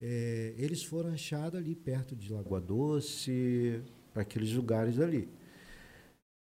É, 0.00 0.54
eles 0.56 0.82
foram 0.84 1.10
achados 1.10 1.58
ali 1.58 1.74
perto 1.74 2.14
de 2.16 2.32
Lagoa 2.32 2.60
Doce, 2.60 3.82
para 4.12 4.22
aqueles 4.22 4.52
lugares 4.52 4.98
ali. 4.98 5.28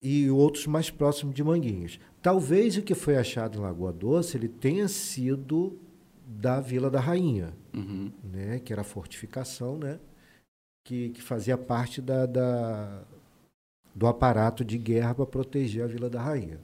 E 0.03 0.31
outros 0.31 0.67
mais 0.67 0.89
próximos 0.91 1.35
de 1.35 1.45
Manguinhos. 1.45 2.01
Talvez 2.23 2.77
o 2.77 2.83
que 2.83 2.95
foi 2.95 3.17
achado 3.17 3.59
em 3.59 3.61
Lagoa 3.61 3.93
Doce 3.93 4.37
ele 4.37 4.49
tenha 4.49 4.89
sido 4.89 5.79
da 6.27 6.61
Vila 6.61 6.89
da 6.91 7.01
Rainha, 7.01 7.53
Uhum. 7.75 8.11
né? 8.25 8.59
que 8.61 8.73
era 8.73 8.83
a 8.83 8.85
fortificação, 8.85 9.77
né? 9.77 9.99
que, 10.87 11.11
que 11.11 11.21
fazia 11.23 11.59
parte 11.59 12.01
da, 12.01 12.25
da- 12.25 13.05
do 13.95 14.07
aparato 14.07 14.65
de 14.65 14.79
guerra 14.79 15.15
para 15.15 15.27
proteger 15.27 15.85
a 15.85 15.87
Vila 15.87 16.09
da 16.09 16.23
Rainha. 16.23 16.59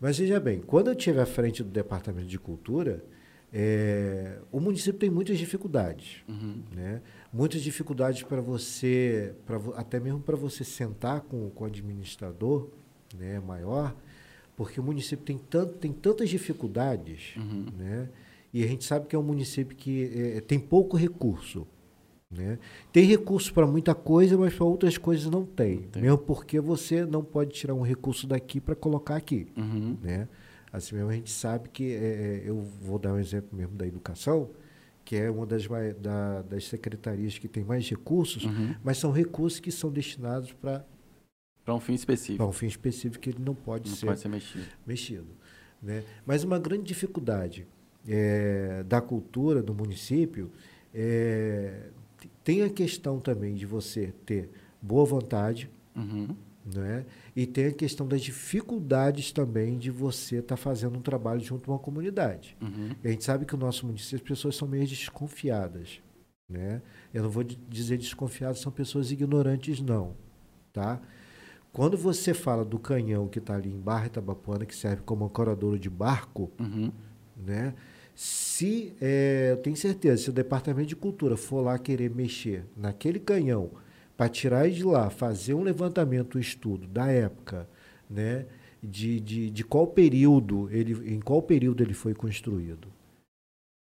Mas 0.00 0.18
veja 0.18 0.38
bem, 0.38 0.60
quando 0.60 0.88
eu 0.88 0.92
estive 0.94 1.20
à 1.20 1.26
frente 1.26 1.62
do 1.62 1.70
Departamento 1.70 2.26
de 2.28 2.38
Cultura, 2.38 3.04
é, 3.52 4.38
o 4.52 4.60
município 4.60 4.98
tem 5.00 5.10
muitas 5.10 5.38
dificuldades. 5.38 6.18
Uhum. 6.28 6.62
Né? 6.74 7.00
Muitas 7.32 7.62
dificuldades 7.62 8.22
para 8.22 8.40
você, 8.40 9.34
pra, 9.46 9.56
até 9.76 9.98
mesmo 9.98 10.20
para 10.20 10.36
você 10.36 10.62
sentar 10.64 11.22
com, 11.22 11.50
com 11.50 11.64
o 11.64 11.66
administrador 11.66 12.68
né, 13.18 13.40
maior, 13.40 13.96
porque 14.56 14.78
o 14.78 14.82
município 14.82 15.24
tem, 15.24 15.38
tanto, 15.38 15.74
tem 15.74 15.92
tantas 15.92 16.28
dificuldades, 16.28 17.34
Uhum. 17.36 17.66
né? 17.76 18.08
e 18.52 18.64
a 18.64 18.66
gente 18.66 18.84
sabe 18.84 19.06
que 19.06 19.14
é 19.14 19.18
um 19.18 19.22
município 19.22 19.76
que 19.76 20.10
é, 20.36 20.40
tem 20.40 20.58
pouco 20.58 20.96
recurso. 20.96 21.66
Né? 22.30 22.58
Tem 22.92 23.04
recurso 23.06 23.54
para 23.54 23.66
muita 23.66 23.94
coisa, 23.94 24.36
mas 24.36 24.54
para 24.54 24.64
outras 24.66 24.98
coisas 24.98 25.30
não 25.30 25.46
tem. 25.46 25.82
tem. 25.84 26.02
Mesmo 26.02 26.18
porque 26.18 26.60
você 26.60 27.06
não 27.06 27.24
pode 27.24 27.52
tirar 27.54 27.72
um 27.74 27.80
recurso 27.80 28.26
daqui 28.26 28.60
para 28.60 28.74
colocar 28.74 29.16
aqui 29.16 29.46
Uhum. 29.56 29.96
né? 30.02 30.28
Assim 30.70 30.94
mesmo 30.96 31.08
a 31.10 31.14
gente 31.14 31.30
sabe 31.30 31.70
que 31.70 31.94
é, 31.94 32.42
eu 32.44 32.60
vou 32.82 32.98
dar 32.98 33.14
um 33.14 33.18
exemplo 33.18 33.56
mesmo 33.56 33.74
da 33.74 33.86
educação, 33.86 34.50
que 35.06 35.16
é 35.16 35.30
uma 35.30 35.46
das, 35.46 35.66
da- 35.98 36.42
das 36.42 36.64
secretarias 36.66 37.38
que 37.38 37.48
tem 37.48 37.64
mais 37.64 37.88
recursos, 37.88 38.44
Uhum. 38.44 38.74
mas 38.84 38.98
são 38.98 39.10
recursos 39.10 39.58
que 39.58 39.72
são 39.72 39.90
destinados 39.90 40.52
para 40.52 40.84
Para 41.64 41.74
um 41.74 41.80
fim 41.80 41.94
específico. 41.94 42.44
um 42.44 42.52
fim 42.52 42.66
específico 42.66 43.22
que 43.22 43.30
ele 43.30 43.42
não 43.42 43.54
pode 43.54 43.88
não 43.88 43.96
ser 43.96 44.04
pode 44.06 44.20
ser 44.20 44.28
mexido. 44.28 44.64
mexido. 44.86 45.26
Né? 45.82 46.04
Mas 46.26 46.44
uma 46.44 46.58
grande 46.58 46.82
dificuldade 46.82 47.66
é, 48.06 48.82
da 48.86 49.00
cultura 49.00 49.62
do 49.62 49.72
município 49.74 50.50
é, 50.94 51.88
tem 52.48 52.62
a 52.62 52.70
questão 52.70 53.20
também 53.20 53.54
de 53.54 53.66
você 53.66 54.06
ter 54.24 54.48
boa 54.80 55.04
vontade, 55.04 55.68
Uhum. 55.94 56.34
né? 56.64 57.04
E 57.36 57.44
tem 57.46 57.66
a 57.66 57.72
questão 57.72 58.08
das 58.08 58.22
dificuldades 58.22 59.30
também 59.32 59.76
de 59.76 59.90
você 59.90 60.36
estar 60.36 60.56
fazendo 60.56 60.96
um 60.96 61.02
trabalho 61.02 61.40
junto 61.42 61.70
a 61.70 61.74
uma 61.74 61.78
comunidade. 61.78 62.56
Uhum. 62.62 62.92
A 63.04 63.08
gente 63.08 63.22
sabe 63.22 63.44
que 63.44 63.54
o 63.54 63.58
nosso 63.58 63.84
município, 63.84 64.16
as 64.16 64.22
pessoas 64.22 64.56
são 64.56 64.66
meio 64.66 64.86
desconfiadas, 64.86 66.00
né? 66.48 66.80
Eu 67.12 67.24
não 67.24 67.28
vou 67.30 67.42
di- 67.44 67.58
dizer 67.68 67.98
desconfiadas, 67.98 68.60
são 68.60 68.72
pessoas 68.72 69.10
ignorantes, 69.10 69.82
não, 69.82 70.14
tá? 70.72 71.02
Quando 71.70 71.98
você 71.98 72.32
fala 72.32 72.64
do 72.64 72.78
canhão 72.78 73.28
que 73.28 73.40
está 73.40 73.56
ali 73.56 73.68
em 73.70 73.78
Barra 73.78 74.06
Itabapuana, 74.06 74.64
que 74.64 74.74
serve 74.74 75.02
como 75.02 75.26
ancoradouro 75.26 75.78
de 75.78 75.90
barco, 75.90 76.50
Uhum. 76.58 76.90
né? 77.36 77.74
Se, 78.20 78.96
é, 79.00 79.52
eu 79.52 79.58
tenho 79.58 79.76
certeza, 79.76 80.24
se 80.24 80.28
o 80.28 80.32
Departamento 80.32 80.88
de 80.88 80.96
Cultura 80.96 81.36
for 81.36 81.60
lá 81.60 81.78
querer 81.78 82.10
mexer 82.10 82.64
naquele 82.76 83.20
canhão 83.20 83.70
para 84.16 84.28
tirar 84.28 84.68
de 84.68 84.82
lá, 84.82 85.08
fazer 85.08 85.54
um 85.54 85.62
levantamento, 85.62 86.36
um 86.36 86.40
estudo 86.40 86.88
da 86.88 87.06
época, 87.06 87.68
né? 88.10 88.46
De, 88.82 89.20
de, 89.20 89.50
de 89.50 89.62
qual 89.62 89.86
período 89.86 90.68
ele, 90.72 91.14
em 91.14 91.20
qual 91.20 91.40
período 91.40 91.80
ele 91.80 91.94
foi 91.94 92.12
construído, 92.12 92.88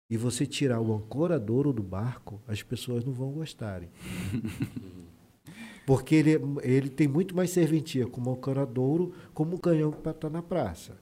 e 0.09 0.17
você 0.17 0.45
tirar 0.45 0.81
o 0.81 0.93
ancoradouro 0.93 1.71
do 1.71 1.81
barco, 1.81 2.41
as 2.45 2.61
pessoas 2.61 3.05
não 3.05 3.13
vão 3.13 3.31
gostarem. 3.31 3.87
Porque 5.87 6.13
ele, 6.13 6.31
ele 6.61 6.89
tem 6.89 7.07
muito 7.07 7.33
mais 7.33 7.51
serventia 7.51 8.05
como 8.05 8.31
ancoradouro, 8.31 9.13
como 9.33 9.55
um 9.55 9.57
canhão 9.57 9.93
para 9.93 10.11
estar 10.11 10.29
na 10.29 10.41
praça. 10.41 10.97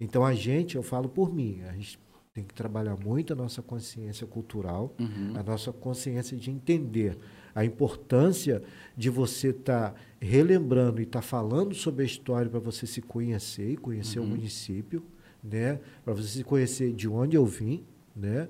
Então 0.00 0.24
a 0.24 0.32
gente, 0.32 0.76
eu 0.76 0.82
falo 0.84 1.08
por 1.08 1.34
mim, 1.34 1.60
a 1.62 1.72
gente 1.72 1.98
tem 2.34 2.44
que 2.44 2.54
trabalhar 2.54 2.96
muito 2.96 3.32
a 3.32 3.36
nossa 3.36 3.60
consciência 3.60 4.26
cultural, 4.26 4.94
Uhum. 4.98 5.32
a 5.36 5.42
nossa 5.42 5.70
consciência 5.72 6.36
de 6.36 6.50
entender 6.50 7.18
a 7.54 7.62
importância 7.64 8.62
de 8.96 9.10
você 9.10 9.48
estar 9.48 9.94
relembrando 10.18 11.00
e 11.00 11.04
estar 11.04 11.20
falando 11.20 11.74
sobre 11.74 12.02
a 12.02 12.06
história 12.06 12.48
para 12.50 12.58
você 12.60 12.86
se 12.86 13.02
conhecer 13.02 13.72
e 13.72 13.76
conhecer 13.76 14.18
o 14.18 14.22
Uhum. 14.22 14.28
município, 14.30 15.02
né? 15.44 15.78
Para 16.04 16.14
você 16.14 16.28
se 16.38 16.44
conhecer 16.44 16.94
de 16.94 17.06
onde 17.06 17.36
eu 17.36 17.44
vim, 17.44 17.84
né? 18.16 18.48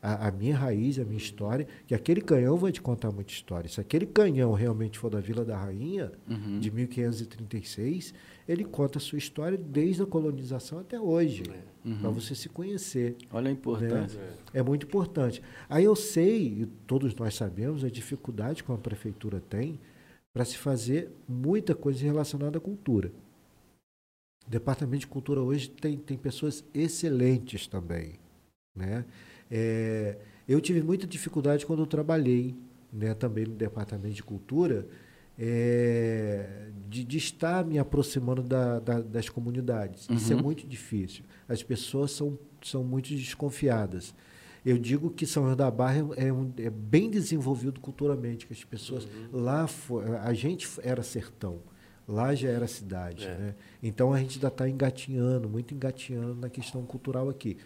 A, 0.00 0.28
a 0.28 0.30
minha 0.30 0.56
raiz, 0.56 0.96
a 1.00 1.04
minha 1.04 1.16
história, 1.16 1.66
que 1.84 1.92
aquele 1.92 2.20
canhão 2.20 2.56
vai 2.56 2.70
te 2.70 2.80
contar 2.80 3.10
muita 3.10 3.32
história. 3.32 3.68
Se 3.68 3.80
aquele 3.80 4.06
canhão 4.06 4.52
realmente 4.52 4.96
for 4.96 5.10
da 5.10 5.18
Vila 5.18 5.44
da 5.44 5.56
Rainha, 5.56 6.12
Uhum. 6.30 6.60
de 6.60 6.70
1536, 6.70 8.14
ele 8.46 8.64
conta 8.64 8.98
a 8.98 9.00
sua 9.00 9.18
história 9.18 9.58
desde 9.58 10.02
a 10.02 10.06
colonização 10.06 10.78
até 10.78 11.00
hoje, 11.00 11.42
para 11.42 11.56
Uhum. 11.88 12.12
você 12.12 12.34
se 12.34 12.48
conhecer. 12.48 13.16
Olha 13.32 13.48
a 13.48 13.52
importância. 13.52 14.20
É 14.52 14.62
muito 14.62 14.86
importante. 14.86 15.42
Aí 15.68 15.84
eu 15.84 15.96
sei, 15.96 16.62
e 16.62 16.66
todos 16.86 17.14
nós 17.14 17.34
sabemos, 17.34 17.84
a 17.84 17.88
dificuldade 17.88 18.62
que 18.62 18.70
uma 18.70 18.78
prefeitura 18.78 19.40
tem 19.40 19.78
para 20.32 20.44
se 20.44 20.56
fazer 20.56 21.10
muita 21.28 21.74
coisa 21.74 22.04
relacionada 22.04 22.58
à 22.58 22.60
cultura. 22.60 23.10
O 24.46 24.50
Departamento 24.50 25.00
de 25.00 25.06
Cultura 25.06 25.40
hoje 25.40 25.68
tem, 25.68 25.96
tem 25.96 26.16
pessoas 26.16 26.64
excelentes 26.72 27.66
também. 27.66 28.18
Né? 28.74 29.04
É, 29.50 30.16
eu 30.48 30.60
tive 30.60 30.82
muita 30.82 31.06
dificuldade 31.06 31.66
quando 31.66 31.80
eu 31.80 31.86
trabalhei 31.86 32.54
né, 32.92 33.14
também 33.14 33.44
no 33.44 33.54
Departamento 33.54 34.14
de 34.14 34.22
Cultura, 34.22 34.86
é, 35.38 36.68
de, 36.88 37.04
de 37.04 37.16
estar 37.18 37.64
me 37.64 37.78
aproximando 37.78 38.42
da- 38.42 38.78
da- 38.80 39.00
das 39.00 39.28
comunidades. 39.28 40.06
Isso 40.10 40.32
é 40.32 40.36
Uhum. 40.36 40.42
muito 40.42 40.66
difícil. 40.66 41.24
As 41.48 41.62
pessoas 41.62 42.10
são, 42.10 42.38
são 42.62 42.82
muito 42.82 43.08
desconfiadas. 43.14 44.14
Eu 44.64 44.76
digo 44.76 45.10
que 45.10 45.24
São 45.26 45.44
João 45.44 45.56
da 45.56 45.70
Barra 45.70 46.04
é, 46.16 46.32
um- 46.32 46.52
é 46.58 46.68
bem 46.68 47.08
desenvolvido 47.08 47.80
culturalmente, 47.80 48.46
que 48.46 48.52
as 48.52 48.64
pessoas 48.64 49.06
lá 49.32 49.66
fo- 49.66 50.00
a 50.00 50.32
gente 50.34 50.68
era 50.82 51.02
sertão, 51.02 51.60
lá 52.06 52.34
já 52.34 52.48
era 52.48 52.66
cidade, 52.66 53.24
É. 53.24 53.38
né? 53.38 53.54
Então 53.82 54.12
a 54.12 54.18
gente 54.18 54.36
ainda 54.36 54.48
está 54.48 54.68
engatinhando, 54.68 55.48
muito 55.48 55.72
engatinhando 55.72 56.34
na 56.34 56.48
questão 56.50 56.84
cultural 56.84 57.28
aqui. 57.28 57.56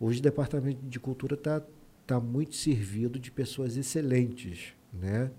Hoje 0.00 0.20
o 0.20 0.22
departamento 0.22 0.80
de 0.86 0.98
cultura 0.98 1.34
está 1.34 1.62
está 2.02 2.18
muito 2.18 2.56
servido 2.56 3.18
de 3.18 3.30
pessoas 3.30 3.76
excelentes, 3.76 4.72
né? 4.90 5.30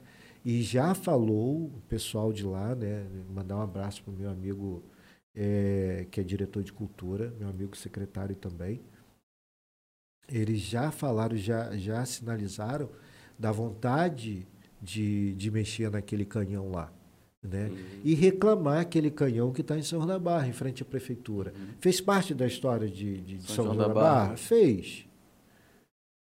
E 0.44 0.61
já 0.61 0.94
falou 0.94 1.66
o 1.66 1.82
pessoal 1.88 2.32
de 2.32 2.45
lá, 2.45 2.74
né? 2.76 3.06
Mandar 3.30 3.57
um 3.57 3.61
abraço 3.61 4.03
para 4.03 4.14
o 4.14 4.16
meu 4.16 4.30
amigo 4.30 4.84
é, 5.36 6.07
que 6.10 6.20
é 6.20 6.24
diretor 6.24 6.64
de 6.64 6.74
cultura, 6.74 7.34
meu 7.38 7.49
amigo 7.49 7.76
secretário 7.76 8.36
também. 8.36 8.82
Eles 10.28 10.60
já 10.60 10.91
falaram, 10.91 11.36
já, 11.36 11.76
já 11.78 12.06
sinalizaram 12.06 12.90
da 13.38 13.52
vontade 13.52 14.48
de, 14.82 15.34
de 15.36 15.52
mexer 15.52 15.90
naquele 15.90 16.26
canhão 16.26 16.70
lá. 16.70 16.91
Né? 17.41 17.68
Uhum. 17.68 18.02
E 18.03 18.14
reclamar 18.14 18.82
aquele 18.82 19.10
canhão 19.10 19.52
que 19.52 19.61
está 19.61 19.78
em 19.78 19.82
São 19.82 19.99
João 19.99 20.07
da 20.07 20.20
Barra, 20.20 20.48
em 20.48 20.53
frente 20.53 20.84
à 20.84 20.86
prefeitura. 20.86 21.53
Uhum. 21.56 21.68
Fez 21.80 22.02
parte 22.02 22.34
da 22.34 22.45
história 22.45 22.90
de, 22.90 23.22
de 23.22 23.41
São, 23.41 23.56
São 23.56 23.66
João, 23.66 23.78
da, 23.78 23.88
Barra? 23.88 24.26
Barra? 24.26 24.38
Fez. 24.38 25.07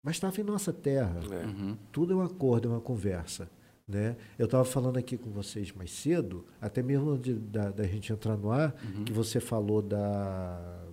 Mas 0.03 0.15
estava 0.15 0.39
em 0.39 0.43
nossa 0.43 0.71
terra. 0.73 1.19
É. 1.31 1.45
Uhum. 1.45 1.77
Tudo 1.91 2.13
é 2.13 2.15
um 2.15 2.21
acordo, 2.21 2.69
é 2.69 2.71
uma 2.71 2.81
conversa. 2.81 3.49
Né? 3.93 4.15
Eu 4.39 4.45
estava 4.45 4.65
falando 4.65 4.97
aqui 4.97 5.15
com 5.15 5.29
vocês 5.29 5.71
mais 5.71 5.91
cedo, 5.91 6.43
até 6.59 6.81
mesmo 6.81 7.15
de, 7.15 7.35
da, 7.35 7.69
da, 7.69 7.83
gente 7.83 8.11
entrar 8.11 8.35
no 8.35 8.51
ar, 8.51 8.73
uhum. 8.83 9.03
que 9.03 9.13
você 9.13 9.39
falou 9.39 9.83
da 9.83 10.83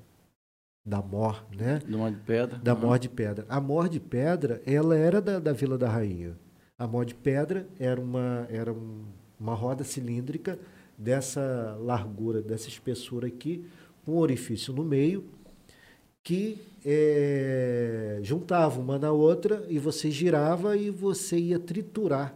da 0.85 1.01
Mor, 1.01 1.45
né? 1.57 1.81
Da 1.89 1.97
Mor 1.97 2.11
de 2.11 2.19
Pedra. 2.19 2.59
Da 2.59 2.75
uhum. 2.75 2.81
Mor 2.81 2.99
de 2.99 3.09
Pedra. 3.09 3.47
A 3.49 3.61
Mor 3.61 3.89
de 3.89 4.01
Pedra, 4.01 4.61
ela 4.67 4.97
era 4.97 5.21
da, 5.21 5.39
da 5.39 5.53
Vila 5.53 5.79
da 5.79 5.89
Rainha. 5.89 6.37
A 6.79 6.87
Mor 6.87 7.07
de 7.07 7.15
Pedra 7.15 7.67
era 7.79 8.01
uma, 8.01 8.47
era 8.51 8.73
um, 8.73 9.05
uma 9.39 9.55
roda 9.55 9.83
cilíndrica 9.83 10.59
dessa 10.99 11.79
largura, 11.81 12.43
dessa 12.43 12.69
espessura 12.69 13.29
aqui, 13.29 13.65
com 14.05 14.13
um 14.13 14.19
orifício 14.19 14.75
no 14.75 14.85
meio, 14.85 15.25
que 16.23 16.59
é, 16.85 18.19
juntava 18.23 18.79
uma 18.79 18.99
na 18.99 19.11
outra 19.11 19.65
e 19.69 19.79
você 19.79 20.11
girava 20.11 20.77
e 20.77 20.91
você 20.91 21.39
ia 21.39 21.59
triturar 21.59 22.35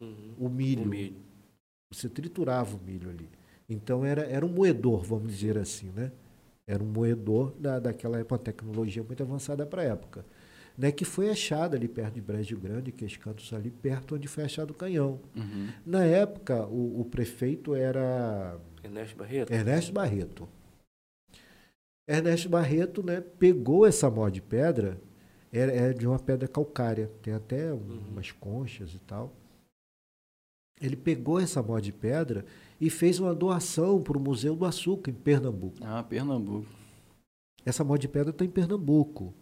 uhum. 0.00 0.34
o, 0.38 0.48
milho. 0.48 0.82
o 0.82 0.86
milho. 0.86 1.16
Você 1.92 2.08
triturava 2.08 2.76
o 2.76 2.80
milho 2.80 3.10
ali. 3.10 3.28
Então 3.68 4.04
era, 4.04 4.22
era 4.22 4.44
um 4.44 4.48
moedor, 4.48 5.02
vamos 5.02 5.32
dizer 5.32 5.58
assim, 5.58 5.90
né? 5.90 6.12
Era 6.66 6.82
um 6.82 6.86
moedor 6.86 7.52
da, 7.58 7.78
daquela 7.78 8.18
época, 8.18 8.34
uma 8.34 8.40
tecnologia 8.40 9.02
muito 9.02 9.22
avançada 9.22 9.64
para 9.64 9.82
a 9.82 9.84
época. 9.84 10.24
Né, 10.76 10.92
que 10.92 11.06
foi 11.06 11.30
achado 11.30 11.74
ali 11.74 11.88
perto 11.88 12.14
de 12.14 12.20
Brejo 12.20 12.58
Grande, 12.58 12.92
que 12.92 13.02
é 13.02 13.06
os 13.06 13.16
cantos 13.16 13.50
ali 13.54 13.70
perto 13.70 14.14
onde 14.14 14.28
foi 14.28 14.44
achado 14.44 14.72
o 14.72 14.74
canhão. 14.74 15.20
Uhum. 15.34 15.68
Na 15.86 16.04
época, 16.04 16.66
o, 16.66 17.00
o, 17.00 17.04
prefeito 17.06 17.74
era... 17.74 18.58
Ernesto 18.84 19.16
Barreto. 19.16 19.52
Ernesto 19.52 19.92
Barreto. 19.92 20.48
Ernesto 22.06 22.48
Barreto 22.50 23.02
né, 23.02 23.22
pegou 23.22 23.86
essa 23.86 24.10
mó 24.10 24.28
de 24.28 24.42
pedra, 24.42 25.00
é, 25.50 25.60
é 25.60 25.92
de 25.94 26.06
uma 26.06 26.18
pedra 26.18 26.46
calcária, 26.46 27.10
tem 27.22 27.32
até 27.32 27.72
uhum. 27.72 28.02
umas 28.10 28.30
conchas 28.32 28.92
e 28.92 28.98
tal. 28.98 29.32
Ele 30.80 30.96
pegou 30.96 31.40
essa 31.40 31.62
mó 31.62 31.78
de 31.78 31.92
pedra 31.92 32.44
e 32.80 32.90
fez 32.90 33.18
uma 33.18 33.34
doação 33.34 34.02
para 34.02 34.18
o 34.18 34.20
Museu 34.20 34.54
do 34.54 34.64
Açúcar, 34.64 35.10
em 35.10 35.14
Pernambuco. 35.14 35.76
Ah, 35.80 36.02
Pernambuco. 36.02 36.66
Essa 37.64 37.82
mó 37.82 37.96
de 37.96 38.06
pedra 38.06 38.30
está 38.30 38.44
em 38.44 38.50
Pernambuco. 38.50 39.34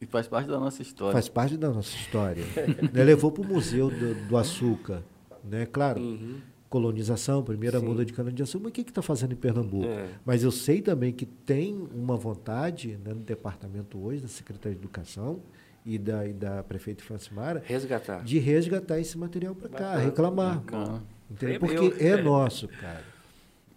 E 0.00 0.06
faz 0.06 0.26
parte 0.26 0.48
da 0.48 0.58
nossa 0.58 0.80
história. 0.80 1.12
Faz 1.12 1.28
parte 1.28 1.56
da 1.58 1.70
nossa 1.70 1.94
história. 1.94 2.42
né? 2.92 3.04
Levou 3.04 3.30
para 3.30 3.42
o 3.42 3.46
Museu 3.46 3.90
do, 3.90 4.28
do, 4.28 4.36
Açúcar. 4.36 5.02
Né? 5.44 5.66
Claro, 5.66 6.00
uhum. 6.00 6.38
colonização, 6.70 7.44
primeira 7.44 7.78
Sim. 7.78 7.84
muda 7.84 8.02
de 8.02 8.14
cana-de-açúcar. 8.14 8.64
Mas 8.64 8.70
o 8.70 8.72
que 8.72 8.80
está 8.80 9.02
fazendo 9.02 9.32
em 9.32 9.36
Pernambuco? 9.36 9.84
É. 9.84 10.08
Mas 10.24 10.42
eu 10.42 10.50
sei 10.50 10.80
também 10.80 11.12
que 11.12 11.26
tem 11.26 11.86
uma 11.94 12.16
vontade 12.16 12.98
né, 13.04 13.12
no 13.12 13.20
departamento 13.20 14.02
hoje, 14.02 14.22
da 14.22 14.28
Secretaria 14.28 14.74
de 14.74 14.82
Educação, 14.82 15.40
e 15.84 15.98
da, 15.98 16.26
e 16.26 16.32
da 16.32 16.62
prefeita 16.62 17.02
Francimara 17.02 17.62
resgatar. 17.64 18.22
de 18.22 18.38
resgatar 18.38 18.98
esse 18.98 19.16
material 19.16 19.54
para 19.54 19.68
cá, 19.68 19.96
reclamar. 19.96 20.58
Bacana. 20.58 21.02
Entendeu? 21.30 21.60
Porque 21.60 22.04
é, 22.04 22.08
é, 22.08 22.22
nosso, 22.22 22.68
cara. 22.68 23.04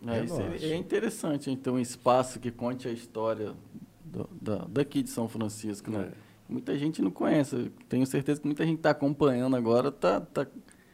É, 0.06 0.18
é, 0.18 0.24
nosso. 0.24 0.66
é 0.66 0.76
interessante, 0.76 1.52
então, 1.52 1.76
um 1.76 1.80
espaço 1.80 2.40
que 2.40 2.52
conte 2.52 2.88
a 2.88 2.92
história 2.92 3.54
do, 4.04 4.30
da, 4.42 4.66
daqui 4.68 5.02
de 5.04 5.10
São 5.10 5.28
Francisco, 5.30 5.92
né? 5.92 6.12
É. 6.12 6.24
Muita 6.50 6.78
gente 6.78 7.02
não 7.02 7.10
conhece. 7.10 7.72
Tenho 7.88 8.06
certeza 8.06 8.42
que 8.42 8.46
muita 8.46 8.66
gente 8.66 8.78
está 8.78 8.90
acompanhando 8.90 9.56
agora, 9.56 9.90
está 9.90 10.20
tá 10.20 10.46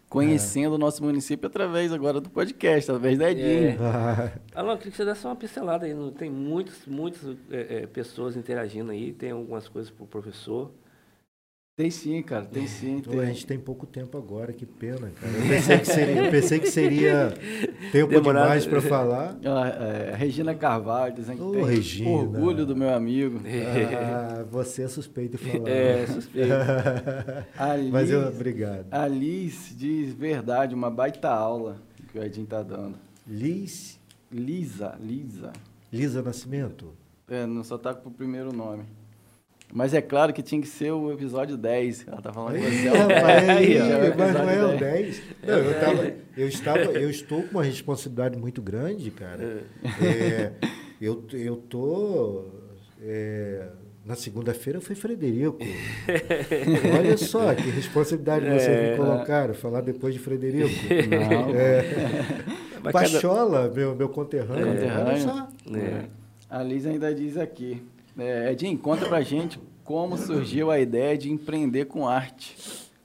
conhecendo 0.08 0.74
é. 0.74 0.76
o 0.76 0.78
nosso 0.78 1.04
município 1.04 1.48
através 1.48 1.92
agora 1.94 2.20
do 2.20 2.30
podcast, 2.30 2.90
através 2.90 3.18
da 3.18 3.32
Edinho. 3.32 3.70
É. 3.70 4.34
Alô, 4.54 4.76
queria 4.78 4.92
que 4.92 4.98
você 4.98 5.06
desse 5.06 5.26
uma 5.26 5.36
pincelada 5.36 5.86
aí. 5.86 5.94
Tem 6.18 6.30
muitas, 6.30 6.86
muitas 6.86 7.36
é, 7.52 7.82
é, 7.82 7.88
pessoas 7.88 8.36
interagindo 8.36 8.92
aí, 8.92 9.12
tem 9.12 9.32
algumas 9.32 9.68
coisas 9.68 9.92
para 9.92 10.04
o 10.04 10.08
professor. 10.08 10.72
Tem 11.80 11.90
sim, 11.90 12.22
cara, 12.22 12.44
tem 12.44 12.68
sim. 12.68 13.00
Tem. 13.00 13.22
a 13.22 13.26
gente 13.28 13.46
tem 13.46 13.58
pouco 13.58 13.86
tempo 13.86 14.18
agora, 14.18 14.52
que 14.52 14.66
pena, 14.66 15.10
cara. 15.12 15.32
Eu 15.32 15.48
pensei 15.48 15.80
que 15.80 15.86
seria, 15.86 16.26
eu 16.26 16.30
pensei 16.30 16.60
que 16.60 16.68
seria 16.70 17.34
tempo 17.94 18.10
Demorado. 18.12 18.44
demais 18.44 18.66
para 18.66 18.82
falar. 18.82 19.38
Ah, 19.46 19.68
é, 19.70 20.14
Regina 20.14 20.54
Carvalho, 20.54 21.14
dizendo 21.16 21.38
que 21.38 21.52
tem 21.54 21.66
Regina. 21.66 22.10
orgulho 22.10 22.66
do 22.66 22.76
meu 22.76 22.94
amigo. 22.94 23.40
Ah, 23.98 24.44
você 24.52 24.84
é 24.84 24.88
suspeito 24.90 25.38
de 25.38 25.50
falar. 25.52 25.70
É, 25.70 26.06
suspeito. 26.06 26.52
Alice, 27.58 27.92
Mas 27.94 28.10
eu, 28.10 28.28
obrigado. 28.28 28.86
Alice 28.92 29.74
diz 29.74 30.14
verdade, 30.14 30.76
uma 30.76 30.92
baita 30.92 31.30
aula 31.30 31.78
que 32.12 32.20
o 32.20 32.22
Edinho 32.24 32.46
tá 32.46 32.62
dando. 32.62 32.96
Liz? 33.26 33.98
Lisa, 34.30 34.98
Lisa. 35.02 35.54
Lisa 35.94 36.22
Nascimento? 36.22 36.94
É, 37.30 37.46
não 37.46 37.64
só 37.64 37.78
tá 37.78 37.94
com 37.94 38.10
o 38.10 38.12
primeiro 38.12 38.52
nome. 38.52 38.84
Mas 39.72 39.94
é 39.94 40.02
claro 40.02 40.34
que 40.34 40.42
tinha 40.42 40.60
que 40.60 40.68
ser 40.68 40.92
o 40.92 41.12
episódio 41.12 41.56
10. 41.56 42.08
Ela 42.08 42.22
tá 42.22 42.34
falando 42.34 42.56
que 42.56 42.62
você 42.62 42.88
é 42.90 42.92
o 42.92 43.08
10. 43.08 44.16
mas 44.16 44.34
não 44.34 44.50
é 44.50 44.66
o 44.66 44.78
10. 44.78 45.22
Não, 45.46 45.58
eu, 45.58 45.80
tava, 45.80 46.14
eu, 46.36 46.48
estava, 46.48 46.80
eu 46.80 47.10
estou 47.10 47.44
com 47.44 47.52
uma 47.52 47.64
responsabilidade 47.64 48.38
muito 48.38 48.62
grande, 48.62 49.12
cara. 49.12 49.64
É, 50.02 50.52
eu, 51.00 51.24
eu 51.34 51.56
tô. 51.56 52.46
É, 53.02 53.68
na 54.04 54.16
segunda-feira 54.16 54.82
foi 54.82 54.96
Frederico. 54.96 55.60
Olha 56.98 57.16
só 57.16 57.54
que 57.54 57.70
responsabilidade 57.70 58.48
é, 58.48 58.58
vocês 58.58 58.92
me 58.92 58.98
colocaram, 58.98 59.54
falar 59.54 59.82
depois 59.82 60.16
de 60.16 60.20
Frederico. 60.20 60.68
Não. 61.10 61.56
É, 61.56 61.84
Pachola, 62.92 63.70
meu, 63.70 63.96
meu 63.96 64.10
conterrâneo. 64.10 64.66
conterrâneo. 64.66 65.08
Olha 65.08 65.20
só. 65.20 65.48
É. 65.76 66.06
A 66.50 66.64
Liz 66.64 66.88
ainda 66.88 67.14
diz 67.14 67.38
aqui. 67.38 67.84
É, 68.18 68.52
Edinho, 68.52 68.78
conta 68.78 69.08
pra 69.08 69.22
gente 69.22 69.60
como 69.84 70.18
surgiu 70.18 70.70
a 70.70 70.80
ideia 70.80 71.18
de 71.18 71.32
empreender 71.32 71.86
com 71.86 72.08
arte, 72.08 72.56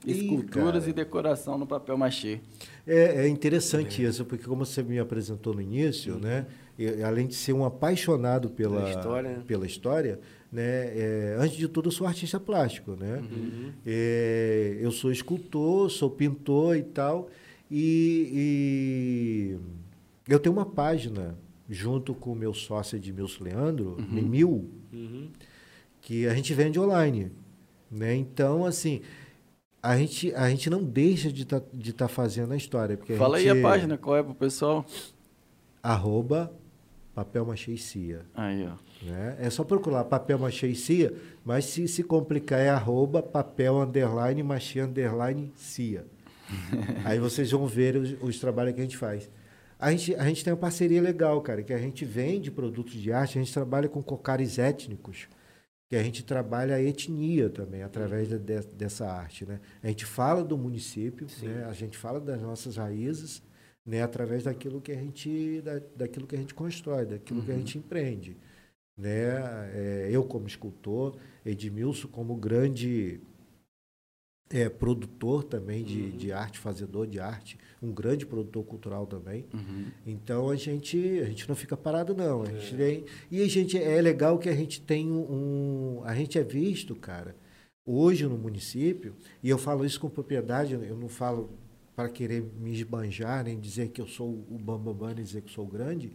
esculturas 0.07 0.87
Ih, 0.87 0.91
e 0.91 0.93
decoração 0.93 1.57
no 1.57 1.67
papel 1.67 1.97
machê. 1.97 2.41
É, 2.87 3.25
é 3.25 3.29
interessante 3.29 4.05
é. 4.05 4.09
isso, 4.09 4.25
porque 4.25 4.45
como 4.45 4.67
você 4.67 4.83
me 4.83 4.99
apresentou 4.99 5.55
no 5.55 5.63
início, 5.63 6.15
uhum. 6.15 6.21
né, 6.21 6.47
eu, 6.79 7.07
além 7.07 7.27
de 7.27 7.35
ser 7.35 7.53
um 7.53 7.65
apaixonado 7.65 8.51
pela 8.51 8.91
história, 8.91 9.31
né? 9.31 9.43
pela 9.47 9.67
história 9.67 10.21
né, 10.55 10.63
é, 10.63 11.37
antes 11.41 11.57
de 11.57 11.67
tudo 11.67 11.89
eu 11.89 11.93
sou 11.93 12.07
artista 12.07 12.39
plástico, 12.39 12.93
né? 12.93 13.17
Uhum. 13.29 13.73
É, 13.85 14.79
eu 14.81 14.93
sou 14.93 15.11
escultor, 15.11 15.91
sou 15.91 16.09
pintor 16.09 16.77
e 16.77 16.83
tal, 16.85 17.29
e, 17.69 19.57
e 20.29 20.33
eu 20.33 20.39
tenho 20.39 20.55
uma 20.55 20.65
página 20.65 21.37
junto 21.69 22.15
com 22.15 22.31
o 22.31 22.37
meu 22.37 22.55
sócio 22.55 22.95
Edmilson 22.95 23.43
Leandro, 23.43 23.97
uhum. 23.99 24.07
Mimil, 24.09 24.71
uhum. 24.95 25.31
que 26.01 26.27
a 26.27 26.35
gente 26.35 26.55
vende 26.55 26.79
online. 26.79 27.33
Né? 27.91 28.15
Então, 28.15 28.65
assim, 28.65 29.03
a 29.83 29.97
gente, 29.97 30.35
a 30.35 30.49
gente 30.49 30.71
não 30.71 30.83
deixa 30.83 31.31
de 31.31 31.43
estar 31.43 31.61
tá, 31.61 31.67
de 31.73 31.93
tá 31.93 32.09
fazendo 32.09 32.53
a 32.53 32.57
história. 32.57 32.97
Porque 32.97 33.15
Fala 33.15 33.37
a 33.37 33.41
gente, 33.41 33.51
aí 33.51 33.59
a 33.59 33.63
página, 33.63 33.99
qual 33.99 34.17
é 34.17 34.23
para 34.23 34.33
o 34.33 34.35
pessoal? 34.35 34.85
Arroba 35.83 36.51
papel 37.15 37.45
machê 37.47 37.77
cia. 37.77 38.23
Aí, 38.35 38.67
ó. 38.67 39.07
Né? 39.07 39.37
É 39.39 39.51
só 39.51 39.63
procurar 39.63 40.05
papel 40.05 40.39
machê 40.39 40.75
cia, 40.75 41.15
mas 41.45 41.67
se 41.67 41.87
se 41.87 42.03
complicar 42.03 42.59
é 42.59 42.71
arroba 42.71 43.23
papel 43.23 43.81
underline 43.81 44.43
machê 44.43 44.81
underline 44.81 45.53
cia. 45.55 46.05
aí 47.05 47.19
vocês 47.19 47.51
vão 47.51 47.67
ver 47.67 47.97
os, 47.97 48.17
os 48.21 48.39
trabalhos 48.39 48.75
que 48.75 48.81
a 48.81 48.85
gente 48.85 48.97
faz. 48.97 49.31
A 49.79 49.91
gente, 49.91 50.15
a 50.15 50.25
gente 50.25 50.45
tem 50.45 50.53
uma 50.53 50.59
parceria 50.59 51.03
legal, 51.03 51.41
cara, 51.43 51.63
que 51.63 51.73
a 51.73 51.79
gente 51.79 52.05
vende 52.05 52.51
produtos 52.51 52.95
de 52.95 53.13
arte, 53.13 53.39
a 53.39 53.43
gente 53.43 53.53
trabalha 53.53 53.89
com 53.89 54.03
cocares 54.03 54.59
étnicos, 54.59 55.29
que 55.89 55.97
a 55.97 56.03
gente 56.03 56.23
trabalha 56.25 56.77
a 56.77 56.83
etnia 56.83 57.51
também, 57.51 57.83
através 57.83 58.29
de, 58.29 58.39
de, 58.39 58.61
dessa 58.69 59.07
arte. 59.07 59.45
Né? 59.45 59.61
A 59.83 59.89
gente 59.89 60.05
fala 60.05 60.43
do 60.43 60.57
município, 60.57 61.27
né? 61.43 61.65
a 61.69 61.73
gente 61.73 61.97
fala 61.97 62.21
das 62.21 62.41
nossas 62.41 62.77
raízes, 62.77 63.43
né? 63.85 64.03
através 64.03 64.45
daquilo 64.45 64.81
que 64.81 64.93
a 64.93 64.97
gente, 64.97 65.61
da, 65.63 65.81
daquilo 65.97 66.27
que 66.27 66.35
a 66.35 66.39
gente 66.39 66.55
constrói, 66.55 67.05
daquilo 67.05 67.41
uhum. 67.41 67.47
que 67.47 67.51
a 67.53 67.55
uhum. 67.55 67.61
gente 67.61 67.79
empreende. 67.79 68.37
Né? 68.97 69.11
É, 69.75 70.09
eu 70.11 70.25
como 70.25 70.47
escultor, 70.47 71.17
Edmilson 71.45 72.09
como 72.09 72.35
grande 72.37 73.21
é, 74.51 74.69
produtor 74.69 75.45
também 75.45 75.83
de, 75.83 76.01
uhum. 76.03 76.11
de 76.11 76.33
arte, 76.33 76.59
fazedor 76.59 77.07
de 77.07 77.19
arte, 77.19 77.59
um 77.83 77.93
grande 77.93 78.27
produtor 78.27 78.65
cultural 78.65 79.07
também. 79.07 79.47
Uhum. 79.53 79.87
Então 80.07 80.51
a 80.51 80.57
gente 80.57 80.99
a 81.21 81.27
gente 81.27 81.49
não 81.49 81.57
fica 81.57 81.77
parado 81.77 82.15
não. 82.15 82.43
A 82.43 82.47
gente 82.47 82.75
é. 82.75 82.77
tem, 82.77 83.05
e 83.31 83.43
a 83.43 83.49
gente 83.49 83.79
é 83.79 84.01
legal 84.01 84.39
que 84.39 84.49
a 84.49 84.55
gente 84.55 84.81
tem 84.81 85.11
um, 85.11 86.03
a 86.05 86.15
gente 86.15 86.39
é 86.39 86.43
visto, 86.43 86.95
cara, 86.95 87.35
hoje 87.85 88.27
no 88.27 88.39
município, 88.39 89.15
e 89.43 89.49
eu 89.49 89.59
falo 89.59 89.85
isso 89.85 90.01
com 90.01 90.09
propriedade, 90.09 90.75
eu 90.75 90.97
não 90.97 91.09
falo 91.09 91.51
para 91.95 92.09
querer 92.09 92.43
me 92.43 92.73
esbanjar, 92.73 93.45
nem 93.45 93.59
dizer 93.59 93.89
que 93.89 94.01
eu 94.01 94.07
sou 94.07 94.45
o 94.51 94.59
bambambam, 94.59 95.15
nem 95.15 95.25
dizer 95.25 95.43
que 95.43 95.53
sou 95.53 95.67
grande, 95.67 96.13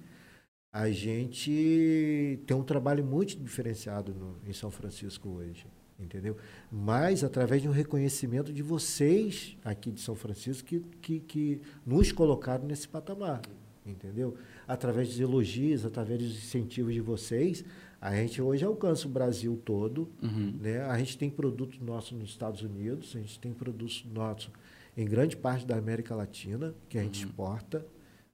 a 0.73 0.89
gente 0.91 2.39
tem 2.45 2.55
um 2.55 2.63
trabalho 2.63 3.03
muito 3.03 3.37
diferenciado 3.37 4.13
no, 4.13 4.37
em 4.47 4.53
São 4.53 4.69
Francisco 4.69 5.29
hoje, 5.29 5.65
entendeu? 5.99 6.37
Mas 6.71 7.23
através 7.23 7.61
de 7.61 7.67
um 7.67 7.71
reconhecimento 7.71 8.51
de 8.53 8.61
vocês 8.63 9.57
aqui 9.63 9.91
de 9.91 9.99
São 10.01 10.15
Francisco 10.15 10.67
que, 10.67 10.79
que, 11.01 11.19
que 11.19 11.61
nos 11.85 12.11
colocaram 12.11 12.65
nesse 12.65 12.87
patamar, 12.87 13.41
entendeu? 13.85 14.35
Através 14.67 15.09
dos 15.09 15.19
elogios, 15.19 15.85
através 15.85 16.19
dos 16.21 16.37
incentivos 16.37 16.93
de 16.93 17.01
vocês, 17.01 17.63
a 18.01 18.15
gente 18.15 18.41
hoje 18.41 18.63
alcança 18.63 19.07
o 19.07 19.11
Brasil 19.11 19.59
todo, 19.65 20.07
Uhum. 20.21 20.53
né? 20.61 20.81
A 20.83 20.97
gente 20.97 21.17
tem 21.17 21.29
produtos 21.29 21.79
nossos 21.79 22.13
nos 22.17 22.29
Estados 22.29 22.61
Unidos, 22.61 23.13
a 23.15 23.19
gente 23.19 23.37
tem 23.39 23.51
produtos 23.53 24.05
nossos 24.13 24.49
em 24.95 25.05
grande 25.05 25.35
parte 25.35 25.65
da 25.65 25.77
América 25.77 26.15
Latina 26.15 26.73
que 26.87 26.97
a 26.97 27.03
gente 27.03 27.25
exporta, 27.25 27.85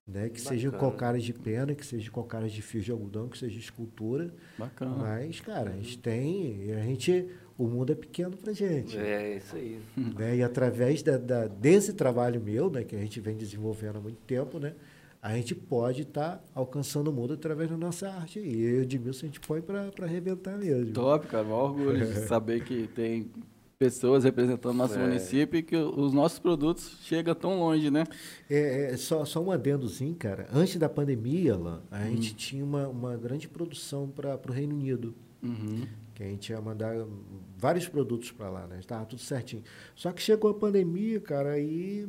né? 0.07 0.29
Que 0.29 0.39
sejam 0.39 0.71
cocaras 0.71 1.23
de 1.23 1.33
pena, 1.33 1.73
que 1.73 1.83
sejam 1.85 2.11
cocaras 2.13 2.51
de 2.51 2.61
fio 2.61 2.79
de 2.81 2.91
algodão, 2.91 3.27
que 3.27 3.37
seja 3.39 3.57
escultura. 3.57 4.31
Bacana. 4.57 4.95
Mas, 4.95 5.39
cara, 5.41 5.71
a 5.71 5.73
gente 5.73 5.97
tem, 5.97 6.63
e 6.65 6.71
a 6.71 6.81
gente, 6.83 7.27
o 7.57 7.67
mundo 7.67 7.91
é 7.91 7.95
pequeno 7.95 8.35
pra 8.35 8.51
gente, 8.53 8.97
É, 8.97 9.37
isso 9.37 9.55
aí. 9.55 9.79
né? 10.17 10.37
E 10.37 10.43
através 10.43 11.01
da, 11.01 11.17
da- 11.17 11.47
desse 11.47 11.93
trabalho 11.93 12.41
meu, 12.41 12.69
né, 12.69 12.83
que 12.83 12.95
a 12.95 12.99
gente 12.99 13.19
vem 13.19 13.35
desenvolvendo 13.37 13.97
há 13.97 14.01
muito 14.01 14.19
tempo, 14.27 14.59
né? 14.59 14.73
A 15.21 15.35
gente 15.35 15.55
pode 15.55 16.03
estar 16.03 16.43
alcançando 16.53 17.07
o 17.09 17.13
mundo 17.13 17.33
através 17.33 17.67
da 17.69 17.75
nossa 17.75 18.07
arte. 18.09 18.39
E 18.39 18.61
eu 18.61 18.75
e 18.75 18.77
o 18.79 18.81
Edmilson, 18.83 19.25
a 19.25 19.27
gente 19.29 19.39
põe 19.39 19.59
para 19.59 19.89
arrebentar 20.03 20.55
mesmo. 20.55 20.93
Top, 20.93 21.25
cara. 21.25 21.43
Maior 21.43 21.71
orgulho 21.71 21.97
de 22.05 22.13
saber 22.27 22.63
que 22.63 22.87
tem 22.89 23.31
pessoas 23.79 24.23
representando 24.23 24.75
nosso 24.75 24.93
É. 24.93 25.01
município 25.01 25.57
e 25.57 25.63
que 25.63 25.75
os 25.75 26.13
nossos 26.13 26.37
produtos 26.37 26.99
chegam 27.01 27.33
tão 27.33 27.57
longe, 27.59 27.89
né? 27.89 28.03
É, 28.47 28.91
é, 28.93 28.97
só, 28.97 29.25
só 29.25 29.41
um 29.41 29.49
adendozinho, 29.49 30.13
cara. 30.13 30.47
Antes 30.53 30.75
da 30.77 30.87
pandemia, 30.87 31.55
Alan, 31.55 31.81
a 31.89 32.03
gente 32.05 32.35
tinha 32.35 32.63
uma, 32.63 32.87
uma 32.87 33.17
grande 33.17 33.47
produção 33.47 34.07
para 34.07 34.39
o 34.47 34.51
Reino 34.51 34.75
Unido. 34.75 35.15
Uhum. 35.41 35.87
Que 36.15 36.23
a 36.23 36.27
gente 36.27 36.49
ia 36.49 36.59
mandar 36.59 36.95
vários 37.57 37.87
produtos 37.87 38.31
para 38.31 38.49
lá, 38.49 38.65
né? 38.65 38.79
Estava 38.79 39.05
tudo 39.05 39.21
certinho. 39.21 39.63
Só 39.93 40.11
que 40.11 40.21
chegou 40.21 40.49
a 40.49 40.53
pandemia, 40.53 41.19
cara, 41.19 41.51
aí 41.51 42.07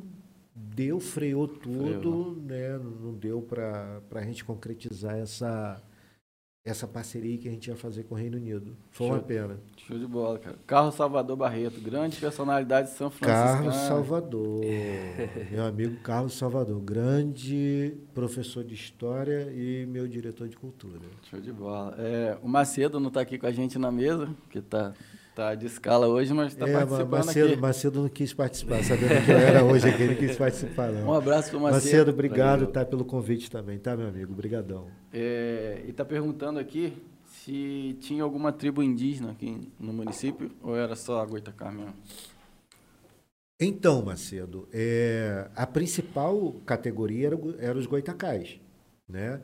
deu, 0.54 0.98
freou 0.98 1.46
tudo, 1.46 2.40
né? 2.40 2.78
Não 2.78 3.12
deu 3.12 3.42
para 3.42 4.00
a 4.14 4.22
gente 4.22 4.44
concretizar 4.44 5.16
essa, 5.16 5.82
essa 6.66 6.84
parceria 6.84 7.38
que 7.38 7.48
a 7.48 7.50
gente 7.52 7.68
ia 7.68 7.76
fazer 7.76 8.02
com 8.02 8.16
o 8.16 8.18
Reino 8.18 8.36
Unido. 8.36 8.76
Foi 8.90 9.06
uma 9.06 9.18
Show. 9.18 9.24
pena. 9.24 9.56
Show 9.76 9.96
de 9.96 10.06
bola, 10.06 10.36
cara. 10.36 10.56
Carlos 10.66 10.96
Salvador 10.96 11.36
Barreto, 11.36 11.80
grande 11.80 12.16
personalidade 12.16 12.88
de 12.90 12.96
São 12.96 13.08
Francisco. 13.08 13.40
Carlos 13.40 13.74
Salvador, 13.76 14.60
meu 15.52 15.64
amigo 15.64 15.96
Carlos 16.02 16.34
Salvador, 16.34 16.80
grande 16.80 17.94
professor 18.12 18.64
de 18.64 18.74
história 18.74 19.48
e 19.52 19.86
meu 19.86 20.08
diretor 20.08 20.48
de 20.48 20.56
cultura. 20.56 20.98
Show 21.30 21.40
de 21.40 21.52
bola. 21.52 21.94
É, 21.98 22.36
o 22.42 22.48
Macedo 22.48 22.98
não 22.98 23.08
está 23.08 23.20
aqui 23.20 23.38
com 23.38 23.46
a 23.46 23.52
gente 23.52 23.78
na 23.78 23.92
mesa, 23.92 24.28
que 24.50 24.60
tá, 24.60 24.92
tá 25.36 25.54
de 25.54 25.66
escala 25.66 26.08
hoje, 26.08 26.32
mas 26.32 26.52
está 26.54 26.66
é, 26.66 26.72
participando 26.72 27.10
Macedo, 27.26 27.52
aqui. 27.52 27.60
Macedo 27.60 28.02
não 28.02 28.08
quis 28.08 28.32
participar, 28.34 28.82
sabendo 28.82 29.24
que 29.24 29.30
eu 29.30 29.36
era 29.36 29.62
hoje 29.62 29.88
aqui, 29.88 30.02
ele 30.02 30.14
não 30.14 30.18
quis 30.20 30.36
participar, 30.36 30.90
não. 30.90 31.08
Um 31.08 31.12
abraço 31.12 31.50
para 31.50 31.58
o 31.58 31.62
Macedo. 31.62 31.84
Macedo, 31.84 32.10
obrigado 32.10 32.60
Valeu. 32.60 32.72
tá, 32.72 32.84
pelo 32.86 33.04
convite 33.04 33.50
também, 33.50 33.78
tá, 33.78 33.94
meu 33.94 34.08
amigo? 34.08 34.32
Obrigadão. 34.32 34.88
É, 35.12 35.82
e 35.86 35.90
está 35.90 36.04
perguntando 36.06 36.58
aqui 36.58 36.94
se 37.26 37.96
tinha 38.00 38.22
alguma 38.22 38.50
tribo 38.50 38.82
indígena 38.82 39.32
aqui 39.32 39.70
no 39.78 39.92
município 39.92 40.50
ou 40.62 40.74
era 40.74 40.96
só 40.96 41.20
a 41.20 41.26
Goitacá 41.26 41.70
mesmo. 41.70 41.92
Então, 43.60 44.02
Macedo, 44.02 44.68
é, 44.72 45.48
a 45.54 45.66
principal 45.66 46.52
categoria 46.66 47.28
era, 47.28 47.36
o- 47.36 47.54
era 47.58 47.78
os 47.78 47.86
goitacais, 47.86 48.58
né? 49.08 49.40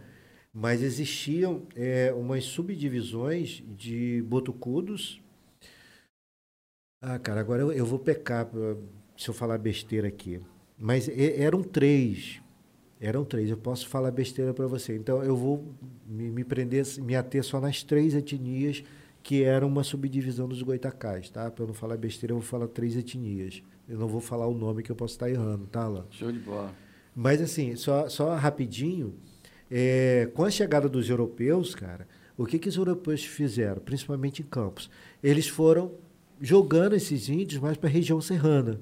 Mas 0.53 0.83
existiam 0.83 1.63
é, 1.75 2.13
umas 2.15 2.45
subdivisões 2.45 3.63
de 3.77 4.23
botucudos. 4.27 5.21
Ah, 7.03 7.19
cara, 7.19 7.41
agora 7.41 7.63
eu, 7.63 7.73
eu 7.73 7.85
vou 7.85 7.99
pecar 7.99 8.47
pra- 8.47 8.77
se 9.17 9.29
eu 9.29 9.35
falar 9.35 9.59
besteira 9.59 10.07
aqui. 10.07 10.41
Mas 10.79 11.09
eram 11.09 11.61
três. 11.63 12.41
Eram 13.01 13.25
três. 13.25 13.51
Eu 13.51 13.57
posso 13.57 13.89
falar 13.89 14.13
besteira 14.13 14.55
para 14.55 14.67
você. 14.69 14.97
Então 14.97 15.23
eu 15.23 15.37
vou 15.37 15.65
me, 16.07 16.31
me 16.31 16.45
prender, 16.45 16.87
me 17.01 17.17
ater 17.17 17.43
só 17.43 17.61
nas 17.61 17.83
três 17.83 18.15
etnias 18.15 18.85
que 19.23 19.43
eram 19.43 19.69
uma 19.69 19.83
subdivisão 19.85 20.49
dos 20.49 20.63
goitacais, 20.63 21.29
tá? 21.31 21.51
Para 21.51 21.65
eu 21.65 21.69
não 21.69 21.75
falar 21.75 21.97
besteira, 21.97 22.33
eu 22.33 22.39
vou 22.39 22.47
falar 22.47 22.67
três 22.69 22.97
etnias. 22.97 23.63
Eu 23.89 23.99
não 23.99 24.07
vou 24.09 24.21
falar 24.21 24.47
o 24.47 24.55
nome 24.55 24.83
que 24.83 24.91
eu 24.91 24.97
posso 24.97 25.15
estar 25.15 25.29
errando, 25.31 25.67
tá, 25.67 25.83
Alan? 25.83 26.07
Show 26.11 26.31
de 26.33 26.39
bola. 26.39 26.73
Mas 27.15 27.41
assim, 27.43 27.77
só, 27.77 28.09
só 28.09 28.35
rapidinho, 28.35 29.15
é, 29.71 30.29
com 30.35 30.45
a 30.45 30.51
chegada 30.51 30.89
dos 30.89 31.09
europeus, 31.11 31.75
cara, 31.75 32.09
o 32.37 32.47
que, 32.47 32.59
que 32.59 32.69
os 32.69 32.77
europeus 32.77 33.25
fizeram, 33.25 33.81
principalmente 33.83 34.43
em 34.43 34.45
Campos? 34.47 34.91
Eles 35.23 35.47
foram 35.47 35.93
jogando 36.43 36.95
esses 36.95 37.29
índios 37.29 37.61
mais 37.63 37.77
para 37.77 37.89
a 37.89 37.93
região 37.93 38.21
serrana, 38.21 38.81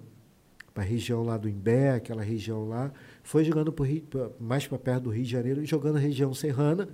para 0.72 0.82
a 0.82 0.86
região 0.86 1.22
lá 1.22 1.36
do 1.36 1.46
Imbé, 1.46 1.90
aquela 1.90 2.22
região 2.22 2.66
lá, 2.66 2.90
foi 3.22 3.44
jogando 3.44 3.70
pro 3.70 3.84
Rio- 3.84 4.02
mais 4.40 4.66
para 4.66 4.78
perto 4.78 5.04
do 5.04 5.10
Rio 5.10 5.24
de 5.24 5.30
Janeiro, 5.30 5.64
jogando 5.66 5.96
a 5.96 6.00
região 6.00 6.32
serrana, 6.32 6.88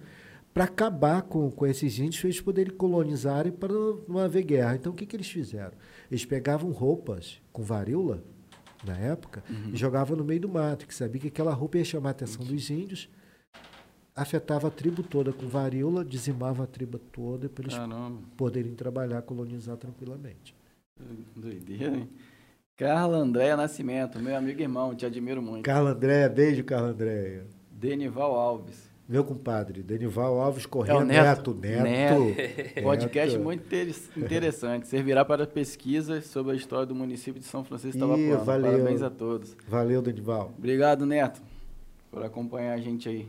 para 0.52 0.64
acabar 0.64 1.22
com, 1.22 1.50
com 1.50 1.66
esses 1.66 1.98
índios, 1.98 2.18
para 2.18 2.28
eles 2.28 2.40
poderem 2.40 2.74
colonizar 2.74 3.46
e 3.46 3.52
para 3.52 3.72
não, 3.72 4.18
haver 4.18 4.42
guerra. 4.42 4.74
Então, 4.74 4.92
o 4.92 4.94
que, 4.96 5.06
que 5.06 5.14
eles 5.14 5.28
fizeram? 5.30 5.74
Eles 6.10 6.24
pegavam 6.24 6.70
roupas 6.72 7.40
com 7.52 7.62
varíola, 7.62 8.24
na 8.84 8.96
época, 8.96 9.44
e 9.72 9.76
jogavam 9.76 10.16
no 10.16 10.24
meio 10.24 10.40
do 10.40 10.48
mato, 10.48 10.86
que 10.86 10.94
sabia 10.94 11.20
que 11.20 11.28
aquela 11.28 11.52
roupa 11.52 11.78
ia 11.78 11.84
chamar 11.84 12.08
a 12.08 12.12
atenção 12.12 12.44
dos 12.44 12.70
índios, 12.70 13.08
afetava 14.14 14.68
a 14.68 14.70
tribo 14.70 15.02
toda 15.02 15.30
com 15.30 15.46
varíola, 15.46 16.02
dizimava 16.02 16.64
a 16.64 16.66
tribo 16.66 16.98
toda 16.98 17.50
para 17.50 17.64
eles 17.64 17.76
Caramba, 17.76 18.18
poderem 18.36 18.74
trabalhar, 18.74 19.20
colonizar 19.22 19.76
tranquilamente. 19.76 20.55
doideira, 21.36 21.96
hein? 21.96 22.08
Carla 22.76 23.16
Andréa 23.18 23.56
Nascimento, 23.56 24.18
meu 24.18 24.36
amigo 24.36 24.60
e 24.60 24.62
irmão, 24.62 24.94
te 24.94 25.06
admiro 25.06 25.40
muito. 25.40 25.64
Carla 25.64 25.90
Andréia, 25.92 26.28
beijo, 26.28 26.62
Carla 26.64 26.88
Andréia. 26.88 27.46
Denival 27.70 28.34
Alves. 28.34 28.86
Meu 29.08 29.22
compadre, 29.24 29.82
Denival 29.84 30.40
Alves 30.40 30.66
Corrêa 30.66 30.92
É 30.94 30.96
o 30.96 31.04
Neto. 31.04 31.54
Neto. 31.54 32.24
Neto. 32.24 32.82
Podcast 32.82 33.32
Neto. 33.34 33.44
muito 33.44 33.64
interes- 33.64 34.10
interessante. 34.16 34.88
Servirá 34.88 35.24
para 35.24 35.46
pesquisas 35.46 36.26
sobre 36.26 36.52
a 36.52 36.56
história 36.56 36.84
do 36.86 36.94
município 36.94 37.40
de 37.40 37.46
São 37.46 37.62
Francisco 37.64 37.96
de 37.96 38.04
Itabapuana. 38.04 38.36
valeu. 38.44 38.72
Parabéns 38.72 39.02
a 39.02 39.08
todos. 39.10 39.56
Valeu, 39.68 40.02
Denival. 40.02 40.52
Obrigado, 40.58 41.06
Neto, 41.06 41.40
por 42.10 42.24
acompanhar 42.24 42.74
a 42.74 42.78
gente 42.78 43.08
aí. 43.08 43.24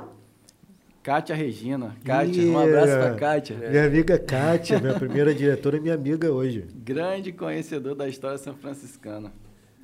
Kátia 1.07 1.33
Regina. 1.33 1.95
Kátia, 2.03 2.43
um 2.43 2.51
Ih, 2.51 2.67
abraço 2.67 2.91
é. 2.91 2.99
para 2.99 3.15
Kátia. 3.15 3.55
Minha 3.69 3.85
amiga 3.85 4.19
Kátia, 4.19 4.77
minha 4.77 4.93
primeira 4.93 5.33
diretora, 5.33 5.77
é 5.77 5.79
minha 5.79 5.93
amiga 5.93 6.29
hoje. 6.33 6.65
Grande 6.83 7.31
conhecedor 7.31 7.95
da 7.95 8.09
história 8.09 8.37
são 8.37 8.53
franciscana. 8.53 9.31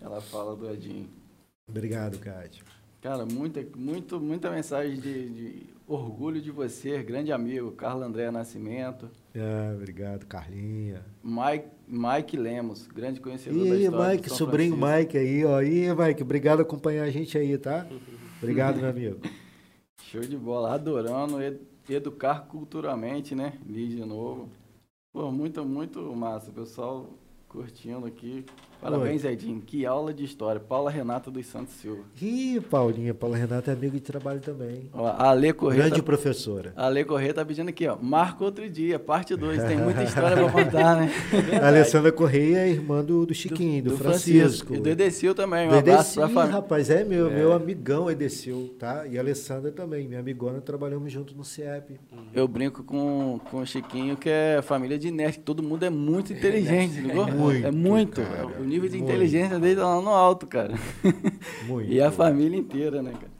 Ela 0.01 0.19
fala 0.19 0.53
do 0.53 0.69
Edinho. 0.69 1.07
Obrigado, 1.65 2.19
Kátia. 2.19 2.61
Cara, 3.01 3.25
muita, 3.25 3.65
muito, 3.73 4.19
muita 4.19 4.51
mensagem 4.51 4.99
de, 4.99 5.29
de 5.29 5.63
orgulho 5.87 6.41
de 6.41 6.51
você, 6.51 7.01
grande 7.01 7.31
amigo, 7.31 7.71
Carlos 7.71 8.05
André 8.05 8.29
Nascimento, 8.29 9.09
Ah, 9.33 9.73
obrigado, 9.77 10.25
Carlinha. 10.25 11.05
Mike, 11.23 11.67
Mike 11.87 12.35
Lemos, 12.35 12.85
grande 12.87 13.21
conhecedor 13.21 13.65
E 13.65 13.69
da 13.69 13.75
história 13.77 14.11
Mike, 14.11 14.29
sobrinho 14.29 14.75
Francisco. 14.77 14.99
Mike 14.99 15.17
aí, 15.17 15.45
ó. 15.45 15.61
E 15.61 15.95
Mike, 15.95 16.21
obrigado 16.21 16.57
por 16.57 16.63
acompanhar 16.63 17.05
a 17.05 17.09
gente 17.09 17.37
aí, 17.37 17.57
tá? 17.57 17.87
Obrigado, 18.41 18.75
meu 18.81 18.89
amigo. 18.89 19.21
Show 20.13 20.21
de 20.21 20.37
bola, 20.37 20.75
adorando 20.75 21.41
ed- 21.41 21.59
educar 21.89 22.41
culturalmente, 22.47 23.33
né? 23.33 23.59
Li 23.65 23.87
de 23.87 24.05
novo. 24.05 24.47
Pô, 25.11 25.31
muito, 25.31 25.65
muito 25.65 25.99
massa, 26.15 26.51
o 26.51 26.53
pessoal 26.53 27.09
curtindo 27.49 28.05
aqui. 28.05 28.45
Parabéns, 28.83 29.23
Edinho. 29.23 29.61
Que 29.61 29.85
aula 29.85 30.13
de 30.13 30.23
história. 30.23 30.59
Paula 30.59 30.91
Renata 30.91 31.31
dos 31.31 31.45
Santos 31.45 31.73
Silva. 31.75 32.03
Ih, 32.21 32.59
Paulinha, 32.69 33.13
Paula 33.13 33.37
Renata 33.37 33.71
é 33.71 33.73
amiga 33.73 33.93
de 33.93 34.01
trabalho 34.01 34.39
também. 34.39 34.89
Ó, 34.93 35.07
a 35.07 35.29
Ale 35.29 35.53
Corrêa 35.53 35.83
Grande 35.83 35.97
tá, 35.97 36.03
professora. 36.03 36.73
a 36.75 36.85
Ale 36.85 37.03
Corrêa 37.05 37.33
tá 37.33 37.45
pedindo 37.45 37.69
aqui, 37.69 37.87
ó. 37.87 37.97
Marca 38.01 38.43
outro 38.43 38.69
dia, 38.69 38.99
parte 38.99 39.35
2. 39.35 39.63
Tem 39.63 39.77
muita 39.79 40.03
história 40.03 40.35
pra 40.35 40.51
contar, 40.51 40.95
né? 40.97 41.11
A 41.61 41.67
Alessandra 41.67 42.11
Correia 42.11 42.57
é 42.59 42.69
irmã 42.69 43.03
do, 43.03 43.25
do 43.25 43.33
Chiquinho, 43.33 43.83
do, 43.83 43.97
Francisco. 43.97 44.75
E 44.75 44.79
do 44.79 44.89
Edecil 44.89 45.33
também. 45.33 45.67
Um 45.67 45.71
Do 45.71 45.77
abraço 45.77 46.19
Edecil, 46.19 46.21
pra 46.21 46.29
família. 46.29 46.55
rapaz, 46.55 46.89
é 46.89 47.03
meu, 47.03 47.31
meu 47.31 47.53
amigão 47.53 48.09
Edecil, 48.09 48.75
tá? 48.79 49.05
E 49.07 49.17
a 49.17 49.21
Alessandra 49.21 49.71
também, 49.71 50.07
minha 50.07 50.19
amigona, 50.19 50.59
trabalhamos 50.61 51.11
junto 51.11 51.35
no 51.35 51.43
CIEP. 51.43 51.99
Eu 52.33 52.47
brinco 52.47 52.83
com, 52.83 53.39
com 53.49 53.57
o 53.57 53.65
Chiquinho 53.65 54.17
que 54.17 54.29
é 54.29 54.61
família 54.61 54.97
de 54.97 55.11
nerd. 55.11 55.39
Todo 55.39 55.61
mundo 55.63 55.83
é 55.83 55.89
muito 55.89 56.33
inteligente, 56.33 56.99
ligou? 56.99 57.27
Muito, 57.27 57.67
é 57.67 57.71
muito. 57.71 58.21
Nível 58.73 58.89
de 58.89 58.97
muito. 58.97 59.09
inteligência 59.11 59.59
dele 59.59 59.75
tá 59.79 59.87
lá 59.95 60.01
no 60.01 60.09
alto, 60.09 60.45
cara. 60.47 60.73
Muito. 61.67 61.91
E 61.91 62.01
a 62.01 62.11
família 62.11 62.57
inteira, 62.59 63.01
né, 63.01 63.11
cara? 63.11 63.31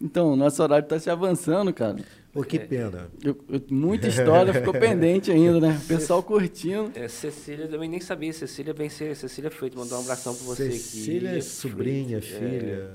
Então, 0.00 0.32
o 0.32 0.36
nosso 0.36 0.62
horário 0.62 0.86
tá 0.86 0.98
se 0.98 1.08
avançando, 1.08 1.72
cara. 1.72 1.96
Pô, 2.32 2.42
que 2.42 2.58
pena. 2.58 3.08
Eu- 3.22 3.38
eu- 3.48 3.62
muita 3.70 4.08
história 4.08 4.52
ficou 4.52 4.72
pendente 4.74 5.30
ainda, 5.30 5.60
né? 5.60 5.80
O 5.82 5.86
pessoal 5.88 6.22
curtindo. 6.22 6.90
É, 6.94 7.06
Cecília, 7.08 7.68
também 7.68 7.88
nem 7.88 8.00
sabia. 8.00 8.32
Cecília 8.32 8.74
vem 8.74 8.88
ser 8.90 9.14
Cecília 9.16 9.50
Feito, 9.50 9.78
mandou 9.78 9.98
um 9.98 10.02
abração 10.02 10.34
pra 10.34 10.44
você 10.44 10.70
Cecília 10.72 11.30
aqui. 11.30 11.38
é 11.38 11.40
sobrinha, 11.40 12.20
Freitas, 12.20 12.38
filha. 12.60 12.90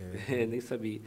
É, 0.30 0.46
nem 0.46 0.60
sabia. 0.62 1.00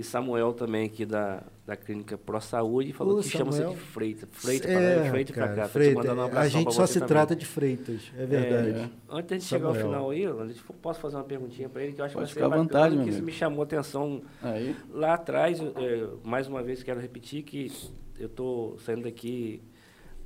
E 0.00 0.02
Samuel 0.02 0.54
também 0.54 0.86
aqui 0.86 1.04
da, 1.04 1.42
da 1.66 1.76
clínica 1.76 2.16
Pro 2.16 2.40
Saúde 2.40 2.90
falou 2.94 3.18
Ô, 3.18 3.22
que 3.22 3.28
chama 3.28 3.52
você 3.52 3.66
de 3.66 3.76
Freitas. 3.76 4.28
Freitas, 4.32 4.70
É, 4.70 5.00
pra 5.00 5.10
Freitas 5.10 5.36
pra 5.36 5.44
cara, 5.48 5.60
cá. 5.62 5.68
Freitas, 5.68 5.94
mandando 6.06 6.34
um 6.34 6.38
a 6.38 6.48
gente 6.48 6.72
só 6.74 6.86
se 6.86 6.94
também. 6.94 7.08
trata 7.08 7.36
de 7.36 7.44
Freitas, 7.44 8.10
é 8.16 8.24
verdade. 8.24 8.70
É. 8.70 8.90
Antes 9.10 9.42
de 9.42 9.44
chegar 9.44 9.68
ao 9.68 9.74
final 9.74 10.08
aí, 10.08 10.22
eu 10.22 10.50
posso 10.80 11.00
fazer 11.00 11.16
uma 11.16 11.24
perguntinha 11.24 11.68
para 11.68 11.82
ele 11.82 11.92
que 11.92 12.00
eu 12.00 12.04
acho 12.06 12.14
Pode 12.14 12.28
que 12.28 12.32
ficar 12.32 12.46
à 12.46 12.48
vai 12.48 12.58
ser 12.58 12.64
vontade, 12.64 12.98
que 13.04 13.10
isso 13.10 13.22
me 13.22 13.30
chamou 13.30 13.60
a 13.60 13.64
atenção 13.64 14.22
Aí. 14.42 14.74
lá 14.90 15.12
atrás. 15.14 15.60
é, 15.60 16.08
mais 16.24 16.48
uma 16.48 16.62
vez 16.62 16.82
quero 16.82 16.98
repetir 16.98 17.42
que 17.42 17.70
eu 18.18 18.26
estou 18.26 18.78
saindo 18.78 19.02
daqui 19.02 19.62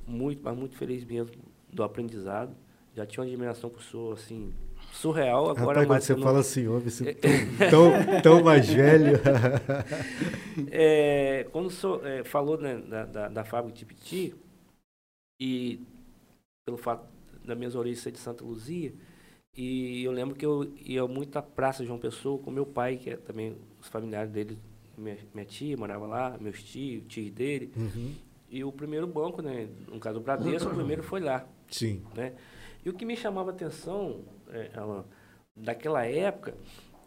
muito, 0.07 0.39
mas 0.41 0.55
muito 0.57 0.77
feliz 0.77 1.03
mesmo 1.03 1.35
do 1.69 1.83
aprendizado. 1.83 2.55
Já 2.95 3.05
tinha 3.05 3.21
uma 3.21 3.27
admiração 3.29 3.69
por 3.69 3.83
senhor, 3.83 4.13
assim, 4.13 4.53
surreal. 4.95 5.49
Agora, 5.49 5.59
Rapaz, 5.59 5.75
quando 5.77 5.87
mais 5.89 6.03
você 6.03 6.15
fala 6.17 6.39
assim, 6.39 6.67
homem, 6.67 6.89
você 6.89 7.13
tão, 7.13 7.69
tão, 7.69 8.21
tão 8.21 8.43
mais 8.43 8.67
velho. 8.67 9.19
É, 10.71 11.45
quando 11.51 11.65
o 11.65 11.69
senhor 11.69 12.05
é, 12.05 12.23
falou 12.23 12.57
né, 12.57 12.77
da, 12.77 13.05
da, 13.05 13.27
da 13.27 13.43
fábrica 13.43 13.73
de 13.77 13.79
Tipiti, 13.79 14.33
e 15.39 15.81
pelo 16.65 16.77
fato 16.77 17.05
das 17.43 17.57
minhas 17.57 17.75
origens 17.75 18.01
ser 18.01 18.11
de 18.11 18.19
Santa 18.19 18.43
Luzia, 18.43 18.93
e 19.55 20.03
eu 20.03 20.11
lembro 20.13 20.35
que 20.35 20.45
eu 20.45 20.71
ia 20.77 21.05
muito 21.07 21.37
à 21.37 21.41
Praça 21.41 21.85
João 21.85 21.99
Pessoa 21.99 22.39
com 22.39 22.49
meu 22.51 22.65
pai, 22.65 22.95
que 22.97 23.09
é 23.09 23.17
também 23.17 23.57
os 23.81 23.87
familiares 23.87 24.31
dele, 24.31 24.57
minha, 24.97 25.17
minha 25.33 25.45
tia 25.45 25.75
morava 25.75 26.07
lá, 26.07 26.37
meus 26.39 26.63
tios, 26.63 27.03
tios 27.07 27.31
dele, 27.31 27.69
Uhum. 27.75 28.13
e 28.49 28.63
o 28.63 28.71
primeiro 28.71 29.05
banco, 29.07 29.41
né, 29.41 29.67
no 29.89 29.99
caso 29.99 30.19
do 30.19 30.23
Bradesco, 30.23 30.69
o 30.71 30.75
primeiro 30.75 31.03
foi 31.03 31.19
lá 31.19 31.45
Sim. 31.69 32.01
né? 32.15 32.33
E 32.85 32.89
o 32.89 32.93
que 32.93 33.03
me 33.03 33.17
chamava 33.17 33.49
a 33.51 33.53
atenção 33.53 34.21
é, 34.57 34.71
Alan, 34.75 35.05
daquela 35.55 36.05
época, 36.05 36.55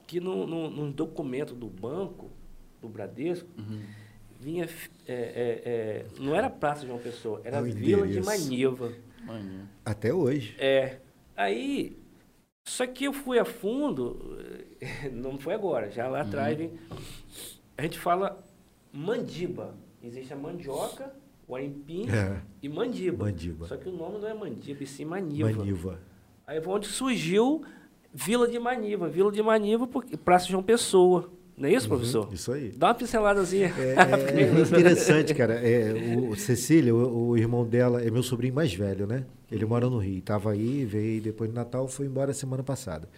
que 0.07 0.21
no, 0.21 0.47
no, 0.47 0.71
no 0.71 0.93
documento 0.93 1.55
do 1.55 1.67
banco, 1.69 2.31
do 2.81 2.89
Bradesco, 2.89 3.49
vinha, 4.41 4.65
f- 4.65 4.91
é, 5.07 5.13
é, 5.15 5.63
é, 5.65 6.07
não 6.21 6.35
era 6.35 6.49
Praça 6.49 6.87
João 6.87 6.99
Pessoa, 6.99 7.41
era 7.45 7.61
o 7.61 7.65
Vila 7.65 8.07
de 8.07 8.19
endereço. 8.19 8.27
Maniva. 8.27 8.93
Manhã. 9.25 9.69
Até 9.85 10.15
hoje. 10.15 10.55
É, 10.59 10.99
aí, 11.37 11.99
só 12.67 12.87
que 12.87 13.05
eu 13.05 13.13
fui 13.13 13.39
a 13.39 13.45
fundo, 13.45 14.39
não 15.13 15.39
foi 15.39 15.55
agora, 15.55 15.91
já 15.91 16.09
lá 16.09 16.23
atrás, 16.23 16.57
vem- 16.57 16.79
a 17.77 17.83
gente 17.83 17.99
fala 17.99 18.43
mandiba. 18.93 19.75
Existe 20.03 20.33
a 20.33 20.37
mandioca, 20.37 21.13
o 21.47 21.57
aipim 21.57 22.07
É. 22.09 22.41
e 22.63 22.69
mandiba. 22.69 23.25
Mandiba. 23.27 23.67
Só 23.67 23.77
que 23.77 23.89
o 23.89 23.93
nome 23.93 24.19
não 24.19 24.29
é 24.29 24.35
mandiba, 24.35 24.83
e 24.83 24.87
sim 24.87 25.05
maniva. 25.05 25.51
Maniva. 25.51 26.01
Aí 26.49 26.63
foi 26.63 26.73
onde 26.75 26.87
surgiu 26.87 27.63
Vila 28.13 28.49
de 28.49 28.59
Maniva. 28.59 29.07
Vila 29.07 29.31
de 29.31 29.43
Maniva, 29.43 29.87
porque 29.87 30.17
Praça 30.17 30.49
João 30.49 30.63
Pessoa. 30.63 31.31
Não 31.59 31.69
é 31.69 31.73
isso, 31.75 31.89
professor? 31.89 32.27
Uhum, 32.29 32.33
Isso 32.35 32.53
aí. 32.53 32.71
Dá 32.71 32.87
uma 32.87 32.95
pinceladazinha. 32.95 33.75
É, 33.77 34.41
é- 34.41 34.43
é 34.45 34.61
interessante, 34.63 35.35
cara. 35.35 35.55
É, 35.55 35.93
o 36.17 36.35
Cecília, 36.37 36.95
o, 36.95 37.31
o 37.31 37.37
irmão 37.37 37.67
dela, 37.67 38.01
é 38.01 38.11
meu 38.11 38.23
sobrinho 38.23 38.55
mais 38.55 38.73
velho, 38.73 39.07
né? 39.07 39.27
Ele 39.51 39.67
mora 39.67 39.91
no 39.91 39.99
Rio. 39.99 40.23
Tava 40.23 40.53
aí, 40.53 40.85
veio 40.87 41.21
depois 41.21 41.51
do 41.51 41.55
Natal, 41.55 41.87
foi 41.89 42.07
embora 42.07 42.33
semana 42.33 42.63
passada. 42.63 43.09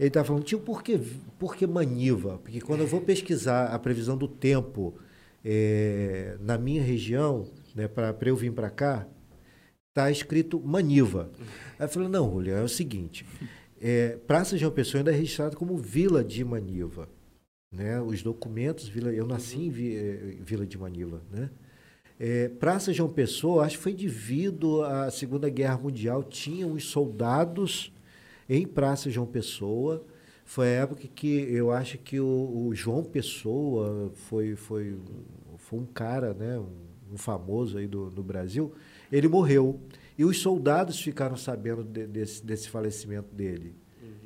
Ele 0.00 0.10
tava 0.10 0.26
falando, 0.26 0.42
tio, 0.42 0.58
por 0.58 0.82
que, 0.82 0.98
por 1.38 1.54
que 1.54 1.66
Maniva? 1.66 2.40
Porque 2.42 2.60
quando 2.60 2.80
eu 2.80 2.86
vou 2.88 3.00
pesquisar 3.02 3.66
a 3.66 3.78
previsão 3.78 4.16
do 4.16 4.26
tempo 4.26 4.94
é, 5.44 6.36
na 6.40 6.56
minha 6.58 6.82
região, 6.82 7.46
né, 7.74 7.86
para 7.86 8.16
eu 8.22 8.34
vir 8.34 8.50
para 8.52 8.70
cá, 8.70 9.06
tá 9.94 10.10
escrito 10.10 10.60
Maniva. 10.60 11.30
Aí 11.78 11.88
falei, 11.88 12.08
não, 12.08 12.30
Julio, 12.30 12.54
é 12.54 12.62
o 12.62 12.68
seguinte, 12.68 13.24
é, 13.80 14.18
Praça 14.26 14.58
João 14.58 14.72
Pessoa 14.72 15.00
ainda 15.00 15.12
é 15.12 15.14
registrado 15.14 15.56
como 15.56 15.78
Vila 15.78 16.24
de 16.24 16.44
Maniva. 16.44 17.08
Né? 17.70 18.00
Os 18.00 18.22
documentos, 18.22 18.88
Vila, 18.88 19.12
eu 19.12 19.26
nasci 19.26 19.58
em 19.58 19.68
eh, 19.68 20.36
Vila 20.40 20.66
de 20.66 20.78
Maniva. 20.78 21.22
Né? 21.30 21.50
É, 22.18 22.48
Praça 22.48 22.92
João 22.92 23.08
Pessoa, 23.08 23.64
acho 23.64 23.76
que 23.76 23.82
foi 23.82 23.94
devido 23.94 24.82
à 24.82 25.10
Segunda 25.10 25.48
Guerra 25.48 25.78
Mundial, 25.78 26.22
tinham 26.22 26.72
os 26.72 26.84
soldados 26.84 27.92
em 28.48 28.66
Praça 28.66 29.10
João 29.10 29.26
Pessoa. 29.26 30.04
Foi 30.44 30.66
a 30.66 30.82
época 30.82 31.08
que 31.12 31.28
eu 31.52 31.72
acho 31.72 31.98
que 31.98 32.20
o, 32.20 32.66
o 32.68 32.74
João 32.74 33.02
Pessoa 33.02 34.12
foi, 34.14 34.54
foi, 34.54 34.96
foi 35.58 35.78
um 35.78 35.86
cara, 35.86 36.32
né, 36.32 36.58
um, 36.58 37.14
um 37.14 37.16
famoso 37.18 37.78
aí 37.78 37.88
do, 37.88 38.08
do 38.08 38.22
Brasil. 38.22 38.72
Ele 39.10 39.28
morreu. 39.28 39.80
E 40.16 40.24
os 40.24 40.38
soldados 40.40 41.00
ficaram 41.00 41.36
sabendo 41.36 41.82
de- 41.82 42.06
desse, 42.06 42.44
desse 42.44 42.68
falecimento 42.68 43.34
dele. 43.34 43.74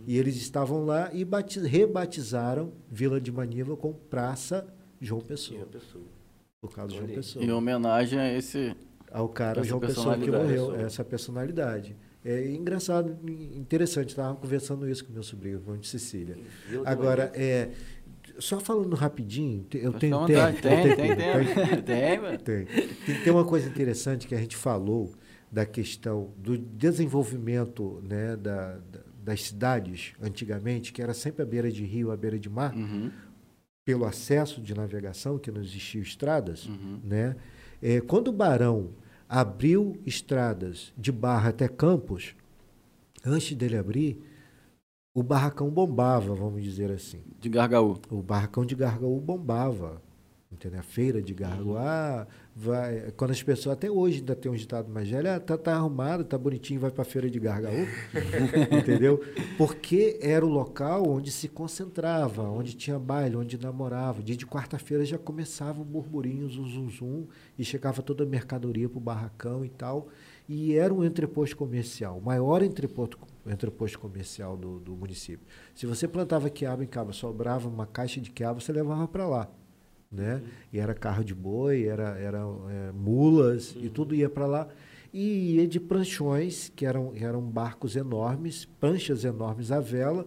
E 0.07 0.17
eles 0.17 0.37
estavam 0.37 0.85
lá 0.85 1.11
e 1.13 1.25
bati- 1.25 1.61
rebatizaram 1.61 2.73
Vila 2.91 3.21
de 3.21 3.31
Maniva 3.33 3.77
com 3.77 3.93
Praça 3.93 4.67
João 5.01 5.21
Pessoa, 5.21 5.59
João 5.61 5.71
Pessoa. 5.71 6.05
por 6.61 6.75
causa 6.75 6.93
de 6.93 6.99
João. 6.99 7.09
Pessoa 7.11 7.45
Em 7.45 7.51
homenagem 7.53 8.19
a 8.19 8.33
esse. 8.33 8.75
ao 9.13 9.29
cara 9.29 9.63
João 9.63 9.81
Pessoa 9.81 10.17
que 10.19 10.31
morreu, 10.31 10.75
essa 10.77 11.05
personalidade. 11.05 11.95
É 12.25 12.51
engraçado, 12.51 13.17
interessante, 13.55 14.11
estava 14.11 14.35
conversando 14.35 14.89
isso 14.89 15.05
com 15.05 15.13
meu 15.13 15.23
sobrinho, 15.23 15.61
com 15.61 15.73
o 15.73 15.79
de 15.79 15.87
Cecília. 15.87 16.37
Agora, 16.85 17.27
Maniva. 17.27 17.43
é, 17.45 17.71
só 18.39 18.61
falando 18.61 18.95
rapidinho, 18.95 19.67
eu 19.75 19.93
tenho 19.93 20.25
tempo. 20.27 20.63
Tem, 20.63 20.97
tem, 20.97 21.17
tem. 21.17 21.83
Tem, 21.83 22.21
mano. 22.21 22.39
Tem. 22.39 22.65
Tem, 22.65 23.23
tem 23.25 23.33
uma 23.33 23.45
coisa 23.45 23.69
interessante 23.69 24.27
que 24.27 24.35
a 24.35 24.39
gente 24.39 24.57
falou 24.57 25.13
da 25.51 25.65
questão 25.65 26.31
do 26.37 26.59
desenvolvimento 26.59 28.03
né, 28.09 28.37
da, 28.37 28.75
da- 28.79 29.09
das 29.25 29.43
cidades 29.43 30.13
antigamente, 30.23 30.93
que 30.93 31.03
era 31.03 31.13
sempre 31.13 31.43
à 31.43 31.47
beira 31.47 31.71
de 31.71 31.85
rio, 31.85 32.11
à 32.11 32.17
beira 32.17 32.39
de 32.39 32.49
mar, 32.49 32.75
Uhum, 32.75 33.11
pelo 33.85 34.05
acesso 34.07 34.61
de 34.61 34.75
navegação, 34.75 35.39
que 35.39 35.51
não 35.51 35.61
existiam 35.63 36.03
estradas, 36.03 36.67
uhum. 36.67 37.01
né? 37.05 37.37
É, 37.83 38.01
quando 38.01 38.29
o 38.29 38.33
Barão 38.33 38.91
abriu 39.29 39.99
estradas 40.07 40.93
de 40.97 41.11
Barra 41.13 41.51
até 41.51 41.69
Campos, 41.69 42.35
antes 43.25 43.55
dele 43.57 43.77
abrir, 43.77 44.19
o 45.15 45.23
barracão 45.23 45.69
bombava, 45.71 46.35
vamos 46.35 46.63
dizer 46.63 46.91
assim. 46.91 47.23
De 47.41 47.49
Gargaú. 47.49 47.99
O 48.11 48.23
barracão 48.23 48.65
de 48.65 48.75
Gargaú 48.75 49.21
bombava. 49.21 50.01
Entendeu? 50.51 50.81
A 50.81 50.83
feira 50.83 51.21
de 51.21 51.35
Gargaú. 51.35 51.77
Ah, 51.77 52.27
vai. 52.57 53.13
Quando 53.17 53.33
as 53.33 53.43
pessoas, 53.43 53.75
até 53.75 53.91
hoje 53.91 54.21
ainda 54.21 54.35
tem 54.35 54.51
um 54.51 54.55
ditado 54.55 54.91
mais 54.91 55.07
velho, 55.07 55.31
ah, 55.31 55.39
tá, 55.39 55.59
tá 55.59 55.75
arrumado, 55.75 56.25
tá 56.25 56.39
bonitinho, 56.39 56.81
vai 56.81 56.91
para 56.91 57.03
a 57.03 57.05
feira 57.05 57.29
de 57.29 57.39
Gargaú. 57.39 57.87
Entendeu? 58.73 59.23
Porque 59.59 60.19
era 60.23 60.45
o 60.45 60.49
local 60.49 61.07
onde 61.07 61.31
se 61.31 61.49
concentrava, 61.49 62.45
onde 62.45 62.75
tinha 62.75 62.99
baile, 62.99 63.37
onde 63.37 63.59
namorava. 63.59 64.23
Dia 64.23 64.37
de 64.37 64.47
quarta-feira 64.47 65.05
já 65.05 65.19
começava 65.19 65.83
o 65.83 65.85
burburinho, 65.85 66.49
zum, 66.49 66.67
zum, 66.67 66.89
zum, 66.89 67.27
e 67.59 67.65
chegava 67.65 68.03
toda 68.03 68.25
a 68.25 68.27
mercadoria 68.27 68.89
para 68.89 68.99
o 68.99 69.03
barracão 69.03 69.65
e 69.65 69.69
tal. 69.69 70.09
E 70.49 70.75
era 70.75 70.95
um 70.95 71.05
entreposto 71.05 71.55
comercial, 71.59 72.17
o 72.17 72.23
maior 72.23 72.63
entreposto, 72.63 73.19
entreposto 73.53 73.99
comercial 73.99 74.57
do, 74.57 74.79
do 74.79 74.97
município. 74.97 75.47
Se 75.75 75.87
você 75.87 76.07
plantava 76.07 76.51
quiabo 76.51 76.83
em 76.83 76.87
cabo, 76.87 77.13
sobrava 77.13 77.69
uma 77.69 77.87
caixa 77.87 78.21
de 78.21 78.31
quiabo, 78.31 78.61
você 78.61 78.73
levava 78.73 79.07
para 79.09 79.27
lá. 79.27 79.49
Né? 80.11 80.43
E 80.73 80.79
era 80.79 80.95
carro 80.95 81.23
de 81.23 81.35
boi, 81.35 81.85
era, 81.85 82.19
era 82.19 82.39
é, 82.39 82.93
mulas, 82.93 83.75
e 83.77 83.89
tudo 83.89 84.15
ia 84.15 84.29
para 84.29 84.47
lá. 84.47 84.69
E 85.13 85.57
ia 85.57 85.67
de 85.67 85.81
pranchões, 85.81 86.71
que 86.75 86.85
eram, 86.85 87.13
eram 87.15 87.41
barcos 87.41 87.97
enormes, 87.97 88.65
pranchas 88.65 89.25
enormes 89.25 89.71
à 89.71 89.81
vela, 89.81 90.27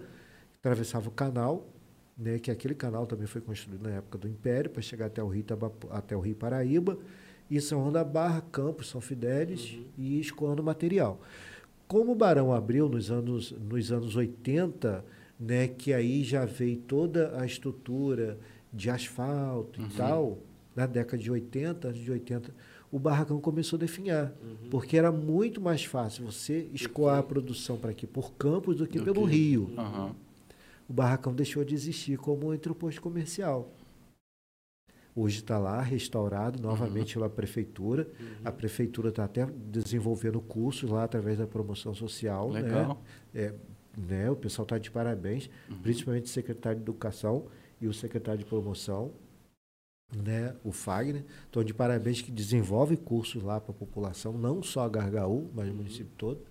atravessava 0.59 1.07
o 1.07 1.11
canal, 1.11 1.67
né? 2.17 2.39
que 2.39 2.51
aquele 2.51 2.75
canal 2.75 3.05
também 3.05 3.27
foi 3.27 3.41
construído 3.41 3.83
na 3.83 3.95
época 3.95 4.17
do 4.17 4.27
Império, 4.27 4.69
para 4.69 4.81
chegar 4.81 5.07
até 5.07 5.23
o 5.23 5.27
Rio, 5.27 5.45
até 5.89 6.15
o 6.15 6.19
Rio 6.19 6.35
Paraíba, 6.35 6.97
e 7.49 7.59
São 7.59 7.79
João 7.79 7.91
da 7.91 8.03
Barra, 8.03 8.41
Campos, 8.41 8.87
São 8.87 9.01
Fidélis, 9.01 9.77
e 9.97 10.19
escoando 10.19 10.63
material. 10.63 11.19
Como 11.91 12.13
o 12.13 12.15
Barão 12.15 12.53
abriu 12.53 12.87
nos 12.87 13.11
anos, 13.11 13.51
nos 13.51 13.91
anos 13.91 14.15
80, 14.15 15.03
né, 15.37 15.67
que 15.67 15.91
aí 15.91 16.23
já 16.23 16.45
veio 16.45 16.77
toda 16.77 17.37
a 17.37 17.45
estrutura 17.45 18.37
de 18.71 18.89
asfalto 18.89 19.81
e 19.81 19.89
tal, 19.97 20.37
na 20.73 20.85
década 20.85 21.21
de 21.21 21.29
80, 21.29 21.89
antes 21.89 22.01
de 22.01 22.09
80, 22.09 22.55
o 22.89 22.97
barracão 22.97 23.41
começou 23.41 23.75
a 23.75 23.79
definhar. 23.81 24.31
Porque 24.69 24.97
era 24.97 25.11
muito 25.11 25.59
mais 25.59 25.83
fácil 25.83 26.23
você 26.23 26.69
escoar 26.73 27.17
a 27.17 27.23
produção 27.23 27.75
para 27.77 27.91
aqui 27.91 28.07
por 28.07 28.31
Campos 28.35 28.77
do 28.77 28.87
que 28.87 28.97
Do 28.97 29.03
pelo 29.03 29.27
que- 29.27 29.33
Rio. 29.35 29.73
Aham. 29.77 30.15
O 30.87 30.93
barracão 30.93 31.33
deixou 31.33 31.65
de 31.65 31.75
existir 31.75 32.17
como 32.17 32.53
entreposto 32.53 33.01
comercial. 33.01 33.69
Hoje 35.15 35.39
está 35.39 35.57
lá, 35.57 35.81
restaurado 35.81 36.61
novamente 36.61 37.13
pela 37.15 37.29
prefeitura. 37.29 38.07
A 38.45 38.51
prefeitura 38.51 39.09
está 39.09 39.25
até 39.25 39.45
desenvolvendo 39.45 40.39
cursos 40.39 40.89
lá 40.89 41.03
através 41.03 41.37
da 41.37 41.45
promoção 41.47 41.93
social. 41.93 42.51
né? 42.51 42.61
Legal. 42.61 43.01
É, 43.33 43.53
né, 43.97 44.29
o 44.31 44.35
pessoal 44.37 44.63
está 44.63 44.77
de 44.77 44.89
parabéns, 44.89 45.49
principalmente 45.83 46.25
o 46.25 46.29
secretário 46.29 46.77
de 46.77 46.83
Educação 46.83 47.47
e 47.81 47.87
o 47.87 47.93
secretário 47.93 48.39
de 48.39 48.45
Promoção. 48.45 49.11
né, 50.15 50.53
o 50.63 50.71
Fagner. 50.71 51.23
Então, 51.49 51.63
de 51.63 51.73
parabéns 51.73 52.21
que 52.21 52.31
desenvolve 52.31 52.97
cursos 52.97 53.41
lá 53.43 53.59
para 53.61 53.71
a 53.71 53.73
população, 53.73 54.33
não 54.33 54.61
só 54.61 54.87
Gargaú, 54.89 55.49
mas 55.53 55.69
o 55.69 55.73
município 55.73 56.11
todo. 56.17 56.41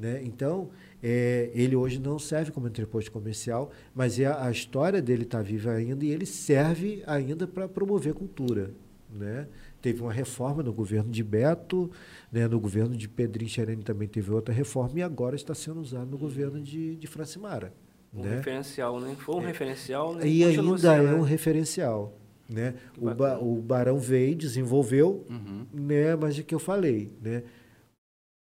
Né? 0.00 0.22
Então, 0.24 0.70
é, 1.02 1.50
ele 1.52 1.76
hoje 1.76 2.00
não 2.00 2.18
serve 2.18 2.50
como 2.50 2.66
entreposto 2.66 3.12
comercial, 3.12 3.70
mas 3.94 4.18
é, 4.18 4.24
a 4.26 4.50
história 4.50 5.02
dele 5.02 5.24
está 5.24 5.42
viva 5.42 5.72
ainda 5.72 6.02
e 6.04 6.10
ele 6.10 6.24
serve 6.24 7.02
ainda 7.06 7.46
para 7.46 7.68
promover 7.68 8.14
cultura. 8.14 8.70
Né? 9.12 9.46
Teve 9.82 10.00
uma 10.00 10.12
reforma 10.12 10.62
no 10.62 10.72
governo 10.72 11.10
de 11.10 11.22
Beto, 11.22 11.90
né? 12.32 12.48
no 12.48 12.58
governo 12.58 12.96
de 12.96 13.08
Pedrinho 13.08 13.50
Xerene 13.50 13.82
também 13.82 14.08
teve 14.08 14.30
outra 14.30 14.54
reforma 14.54 14.98
e 14.98 15.02
agora 15.02 15.36
está 15.36 15.52
sendo 15.54 15.80
usado 15.80 16.10
no 16.10 16.16
governo 16.16 16.60
de, 16.62 16.96
de 16.96 17.06
Francimara. 17.06 17.72
Um 18.14 18.22
né? 18.22 18.36
referencial, 18.36 18.98
né? 19.00 19.14
Foi 19.18 19.34
um 19.36 19.42
É. 19.42 19.46
referencial, 19.48 20.14
né? 20.14 20.26
E 20.26 20.44
Continua 20.44 20.76
ainda 20.76 20.78
sendo, 20.78 21.08
é 21.08 21.12
né? 21.12 21.14
um 21.14 21.22
referencial. 21.22 22.16
Né? 22.48 22.74
O, 22.98 23.14
ba 23.14 23.38
o 23.38 23.56
Barão 23.60 23.98
veio, 23.98 24.34
desenvolveu, 24.34 25.24
Uhum. 25.28 25.66
né? 25.72 26.16
mas 26.16 26.38
é 26.38 26.42
que 26.42 26.54
eu 26.54 26.58
falei. 26.58 27.12
Né? 27.22 27.42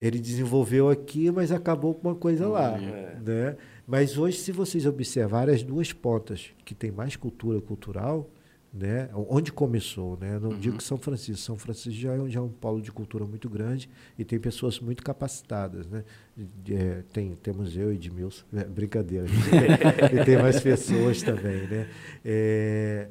Ele 0.00 0.18
desenvolveu 0.18 0.88
aqui, 0.88 1.30
mas 1.30 1.52
acabou 1.52 1.94
com 1.94 2.08
uma 2.08 2.14
coisa 2.14 2.48
lá. 2.48 2.78
É. 2.80 3.18
Né? 3.22 3.56
Mas 3.86 4.16
hoje, 4.16 4.38
se 4.38 4.50
vocês 4.50 4.86
observarem 4.86 5.54
as 5.54 5.62
duas 5.62 5.92
pontas 5.92 6.50
que 6.64 6.74
tem 6.74 6.90
mais 6.90 7.16
cultura 7.16 7.60
cultural, 7.60 8.30
né? 8.72 9.10
onde 9.12 9.52
começou, 9.52 10.16
né? 10.18 10.38
não 10.38 10.50
Uhum. 10.52 10.58
digo 10.58 10.78
que 10.78 10.84
São 10.84 10.96
Francisco, 10.96 11.42
São 11.42 11.58
Francisco 11.58 12.00
já 12.00 12.14
é, 12.14 12.18
um- 12.18 12.30
já 12.30 12.40
é 12.40 12.42
um 12.42 12.48
polo 12.48 12.80
de 12.80 12.90
cultura 12.90 13.26
muito 13.26 13.50
grande 13.50 13.90
e 14.18 14.24
tem 14.24 14.38
pessoas 14.40 14.80
muito 14.80 15.02
capacitadas. 15.02 15.86
Né? 15.86 16.02
De- 16.34 16.76
é, 16.76 17.02
tem, 17.12 17.34
temos 17.34 17.76
eu 17.76 17.92
e 17.92 17.96
Edmilson, 17.96 18.44
é, 18.54 18.64
brincadeira, 18.64 19.26
e 20.18 20.24
tem 20.24 20.38
mais 20.38 20.58
pessoas 20.62 21.20
também. 21.22 21.66
Né? 21.66 21.88
É, 22.24 23.08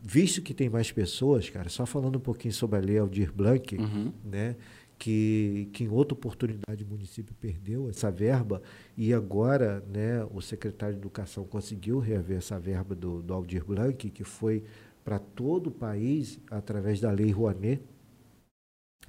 visto 0.00 0.40
que 0.40 0.54
tem 0.54 0.70
mais 0.70 0.90
pessoas, 0.90 1.50
cara, 1.50 1.68
só 1.68 1.84
falando 1.84 2.16
um 2.16 2.20
pouquinho 2.20 2.54
sobre 2.54 2.78
a 2.78 2.80
Lei 2.80 2.96
Aldir 2.98 3.30
Blanc, 3.34 3.76
Uhum. 3.76 4.12
né? 4.24 4.56
Que, 5.04 5.68
que 5.72 5.82
em 5.82 5.88
outra 5.88 6.14
oportunidade 6.14 6.84
o 6.84 6.86
município 6.86 7.34
perdeu 7.40 7.88
essa 7.88 8.08
verba 8.08 8.62
e 8.96 9.12
agora 9.12 9.80
né, 9.92 10.24
o 10.30 10.40
secretário 10.40 10.94
de 10.94 11.00
Educação 11.00 11.44
conseguiu 11.44 11.98
reaver 11.98 12.36
essa 12.38 12.56
verba 12.56 12.94
do, 12.94 13.20
do 13.20 13.34
Aldir 13.34 13.64
Blanc, 13.64 14.08
que 14.10 14.22
foi 14.22 14.62
para 15.04 15.18
todo 15.18 15.66
o 15.66 15.70
país 15.72 16.38
através 16.48 17.00
da 17.00 17.10
Lei 17.10 17.32
Rouanet, 17.32 17.82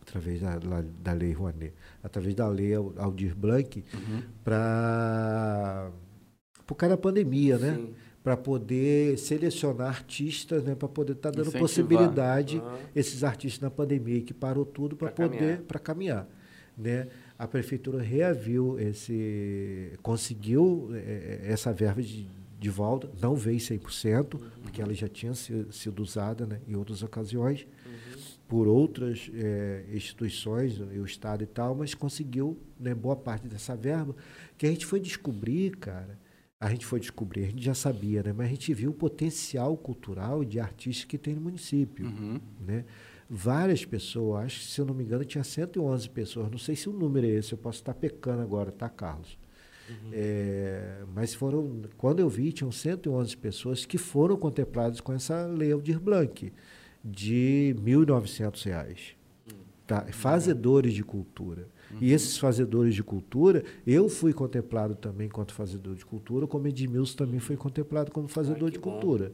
através 0.02 0.42
da, 0.42 0.58
da 0.58 1.14
Lei 1.14 1.32
Rouanet, 1.32 1.76
através 2.02 2.34
da 2.34 2.48
Lei 2.48 2.74
Al- 2.74 2.94
Aldir 2.98 3.36
Blanc, 3.36 3.84
Uhum. 3.94 4.22
para 4.44 5.92
por 6.66 6.74
causa 6.76 6.96
da 6.96 7.02
pandemia, 7.02 7.60
né? 7.60 7.78
Para 8.24 8.38
poder 8.38 9.18
selecionar 9.18 9.88
artistas, 9.90 10.64
né? 10.64 10.76
Para 10.76 10.88
poder 10.88 11.12
estar 11.14 11.30
dando 11.30 11.42
Incentivar. 11.50 11.62
possibilidade 11.62 12.62
Ah. 12.64 12.80
esses 12.96 13.24
artistas 13.24 13.60
na 13.62 13.70
pandemia 13.70 14.22
que 14.22 14.34
parou 14.34 14.66
tudo 14.66 14.96
para 14.96 15.12
poder 15.12 15.30
caminhar. 15.38 15.58
para 15.64 15.80
caminhar, 15.80 16.28
né? 16.78 17.08
A 17.38 17.46
prefeitura 17.48 18.02
reaviu 18.02 18.80
esse 18.80 19.92
conseguiu 20.02 20.90
eh, 20.94 21.42
essa 21.48 21.74
verba 21.74 22.02
de, 22.02 22.26
de 22.60 22.70
volta, 22.70 23.10
não 23.22 23.36
veio 23.36 23.60
100%, 23.60 24.40
porque 24.62 24.82
ela 24.82 24.94
já 24.94 25.10
tinha 25.10 25.34
si- 25.34 25.66
sido 25.72 26.02
usada, 26.02 26.46
né, 26.46 26.60
em 26.68 26.76
outras 26.76 27.04
ocasiões 27.04 27.68
por 28.48 28.68
outras 28.68 29.30
eh, 29.34 29.84
instituições, 29.94 30.80
o 30.80 31.04
estado 31.06 31.44
e 31.44 31.48
tal, 31.48 31.76
mas 31.76 31.94
conseguiu 31.94 32.58
né, 32.80 32.94
boa 32.96 33.16
parte 33.16 33.48
dessa 33.48 33.76
verba 33.76 34.16
que 34.58 34.66
a 34.66 34.70
gente 34.70 34.86
foi 34.86 35.00
descobrir, 35.00 35.72
cara. 35.78 36.18
A 36.64 36.70
gente 36.70 36.86
foi 36.86 36.98
descobrir, 37.00 37.44
a 37.44 37.48
gente 37.48 37.62
já 37.64 37.74
sabia, 37.74 38.24
né? 38.24 38.32
Mas 38.32 38.48
a 38.48 38.50
gente 38.50 38.74
viu 38.74 38.92
o 38.92 38.94
potencial 38.94 39.76
cultural 39.76 40.46
de 40.46 40.62
artistas 40.62 41.04
que 41.04 41.18
tem 41.18 41.36
no 41.36 41.42
município 41.42 42.06
Uhum. 42.06 42.40
né? 42.66 42.86
Várias 43.30 43.84
pessoas, 43.84 44.46
acho 44.46 44.60
que 44.60 44.66
se 44.68 44.80
eu 44.80 44.86
não 44.86 44.94
me 44.94 45.04
engano 45.04 45.26
tinha 45.26 45.44
111 45.44 46.10
pessoas, 46.10 46.50
não 46.50 46.58
sei 46.58 46.76
se 46.76 46.88
o 46.88 46.94
número 46.94 47.26
é 47.26 47.32
esse, 47.32 47.52
eu 47.52 47.58
posso 47.58 47.80
estar 47.80 47.94
pecando 47.94 48.42
agora, 48.42 48.72
tá, 48.72 48.88
Carlos? 48.88 49.38
É, 50.14 51.04
mas 51.14 51.34
foram, 51.34 51.82
quando 51.98 52.20
eu 52.20 52.30
vi, 52.30 52.54
tinham 52.54 52.72
111 52.72 53.36
pessoas 53.36 53.86
que 53.86 53.98
foram 53.98 54.38
contempladas 54.38 55.02
com 55.02 55.12
essa 55.12 55.46
lei 55.48 55.72
Aldir 55.74 56.00
Blanc, 56.00 56.54
de 57.04 57.76
1.900 57.80 58.64
reais. 58.66 59.16
Tá? 59.86 60.06
Fazedores 60.12 60.94
de 60.94 61.04
cultura. 61.04 61.68
E 62.02 62.12
esses 62.12 62.38
fazedores 62.38 62.96
de 62.96 63.04
cultura, 63.04 63.64
eu 63.86 64.10
fui 64.10 64.34
contemplado 64.34 64.96
também 64.96 65.28
enquanto 65.28 65.54
fazedor 65.54 65.96
de 65.96 66.06
cultura, 66.06 66.48
como 66.48 66.68
Edmilson 66.68 67.18
também 67.18 67.40
foi 67.40 67.56
contemplado 67.56 68.12
como 68.12 68.28
fazedor 68.28 68.70
que 68.70 68.78
de 68.78 68.80
bom. 68.80 68.92
cultura. 68.92 69.32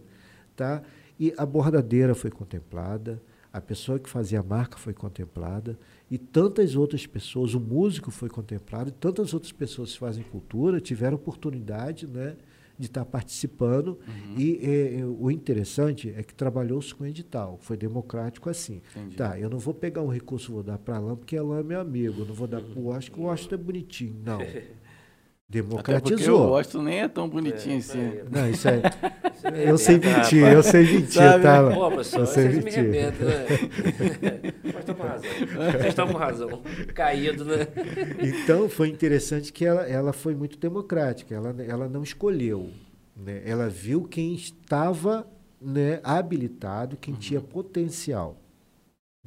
Tá? 0.56 0.82
E 1.20 1.34
a 1.38 1.46
bordadeira 1.46 2.16
foi 2.16 2.30
contemplada, 2.30 3.22
a 3.52 3.60
pessoa 3.60 4.00
que 4.00 4.10
fazia 4.10 4.40
a 4.40 4.44
marca 4.44 4.78
foi 4.78 4.94
contemplada, 4.94 5.78
e 6.10 6.18
tantas 6.18 6.76
outras 6.76 7.06
pessoas, 7.06 7.54
o 7.54 7.60
músico 7.60 8.12
foi 8.12 8.30
contemplado, 8.30 8.90
e 8.90 8.94
tantas 8.94 9.34
outras 9.34 9.52
pessoas 9.52 9.94
que 9.94 10.00
fazem 10.00 10.24
cultura 10.24 10.80
tiveram 10.80 11.16
oportunidade 11.16 12.08
né, 12.08 12.36
de 12.80 12.86
estar 12.86 13.04
participando. 13.04 14.00
E 14.38 14.60
eh, 14.64 15.00
eh, 15.02 15.06
o 15.06 15.30
interessante 15.30 16.14
é 16.16 16.24
que 16.24 16.34
trabalhou-se 16.34 16.96
com 16.96 17.06
edital, 17.06 17.60
foi 17.62 17.76
democrático 17.76 18.50
assim. 18.50 18.82
Entendi. 18.96 19.18
Tá, 19.18 19.38
eu 19.38 19.50
não 19.50 19.60
vou 19.60 19.74
pegar 19.74 20.02
um 20.02 20.08
recurso 20.08 20.54
vou 20.54 20.64
dar 20.64 20.78
para 20.78 20.96
a 20.96 20.98
Alain, 20.98 21.18
porque 21.18 21.36
a 21.36 21.42
Alain 21.42 21.60
é 21.60 21.64
meu 21.64 21.82
amigo, 21.82 22.22
eu 22.22 22.26
não 22.26 22.34
vou 22.34 22.48
dar 22.48 22.62
para 22.64 22.80
o 22.80 22.86
Washington, 22.86 23.12
porque 23.12 23.22
o 23.22 23.30
Washington 23.30 23.56
é 23.56 23.58
bonitinho. 23.58 24.16
Não. 24.24 24.40
Até 25.52 25.62
porque 25.64 25.74
o 25.74 25.82
Democratizou. 25.98 26.50
Washington 26.52 26.82
nem 26.84 27.00
é 27.00 27.08
tão 27.08 27.28
bonitinho 27.28 27.76
É, 27.76 27.80
assim. 27.80 28.00
é. 28.00 28.24
Não, 28.30 28.50
isso 28.52 28.68
é. 28.70 28.82
Isso 29.36 29.48
é 29.48 29.72
Eu 29.72 29.78
sei 29.80 29.96
mentir, 29.98 30.40
rapaz. 30.44 30.54
eu 30.54 30.64
sei 30.64 30.84
mentir, 30.84 31.12
Sabe, 31.12 31.44
tá? 31.44 31.64
né? 31.64 31.76
Pô, 31.76 31.90
professor, 31.92 32.20
Eu 32.20 32.26
sei 32.28 32.44
vocês 32.50 32.56
me 32.58 32.64
mentir. 32.64 32.80
arrebentam, 32.80 33.28
né? 33.28 34.54
Mas 34.64 34.76
estão 34.80 34.96
com 34.96 35.04
razão. 35.04 35.32
Vocês 35.72 35.86
estão 35.88 36.08
com 36.08 36.18
razão. 36.18 36.62
Caído, 36.94 37.46
né? 37.46 37.68
Então 38.22 38.70
foi 38.70 38.90
interessante 38.90 39.52
que 39.52 39.66
ela, 39.66 39.82
ela 39.88 40.14
foi 40.14 40.36
muito 40.36 40.58
democrática. 40.60 41.34
Ela, 41.34 41.56
ela 41.68 41.90
não 41.90 42.04
escolheu. 42.04 42.70
Né? 43.18 43.42
Ela 43.44 43.68
viu 43.70 44.04
quem 44.04 44.36
estava 44.36 45.26
né, 45.60 46.00
habilitado, 46.04 46.96
quem 46.96 47.16
tinha 47.16 47.42
potencial. 47.42 48.38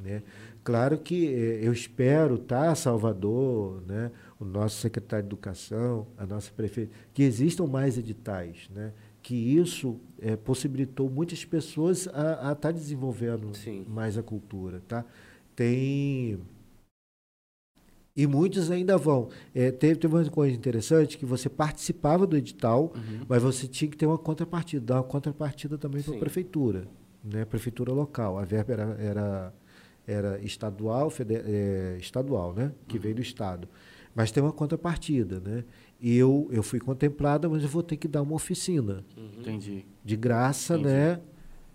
Né? 0.01 0.23
Claro 0.63 0.97
que 0.97 1.27
eh, 1.27 1.59
eu 1.67 1.73
espero, 1.73 2.37
tá, 2.37 2.73
Salvador, 2.73 3.83
né, 3.85 4.09
o 4.43 4.45
nosso 4.45 4.81
secretário 4.81 5.23
de 5.23 5.29
Educação, 5.29 6.05
a 6.17 6.25
nossa 6.25 6.51
prefeita, 6.51 6.91
que 7.13 7.23
existam 7.23 7.65
mais 7.65 7.97
editais, 7.97 8.69
né? 8.73 8.91
que 9.21 9.35
isso 9.35 9.99
eh, 10.21 10.35
possibilitou 10.35 11.09
muitas 11.09 11.45
pessoas 11.45 12.09
a 12.09 12.51
estar 12.51 12.71
desenvolvendo 12.71 13.55
Sim. 13.55 13.85
mais 13.87 14.17
a 14.17 14.21
cultura. 14.23 14.81
Tá? 14.85 15.05
Tem 15.55 16.37
e 18.15 18.27
muitos 18.27 18.69
ainda 18.69 18.95
vão. 18.97 19.29
É, 19.55 19.71
teve, 19.71 19.95
teve 19.95 20.13
uma 20.13 20.29
coisa 20.29 20.55
interessante 20.55 21.17
que 21.17 21.25
você 21.25 21.49
participava 21.49 22.27
do 22.27 22.37
edital, 22.37 22.93
Uhum. 22.95 23.25
mas 23.27 23.41
você 23.41 23.67
tinha 23.67 23.89
que 23.89 23.97
ter 23.97 24.05
uma 24.05 24.17
contrapartida, 24.19 24.85
dar 24.85 24.95
uma 24.97 25.03
contrapartida 25.03 25.77
também 25.77 26.03
para 26.03 26.15
a 26.15 26.19
prefeitura, 26.19 26.87
né? 27.23 27.43
Prefeitura 27.45 27.91
local. 27.91 28.37
A 28.37 28.45
verba 28.45 28.73
era, 28.73 28.83
era, 28.99 29.53
era 30.05 30.39
estadual, 30.41 31.11
é, 31.27 31.97
estadual, 31.99 32.53
né? 32.53 32.71
Que 32.87 32.99
veio 32.99 33.15
do 33.15 33.21
estado. 33.21 33.67
Mas 34.15 34.31
tem 34.31 34.43
uma 34.43 34.51
contrapartida, 34.51 35.39
né? 35.39 35.63
E 35.99 36.15
eu, 36.17 36.47
eu 36.51 36.61
fui 36.61 36.79
contemplada, 36.79 37.49
mas 37.49 37.63
eu 37.63 37.69
vou 37.69 37.81
ter 37.81 37.97
que 37.97 38.07
dar 38.07 38.21
uma 38.21 38.35
oficina 38.35 39.03
Entendi. 39.39 39.85
de 40.03 40.15
graça, 40.15 40.73
Entendi. 40.75 40.89
né? 40.89 41.19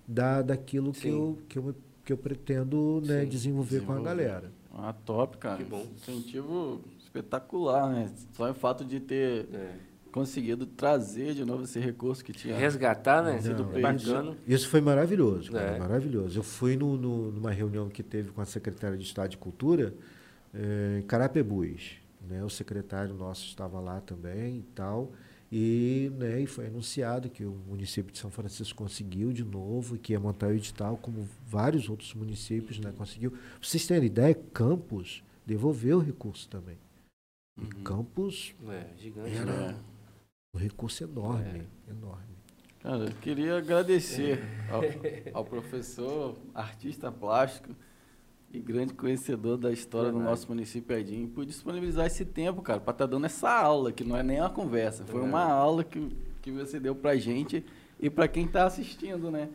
Da, 0.07 0.41
daquilo 0.43 0.93
que 0.93 1.01
Sim. 1.01 1.11
eu, 1.11 1.39
que, 1.49 1.59
eu, 1.59 1.75
que 2.05 2.13
eu 2.13 2.17
pretendo 2.17 3.03
né, 3.05 3.23
Sim, 3.23 3.29
desenvolver, 3.29 3.81
com 3.83 3.93
a 3.93 4.01
galera. 4.01 4.53
Ah, 4.73 4.93
top, 4.93 5.37
cara. 5.39 5.57
Que 5.57 5.65
bom. 5.65 5.85
Incentivo 5.97 6.81
espetacular, 6.99 7.91
né? 7.91 8.11
Só 8.33 8.51
o 8.51 8.55
fato 8.55 8.85
de 8.85 9.01
ter 9.01 9.49
É. 9.53 9.73
conseguido 10.13 10.65
trazer 10.67 11.35
de 11.35 11.45
novo 11.45 11.65
esse 11.65 11.81
recurso 11.81 12.25
que 12.25 12.33
tinha 12.33 12.57
Resgatar, 12.57 13.23
né? 13.23 13.33
Não, 13.35 13.41
Sido. 13.99 14.37
Isso 14.47 14.69
foi 14.69 14.81
maravilhoso, 14.81 15.51
cara, 15.51 15.77
É. 15.77 15.79
maravilhoso. 15.79 16.39
Eu 16.39 16.43
fui 16.45 16.77
no, 16.77 16.97
no- 16.97 17.33
numa 17.33 17.51
reunião 17.51 17.89
que 17.89 18.03
teve 18.03 18.31
com 18.31 18.41
a 18.41 18.45
secretária 18.45 18.97
de 18.97 19.03
Estado 19.05 19.31
de 19.31 19.37
Cultura 19.39 19.93
eh, 20.55 21.01
em 21.01 21.07
Carapebus. 21.07 21.98
Né? 22.29 22.45
O 22.45 22.51
secretário 22.51 23.15
nosso 23.15 23.47
estava 23.47 23.81
lá 23.81 24.01
também 24.01 24.59
e 24.59 24.63
tal. 24.75 25.13
E, 25.51 26.13
né, 26.19 26.43
e 26.43 26.47
foi 26.47 26.67
anunciado 26.67 27.31
que 27.31 27.43
o 27.43 27.53
município 27.67 28.13
de 28.13 28.19
São 28.19 28.31
Francisco 28.31 28.77
conseguiu 28.77 29.33
de 29.33 29.43
novo 29.43 29.97
e 29.97 29.99
que 29.99 30.13
ia 30.13 30.21
montar 30.21 30.49
o 30.49 30.53
edital, 30.53 30.99
como 30.99 31.27
vários 31.47 31.89
outros 31.89 32.13
municípios 32.13 32.79
né, 32.79 32.93
conseguiu. 32.97 33.31
Pra 33.31 33.41
vocês 33.63 33.87
terem 33.87 34.05
ideia, 34.07 34.35
Campos 34.53 35.23
devolveu 35.47 35.97
o 35.99 36.03
recurso 36.03 36.49
também. 36.51 36.77
E 37.59 37.63
Uhum. 37.63 37.83
Campos, 37.83 38.55
É, 38.69 38.87
gigante. 38.99 39.35
Era- 39.35 39.73
né? 39.73 39.79
o 40.55 40.59
recurso 40.59 41.03
enorme, 41.05 41.63
É. 41.89 41.91
enorme. 41.91 42.29
Cara, 42.81 43.05
eu 43.07 43.15
queria 43.17 43.57
agradecer 43.59 44.39
ao, 44.71 44.83
ao 45.41 45.45
professor, 45.47 46.37
artista 46.55 47.11
plástico 47.11 47.75
e 48.53 48.59
grande 48.59 48.95
conhecedor 48.95 49.57
da 49.59 49.71
história 49.71 50.11
do 50.11 50.19
Verdade. 50.19 50.31
nosso 50.31 50.49
município 50.49 50.97
Edinho 50.97 51.29
por 51.29 51.45
disponibilizar 51.45 52.07
esse 52.07 52.25
tempo, 52.25 52.63
cara, 52.63 52.81
para 52.81 52.93
estar 52.93 53.07
dando 53.07 53.27
essa 53.27 53.51
aula, 53.51 53.93
que 53.93 54.05
não 54.05 54.17
é 54.17 54.23
nem 54.23 54.41
uma 54.41 54.51
conversa, 54.51 55.05
foi 55.05 55.21
uma 55.21 55.45
aula 55.45 55.85
que, 55.85 56.09
que 56.41 56.51
você 56.51 56.81
deu 56.81 56.95
pra 56.95 57.17
gente 57.17 57.65
e 58.01 58.09
para 58.09 58.27
quem 58.27 58.47
tá 58.47 58.65
assistindo, 58.65 59.31
né? 59.31 59.49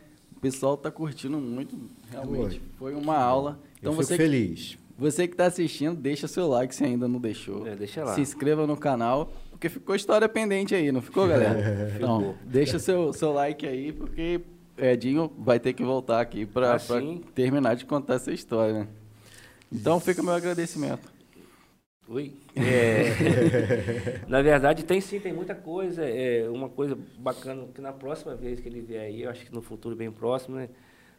pessoal 0.43 0.75
tá 0.75 0.91
curtindo 0.91 1.37
muito, 1.37 1.79
realmente. 2.11 2.61
Foi 2.77 2.93
uma 2.93 3.15
aula. 3.15 3.57
Então 3.79 3.93
eu 3.93 3.95
você 3.95 4.17
fico 4.17 4.29
feliz. 4.29 4.77
Você 4.97 5.25
que 5.25 5.33
está 5.33 5.45
assistindo, 5.45 5.95
deixa 5.95 6.27
seu 6.27 6.49
like 6.49 6.75
se 6.75 6.83
ainda 6.83 7.07
não 7.07 7.19
deixou. 7.19 7.65
É, 7.65 7.75
deixa 7.77 8.03
lá. 8.03 8.13
Se 8.13 8.19
inscreva 8.19 8.67
no 8.67 8.75
canal, 8.75 9.31
porque 9.49 9.69
ficou 9.69 9.95
história 9.95 10.27
pendente 10.27 10.75
aí, 10.75 10.91
não 10.91 11.01
ficou, 11.01 11.27
galera? 11.29 11.93
Então, 11.95 12.35
deixa 12.45 12.77
seu, 12.77 13.13
seu 13.13 13.31
like 13.31 13.65
aí, 13.65 13.93
porque 13.93 14.41
Edinho 14.77 15.31
vai 15.37 15.59
ter 15.59 15.73
que 15.73 15.83
voltar 15.83 16.19
aqui 16.21 16.45
para 16.45 16.73
Assim? 16.73 17.23
terminar 17.35 17.75
de 17.75 17.85
contar 17.85 18.15
essa 18.15 18.31
história, 18.31 18.73
né? 18.73 18.87
Então 19.71 19.99
fica 19.99 20.21
meu 20.21 20.33
agradecimento. 20.33 21.11
Oi. 22.07 22.33
É, 22.55 24.19
na 24.27 24.41
verdade, 24.41 24.83
tem 24.83 24.99
sim, 24.99 25.19
tem 25.19 25.33
muita 25.33 25.55
coisa. 25.55 26.03
É, 26.03 26.47
uma 26.49 26.69
coisa 26.69 26.97
bacana 27.17 27.65
que 27.73 27.81
na 27.81 27.93
próxima 27.93 28.35
vez 28.35 28.59
que 28.59 28.67
ele 28.67 28.81
vier 28.81 29.01
aí, 29.03 29.23
eu 29.23 29.29
acho 29.29 29.45
que 29.45 29.53
no 29.53 29.61
futuro 29.61 29.95
bem 29.95 30.11
próximo, 30.11 30.57
né? 30.57 30.69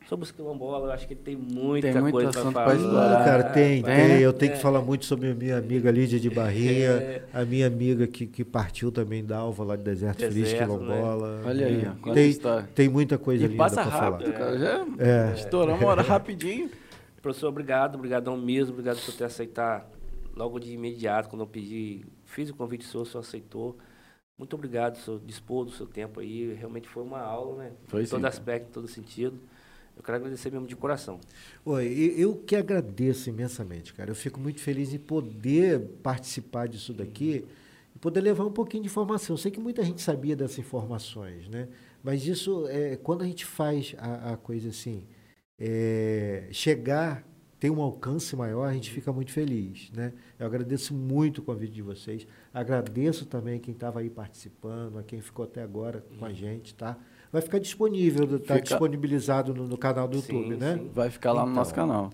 Sobre 0.09 0.25
os 0.25 0.31
quilombolas, 0.31 0.85
eu 0.85 0.93
acho 0.93 1.07
que 1.07 1.15
ele 1.15 1.21
tem 1.23 1.35
muita 1.35 1.91
Tem 1.91 2.01
muito 2.01 2.13
coisa 2.13 2.31
para 2.31 2.51
falar. 2.53 3.21
Ah, 3.21 3.25
cara, 3.25 3.43
tem, 3.45 3.83
tem. 3.83 4.21
Eu 4.21 4.35
tenho 4.35 4.53
É. 4.53 4.57
que 4.57 4.61
falar 4.61 4.83
muito 4.83 5.07
sobre 5.07 5.31
a 5.31 5.35
minha 5.35 5.57
amiga 5.57 5.91
Lídia 5.91 6.21
de 6.21 6.29
Barrinha, 6.29 6.91
É. 6.91 7.23
a 7.33 7.43
minha 7.45 7.67
amiga 7.67 8.07
que, 8.07 8.27
que 8.27 8.45
partiu 8.45 8.93
também 8.93 9.25
da 9.25 9.39
Alva, 9.39 9.65
lá 9.65 9.77
de 9.77 9.83
Deserto, 9.83 10.19
Feliz 10.21 10.35
Deserto, 10.51 10.59
Quilombola. 10.73 11.41
Olha 11.47 11.67
aí, 11.67 11.87
É. 11.87 12.13
Tem, 12.13 12.35
tem 12.75 12.89
muita 12.91 13.17
coisa 13.17 13.45
E 13.45 13.49
linda 13.49 13.59
passa 13.59 13.81
pra 13.83 13.91
falar. 13.91 14.11
rápido, 14.11 14.33
cara. 14.35 14.59
Já 14.59 14.87
É. 14.99 15.33
estouramos 15.37 15.81
uma 15.81 15.91
hora 15.91 16.03
rapidinho. 16.03 16.71
Professor, 17.23 17.49
obrigado, 17.49 17.95
obrigadão 17.95 18.37
mesmo, 18.37 18.73
obrigado 18.75 19.03
por 19.03 19.15
ter 19.15 19.25
aceitado 19.25 19.87
logo 20.37 20.59
de 20.59 20.73
imediato, 20.75 21.31
quando 21.31 21.41
eu 21.43 21.47
pedi, 21.47 22.05
fiz 22.27 22.51
o 22.51 22.55
convite 22.55 22.85
seu, 22.85 23.01
o 23.01 23.07
senhor 23.07 23.21
aceitou. 23.21 23.79
Muito 24.37 24.53
obrigado, 24.55 24.97
senhor 24.99 25.19
dispor 25.25 25.65
do 25.65 25.71
seu 25.71 25.87
tempo 25.87 26.21
aí, 26.21 26.53
realmente 26.53 26.89
foi 26.89 27.03
uma 27.03 27.21
aula, 27.21 27.63
né? 27.63 27.71
Foi 27.87 28.03
em 28.03 28.05
sim, 28.05 28.11
todo 28.11 28.21
cara. 28.21 28.35
aspecto, 28.35 28.69
em 28.69 28.73
todo 28.73 28.87
sentido. 28.89 29.39
Eu 29.97 30.03
quero 30.03 30.17
agradecer 30.17 30.51
mesmo 30.51 30.67
de 30.67 30.77
coração. 30.77 31.21
Oi, 31.65 32.15
eu 32.17 32.37
que 32.37 32.57
agradeço 32.57 33.29
imensamente, 33.29 33.95
cara. 33.95 34.11
Eu 34.11 34.15
fico 34.15 34.41
muito 34.41 34.61
feliz 34.61 34.93
em 34.93 34.99
poder 34.99 35.81
participar 36.03 36.67
disso 36.67 36.93
daqui 36.93 37.45
e 37.95 37.99
poder 37.99 38.21
levar 38.21 38.45
um 38.45 38.53
pouquinho 38.53 38.83
de 38.83 38.89
informação. 38.89 39.35
Eu 39.35 39.39
sei 39.39 39.51
que 39.51 39.61
muita 39.61 39.83
gente 39.85 40.03
sabia 40.03 40.35
dessas 40.35 40.59
informações, 40.59 41.49
né? 41.49 41.69
Mas 42.03 42.27
isso, 42.27 42.67
é, 42.69 42.97
quando 42.97 43.23
a 43.23 43.27
gente 43.27 43.47
faz 43.47 43.95
a, 43.99 44.33
a 44.33 44.37
coisa 44.37 44.69
assim, 44.69 45.07
é, 45.59 46.49
chegar, 46.51 47.25
ter 47.59 47.71
um 47.71 47.81
alcance 47.81 48.37
maior, 48.37 48.69
a 48.69 48.75
gente 48.75 48.91
fica 48.91 49.13
muito 49.13 49.33
feliz, 49.33 49.91
né? 49.93 50.13
Eu 50.39 50.47
agradeço 50.47 50.93
muito 50.93 51.39
o 51.39 51.43
convite 51.43 51.73
de 51.73 51.83
vocês. 51.83 52.27
Agradeço 52.53 53.25
também 53.25 53.59
quem 53.59 53.73
estava 53.73 54.01
aí 54.01 54.11
participando, 54.11 54.99
a 54.99 55.03
quem 55.03 55.21
ficou 55.21 55.45
até 55.45 55.63
agora 55.63 56.05
com 56.19 56.25
a 56.27 56.33
gente, 56.33 56.75
tá? 56.75 56.99
Vai 57.35 57.43
ficar 57.43 57.59
disponível, 57.59 58.37
está 58.37 58.55
Fica- 58.55 58.61
disponibilizado 58.61 59.53
no, 59.53 59.67
no 59.67 59.77
canal 59.77 60.07
do 60.07 60.21
Sim, 60.21 60.37
YouTube, 60.37 60.57
né? 60.57 60.79
sim. 60.79 60.89
Vai 60.95 61.11
ficar 61.11 61.33
lá 61.33 61.41
no 61.43 61.49
Então. 61.49 61.57
nosso 61.57 61.75
canal. 61.75 62.11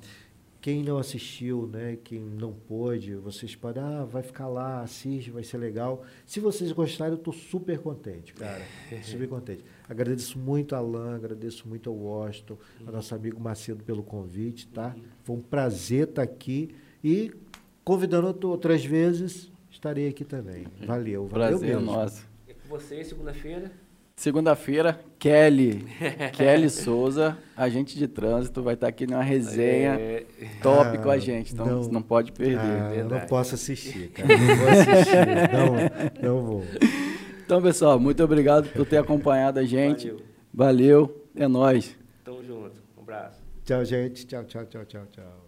Quem 0.62 0.82
não 0.82 0.96
assistiu, 0.96 1.66
né, 1.70 1.98
quem 2.02 2.18
não 2.18 2.54
pôde, 2.54 3.14
vocês 3.16 3.54
podem, 3.54 3.82
ah, 3.82 4.06
vai 4.10 4.22
ficar 4.22 4.46
lá, 4.48 4.80
assiste, 4.80 5.30
vai 5.30 5.42
ser 5.44 5.58
legal. 5.58 6.02
Se 6.24 6.40
vocês 6.40 6.72
gostarem, 6.72 7.12
eu 7.12 7.18
estou 7.18 7.34
super 7.34 7.78
contente, 7.80 8.32
cara. 8.32 8.62
super 9.04 9.28
contente. 9.28 9.62
Agradeço 9.86 10.38
muito 10.38 10.74
a 10.74 10.78
Alan, 10.78 11.16
agradeço 11.16 11.68
muito 11.68 11.90
ao 11.90 11.96
Washington, 11.96 12.56
ao 12.86 12.92
nosso 12.94 13.14
amigo 13.14 13.38
Macedo 13.38 13.84
pelo 13.84 14.02
convite, 14.02 14.68
tá? 14.68 14.96
Foi 15.22 15.36
um 15.36 15.40
prazer 15.42 16.08
estar 16.08 16.22
aqui 16.22 16.74
e 17.04 17.30
convidando 17.84 18.28
out- 18.28 18.46
outras 18.46 18.82
vezes, 18.82 19.52
estarei 19.70 20.08
aqui 20.08 20.24
também. 20.24 20.66
Valeu, 20.86 21.26
valeu 21.26 21.28
Prazer 21.58 21.70
é 21.70 21.74
mesmo. 21.76 21.92
nosso. 21.92 22.26
E 22.48 22.54
com 22.54 22.68
você, 22.70 23.04
segunda-feira? 23.04 23.70
Segunda-feira, 24.20 25.00
Kelly. 25.18 25.86
Kelly 26.36 26.68
Souza, 26.68 27.38
agente 27.56 27.96
de 27.96 28.06
trânsito, 28.06 28.62
vai 28.62 28.74
estar 28.74 28.86
aqui 28.86 29.06
numa 29.06 29.22
resenha 29.22 29.98
É, 29.98 30.24
top 30.62 30.98
Ah, 30.98 30.98
com 30.98 31.08
a 31.08 31.16
gente. 31.16 31.54
Então 31.54 31.64
não- 31.64 31.82
você 31.82 31.90
não 31.90 32.02
pode 32.02 32.30
perder. 32.32 32.58
Ah, 32.58 32.92
eu 32.94 33.08
não 33.08 33.18
posso 33.20 33.54
assistir, 33.54 34.08
cara. 34.10 34.28
Não 34.36 34.56
vou 34.56 34.68
assistir. 34.68 36.22
não, 36.22 36.34
não 36.36 36.42
vou. 36.44 36.64
Então, 37.46 37.62
pessoal, 37.62 37.98
muito 37.98 38.22
obrigado 38.22 38.68
por 38.68 38.84
ter 38.84 38.98
acompanhado 38.98 39.58
a 39.58 39.64
gente. 39.64 40.08
Valeu. 40.52 41.06
Valeu, 41.06 41.24
é 41.34 41.48
nóis. 41.48 41.96
Tamo 42.22 42.44
junto. 42.44 42.74
Um 42.98 43.00
abraço. 43.00 43.40
Tchau, 43.64 43.82
gente. 43.86 44.26
Tchau, 44.26 44.44
tchau, 44.44 44.66
tchau, 44.66 44.84
tchau, 44.84 45.06
tchau. 45.10 45.39